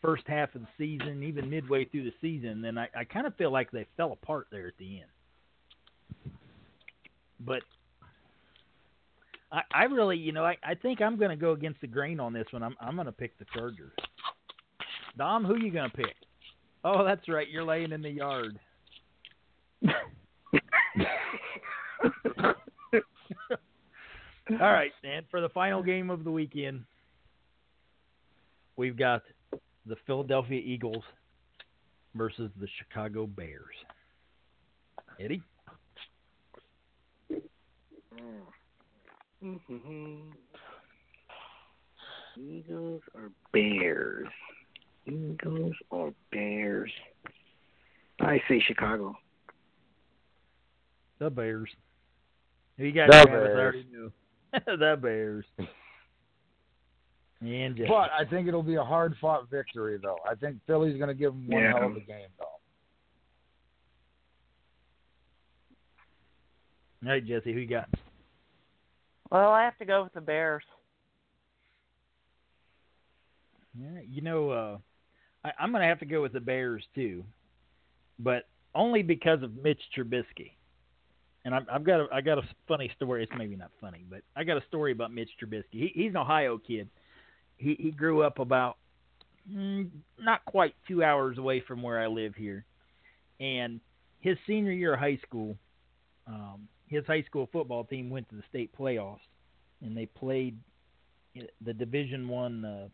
First 0.00 0.22
half 0.28 0.54
of 0.54 0.62
the 0.62 0.68
season, 0.78 1.24
even 1.24 1.50
midway 1.50 1.84
through 1.84 2.04
the 2.04 2.14
season, 2.20 2.62
then 2.62 2.78
I, 2.78 2.88
I 2.96 3.02
kind 3.02 3.26
of 3.26 3.34
feel 3.34 3.50
like 3.50 3.72
they 3.72 3.84
fell 3.96 4.12
apart 4.12 4.46
there 4.52 4.68
at 4.68 4.78
the 4.78 5.00
end. 5.00 5.10
But 7.40 7.62
I, 9.52 9.62
I 9.72 9.84
really, 9.84 10.16
you 10.16 10.32
know, 10.32 10.44
I, 10.44 10.56
I 10.62 10.74
think 10.74 11.00
I'm 11.00 11.16
going 11.16 11.30
to 11.30 11.36
go 11.36 11.52
against 11.52 11.80
the 11.80 11.86
grain 11.86 12.20
on 12.20 12.32
this 12.32 12.46
one. 12.50 12.62
I'm 12.62 12.76
I'm 12.80 12.94
going 12.94 13.06
to 13.06 13.12
pick 13.12 13.38
the 13.38 13.46
Chargers. 13.54 13.92
Dom, 15.16 15.44
who 15.44 15.54
are 15.54 15.58
you 15.58 15.72
going 15.72 15.90
to 15.90 15.96
pick? 15.96 16.14
Oh, 16.84 17.04
that's 17.04 17.28
right. 17.28 17.48
You're 17.48 17.64
laying 17.64 17.92
in 17.92 18.02
the 18.02 18.10
yard. 18.10 18.58
All 24.50 24.72
right, 24.72 24.92
and 25.04 25.26
for 25.30 25.42
the 25.42 25.50
final 25.50 25.82
game 25.82 26.08
of 26.08 26.24
the 26.24 26.30
weekend, 26.30 26.84
we've 28.76 28.96
got 28.96 29.22
the 29.84 29.96
Philadelphia 30.06 30.60
Eagles 30.64 31.04
versus 32.14 32.50
the 32.58 32.66
Chicago 32.78 33.26
Bears. 33.26 33.74
Eddie? 35.20 35.42
Mm-hmm. 39.44 40.30
Eagles 42.40 43.02
or 43.14 43.30
Bears? 43.52 44.28
Eagles 45.06 45.74
or 45.90 46.12
Bears? 46.32 46.90
I 48.20 48.40
say 48.48 48.60
Chicago. 48.66 49.16
The 51.18 51.30
Bears. 51.30 51.70
Who 52.76 52.84
you 52.84 52.92
got? 52.92 53.06
The 53.06 53.12
Travis? 53.12 53.30
I 53.30 53.36
Bears. 53.38 53.58
already 53.58 53.86
knew. 53.90 54.12
the 54.66 54.96
Bears. 55.00 55.44
And 57.40 57.76
Jesse. 57.76 57.88
But 57.88 58.10
I 58.12 58.24
think 58.28 58.48
it'll 58.48 58.62
be 58.64 58.74
a 58.74 58.84
hard 58.84 59.14
fought 59.20 59.48
victory, 59.50 59.98
though. 60.02 60.18
I 60.28 60.34
think 60.34 60.58
Philly's 60.66 60.96
going 60.96 61.08
to 61.08 61.14
give 61.14 61.32
them 61.32 61.46
one 61.48 61.62
Yeah. 61.62 61.72
hell 61.78 61.86
of 61.90 61.96
a 61.96 62.00
game, 62.00 62.28
though. 62.38 62.44
All 67.06 67.12
right, 67.12 67.24
Jesse, 67.24 67.52
who 67.52 67.60
you 67.60 67.68
got? 67.68 67.88
Well, 69.30 69.50
I 69.50 69.64
have 69.64 69.76
to 69.78 69.84
go 69.84 70.04
with 70.04 70.14
the 70.14 70.20
Bears. 70.20 70.64
Yeah, 73.78 74.00
you 74.08 74.22
know, 74.22 74.50
uh, 74.50 74.78
I, 75.44 75.52
I'm 75.60 75.70
going 75.70 75.82
to 75.82 75.88
have 75.88 76.00
to 76.00 76.06
go 76.06 76.22
with 76.22 76.32
the 76.32 76.40
Bears 76.40 76.82
too, 76.94 77.24
but 78.18 78.48
only 78.74 79.02
because 79.02 79.42
of 79.42 79.54
Mitch 79.62 79.80
Trubisky. 79.96 80.52
And 81.44 81.54
I've, 81.54 81.66
I've 81.72 81.84
got 81.84 82.00
a, 82.00 82.06
I 82.12 82.20
got 82.20 82.38
a 82.38 82.42
funny 82.66 82.90
story. 82.96 83.22
It's 83.22 83.32
maybe 83.36 83.56
not 83.56 83.70
funny, 83.80 84.04
but 84.08 84.22
I 84.36 84.44
got 84.44 84.56
a 84.56 84.66
story 84.66 84.92
about 84.92 85.12
Mitch 85.12 85.30
Trubisky. 85.40 85.64
He, 85.72 85.92
he's 85.94 86.10
an 86.10 86.16
Ohio 86.16 86.58
kid. 86.58 86.88
He 87.56 87.76
he 87.78 87.90
grew 87.90 88.22
up 88.22 88.38
about 88.38 88.76
mm, 89.50 89.88
not 90.18 90.44
quite 90.44 90.74
two 90.86 91.02
hours 91.02 91.38
away 91.38 91.62
from 91.66 91.82
where 91.82 91.98
I 92.00 92.06
live 92.06 92.34
here, 92.34 92.64
and 93.40 93.80
his 94.20 94.36
senior 94.46 94.72
year 94.72 94.94
of 94.94 95.00
high 95.00 95.18
school, 95.26 95.56
um, 96.26 96.68
his 96.88 97.04
high 97.06 97.22
school 97.22 97.48
football 97.52 97.84
team 97.84 98.10
went 98.10 98.28
to 98.30 98.36
the 98.36 98.42
state 98.48 98.70
playoffs, 98.76 99.18
and 99.82 99.96
they 99.96 100.06
played 100.06 100.58
the 101.64 101.72
Division 101.72 102.28
One. 102.28 102.64
Uh, 102.64 102.88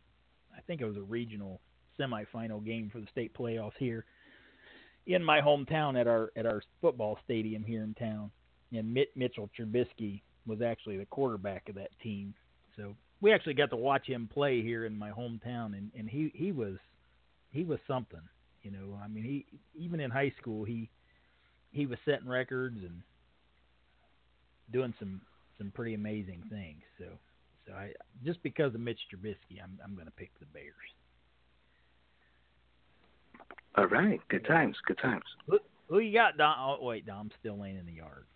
I 0.57 0.61
think 0.63 0.81
it 0.81 0.87
was 0.87 0.97
a 0.97 1.03
regional 1.03 1.61
semifinal 1.99 2.65
game 2.65 2.91
for 2.93 3.01
the 3.01 3.07
state 3.11 3.35
playoffs 3.35 3.77
here 3.79 4.05
in 5.07 5.23
my 5.23 5.41
hometown 5.41 6.01
at 6.01 6.07
our 6.07 6.31
at 6.37 6.47
our 6.47 6.63
football 6.81 7.19
stadium 7.25 7.65
here 7.65 7.83
in 7.83 7.95
town. 7.95 8.31
And 8.73 8.93
Mitt 8.93 9.17
Mitchell 9.17 9.51
Trubisky 9.59 10.23
was 10.47 10.61
actually 10.61 10.97
the 10.97 11.07
quarterback 11.07 11.69
of 11.69 11.77
that 11.77 11.91
team. 12.03 12.35
So 12.77 12.95
we 13.21 13.33
actually 13.33 13.55
got 13.55 13.71
to 13.71 13.77
watch 13.77 14.07
him 14.07 14.29
play 14.33 14.63
here 14.63 14.85
in 14.85 14.97
my 14.97 15.11
hometown 15.11 15.77
and, 15.77 15.91
and 15.97 16.09
he, 16.09 16.33
he 16.35 16.53
was 16.53 16.77
he 17.51 17.65
was 17.65 17.79
something. 17.87 18.21
You 18.63 18.71
know, 18.71 18.99
I 19.03 19.09
mean 19.09 19.25
he 19.25 19.47
even 19.75 20.01
in 20.01 20.11
high 20.11 20.33
school 20.41 20.65
he 20.65 20.91
he 21.71 21.87
was 21.87 21.99
setting 22.05 22.29
records 22.29 22.79
and 22.83 23.03
doing 24.73 24.95
some 24.99 25.21
some 25.59 25.71
pretty 25.75 25.95
amazing 25.95 26.43
things. 26.51 26.83
So 26.99 27.05
so 27.67 27.73
I 27.75 27.93
just 28.25 28.43
because 28.43 28.75
of 28.75 28.81
Mitch 28.81 29.01
Trubisky, 29.13 29.63
I'm 29.63 29.79
I'm 29.85 29.95
going 29.95 30.07
to 30.07 30.13
pick 30.13 30.31
the 30.41 30.47
Bears. 30.47 30.75
All 33.77 33.87
right. 33.87 34.21
Good 34.29 34.47
times. 34.47 34.77
Good 34.87 34.99
times. 34.99 35.25
Who, 35.49 35.59
who 35.89 35.99
you 35.99 36.13
got, 36.13 36.37
Dom? 36.37 36.57
Oh 36.59 36.85
wait, 36.85 37.07
Dom's 37.07 37.33
still 37.41 37.59
laying 37.61 37.77
in 37.77 37.87
the 37.87 37.93
yard. 37.93 38.27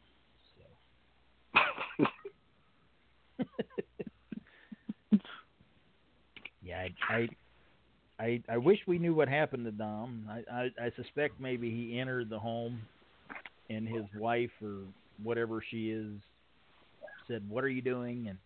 Yeah, 6.68 6.86
I, 7.08 7.14
I 7.14 7.28
I 8.18 8.42
I 8.48 8.56
wish 8.58 8.78
we 8.86 8.98
knew 8.98 9.14
what 9.14 9.28
happened 9.28 9.64
to 9.64 9.70
Dom. 9.70 10.28
I, 10.28 10.42
I 10.52 10.70
I 10.86 10.92
suspect 10.96 11.40
maybe 11.40 11.70
he 11.70 11.98
entered 11.98 12.28
the 12.28 12.38
home 12.38 12.82
and 13.70 13.88
his 13.88 14.04
wife 14.18 14.50
or 14.62 14.82
whatever 15.22 15.62
she 15.70 15.90
is 15.90 16.20
said, 17.26 17.48
"What 17.48 17.64
are 17.64 17.68
you 17.68 17.82
doing?" 17.82 18.28
and 18.28 18.38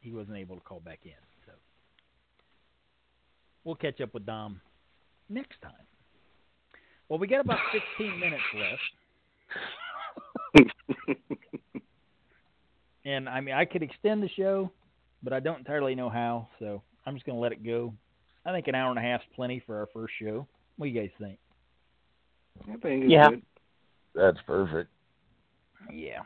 he 0.00 0.12
wasn't 0.12 0.36
able 0.36 0.56
to 0.56 0.62
call 0.62 0.80
back 0.80 1.00
in. 1.04 1.12
So 1.46 1.52
we'll 3.64 3.74
catch 3.76 4.00
up 4.00 4.12
with 4.14 4.26
Dom 4.26 4.60
next 5.28 5.60
time. 5.62 5.72
Well, 7.08 7.18
we 7.18 7.26
got 7.26 7.40
about 7.40 7.60
15 7.98 8.18
minutes 8.18 8.42
left. 8.54 8.80
And 13.04 13.28
I 13.28 13.40
mean, 13.40 13.54
I 13.54 13.64
could 13.64 13.82
extend 13.82 14.22
the 14.22 14.30
show, 14.30 14.70
but 15.22 15.32
I 15.32 15.40
don't 15.40 15.58
entirely 15.58 15.94
know 15.94 16.08
how, 16.08 16.48
so 16.58 16.82
I'm 17.04 17.14
just 17.14 17.26
going 17.26 17.36
to 17.36 17.40
let 17.40 17.52
it 17.52 17.64
go. 17.64 17.92
I 18.46 18.52
think 18.52 18.66
an 18.68 18.74
hour 18.74 18.90
and 18.90 18.98
a 18.98 19.02
half's 19.02 19.24
plenty 19.34 19.62
for 19.66 19.78
our 19.78 19.88
first 19.92 20.14
show. 20.20 20.46
What 20.76 20.86
do 20.86 20.90
you 20.90 21.00
guys 21.00 21.10
think? 21.18 21.38
I 22.62 22.76
think 22.76 23.04
it's 23.04 23.10
Yeah. 23.10 23.28
good. 23.28 23.42
That's 24.14 24.38
perfect. 24.46 24.90
Yeah. 25.92 26.20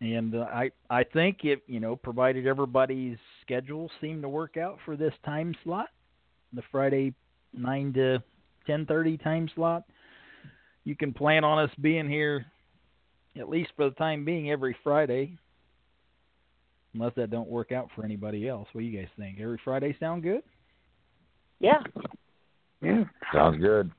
And 0.00 0.34
uh, 0.34 0.46
I 0.52 0.70
I 0.90 1.04
think 1.04 1.38
if 1.44 1.60
you 1.66 1.78
know, 1.78 1.94
provided 1.94 2.46
everybody's 2.46 3.18
schedules 3.42 3.90
seem 4.00 4.20
to 4.22 4.28
work 4.28 4.56
out 4.56 4.78
for 4.84 4.96
this 4.96 5.14
time 5.24 5.54
slot, 5.62 5.88
the 6.52 6.62
Friday 6.72 7.14
nine 7.52 7.92
to 7.92 8.22
ten 8.66 8.84
thirty 8.84 9.16
time 9.16 9.48
slot, 9.54 9.84
you 10.84 10.96
can 10.96 11.12
plan 11.12 11.44
on 11.44 11.62
us 11.62 11.70
being 11.80 12.08
here 12.08 12.46
at 13.38 13.48
least 13.48 13.70
for 13.76 13.88
the 13.88 13.94
time 13.94 14.24
being 14.24 14.50
every 14.50 14.76
Friday. 14.82 15.38
Unless 16.94 17.14
that 17.16 17.30
don't 17.30 17.48
work 17.48 17.72
out 17.72 17.88
for 17.94 18.04
anybody 18.04 18.48
else. 18.48 18.68
What 18.72 18.82
do 18.82 18.86
you 18.86 18.98
guys 18.98 19.08
think? 19.16 19.38
Every 19.40 19.58
Friday 19.64 19.96
sound 19.98 20.22
good? 20.22 20.42
Yeah. 21.58 21.78
Yeah. 22.82 23.04
Sounds 23.32 23.58
good. 23.58 23.90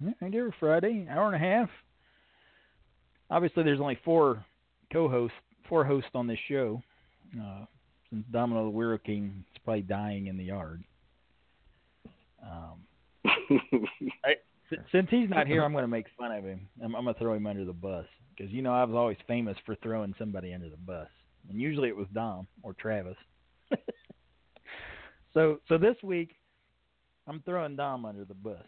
Yeah, 0.00 0.12
I 0.20 0.26
every 0.26 0.54
Friday, 0.58 1.06
hour 1.08 1.32
and 1.32 1.36
a 1.36 1.38
half. 1.38 1.68
Obviously, 3.30 3.62
there's 3.62 3.80
only 3.80 3.98
four 4.04 4.44
co-hosts, 4.92 5.36
four 5.68 5.84
hosts 5.84 6.10
on 6.14 6.26
this 6.26 6.38
show. 6.48 6.82
Uh, 7.38 7.64
since 8.10 8.24
Domino 8.32 8.70
the 8.70 8.76
Weirdo 8.76 9.02
King 9.04 9.44
is 9.54 9.60
probably 9.64 9.82
dying 9.82 10.28
in 10.28 10.38
the 10.38 10.44
yard. 10.44 10.82
Um, 12.42 12.80
I, 14.24 14.30
s- 14.72 14.78
since 14.90 15.08
he's 15.10 15.28
not 15.28 15.46
here, 15.46 15.62
I'm 15.62 15.72
going 15.72 15.82
to 15.82 15.88
make 15.88 16.06
fun 16.16 16.32
of 16.32 16.42
him. 16.44 16.66
I'm, 16.82 16.94
I'm 16.96 17.04
going 17.04 17.14
to 17.14 17.20
throw 17.20 17.34
him 17.34 17.46
under 17.46 17.66
the 17.66 17.72
bus 17.74 18.06
because 18.34 18.50
you 18.50 18.62
know 18.62 18.72
I 18.72 18.84
was 18.84 18.94
always 18.96 19.18
famous 19.26 19.56
for 19.66 19.74
throwing 19.76 20.14
somebody 20.18 20.54
under 20.54 20.70
the 20.70 20.76
bus, 20.78 21.08
and 21.50 21.60
usually 21.60 21.88
it 21.90 21.96
was 21.96 22.06
Dom 22.14 22.46
or 22.62 22.72
Travis. 22.72 23.16
so, 25.34 25.60
so 25.68 25.76
this 25.76 25.96
week, 26.02 26.36
I'm 27.26 27.42
throwing 27.42 27.76
Dom 27.76 28.06
under 28.06 28.24
the 28.24 28.34
bus 28.34 28.64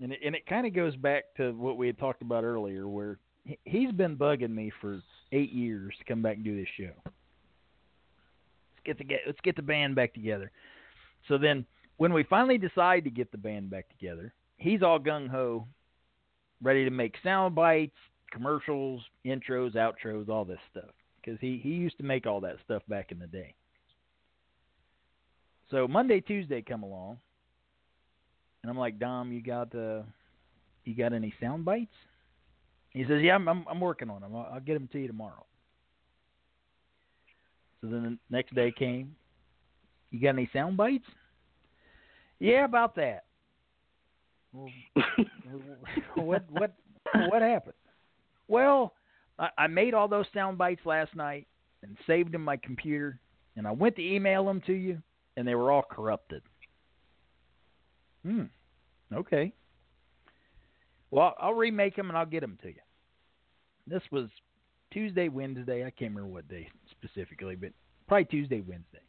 and 0.00 0.12
it, 0.12 0.20
and 0.24 0.34
it 0.34 0.46
kind 0.46 0.66
of 0.66 0.74
goes 0.74 0.96
back 0.96 1.24
to 1.36 1.52
what 1.52 1.76
we 1.76 1.86
had 1.86 1.98
talked 1.98 2.22
about 2.22 2.44
earlier, 2.44 2.88
where 2.88 3.12
he- 3.14 3.18
he's 3.64 3.92
been 3.92 4.16
bugging 4.16 4.54
me 4.54 4.72
for 4.80 5.00
eight 5.32 5.52
years 5.52 5.94
to 5.98 6.04
come 6.04 6.22
back 6.22 6.36
and 6.36 6.44
do 6.44 6.56
this 6.56 6.68
show. 6.76 6.92
Let's 7.04 8.84
get 8.84 8.98
the 8.98 9.04
get 9.04 9.20
let's 9.26 9.40
get 9.42 9.56
the 9.56 9.62
band 9.62 9.94
back 9.94 10.14
together. 10.14 10.50
So 11.28 11.38
then, 11.38 11.64
when 11.96 12.12
we 12.12 12.22
finally 12.24 12.58
decide 12.58 13.04
to 13.04 13.10
get 13.10 13.30
the 13.32 13.38
band 13.38 13.70
back 13.70 13.88
together, 13.88 14.32
he's 14.56 14.82
all 14.82 14.98
gung 14.98 15.28
ho, 15.28 15.66
ready 16.62 16.84
to 16.84 16.90
make 16.90 17.14
sound 17.22 17.54
bites, 17.54 17.96
commercials, 18.30 19.02
intros, 19.24 19.74
outros, 19.74 20.28
all 20.28 20.44
this 20.44 20.58
stuff, 20.70 20.90
because 21.20 21.38
he 21.40 21.60
he 21.62 21.70
used 21.70 21.98
to 21.98 22.04
make 22.04 22.26
all 22.26 22.40
that 22.40 22.56
stuff 22.64 22.82
back 22.88 23.12
in 23.12 23.18
the 23.18 23.26
day. 23.26 23.54
So 25.70 25.88
Monday, 25.88 26.20
Tuesday 26.20 26.62
come 26.62 26.82
along, 26.82 27.18
and 28.62 28.70
I'm 28.70 28.78
like, 28.78 28.98
Dom, 28.98 29.32
you 29.32 29.42
got 29.42 29.74
uh, 29.74 30.02
you 30.84 30.94
got 30.94 31.12
any 31.12 31.32
sound 31.40 31.64
bites? 31.64 31.94
He 32.94 33.02
says, 33.04 33.20
Yeah, 33.22 33.34
I'm 33.34 33.46
I'm, 33.48 33.64
I'm 33.68 33.80
working 33.80 34.08
on 34.08 34.22
them. 34.22 34.34
I'll, 34.34 34.48
I'll 34.54 34.60
get 34.60 34.74
them 34.74 34.88
to 34.92 34.98
you 34.98 35.08
tomorrow. 35.08 35.44
So 37.80 37.88
then 37.88 38.18
the 38.30 38.36
next 38.36 38.54
day 38.54 38.72
came. 38.72 39.14
You 40.10 40.20
got 40.20 40.30
any 40.30 40.48
sound 40.52 40.76
bites? 40.76 41.04
Yeah, 42.38 42.64
about 42.64 42.94
that. 42.96 43.24
What 46.14 46.44
what 46.50 46.74
what 47.28 47.42
happened? 47.42 47.74
Well, 48.46 48.94
I, 49.38 49.48
I 49.58 49.66
made 49.66 49.94
all 49.94 50.06
those 50.06 50.26
sound 50.32 50.58
bites 50.58 50.82
last 50.84 51.14
night 51.16 51.46
and 51.82 51.96
saved 52.06 52.32
them 52.32 52.42
my 52.42 52.56
computer, 52.56 53.18
and 53.56 53.66
I 53.66 53.72
went 53.72 53.96
to 53.96 54.02
email 54.02 54.44
them 54.44 54.62
to 54.66 54.72
you, 54.72 55.02
and 55.36 55.46
they 55.46 55.56
were 55.56 55.72
all 55.72 55.82
corrupted. 55.82 56.42
Hmm. 58.24 58.44
Okay. 59.12 59.52
Well, 61.10 61.34
I'll 61.38 61.54
remake 61.54 61.96
them 61.96 62.08
and 62.08 62.16
I'll 62.16 62.26
get 62.26 62.40
them 62.40 62.58
to 62.62 62.68
you. 62.68 62.80
This 63.86 64.02
was 64.10 64.28
Tuesday, 64.90 65.28
Wednesday. 65.28 65.82
I 65.84 65.90
can't 65.90 66.14
remember 66.14 66.32
what 66.32 66.48
day 66.48 66.68
specifically, 66.90 67.56
but 67.56 67.70
probably 68.08 68.24
Tuesday, 68.24 68.60
Wednesday. 68.60 69.00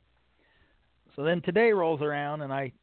So 1.16 1.24
then 1.24 1.42
today 1.42 1.72
rolls 1.72 2.02
around, 2.02 2.42
and 2.42 2.52
I 2.52 2.74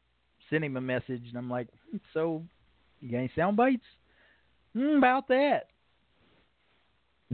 send 0.49 0.63
him 0.63 0.77
a 0.77 0.81
message, 0.81 1.23
and 1.27 1.37
I'm 1.37 1.49
like, 1.49 1.67
"So, 2.13 2.43
you 2.99 3.11
got 3.11 3.17
any 3.17 3.31
sound 3.35 3.57
bites? 3.57 3.85
Mm, 4.75 4.97
about 4.97 5.27
that." 5.27 5.67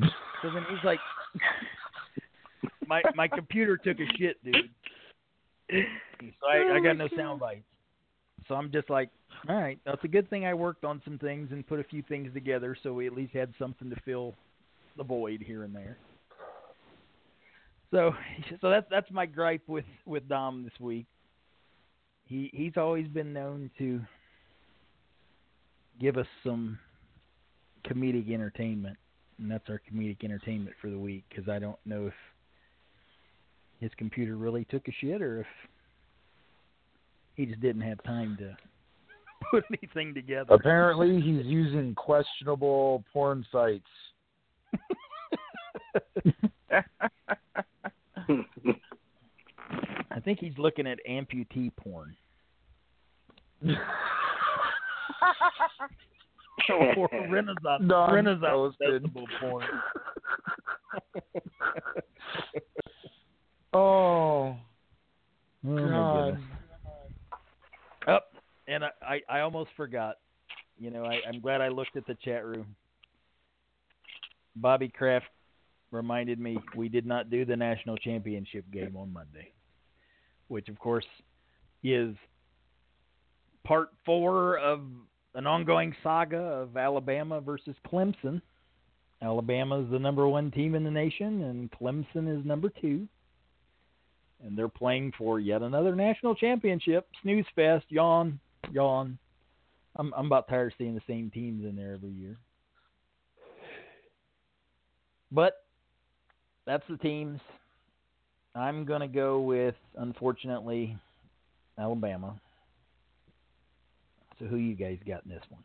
so 0.01 0.51
then 0.53 0.65
he's 0.69 0.83
like, 0.83 0.99
"My 2.87 3.01
my 3.15 3.27
computer 3.27 3.77
took 3.77 3.97
a 3.99 4.17
shit, 4.17 4.43
dude." 4.43 4.69
So 5.71 6.47
I, 6.47 6.75
I 6.75 6.79
got 6.81 6.97
no 6.97 7.07
sound 7.15 7.39
bites. 7.39 7.63
So 8.47 8.55
I'm 8.55 8.71
just 8.71 8.89
like, 8.89 9.09
all 9.47 9.55
right, 9.55 9.79
that's 9.85 10.03
a 10.03 10.07
good 10.07 10.29
thing 10.29 10.45
I 10.45 10.53
worked 10.53 10.83
on 10.83 11.01
some 11.05 11.17
things 11.17 11.49
and 11.51 11.65
put 11.65 11.79
a 11.79 11.83
few 11.83 12.01
things 12.01 12.33
together, 12.33 12.75
so 12.81 12.93
we 12.93 13.07
at 13.07 13.13
least 13.13 13.33
had 13.33 13.53
something 13.59 13.89
to 13.89 13.95
fill 14.03 14.33
the 14.97 15.03
void 15.03 15.41
here 15.45 15.63
and 15.63 15.75
there. 15.75 15.97
So, 17.91 18.13
so 18.61 18.69
that's 18.69 18.87
that's 18.89 19.11
my 19.11 19.25
gripe 19.25 19.67
with 19.67 19.85
with 20.05 20.27
Dom 20.27 20.63
this 20.63 20.79
week. 20.79 21.05
He 22.25 22.49
he's 22.53 22.77
always 22.77 23.07
been 23.07 23.33
known 23.33 23.71
to 23.77 24.01
give 25.99 26.17
us 26.17 26.27
some 26.43 26.77
comedic 27.87 28.31
entertainment, 28.31 28.97
and 29.39 29.49
that's 29.49 29.69
our 29.69 29.81
comedic 29.91 30.23
entertainment 30.23 30.75
for 30.81 30.89
the 30.89 30.99
week. 30.99 31.23
Because 31.29 31.49
I 31.49 31.59
don't 31.59 31.79
know 31.85 32.07
if 32.07 32.13
his 33.79 33.91
computer 33.97 34.35
really 34.35 34.65
took 34.65 34.87
a 34.87 34.91
shit 34.99 35.21
or 35.21 35.41
if 35.41 35.47
he 37.35 37.45
just 37.45 37.61
didn't 37.61 37.81
have 37.81 38.03
time 38.03 38.35
to 38.37 38.55
put 39.51 39.63
anything 39.71 40.13
together. 40.13 40.53
Apparently, 40.53 41.21
he's 41.21 41.45
using 41.45 41.95
questionable 41.95 43.03
porn 43.11 43.45
sites. 43.51 43.87
I 50.11 50.19
think 50.19 50.39
he's 50.39 50.57
looking 50.57 50.87
at 50.87 50.99
amputee 51.09 51.71
porn. 51.77 52.15
or 56.69 57.09
Renaissance 57.29 57.81
Renaissance 57.81 58.41
Non-posted. 58.41 59.03
festival 59.03 59.27
porn. 59.39 59.65
oh, 63.73 64.55
Oh 65.65 65.69
my 65.71 65.89
God. 65.89 66.25
goodness. 66.25 66.43
Up, 68.07 68.31
and 68.67 68.85
I, 68.85 68.89
I, 69.01 69.21
I 69.29 69.39
almost 69.41 69.71
forgot. 69.75 70.17
You 70.77 70.89
know, 70.91 71.03
I, 71.03 71.19
I'm 71.27 71.41
glad 71.41 71.59
I 71.61 71.67
looked 71.67 71.97
at 71.97 72.07
the 72.07 72.15
chat 72.23 72.45
room. 72.45 72.75
Bobby 74.61 74.89
Kraft 74.89 75.27
reminded 75.91 76.39
me 76.39 76.57
we 76.75 76.89
did 76.89 77.05
not 77.05 77.29
do 77.29 77.45
the 77.45 77.55
national 77.55 77.97
championship 77.97 78.65
game 78.71 78.95
on 78.95 79.11
Monday, 79.11 79.51
which 80.47 80.69
of 80.69 80.77
course 80.79 81.05
is 81.83 82.15
part 83.63 83.89
four 84.05 84.57
of 84.57 84.81
an 85.35 85.47
ongoing 85.47 85.95
saga 86.03 86.37
of 86.37 86.77
Alabama 86.77 87.41
versus 87.41 87.75
Clemson. 87.87 88.41
Alabama 89.21 89.81
is 89.81 89.91
the 89.91 89.99
number 89.99 90.27
one 90.27 90.49
team 90.51 90.75
in 90.75 90.83
the 90.83 90.91
nation, 90.91 91.43
and 91.43 91.71
Clemson 91.71 92.39
is 92.39 92.45
number 92.45 92.71
two. 92.81 93.07
And 94.43 94.57
they're 94.57 94.69
playing 94.69 95.11
for 95.17 95.39
yet 95.39 95.61
another 95.61 95.95
national 95.95 96.33
championship. 96.33 97.07
Snooze 97.21 97.45
fest, 97.55 97.85
yawn, 97.89 98.39
yawn. 98.71 99.17
I'm 99.97 100.13
I'm 100.15 100.27
about 100.27 100.47
tired 100.47 100.71
of 100.71 100.77
seeing 100.77 100.95
the 100.95 101.01
same 101.07 101.29
teams 101.29 101.65
in 101.65 101.75
there 101.75 101.93
every 101.93 102.11
year. 102.11 102.37
But 105.31 105.63
that's 106.65 106.83
the 106.89 106.97
teams. 106.97 107.39
I'm 108.55 108.85
gonna 108.85 109.07
go 109.07 109.39
with, 109.41 109.75
unfortunately, 109.97 110.97
Alabama. 111.77 112.39
So 114.39 114.45
who 114.45 114.55
you 114.55 114.75
guys 114.75 114.97
got 115.05 115.23
in 115.25 115.31
this 115.31 115.43
one? 115.49 115.63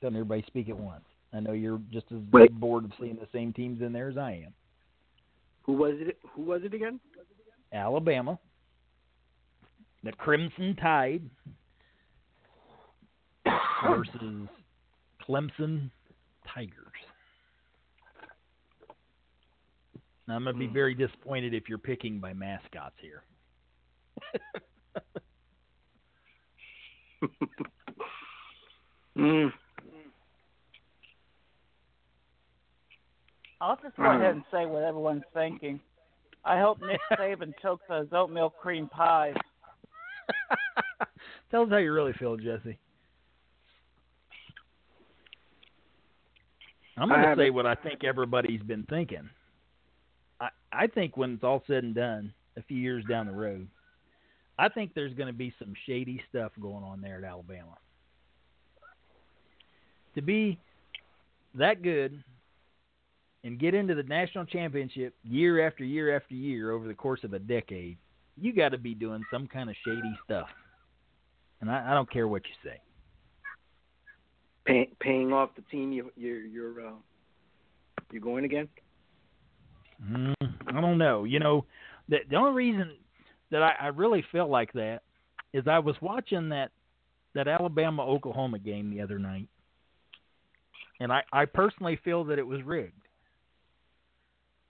Doesn't 0.00 0.16
everybody 0.16 0.42
speak 0.46 0.68
at 0.68 0.76
once? 0.76 1.04
I 1.32 1.40
know 1.40 1.52
you're 1.52 1.80
just 1.92 2.06
as 2.10 2.18
Wait. 2.32 2.52
bored 2.52 2.84
of 2.84 2.92
seeing 3.00 3.16
the 3.16 3.28
same 3.32 3.52
teams 3.52 3.80
in 3.80 3.92
there 3.92 4.08
as 4.08 4.18
I 4.18 4.42
am. 4.46 4.52
Who 5.62 5.74
was 5.74 5.94
it? 5.98 6.18
Who 6.34 6.42
was 6.42 6.62
it 6.64 6.74
again? 6.74 6.98
Alabama, 7.72 8.38
the 10.02 10.12
Crimson 10.12 10.76
Tide 10.76 11.22
versus 13.86 14.48
Clemson 15.28 15.90
Tigers. 16.52 16.76
Now, 20.28 20.36
I'm 20.36 20.44
going 20.44 20.54
to 20.54 20.58
be 20.58 20.66
very 20.66 20.94
disappointed 20.94 21.52
if 21.52 21.68
you're 21.68 21.78
picking 21.78 22.20
by 22.20 22.32
mascots 22.32 22.96
here. 23.00 23.22
Mm. 29.16 29.52
I'll 33.60 33.78
just 33.82 33.96
go 33.96 34.04
ahead 34.04 34.34
and 34.34 34.42
say 34.50 34.66
what 34.66 34.82
everyone's 34.82 35.22
thinking. 35.34 35.80
I 36.44 36.58
hope 36.58 36.80
Nick 36.80 37.00
Saban 37.18 37.52
chokes 37.62 37.84
those 37.88 38.08
oatmeal 38.12 38.50
cream 38.50 38.88
pies. 38.88 39.36
Tell 41.50 41.62
us 41.62 41.70
how 41.70 41.76
you 41.76 41.92
really 41.92 42.14
feel, 42.14 42.36
Jesse. 42.36 42.78
I'm 46.96 47.08
going 47.08 47.22
to 47.22 47.34
say 47.36 47.50
what 47.50 47.66
I 47.66 47.74
think 47.74 48.04
everybody's 48.04 48.62
been 48.62 48.84
thinking. 48.84 49.28
I 50.40 50.48
I 50.72 50.86
think 50.86 51.16
when 51.16 51.34
it's 51.34 51.44
all 51.44 51.62
said 51.66 51.84
and 51.84 51.94
done, 51.94 52.32
a 52.56 52.62
few 52.62 52.76
years 52.76 53.04
down 53.08 53.26
the 53.26 53.32
road, 53.32 53.68
I 54.58 54.68
think 54.68 54.92
there's 54.94 55.14
going 55.14 55.28
to 55.28 55.32
be 55.32 55.54
some 55.58 55.74
shady 55.86 56.22
stuff 56.28 56.52
going 56.60 56.84
on 56.84 57.00
there 57.00 57.18
at 57.18 57.24
Alabama. 57.24 57.76
To 60.14 60.22
be 60.22 60.58
that 61.54 61.82
good 61.82 62.22
and 63.44 63.58
get 63.58 63.74
into 63.74 63.94
the 63.94 64.02
national 64.02 64.44
championship 64.44 65.14
year 65.24 65.66
after 65.66 65.84
year 65.84 66.14
after 66.14 66.34
year 66.34 66.70
over 66.70 66.86
the 66.86 66.94
course 66.94 67.24
of 67.24 67.32
a 67.32 67.38
decade, 67.38 67.96
you 68.40 68.52
got 68.52 68.70
to 68.70 68.78
be 68.78 68.94
doing 68.94 69.24
some 69.30 69.46
kind 69.46 69.70
of 69.70 69.76
shady 69.84 70.18
stuff. 70.24 70.48
And 71.60 71.70
I, 71.70 71.90
I 71.90 71.94
don't 71.94 72.10
care 72.10 72.28
what 72.28 72.42
you 72.44 72.54
say. 72.70 72.78
Pay, 74.64 74.88
paying 75.00 75.32
off 75.32 75.50
the 75.56 75.62
team 75.62 75.92
you, 75.92 76.10
you're 76.16 76.40
you're 76.40 76.86
uh, 76.86 76.92
you're 78.12 78.22
going 78.22 78.44
again. 78.44 78.68
Mm, 80.08 80.34
I 80.68 80.80
don't 80.80 80.98
know. 80.98 81.24
You 81.24 81.40
know, 81.40 81.64
the 82.08 82.18
the 82.30 82.36
only 82.36 82.52
reason 82.52 82.92
that 83.50 83.62
I, 83.62 83.74
I 83.80 83.86
really 83.88 84.24
feel 84.32 84.48
like 84.48 84.72
that 84.74 85.00
is 85.52 85.64
I 85.66 85.78
was 85.78 85.96
watching 86.00 86.48
that 86.50 86.70
that 87.34 87.48
Alabama 87.48 88.04
Oklahoma 88.04 88.58
game 88.58 88.90
the 88.90 89.00
other 89.00 89.18
night, 89.18 89.48
and 91.00 91.12
I 91.12 91.22
I 91.32 91.44
personally 91.44 91.98
feel 92.04 92.24
that 92.24 92.38
it 92.38 92.46
was 92.46 92.62
rigged. 92.62 92.92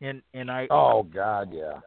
And 0.00 0.22
and 0.34 0.50
I 0.50 0.66
Oh 0.70 1.02
God, 1.02 1.52
yeah. 1.52 1.80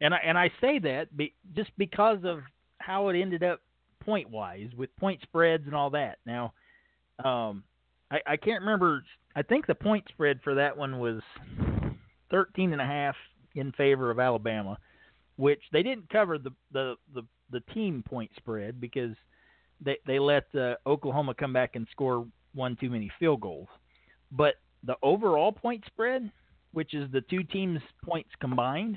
and 0.00 0.14
I 0.14 0.18
and 0.24 0.36
I 0.36 0.50
say 0.60 0.78
that 0.80 1.16
be, 1.16 1.34
just 1.54 1.70
because 1.78 2.18
of 2.24 2.40
how 2.78 3.08
it 3.08 3.20
ended 3.20 3.42
up 3.42 3.60
point 4.04 4.30
wise 4.30 4.68
with 4.76 4.94
point 4.96 5.20
spreads 5.22 5.64
and 5.66 5.74
all 5.74 5.90
that. 5.90 6.18
Now, 6.26 6.52
um, 7.24 7.64
I, 8.10 8.20
I 8.26 8.36
can't 8.36 8.60
remember. 8.60 9.04
I 9.34 9.42
think 9.42 9.66
the 9.66 9.74
point 9.74 10.04
spread 10.08 10.40
for 10.42 10.54
that 10.54 10.76
one 10.76 10.98
was 10.98 11.20
thirteen 12.30 12.72
and 12.72 12.80
a 12.80 12.86
half 12.86 13.16
in 13.54 13.72
favor 13.72 14.10
of 14.10 14.18
Alabama, 14.18 14.78
which 15.36 15.62
they 15.72 15.82
didn't 15.82 16.08
cover 16.10 16.38
the 16.38 16.52
the 16.72 16.94
the, 17.14 17.22
the 17.50 17.60
team 17.72 18.02
point 18.06 18.30
spread 18.36 18.80
because 18.80 19.16
they 19.80 19.98
they 20.06 20.18
let 20.18 20.44
uh, 20.54 20.74
Oklahoma 20.86 21.34
come 21.34 21.52
back 21.52 21.76
and 21.76 21.86
score 21.90 22.26
one 22.54 22.76
too 22.76 22.90
many 22.90 23.10
field 23.18 23.40
goals. 23.40 23.68
But 24.32 24.54
the 24.84 24.96
overall 25.02 25.52
point 25.52 25.84
spread, 25.86 26.30
which 26.72 26.94
is 26.94 27.10
the 27.12 27.20
two 27.22 27.42
teams' 27.42 27.80
points 28.04 28.30
combined, 28.40 28.96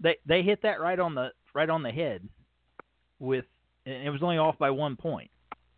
they 0.00 0.16
they 0.26 0.42
hit 0.42 0.62
that 0.62 0.80
right 0.80 0.98
on 0.98 1.14
the 1.14 1.30
right 1.54 1.68
on 1.68 1.82
the 1.82 1.90
head 1.90 2.28
with 3.18 3.44
and 3.86 4.06
it 4.06 4.10
was 4.10 4.22
only 4.22 4.38
off 4.38 4.58
by 4.58 4.70
one 4.70 4.96
point. 4.96 5.30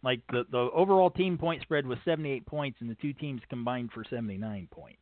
Like 0.03 0.21
the 0.31 0.45
the 0.51 0.71
overall 0.75 1.11
team 1.11 1.37
point 1.37 1.63
spread 1.63 1.87
was 1.87 1.99
78 2.05 2.47
points 2.47 2.79
and 2.81 2.89
the 2.89 2.95
two 2.97 3.13
teams 3.13 3.43
combined 3.51 3.91
for 3.93 4.03
79 4.09 4.69
points. 4.71 4.99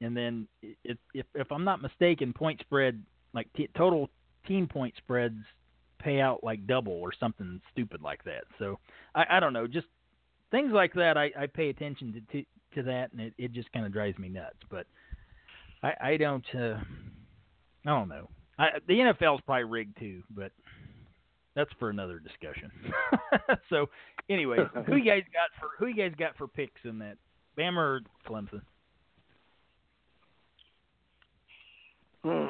And 0.00 0.16
then 0.16 0.46
if 0.62 0.98
if, 1.14 1.26
if 1.34 1.50
I'm 1.50 1.64
not 1.64 1.82
mistaken, 1.82 2.32
point 2.32 2.60
spread 2.60 3.02
like 3.34 3.48
t- 3.56 3.68
total 3.76 4.08
team 4.46 4.66
point 4.66 4.94
spreads 4.98 5.42
pay 5.98 6.20
out 6.20 6.42
like 6.42 6.66
double 6.66 6.92
or 6.92 7.12
something 7.18 7.60
stupid 7.72 8.02
like 8.02 8.24
that. 8.24 8.44
So 8.58 8.78
I, 9.14 9.24
I 9.32 9.40
don't 9.40 9.52
know, 9.52 9.66
just 9.66 9.86
things 10.50 10.72
like 10.72 10.94
that. 10.94 11.16
I, 11.18 11.30
I 11.38 11.46
pay 11.46 11.68
attention 11.68 12.12
to 12.12 12.20
to, 12.32 12.46
to 12.76 12.82
that, 12.84 13.12
and 13.12 13.20
it, 13.20 13.34
it 13.36 13.52
just 13.52 13.70
kind 13.72 13.84
of 13.84 13.92
drives 13.92 14.18
me 14.18 14.28
nuts. 14.28 14.58
But 14.70 14.86
I 15.82 15.92
I 16.00 16.16
don't 16.16 16.46
uh, 16.54 16.78
I 17.84 17.90
don't 17.90 18.08
know. 18.08 18.28
I, 18.58 18.68
the 18.86 18.94
NFL's 18.94 19.40
probably 19.46 19.64
rigged 19.64 19.98
too, 19.98 20.22
but 20.30 20.52
that's 21.60 21.78
for 21.78 21.90
another 21.90 22.18
discussion. 22.18 22.70
so, 23.70 23.86
anyway, 24.30 24.56
who 24.86 24.96
you 24.96 25.04
guys 25.04 25.22
got 25.32 25.50
for 25.60 25.68
who 25.78 25.86
you 25.86 25.94
guys 25.94 26.12
got 26.18 26.36
for 26.36 26.48
picks 26.48 26.80
in 26.84 26.98
that 26.98 27.16
Bama 27.58 27.76
or 27.76 28.00
Clemson? 28.26 28.62
Hmm. 32.24 32.46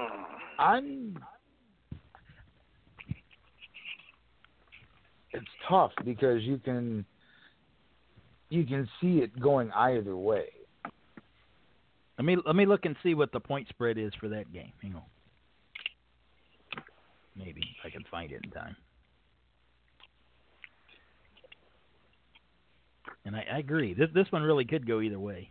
I'm. 0.59 1.19
It's 5.33 5.47
tough 5.69 5.93
because 6.05 6.43
you 6.43 6.59
can 6.59 7.05
you 8.49 8.65
can 8.65 8.89
see 9.01 9.19
it 9.19 9.39
going 9.41 9.73
either 9.73 10.17
way. 10.17 10.47
Let 12.17 12.25
me 12.25 12.37
let 12.47 12.55
me 12.55 12.67
look 12.67 12.85
and 12.85 12.95
see 13.03 13.15
what 13.15 13.33
the 13.33 13.41
point 13.41 13.69
spread 13.71 13.99
is 13.99 14.13
for 14.21 14.29
that 14.29 14.53
game. 14.53 14.73
Hang 14.83 14.95
on. 14.95 15.03
Maybe 17.37 17.63
I 17.85 17.91
can 17.91 18.05
find 18.11 18.31
it 18.31 18.41
in 18.45 18.51
time. 18.51 18.77
And 23.25 23.37
I, 23.37 23.45
I 23.53 23.59
agree. 23.59 23.95
This 23.95 24.09
this 24.15 24.27
one 24.31 24.43
really 24.43 24.65
could 24.65 24.87
go 24.87 25.01
either 25.01 25.19
way. 25.19 25.51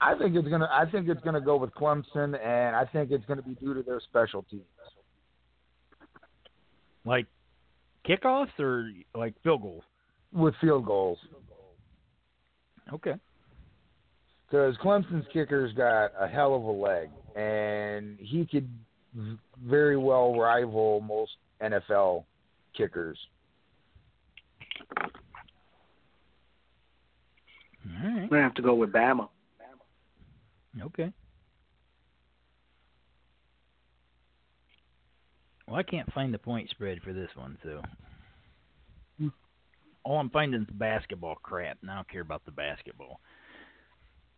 I 0.00 0.14
think 0.16 0.34
it's 0.34 0.48
gonna. 0.48 0.68
I 0.70 0.90
think 0.90 1.08
it's 1.08 1.22
gonna 1.22 1.40
go 1.40 1.56
with 1.56 1.70
Clemson, 1.74 2.38
and 2.38 2.76
I 2.76 2.84
think 2.92 3.10
it's 3.10 3.24
gonna 3.26 3.42
be 3.42 3.54
due 3.54 3.74
to 3.74 3.82
their 3.82 4.00
special 4.00 4.44
teams. 4.50 4.62
Like 7.04 7.26
kickoffs 8.06 8.58
or 8.58 8.90
like 9.14 9.34
field 9.42 9.62
goals? 9.62 9.84
With 10.32 10.54
field 10.60 10.86
goals. 10.86 11.18
Okay. 12.92 13.14
Because 14.46 14.76
Clemson's 14.76 15.26
kicker's 15.32 15.72
got 15.72 16.12
a 16.20 16.28
hell 16.28 16.54
of 16.54 16.62
a 16.62 16.70
leg, 16.70 17.08
and 17.34 18.18
he 18.20 18.46
could 18.46 18.68
very 19.62 19.96
well 19.96 20.38
rival 20.38 21.00
most 21.00 21.32
NFL 21.62 22.24
kickers. 22.76 23.18
All 27.86 28.02
right. 28.02 28.22
I'm 28.22 28.28
gonna 28.28 28.42
have 28.42 28.54
to 28.54 28.62
go 28.62 28.74
with 28.74 28.92
Bama. 28.92 29.28
Okay. 30.82 31.12
Well, 35.66 35.76
I 35.76 35.82
can't 35.82 36.12
find 36.12 36.32
the 36.34 36.38
point 36.38 36.68
spread 36.70 37.00
for 37.02 37.12
this 37.12 37.30
one, 37.36 37.56
so 37.62 37.80
hmm. 39.18 39.28
all 40.04 40.18
I'm 40.18 40.30
finding 40.30 40.62
is 40.62 40.66
basketball 40.72 41.36
crap, 41.36 41.78
and 41.80 41.90
I 41.90 41.94
don't 41.94 42.08
care 42.10 42.20
about 42.20 42.44
the 42.44 42.50
basketball. 42.50 43.20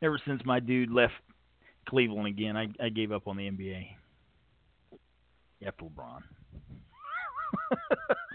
Ever 0.03 0.21
since 0.27 0.43
my 0.45 0.61
dude 0.61 0.91
left 0.91 1.15
Cleveland 1.89 2.29
again, 2.29 2.57
I, 2.57 2.69
I 2.85 2.91
gave 2.91 3.13
up 3.13 3.27
on 3.27 3.37
the 3.37 3.51
NBA. 3.51 3.87
After 5.67 5.85
LeBron. 5.85 6.23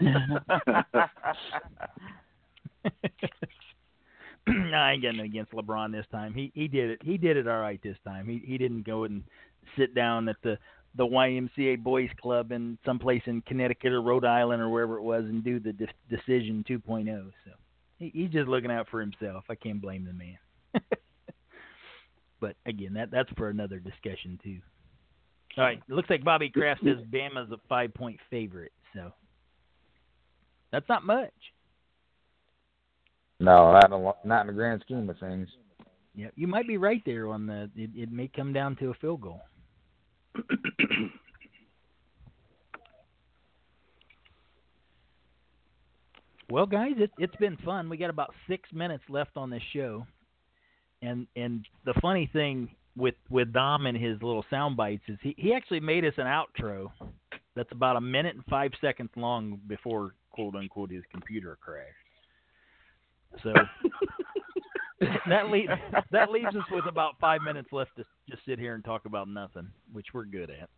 no, 4.46 4.76
I 4.76 4.92
ain't 4.92 5.02
got 5.02 5.14
nothing 5.14 5.30
against 5.30 5.52
LeBron 5.52 5.92
this 5.92 6.06
time. 6.10 6.34
He 6.34 6.50
he 6.54 6.68
did 6.68 6.90
it. 6.90 6.98
He 7.02 7.16
did 7.16 7.36
it 7.36 7.46
all 7.46 7.60
right 7.60 7.80
this 7.82 7.96
time. 8.04 8.26
He 8.26 8.42
he 8.44 8.58
didn't 8.58 8.84
go 8.86 9.04
and 9.04 9.22
sit 9.76 9.94
down 9.94 10.28
at 10.28 10.36
the 10.42 10.58
the 10.96 11.06
YMCA 11.06 11.82
Boys 11.82 12.10
Club 12.20 12.52
in 12.52 12.78
someplace 12.84 13.22
in 13.26 13.40
Connecticut 13.42 13.92
or 13.92 14.02
Rhode 14.02 14.24
Island 14.24 14.60
or 14.60 14.68
wherever 14.68 14.98
it 14.98 15.02
was 15.02 15.24
and 15.24 15.42
do 15.42 15.58
the 15.58 15.72
de- 15.72 15.86
decision 16.10 16.62
2.0. 16.68 17.30
So 17.46 17.52
he, 17.98 18.10
he's 18.14 18.30
just 18.30 18.46
looking 18.46 18.70
out 18.70 18.88
for 18.90 19.00
himself. 19.00 19.44
I 19.48 19.54
can't 19.54 19.80
blame 19.80 20.04
the 20.04 20.12
man. 20.12 20.38
but 22.40 22.56
again, 22.66 22.92
that 22.94 23.10
that's 23.10 23.30
for 23.36 23.48
another 23.48 23.78
discussion 23.78 24.38
too. 24.42 24.58
All 25.56 25.64
right, 25.64 25.82
it 25.86 25.94
looks 25.94 26.08
like 26.08 26.24
Bobby 26.24 26.48
Kraft 26.48 26.82
says 26.82 26.96
Bama's 27.10 27.52
a 27.52 27.58
five 27.68 27.92
point 27.94 28.18
favorite. 28.30 28.72
So 28.94 29.12
that's 30.70 30.88
not 30.88 31.04
much. 31.04 31.32
No, 33.40 33.72
not 33.72 33.86
in, 33.86 33.92
a, 33.92 34.12
not 34.24 34.42
in 34.42 34.46
the 34.48 34.52
grand 34.52 34.82
scheme 34.84 35.10
of 35.10 35.18
things. 35.18 35.48
Yeah, 36.14 36.28
you 36.36 36.46
might 36.46 36.68
be 36.68 36.76
right 36.76 37.02
there 37.04 37.28
on 37.28 37.46
the. 37.46 37.70
It, 37.74 37.90
it 37.94 38.12
may 38.12 38.28
come 38.28 38.52
down 38.52 38.76
to 38.76 38.90
a 38.90 38.94
field 38.94 39.22
goal. 39.22 39.40
well, 46.50 46.66
guys, 46.66 46.92
it, 46.98 47.10
it's 47.18 47.34
been 47.36 47.56
fun. 47.58 47.88
We 47.88 47.96
got 47.96 48.10
about 48.10 48.34
six 48.48 48.68
minutes 48.72 49.04
left 49.08 49.36
on 49.36 49.50
this 49.50 49.62
show, 49.72 50.06
and 51.00 51.26
and 51.34 51.66
the 51.84 51.94
funny 52.00 52.30
thing 52.32 52.68
with 52.96 53.14
with 53.30 53.52
Dom 53.52 53.86
and 53.86 53.96
his 53.96 54.22
little 54.22 54.44
sound 54.50 54.76
bites 54.76 55.02
is 55.08 55.18
he 55.22 55.34
he 55.36 55.52
actually 55.54 55.80
made 55.80 56.04
us 56.04 56.14
an 56.18 56.26
outro 56.26 56.90
that's 57.54 57.72
about 57.72 57.96
a 57.96 58.00
minute 58.00 58.34
and 58.36 58.44
five 58.46 58.72
seconds 58.80 59.10
long 59.16 59.60
before 59.66 60.14
quote 60.30 60.54
unquote 60.54 60.90
his 60.90 61.02
computer 61.10 61.58
crashed. 61.60 61.88
So 63.42 63.52
that 65.28 65.50
leaves 65.50 65.70
that 66.10 66.30
leaves 66.30 66.54
us 66.54 66.64
with 66.70 66.86
about 66.86 67.14
five 67.20 67.42
minutes 67.42 67.68
left 67.72 67.96
to 67.96 68.04
just 68.28 68.44
sit 68.46 68.58
here 68.58 68.74
and 68.74 68.84
talk 68.84 69.04
about 69.04 69.28
nothing, 69.28 69.68
which 69.92 70.06
we're 70.14 70.24
good 70.24 70.50
at. 70.50 70.68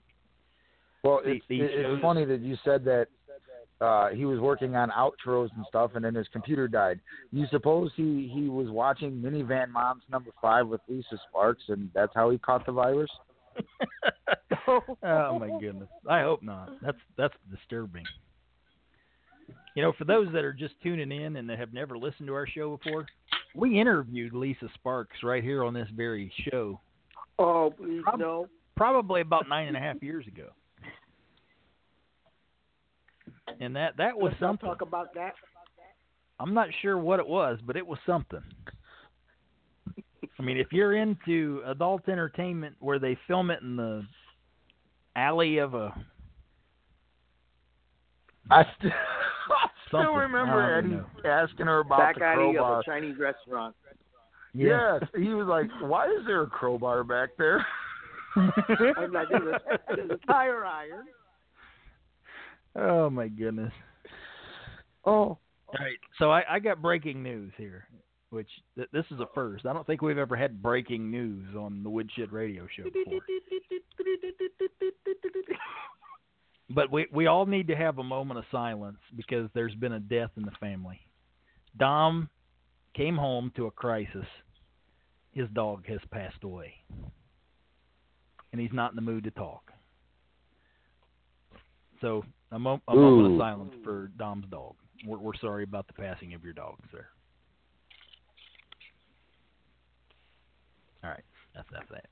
Well, 1.03 1.21
The- 1.25 1.33
it's, 1.33 1.45
it's 1.49 2.03
funny 2.03 2.25
that 2.25 2.41
you 2.41 2.57
said 2.65 2.85
that 2.85 3.09
uh, 3.81 4.09
he 4.11 4.25
was 4.25 4.39
working 4.41 4.77
on 4.77 4.91
outros 4.91 5.51
and 5.57 5.65
stuff, 5.69 5.91
and 5.95 6.05
then 6.05 6.15
his 6.15 6.29
computer 6.33 6.69
died. 6.69 7.01
You 7.33 7.47
suppose 7.51 7.91
he 7.97 8.31
he 8.33 8.49
was 8.49 8.69
watching 8.71 9.13
Minivan 9.21 9.69
Moms 9.71 10.05
number 10.11 10.31
five 10.41 10.69
with 10.69 10.81
Lisa 10.89 11.19
Sparks, 11.29 11.65
and 11.69 11.91
that's 11.95 12.13
how 12.15 12.31
he 12.31 12.39
caught 12.39 12.65
the 12.67 12.73
virus? 12.73 13.11
oh 14.69 15.39
my 15.39 15.51
goodness! 15.61 15.89
I 16.09 16.20
hope 16.23 16.43
not. 16.43 16.70
That's 16.82 16.99
that's 17.16 17.35
disturbing. 17.51 18.05
You 19.74 19.82
know, 19.82 19.93
for 19.99 20.05
those 20.05 20.28
that 20.32 20.45
are 20.45 20.53
just 20.53 20.74
tuning 20.82 21.11
in 21.11 21.36
and 21.36 21.49
that 21.51 21.59
have 21.59 21.73
never 21.73 21.99
listened 21.99 22.28
to 22.28 22.35
our 22.35 22.47
show 22.47 22.77
before, 22.77 23.07
we 23.55 23.81
interviewed 23.81 24.32
Lisa 24.32 24.69
Sparks 24.74 25.16
right 25.23 25.43
here 25.43 25.65
on 25.65 25.74
this 25.74 25.89
very 25.97 26.32
show. 26.49 26.81
Oh, 27.39 27.73
please 27.77 28.01
Prob- 28.05 28.20
no. 28.20 28.49
Probably 28.77 29.20
about 29.20 29.49
nine 29.49 29.69
and 29.69 29.77
a 29.77 29.81
half 29.81 30.03
years 30.03 30.27
ago. 30.27 30.49
And 33.61 33.74
that 33.77 33.97
that 33.99 34.16
was 34.16 34.31
Let's 34.32 34.41
something. 34.41 34.69
talk 34.69 34.81
about 34.81 35.12
that. 35.15 35.35
I'm 36.41 36.55
not 36.55 36.69
sure 36.82 36.99
what 36.99 37.20
it 37.20 37.27
was, 37.27 37.59
but 37.65 37.77
it 37.77 37.86
was 37.86 37.99
something. 38.07 38.43
I 40.39 40.43
mean, 40.43 40.57
if 40.57 40.73
you're 40.73 40.97
into 40.97 41.62
adult 41.66 42.09
entertainment 42.09 42.74
where 42.81 42.99
they 42.99 43.16
film 43.28 43.51
it 43.51 43.62
in 43.62 43.77
the 43.77 44.05
alley 45.16 45.59
of 45.59 45.74
a 45.74 45.95
I 48.51 48.65
still, 48.78 48.91
I 49.51 49.69
still 49.89 50.15
remember 50.15 50.61
I 50.62 50.81
don't 50.81 50.93
Eddie 50.95 51.28
asking 51.28 51.66
her 51.66 51.81
about 51.81 51.99
Back 51.99 52.19
the 52.19 52.24
alley 52.24 52.49
of 52.49 52.55
crowbar. 52.55 52.81
a 52.81 52.85
Chinese 52.85 53.19
restaurant. 53.19 53.74
Yes, 54.53 55.03
he 55.16 55.31
was 55.31 55.47
like, 55.49 55.66
"Why 55.81 56.07
is 56.07 56.24
there 56.27 56.43
a 56.43 56.47
crowbar 56.47 57.03
back 57.05 57.31
there?" 57.39 57.65
I'm 58.36 59.12
like, 59.12 59.28
there's 59.31 59.55
a, 59.55 59.78
there's 59.97 60.11
a 60.11 60.27
tire 60.27 60.65
iron. 60.65 61.07
Oh 62.77 63.09
my 63.11 63.28
goodness. 63.28 63.73
Oh, 65.05 65.11
All 65.12 65.39
right, 65.78 65.99
so 66.19 66.31
I, 66.31 66.43
I 66.49 66.59
got 66.59 66.81
breaking 66.81 67.23
news 67.23 67.53
here, 67.57 67.86
which 68.35 68.48
th- 68.77 68.89
this 68.93 69.05
is 69.11 69.20
a 69.20 69.27
first. 69.35 69.65
I 69.65 69.73
don't 69.73 69.86
think 69.86 70.02
we've 70.02 70.19
ever 70.19 70.36
had 70.36 70.61
breaking 70.61 71.11
news 71.11 71.55
on 71.56 71.82
the 71.82 71.89
Woodshed 71.89 72.32
Radio 72.32 72.66
Show 72.77 72.82
before. 73.05 73.20
But 76.70 76.90
we 76.90 77.06
we 77.12 77.27
all 77.27 77.47
need 77.47 77.69
to 77.69 77.77
have 77.77 77.98
a 77.98 78.02
moment 78.02 78.39
of 78.39 78.44
silence 78.51 78.98
because 79.16 79.48
there's 79.55 79.74
been 79.74 79.93
a 79.93 80.01
death 80.01 80.31
in 80.36 80.44
the 80.44 80.51
family. 80.61 81.01
Dom 81.78 82.28
came 82.94 83.16
home 83.16 83.52
to 83.56 83.66
a 83.66 83.70
crisis. 83.70 84.27
His 85.32 85.48
dog 85.52 85.86
has 85.86 86.01
passed 86.11 86.43
away, 86.43 86.74
and 88.52 88.61
he's 88.61 88.73
not 88.73 88.93
in 88.93 88.97
the 88.97 89.02
mood 89.02 89.24
to 89.24 89.31
talk. 89.32 89.73
So 92.01 92.24
a, 92.52 92.59
mo- 92.59 92.82
a 92.89 92.94
moment 92.94 93.35
of 93.35 93.40
silence 93.40 93.73
for 93.82 94.11
Dom's 94.16 94.47
dog. 94.51 94.74
We're, 95.06 95.19
we're 95.19 95.36
sorry 95.40 95.65
about 95.65 95.86
the 95.86 95.93
passing 95.93 96.35
of 96.35 96.44
your 96.44 96.52
dog, 96.52 96.77
sir. 96.93 97.06
All 101.05 101.11
right, 101.11 101.23
that's 101.55 101.69
that's 101.71 101.89
that. 101.91 102.07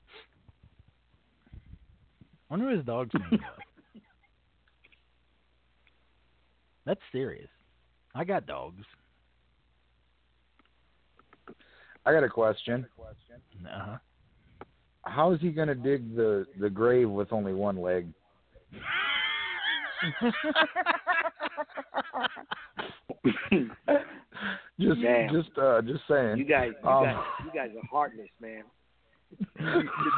wonder 2.49 2.65
what 2.67 2.75
his 2.75 2.85
dog's 2.85 3.13
name 3.15 3.23
was. 3.31 3.39
That's 6.85 6.99
serious. 7.13 7.47
I 8.13 8.25
got 8.25 8.45
dogs. 8.45 8.83
I 12.05 12.11
got 12.11 12.25
a 12.25 12.29
question. 12.29 12.85
Uh 13.65 13.69
huh. 13.71 13.97
How 15.03 15.31
is 15.31 15.39
he 15.39 15.49
going 15.51 15.69
to 15.69 15.75
dig 15.75 16.13
the 16.15 16.45
the 16.59 16.69
grave 16.69 17.09
with 17.09 17.31
only 17.31 17.53
one 17.53 17.77
leg? 17.81 18.07
Just, 24.79 25.01
Damn. 25.01 25.29
just, 25.33 25.57
uh, 25.57 25.81
just 25.83 26.01
saying. 26.09 26.37
You 26.37 26.45
guys, 26.45 26.71
you 26.83 26.89
Um, 26.89 27.03
guys, 27.05 27.23
you 27.45 27.51
guys 27.53 27.69
are 27.77 27.87
heartless, 27.89 28.27
man. 28.41 28.63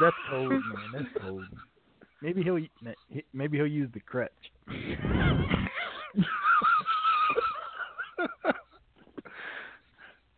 That's 0.00 0.16
cold, 0.30 0.50
man. 0.50 0.62
That's 0.92 1.08
cold. 1.20 1.44
Maybe 2.22 2.42
he'll 2.42 2.58
maybe 3.32 3.56
he'll 3.58 3.66
use 3.66 3.90
the 3.92 4.00
crutch. 4.00 4.30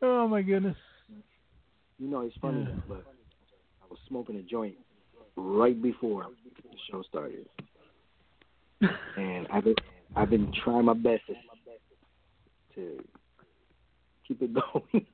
Oh 0.00 0.28
my 0.28 0.42
goodness. 0.42 0.76
You 1.98 2.08
know, 2.08 2.20
it's 2.20 2.36
funny, 2.40 2.60
Yeah. 2.60 2.80
but 2.86 3.04
I 3.82 3.86
was 3.90 3.98
smoking 4.06 4.36
a 4.36 4.42
joint 4.42 4.76
right 5.36 5.80
before 5.80 6.26
the 6.62 6.78
show 6.90 7.02
started, 7.02 7.46
and 9.16 9.48
I've 9.52 9.64
been 9.64 9.74
I've 10.14 10.30
been 10.30 10.52
trying 10.64 10.84
my 10.84 10.94
best 10.94 11.22
to, 11.26 11.34
to 12.76 13.04
keep 14.26 14.40
it 14.42 14.54
going. 14.72 15.06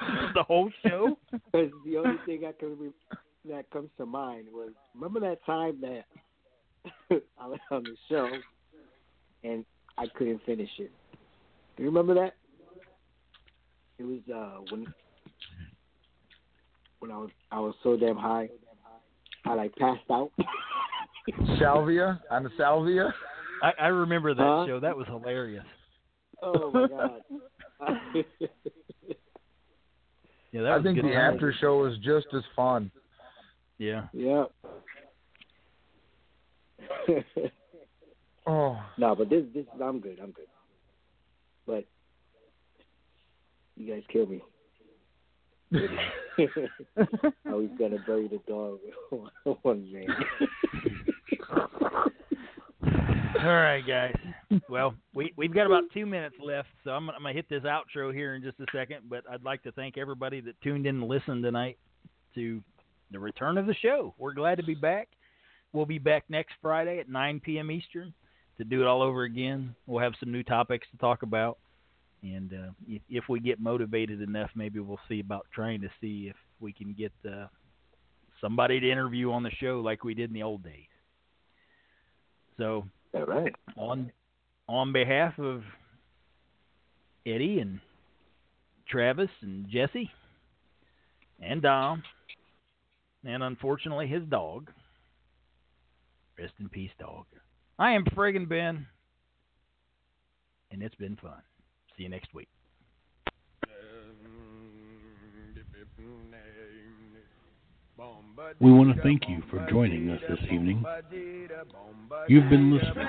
the 0.34 0.42
whole 0.42 0.70
show. 0.82 1.18
Because 1.52 1.70
the 1.84 1.96
only 1.96 2.18
thing 2.26 2.44
I 2.46 2.52
can 2.52 2.78
re- 2.78 2.90
that 3.48 3.70
comes 3.70 3.88
to 3.96 4.04
mind 4.04 4.48
was 4.52 4.70
remember 4.94 5.20
that 5.20 5.44
time 5.46 5.80
that 5.80 6.04
I 7.38 7.46
was 7.46 7.58
on 7.70 7.84
the 7.84 7.96
show 8.10 8.28
and 9.42 9.64
I 9.96 10.06
couldn't 10.08 10.42
finish 10.44 10.68
it. 10.78 10.90
Do 11.76 11.82
you 11.82 11.88
remember 11.88 12.14
that? 12.14 12.34
It 13.98 14.04
was 14.04 14.20
uh 14.32 14.60
when 14.70 14.86
when 16.98 17.10
I 17.10 17.16
was 17.16 17.30
I 17.50 17.60
was 17.60 17.74
so 17.82 17.96
damn 17.96 18.16
high, 18.16 18.50
I 19.46 19.54
like 19.54 19.74
passed 19.76 20.10
out. 20.10 20.30
Salvia 21.58 22.20
on 22.30 22.42
the 22.42 22.50
salvia. 22.58 23.14
I, 23.62 23.72
I 23.80 23.86
remember 23.88 24.34
that 24.34 24.42
Huh? 24.42 24.66
show. 24.66 24.80
That 24.80 24.96
was 24.96 25.06
hilarious. 25.06 25.64
Oh 26.42 26.70
my 26.72 26.88
god. 26.88 28.24
Yeah, 30.52 30.62
that 30.62 30.72
I 30.72 30.76
was 30.76 30.84
think 30.84 30.96
good 30.96 31.04
the 31.04 31.14
times. 31.14 31.34
after 31.34 31.54
show 31.60 31.78
was 31.78 31.98
just 31.98 32.26
as 32.34 32.42
fun. 32.56 32.90
Yeah. 33.78 34.06
yeah. 34.12 34.44
Oh, 38.50 38.78
no, 38.96 39.14
but 39.14 39.28
this 39.28 39.44
this 39.52 39.66
I'm 39.82 40.00
good. 40.00 40.18
I'm 40.22 40.30
good. 40.30 40.46
But 41.66 41.84
you 43.76 43.92
guys 43.92 44.02
kill 44.10 44.24
me. 44.24 44.40
I 45.74 47.52
was 47.52 47.68
gonna 47.78 47.98
bury 48.06 48.26
the 48.26 48.40
dog 48.48 48.78
with 49.12 49.58
one 49.62 49.92
man. 49.92 50.06
All 53.38 53.46
right, 53.46 53.86
guys. 53.86 54.16
Well, 54.68 54.94
we 55.14 55.32
we've 55.36 55.52
got 55.52 55.66
about 55.66 55.84
two 55.92 56.06
minutes 56.06 56.36
left, 56.42 56.68
so 56.84 56.90
I'm, 56.90 57.10
I'm 57.10 57.22
gonna 57.22 57.34
hit 57.34 57.48
this 57.48 57.64
outro 57.64 58.14
here 58.14 58.34
in 58.34 58.42
just 58.42 58.58
a 58.60 58.66
second. 58.74 59.00
But 59.08 59.24
I'd 59.30 59.44
like 59.44 59.62
to 59.64 59.72
thank 59.72 59.98
everybody 59.98 60.40
that 60.40 60.60
tuned 60.62 60.86
in 60.86 60.96
and 60.96 61.08
listened 61.08 61.42
tonight 61.42 61.78
to 62.34 62.62
the 63.10 63.18
return 63.18 63.58
of 63.58 63.66
the 63.66 63.74
show. 63.74 64.14
We're 64.18 64.32
glad 64.32 64.56
to 64.56 64.64
be 64.64 64.74
back. 64.74 65.08
We'll 65.72 65.86
be 65.86 65.98
back 65.98 66.24
next 66.28 66.54
Friday 66.62 66.98
at 66.98 67.10
9 67.10 67.40
p.m. 67.40 67.70
Eastern 67.70 68.14
to 68.56 68.64
do 68.64 68.80
it 68.80 68.86
all 68.86 69.02
over 69.02 69.24
again. 69.24 69.74
We'll 69.86 70.02
have 70.02 70.14
some 70.18 70.32
new 70.32 70.42
topics 70.42 70.86
to 70.92 70.98
talk 70.98 71.22
about, 71.22 71.58
and 72.22 72.52
uh, 72.52 72.70
if, 72.88 73.02
if 73.10 73.24
we 73.28 73.40
get 73.40 73.60
motivated 73.60 74.22
enough, 74.22 74.50
maybe 74.54 74.80
we'll 74.80 75.00
see 75.08 75.20
about 75.20 75.46
trying 75.54 75.82
to 75.82 75.88
see 76.00 76.28
if 76.30 76.36
we 76.58 76.72
can 76.72 76.94
get 76.94 77.12
uh, 77.30 77.46
somebody 78.40 78.80
to 78.80 78.90
interview 78.90 79.30
on 79.30 79.42
the 79.42 79.50
show 79.60 79.80
like 79.80 80.04
we 80.04 80.14
did 80.14 80.30
in 80.30 80.34
the 80.34 80.42
old 80.42 80.64
days. 80.64 80.86
So 82.56 82.86
All 83.14 83.24
right. 83.26 83.54
on 83.76 84.10
on 84.68 84.92
behalf 84.92 85.38
of 85.38 85.62
Eddie 87.26 87.58
and 87.60 87.80
Travis 88.88 89.30
and 89.42 89.68
Jesse 89.68 90.10
and 91.40 91.62
Dom 91.62 92.02
and 93.24 93.42
unfortunately 93.42 94.06
his 94.06 94.22
dog. 94.24 94.70
Rest 96.38 96.54
in 96.60 96.68
peace, 96.68 96.90
dog. 96.98 97.26
I 97.78 97.92
am 97.92 98.04
friggin' 98.04 98.48
Ben, 98.48 98.86
and 100.70 100.82
it's 100.82 100.94
been 100.94 101.16
fun. 101.16 101.42
See 101.96 102.04
you 102.04 102.08
next 102.08 102.32
week. 102.32 102.48
We 108.60 108.72
want 108.72 108.94
to 108.94 109.02
thank 109.02 109.28
you 109.28 109.42
for 109.50 109.66
joining 109.70 110.10
us 110.10 110.20
this 110.28 110.38
evening. 110.52 110.84
You've 112.28 112.48
been 112.48 112.72
listening 112.72 113.06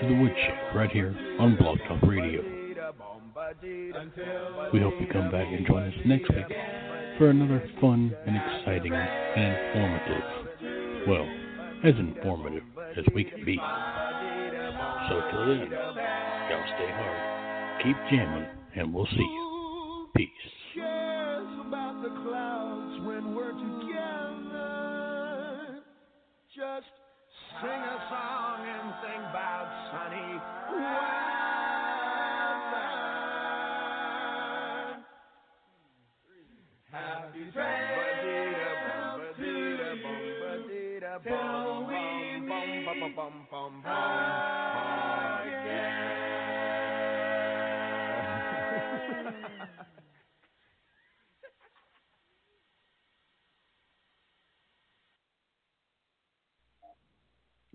to 0.00 0.08
The 0.08 0.14
Woodshed 0.14 0.74
right 0.74 0.90
here 0.90 1.14
on 1.38 1.56
Blog 1.56 1.78
Talk 1.88 2.02
Radio. 2.02 2.42
We 4.72 4.80
hope 4.80 4.94
you 5.00 5.06
come 5.12 5.30
back 5.30 5.46
and 5.46 5.66
join 5.66 5.84
us 5.84 5.94
next 6.04 6.28
week 6.30 6.46
for 7.18 7.30
another 7.30 7.62
fun 7.80 8.14
and 8.26 8.36
exciting 8.36 8.92
and 8.92 9.54
informative, 9.74 11.06
well, 11.08 11.28
as 11.84 11.94
informative 11.98 12.62
as 12.96 13.04
we 13.14 13.24
can 13.24 13.44
be. 13.44 13.56
So 15.08 15.20
till 15.30 15.46
then, 15.46 15.70
y'all 15.70 16.66
stay 16.76 16.90
hard, 16.92 17.82
keep 17.82 17.96
jamming, 18.10 18.46
and 18.76 18.92
we'll 18.92 19.06
see 19.06 19.16
you. 19.18 20.08
Peace. 20.14 21.05
Sing 27.60 27.70
a 27.70 27.98
song 28.10 28.55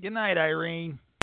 Good 0.02 0.14
night, 0.14 0.36
Irene. 0.36 0.98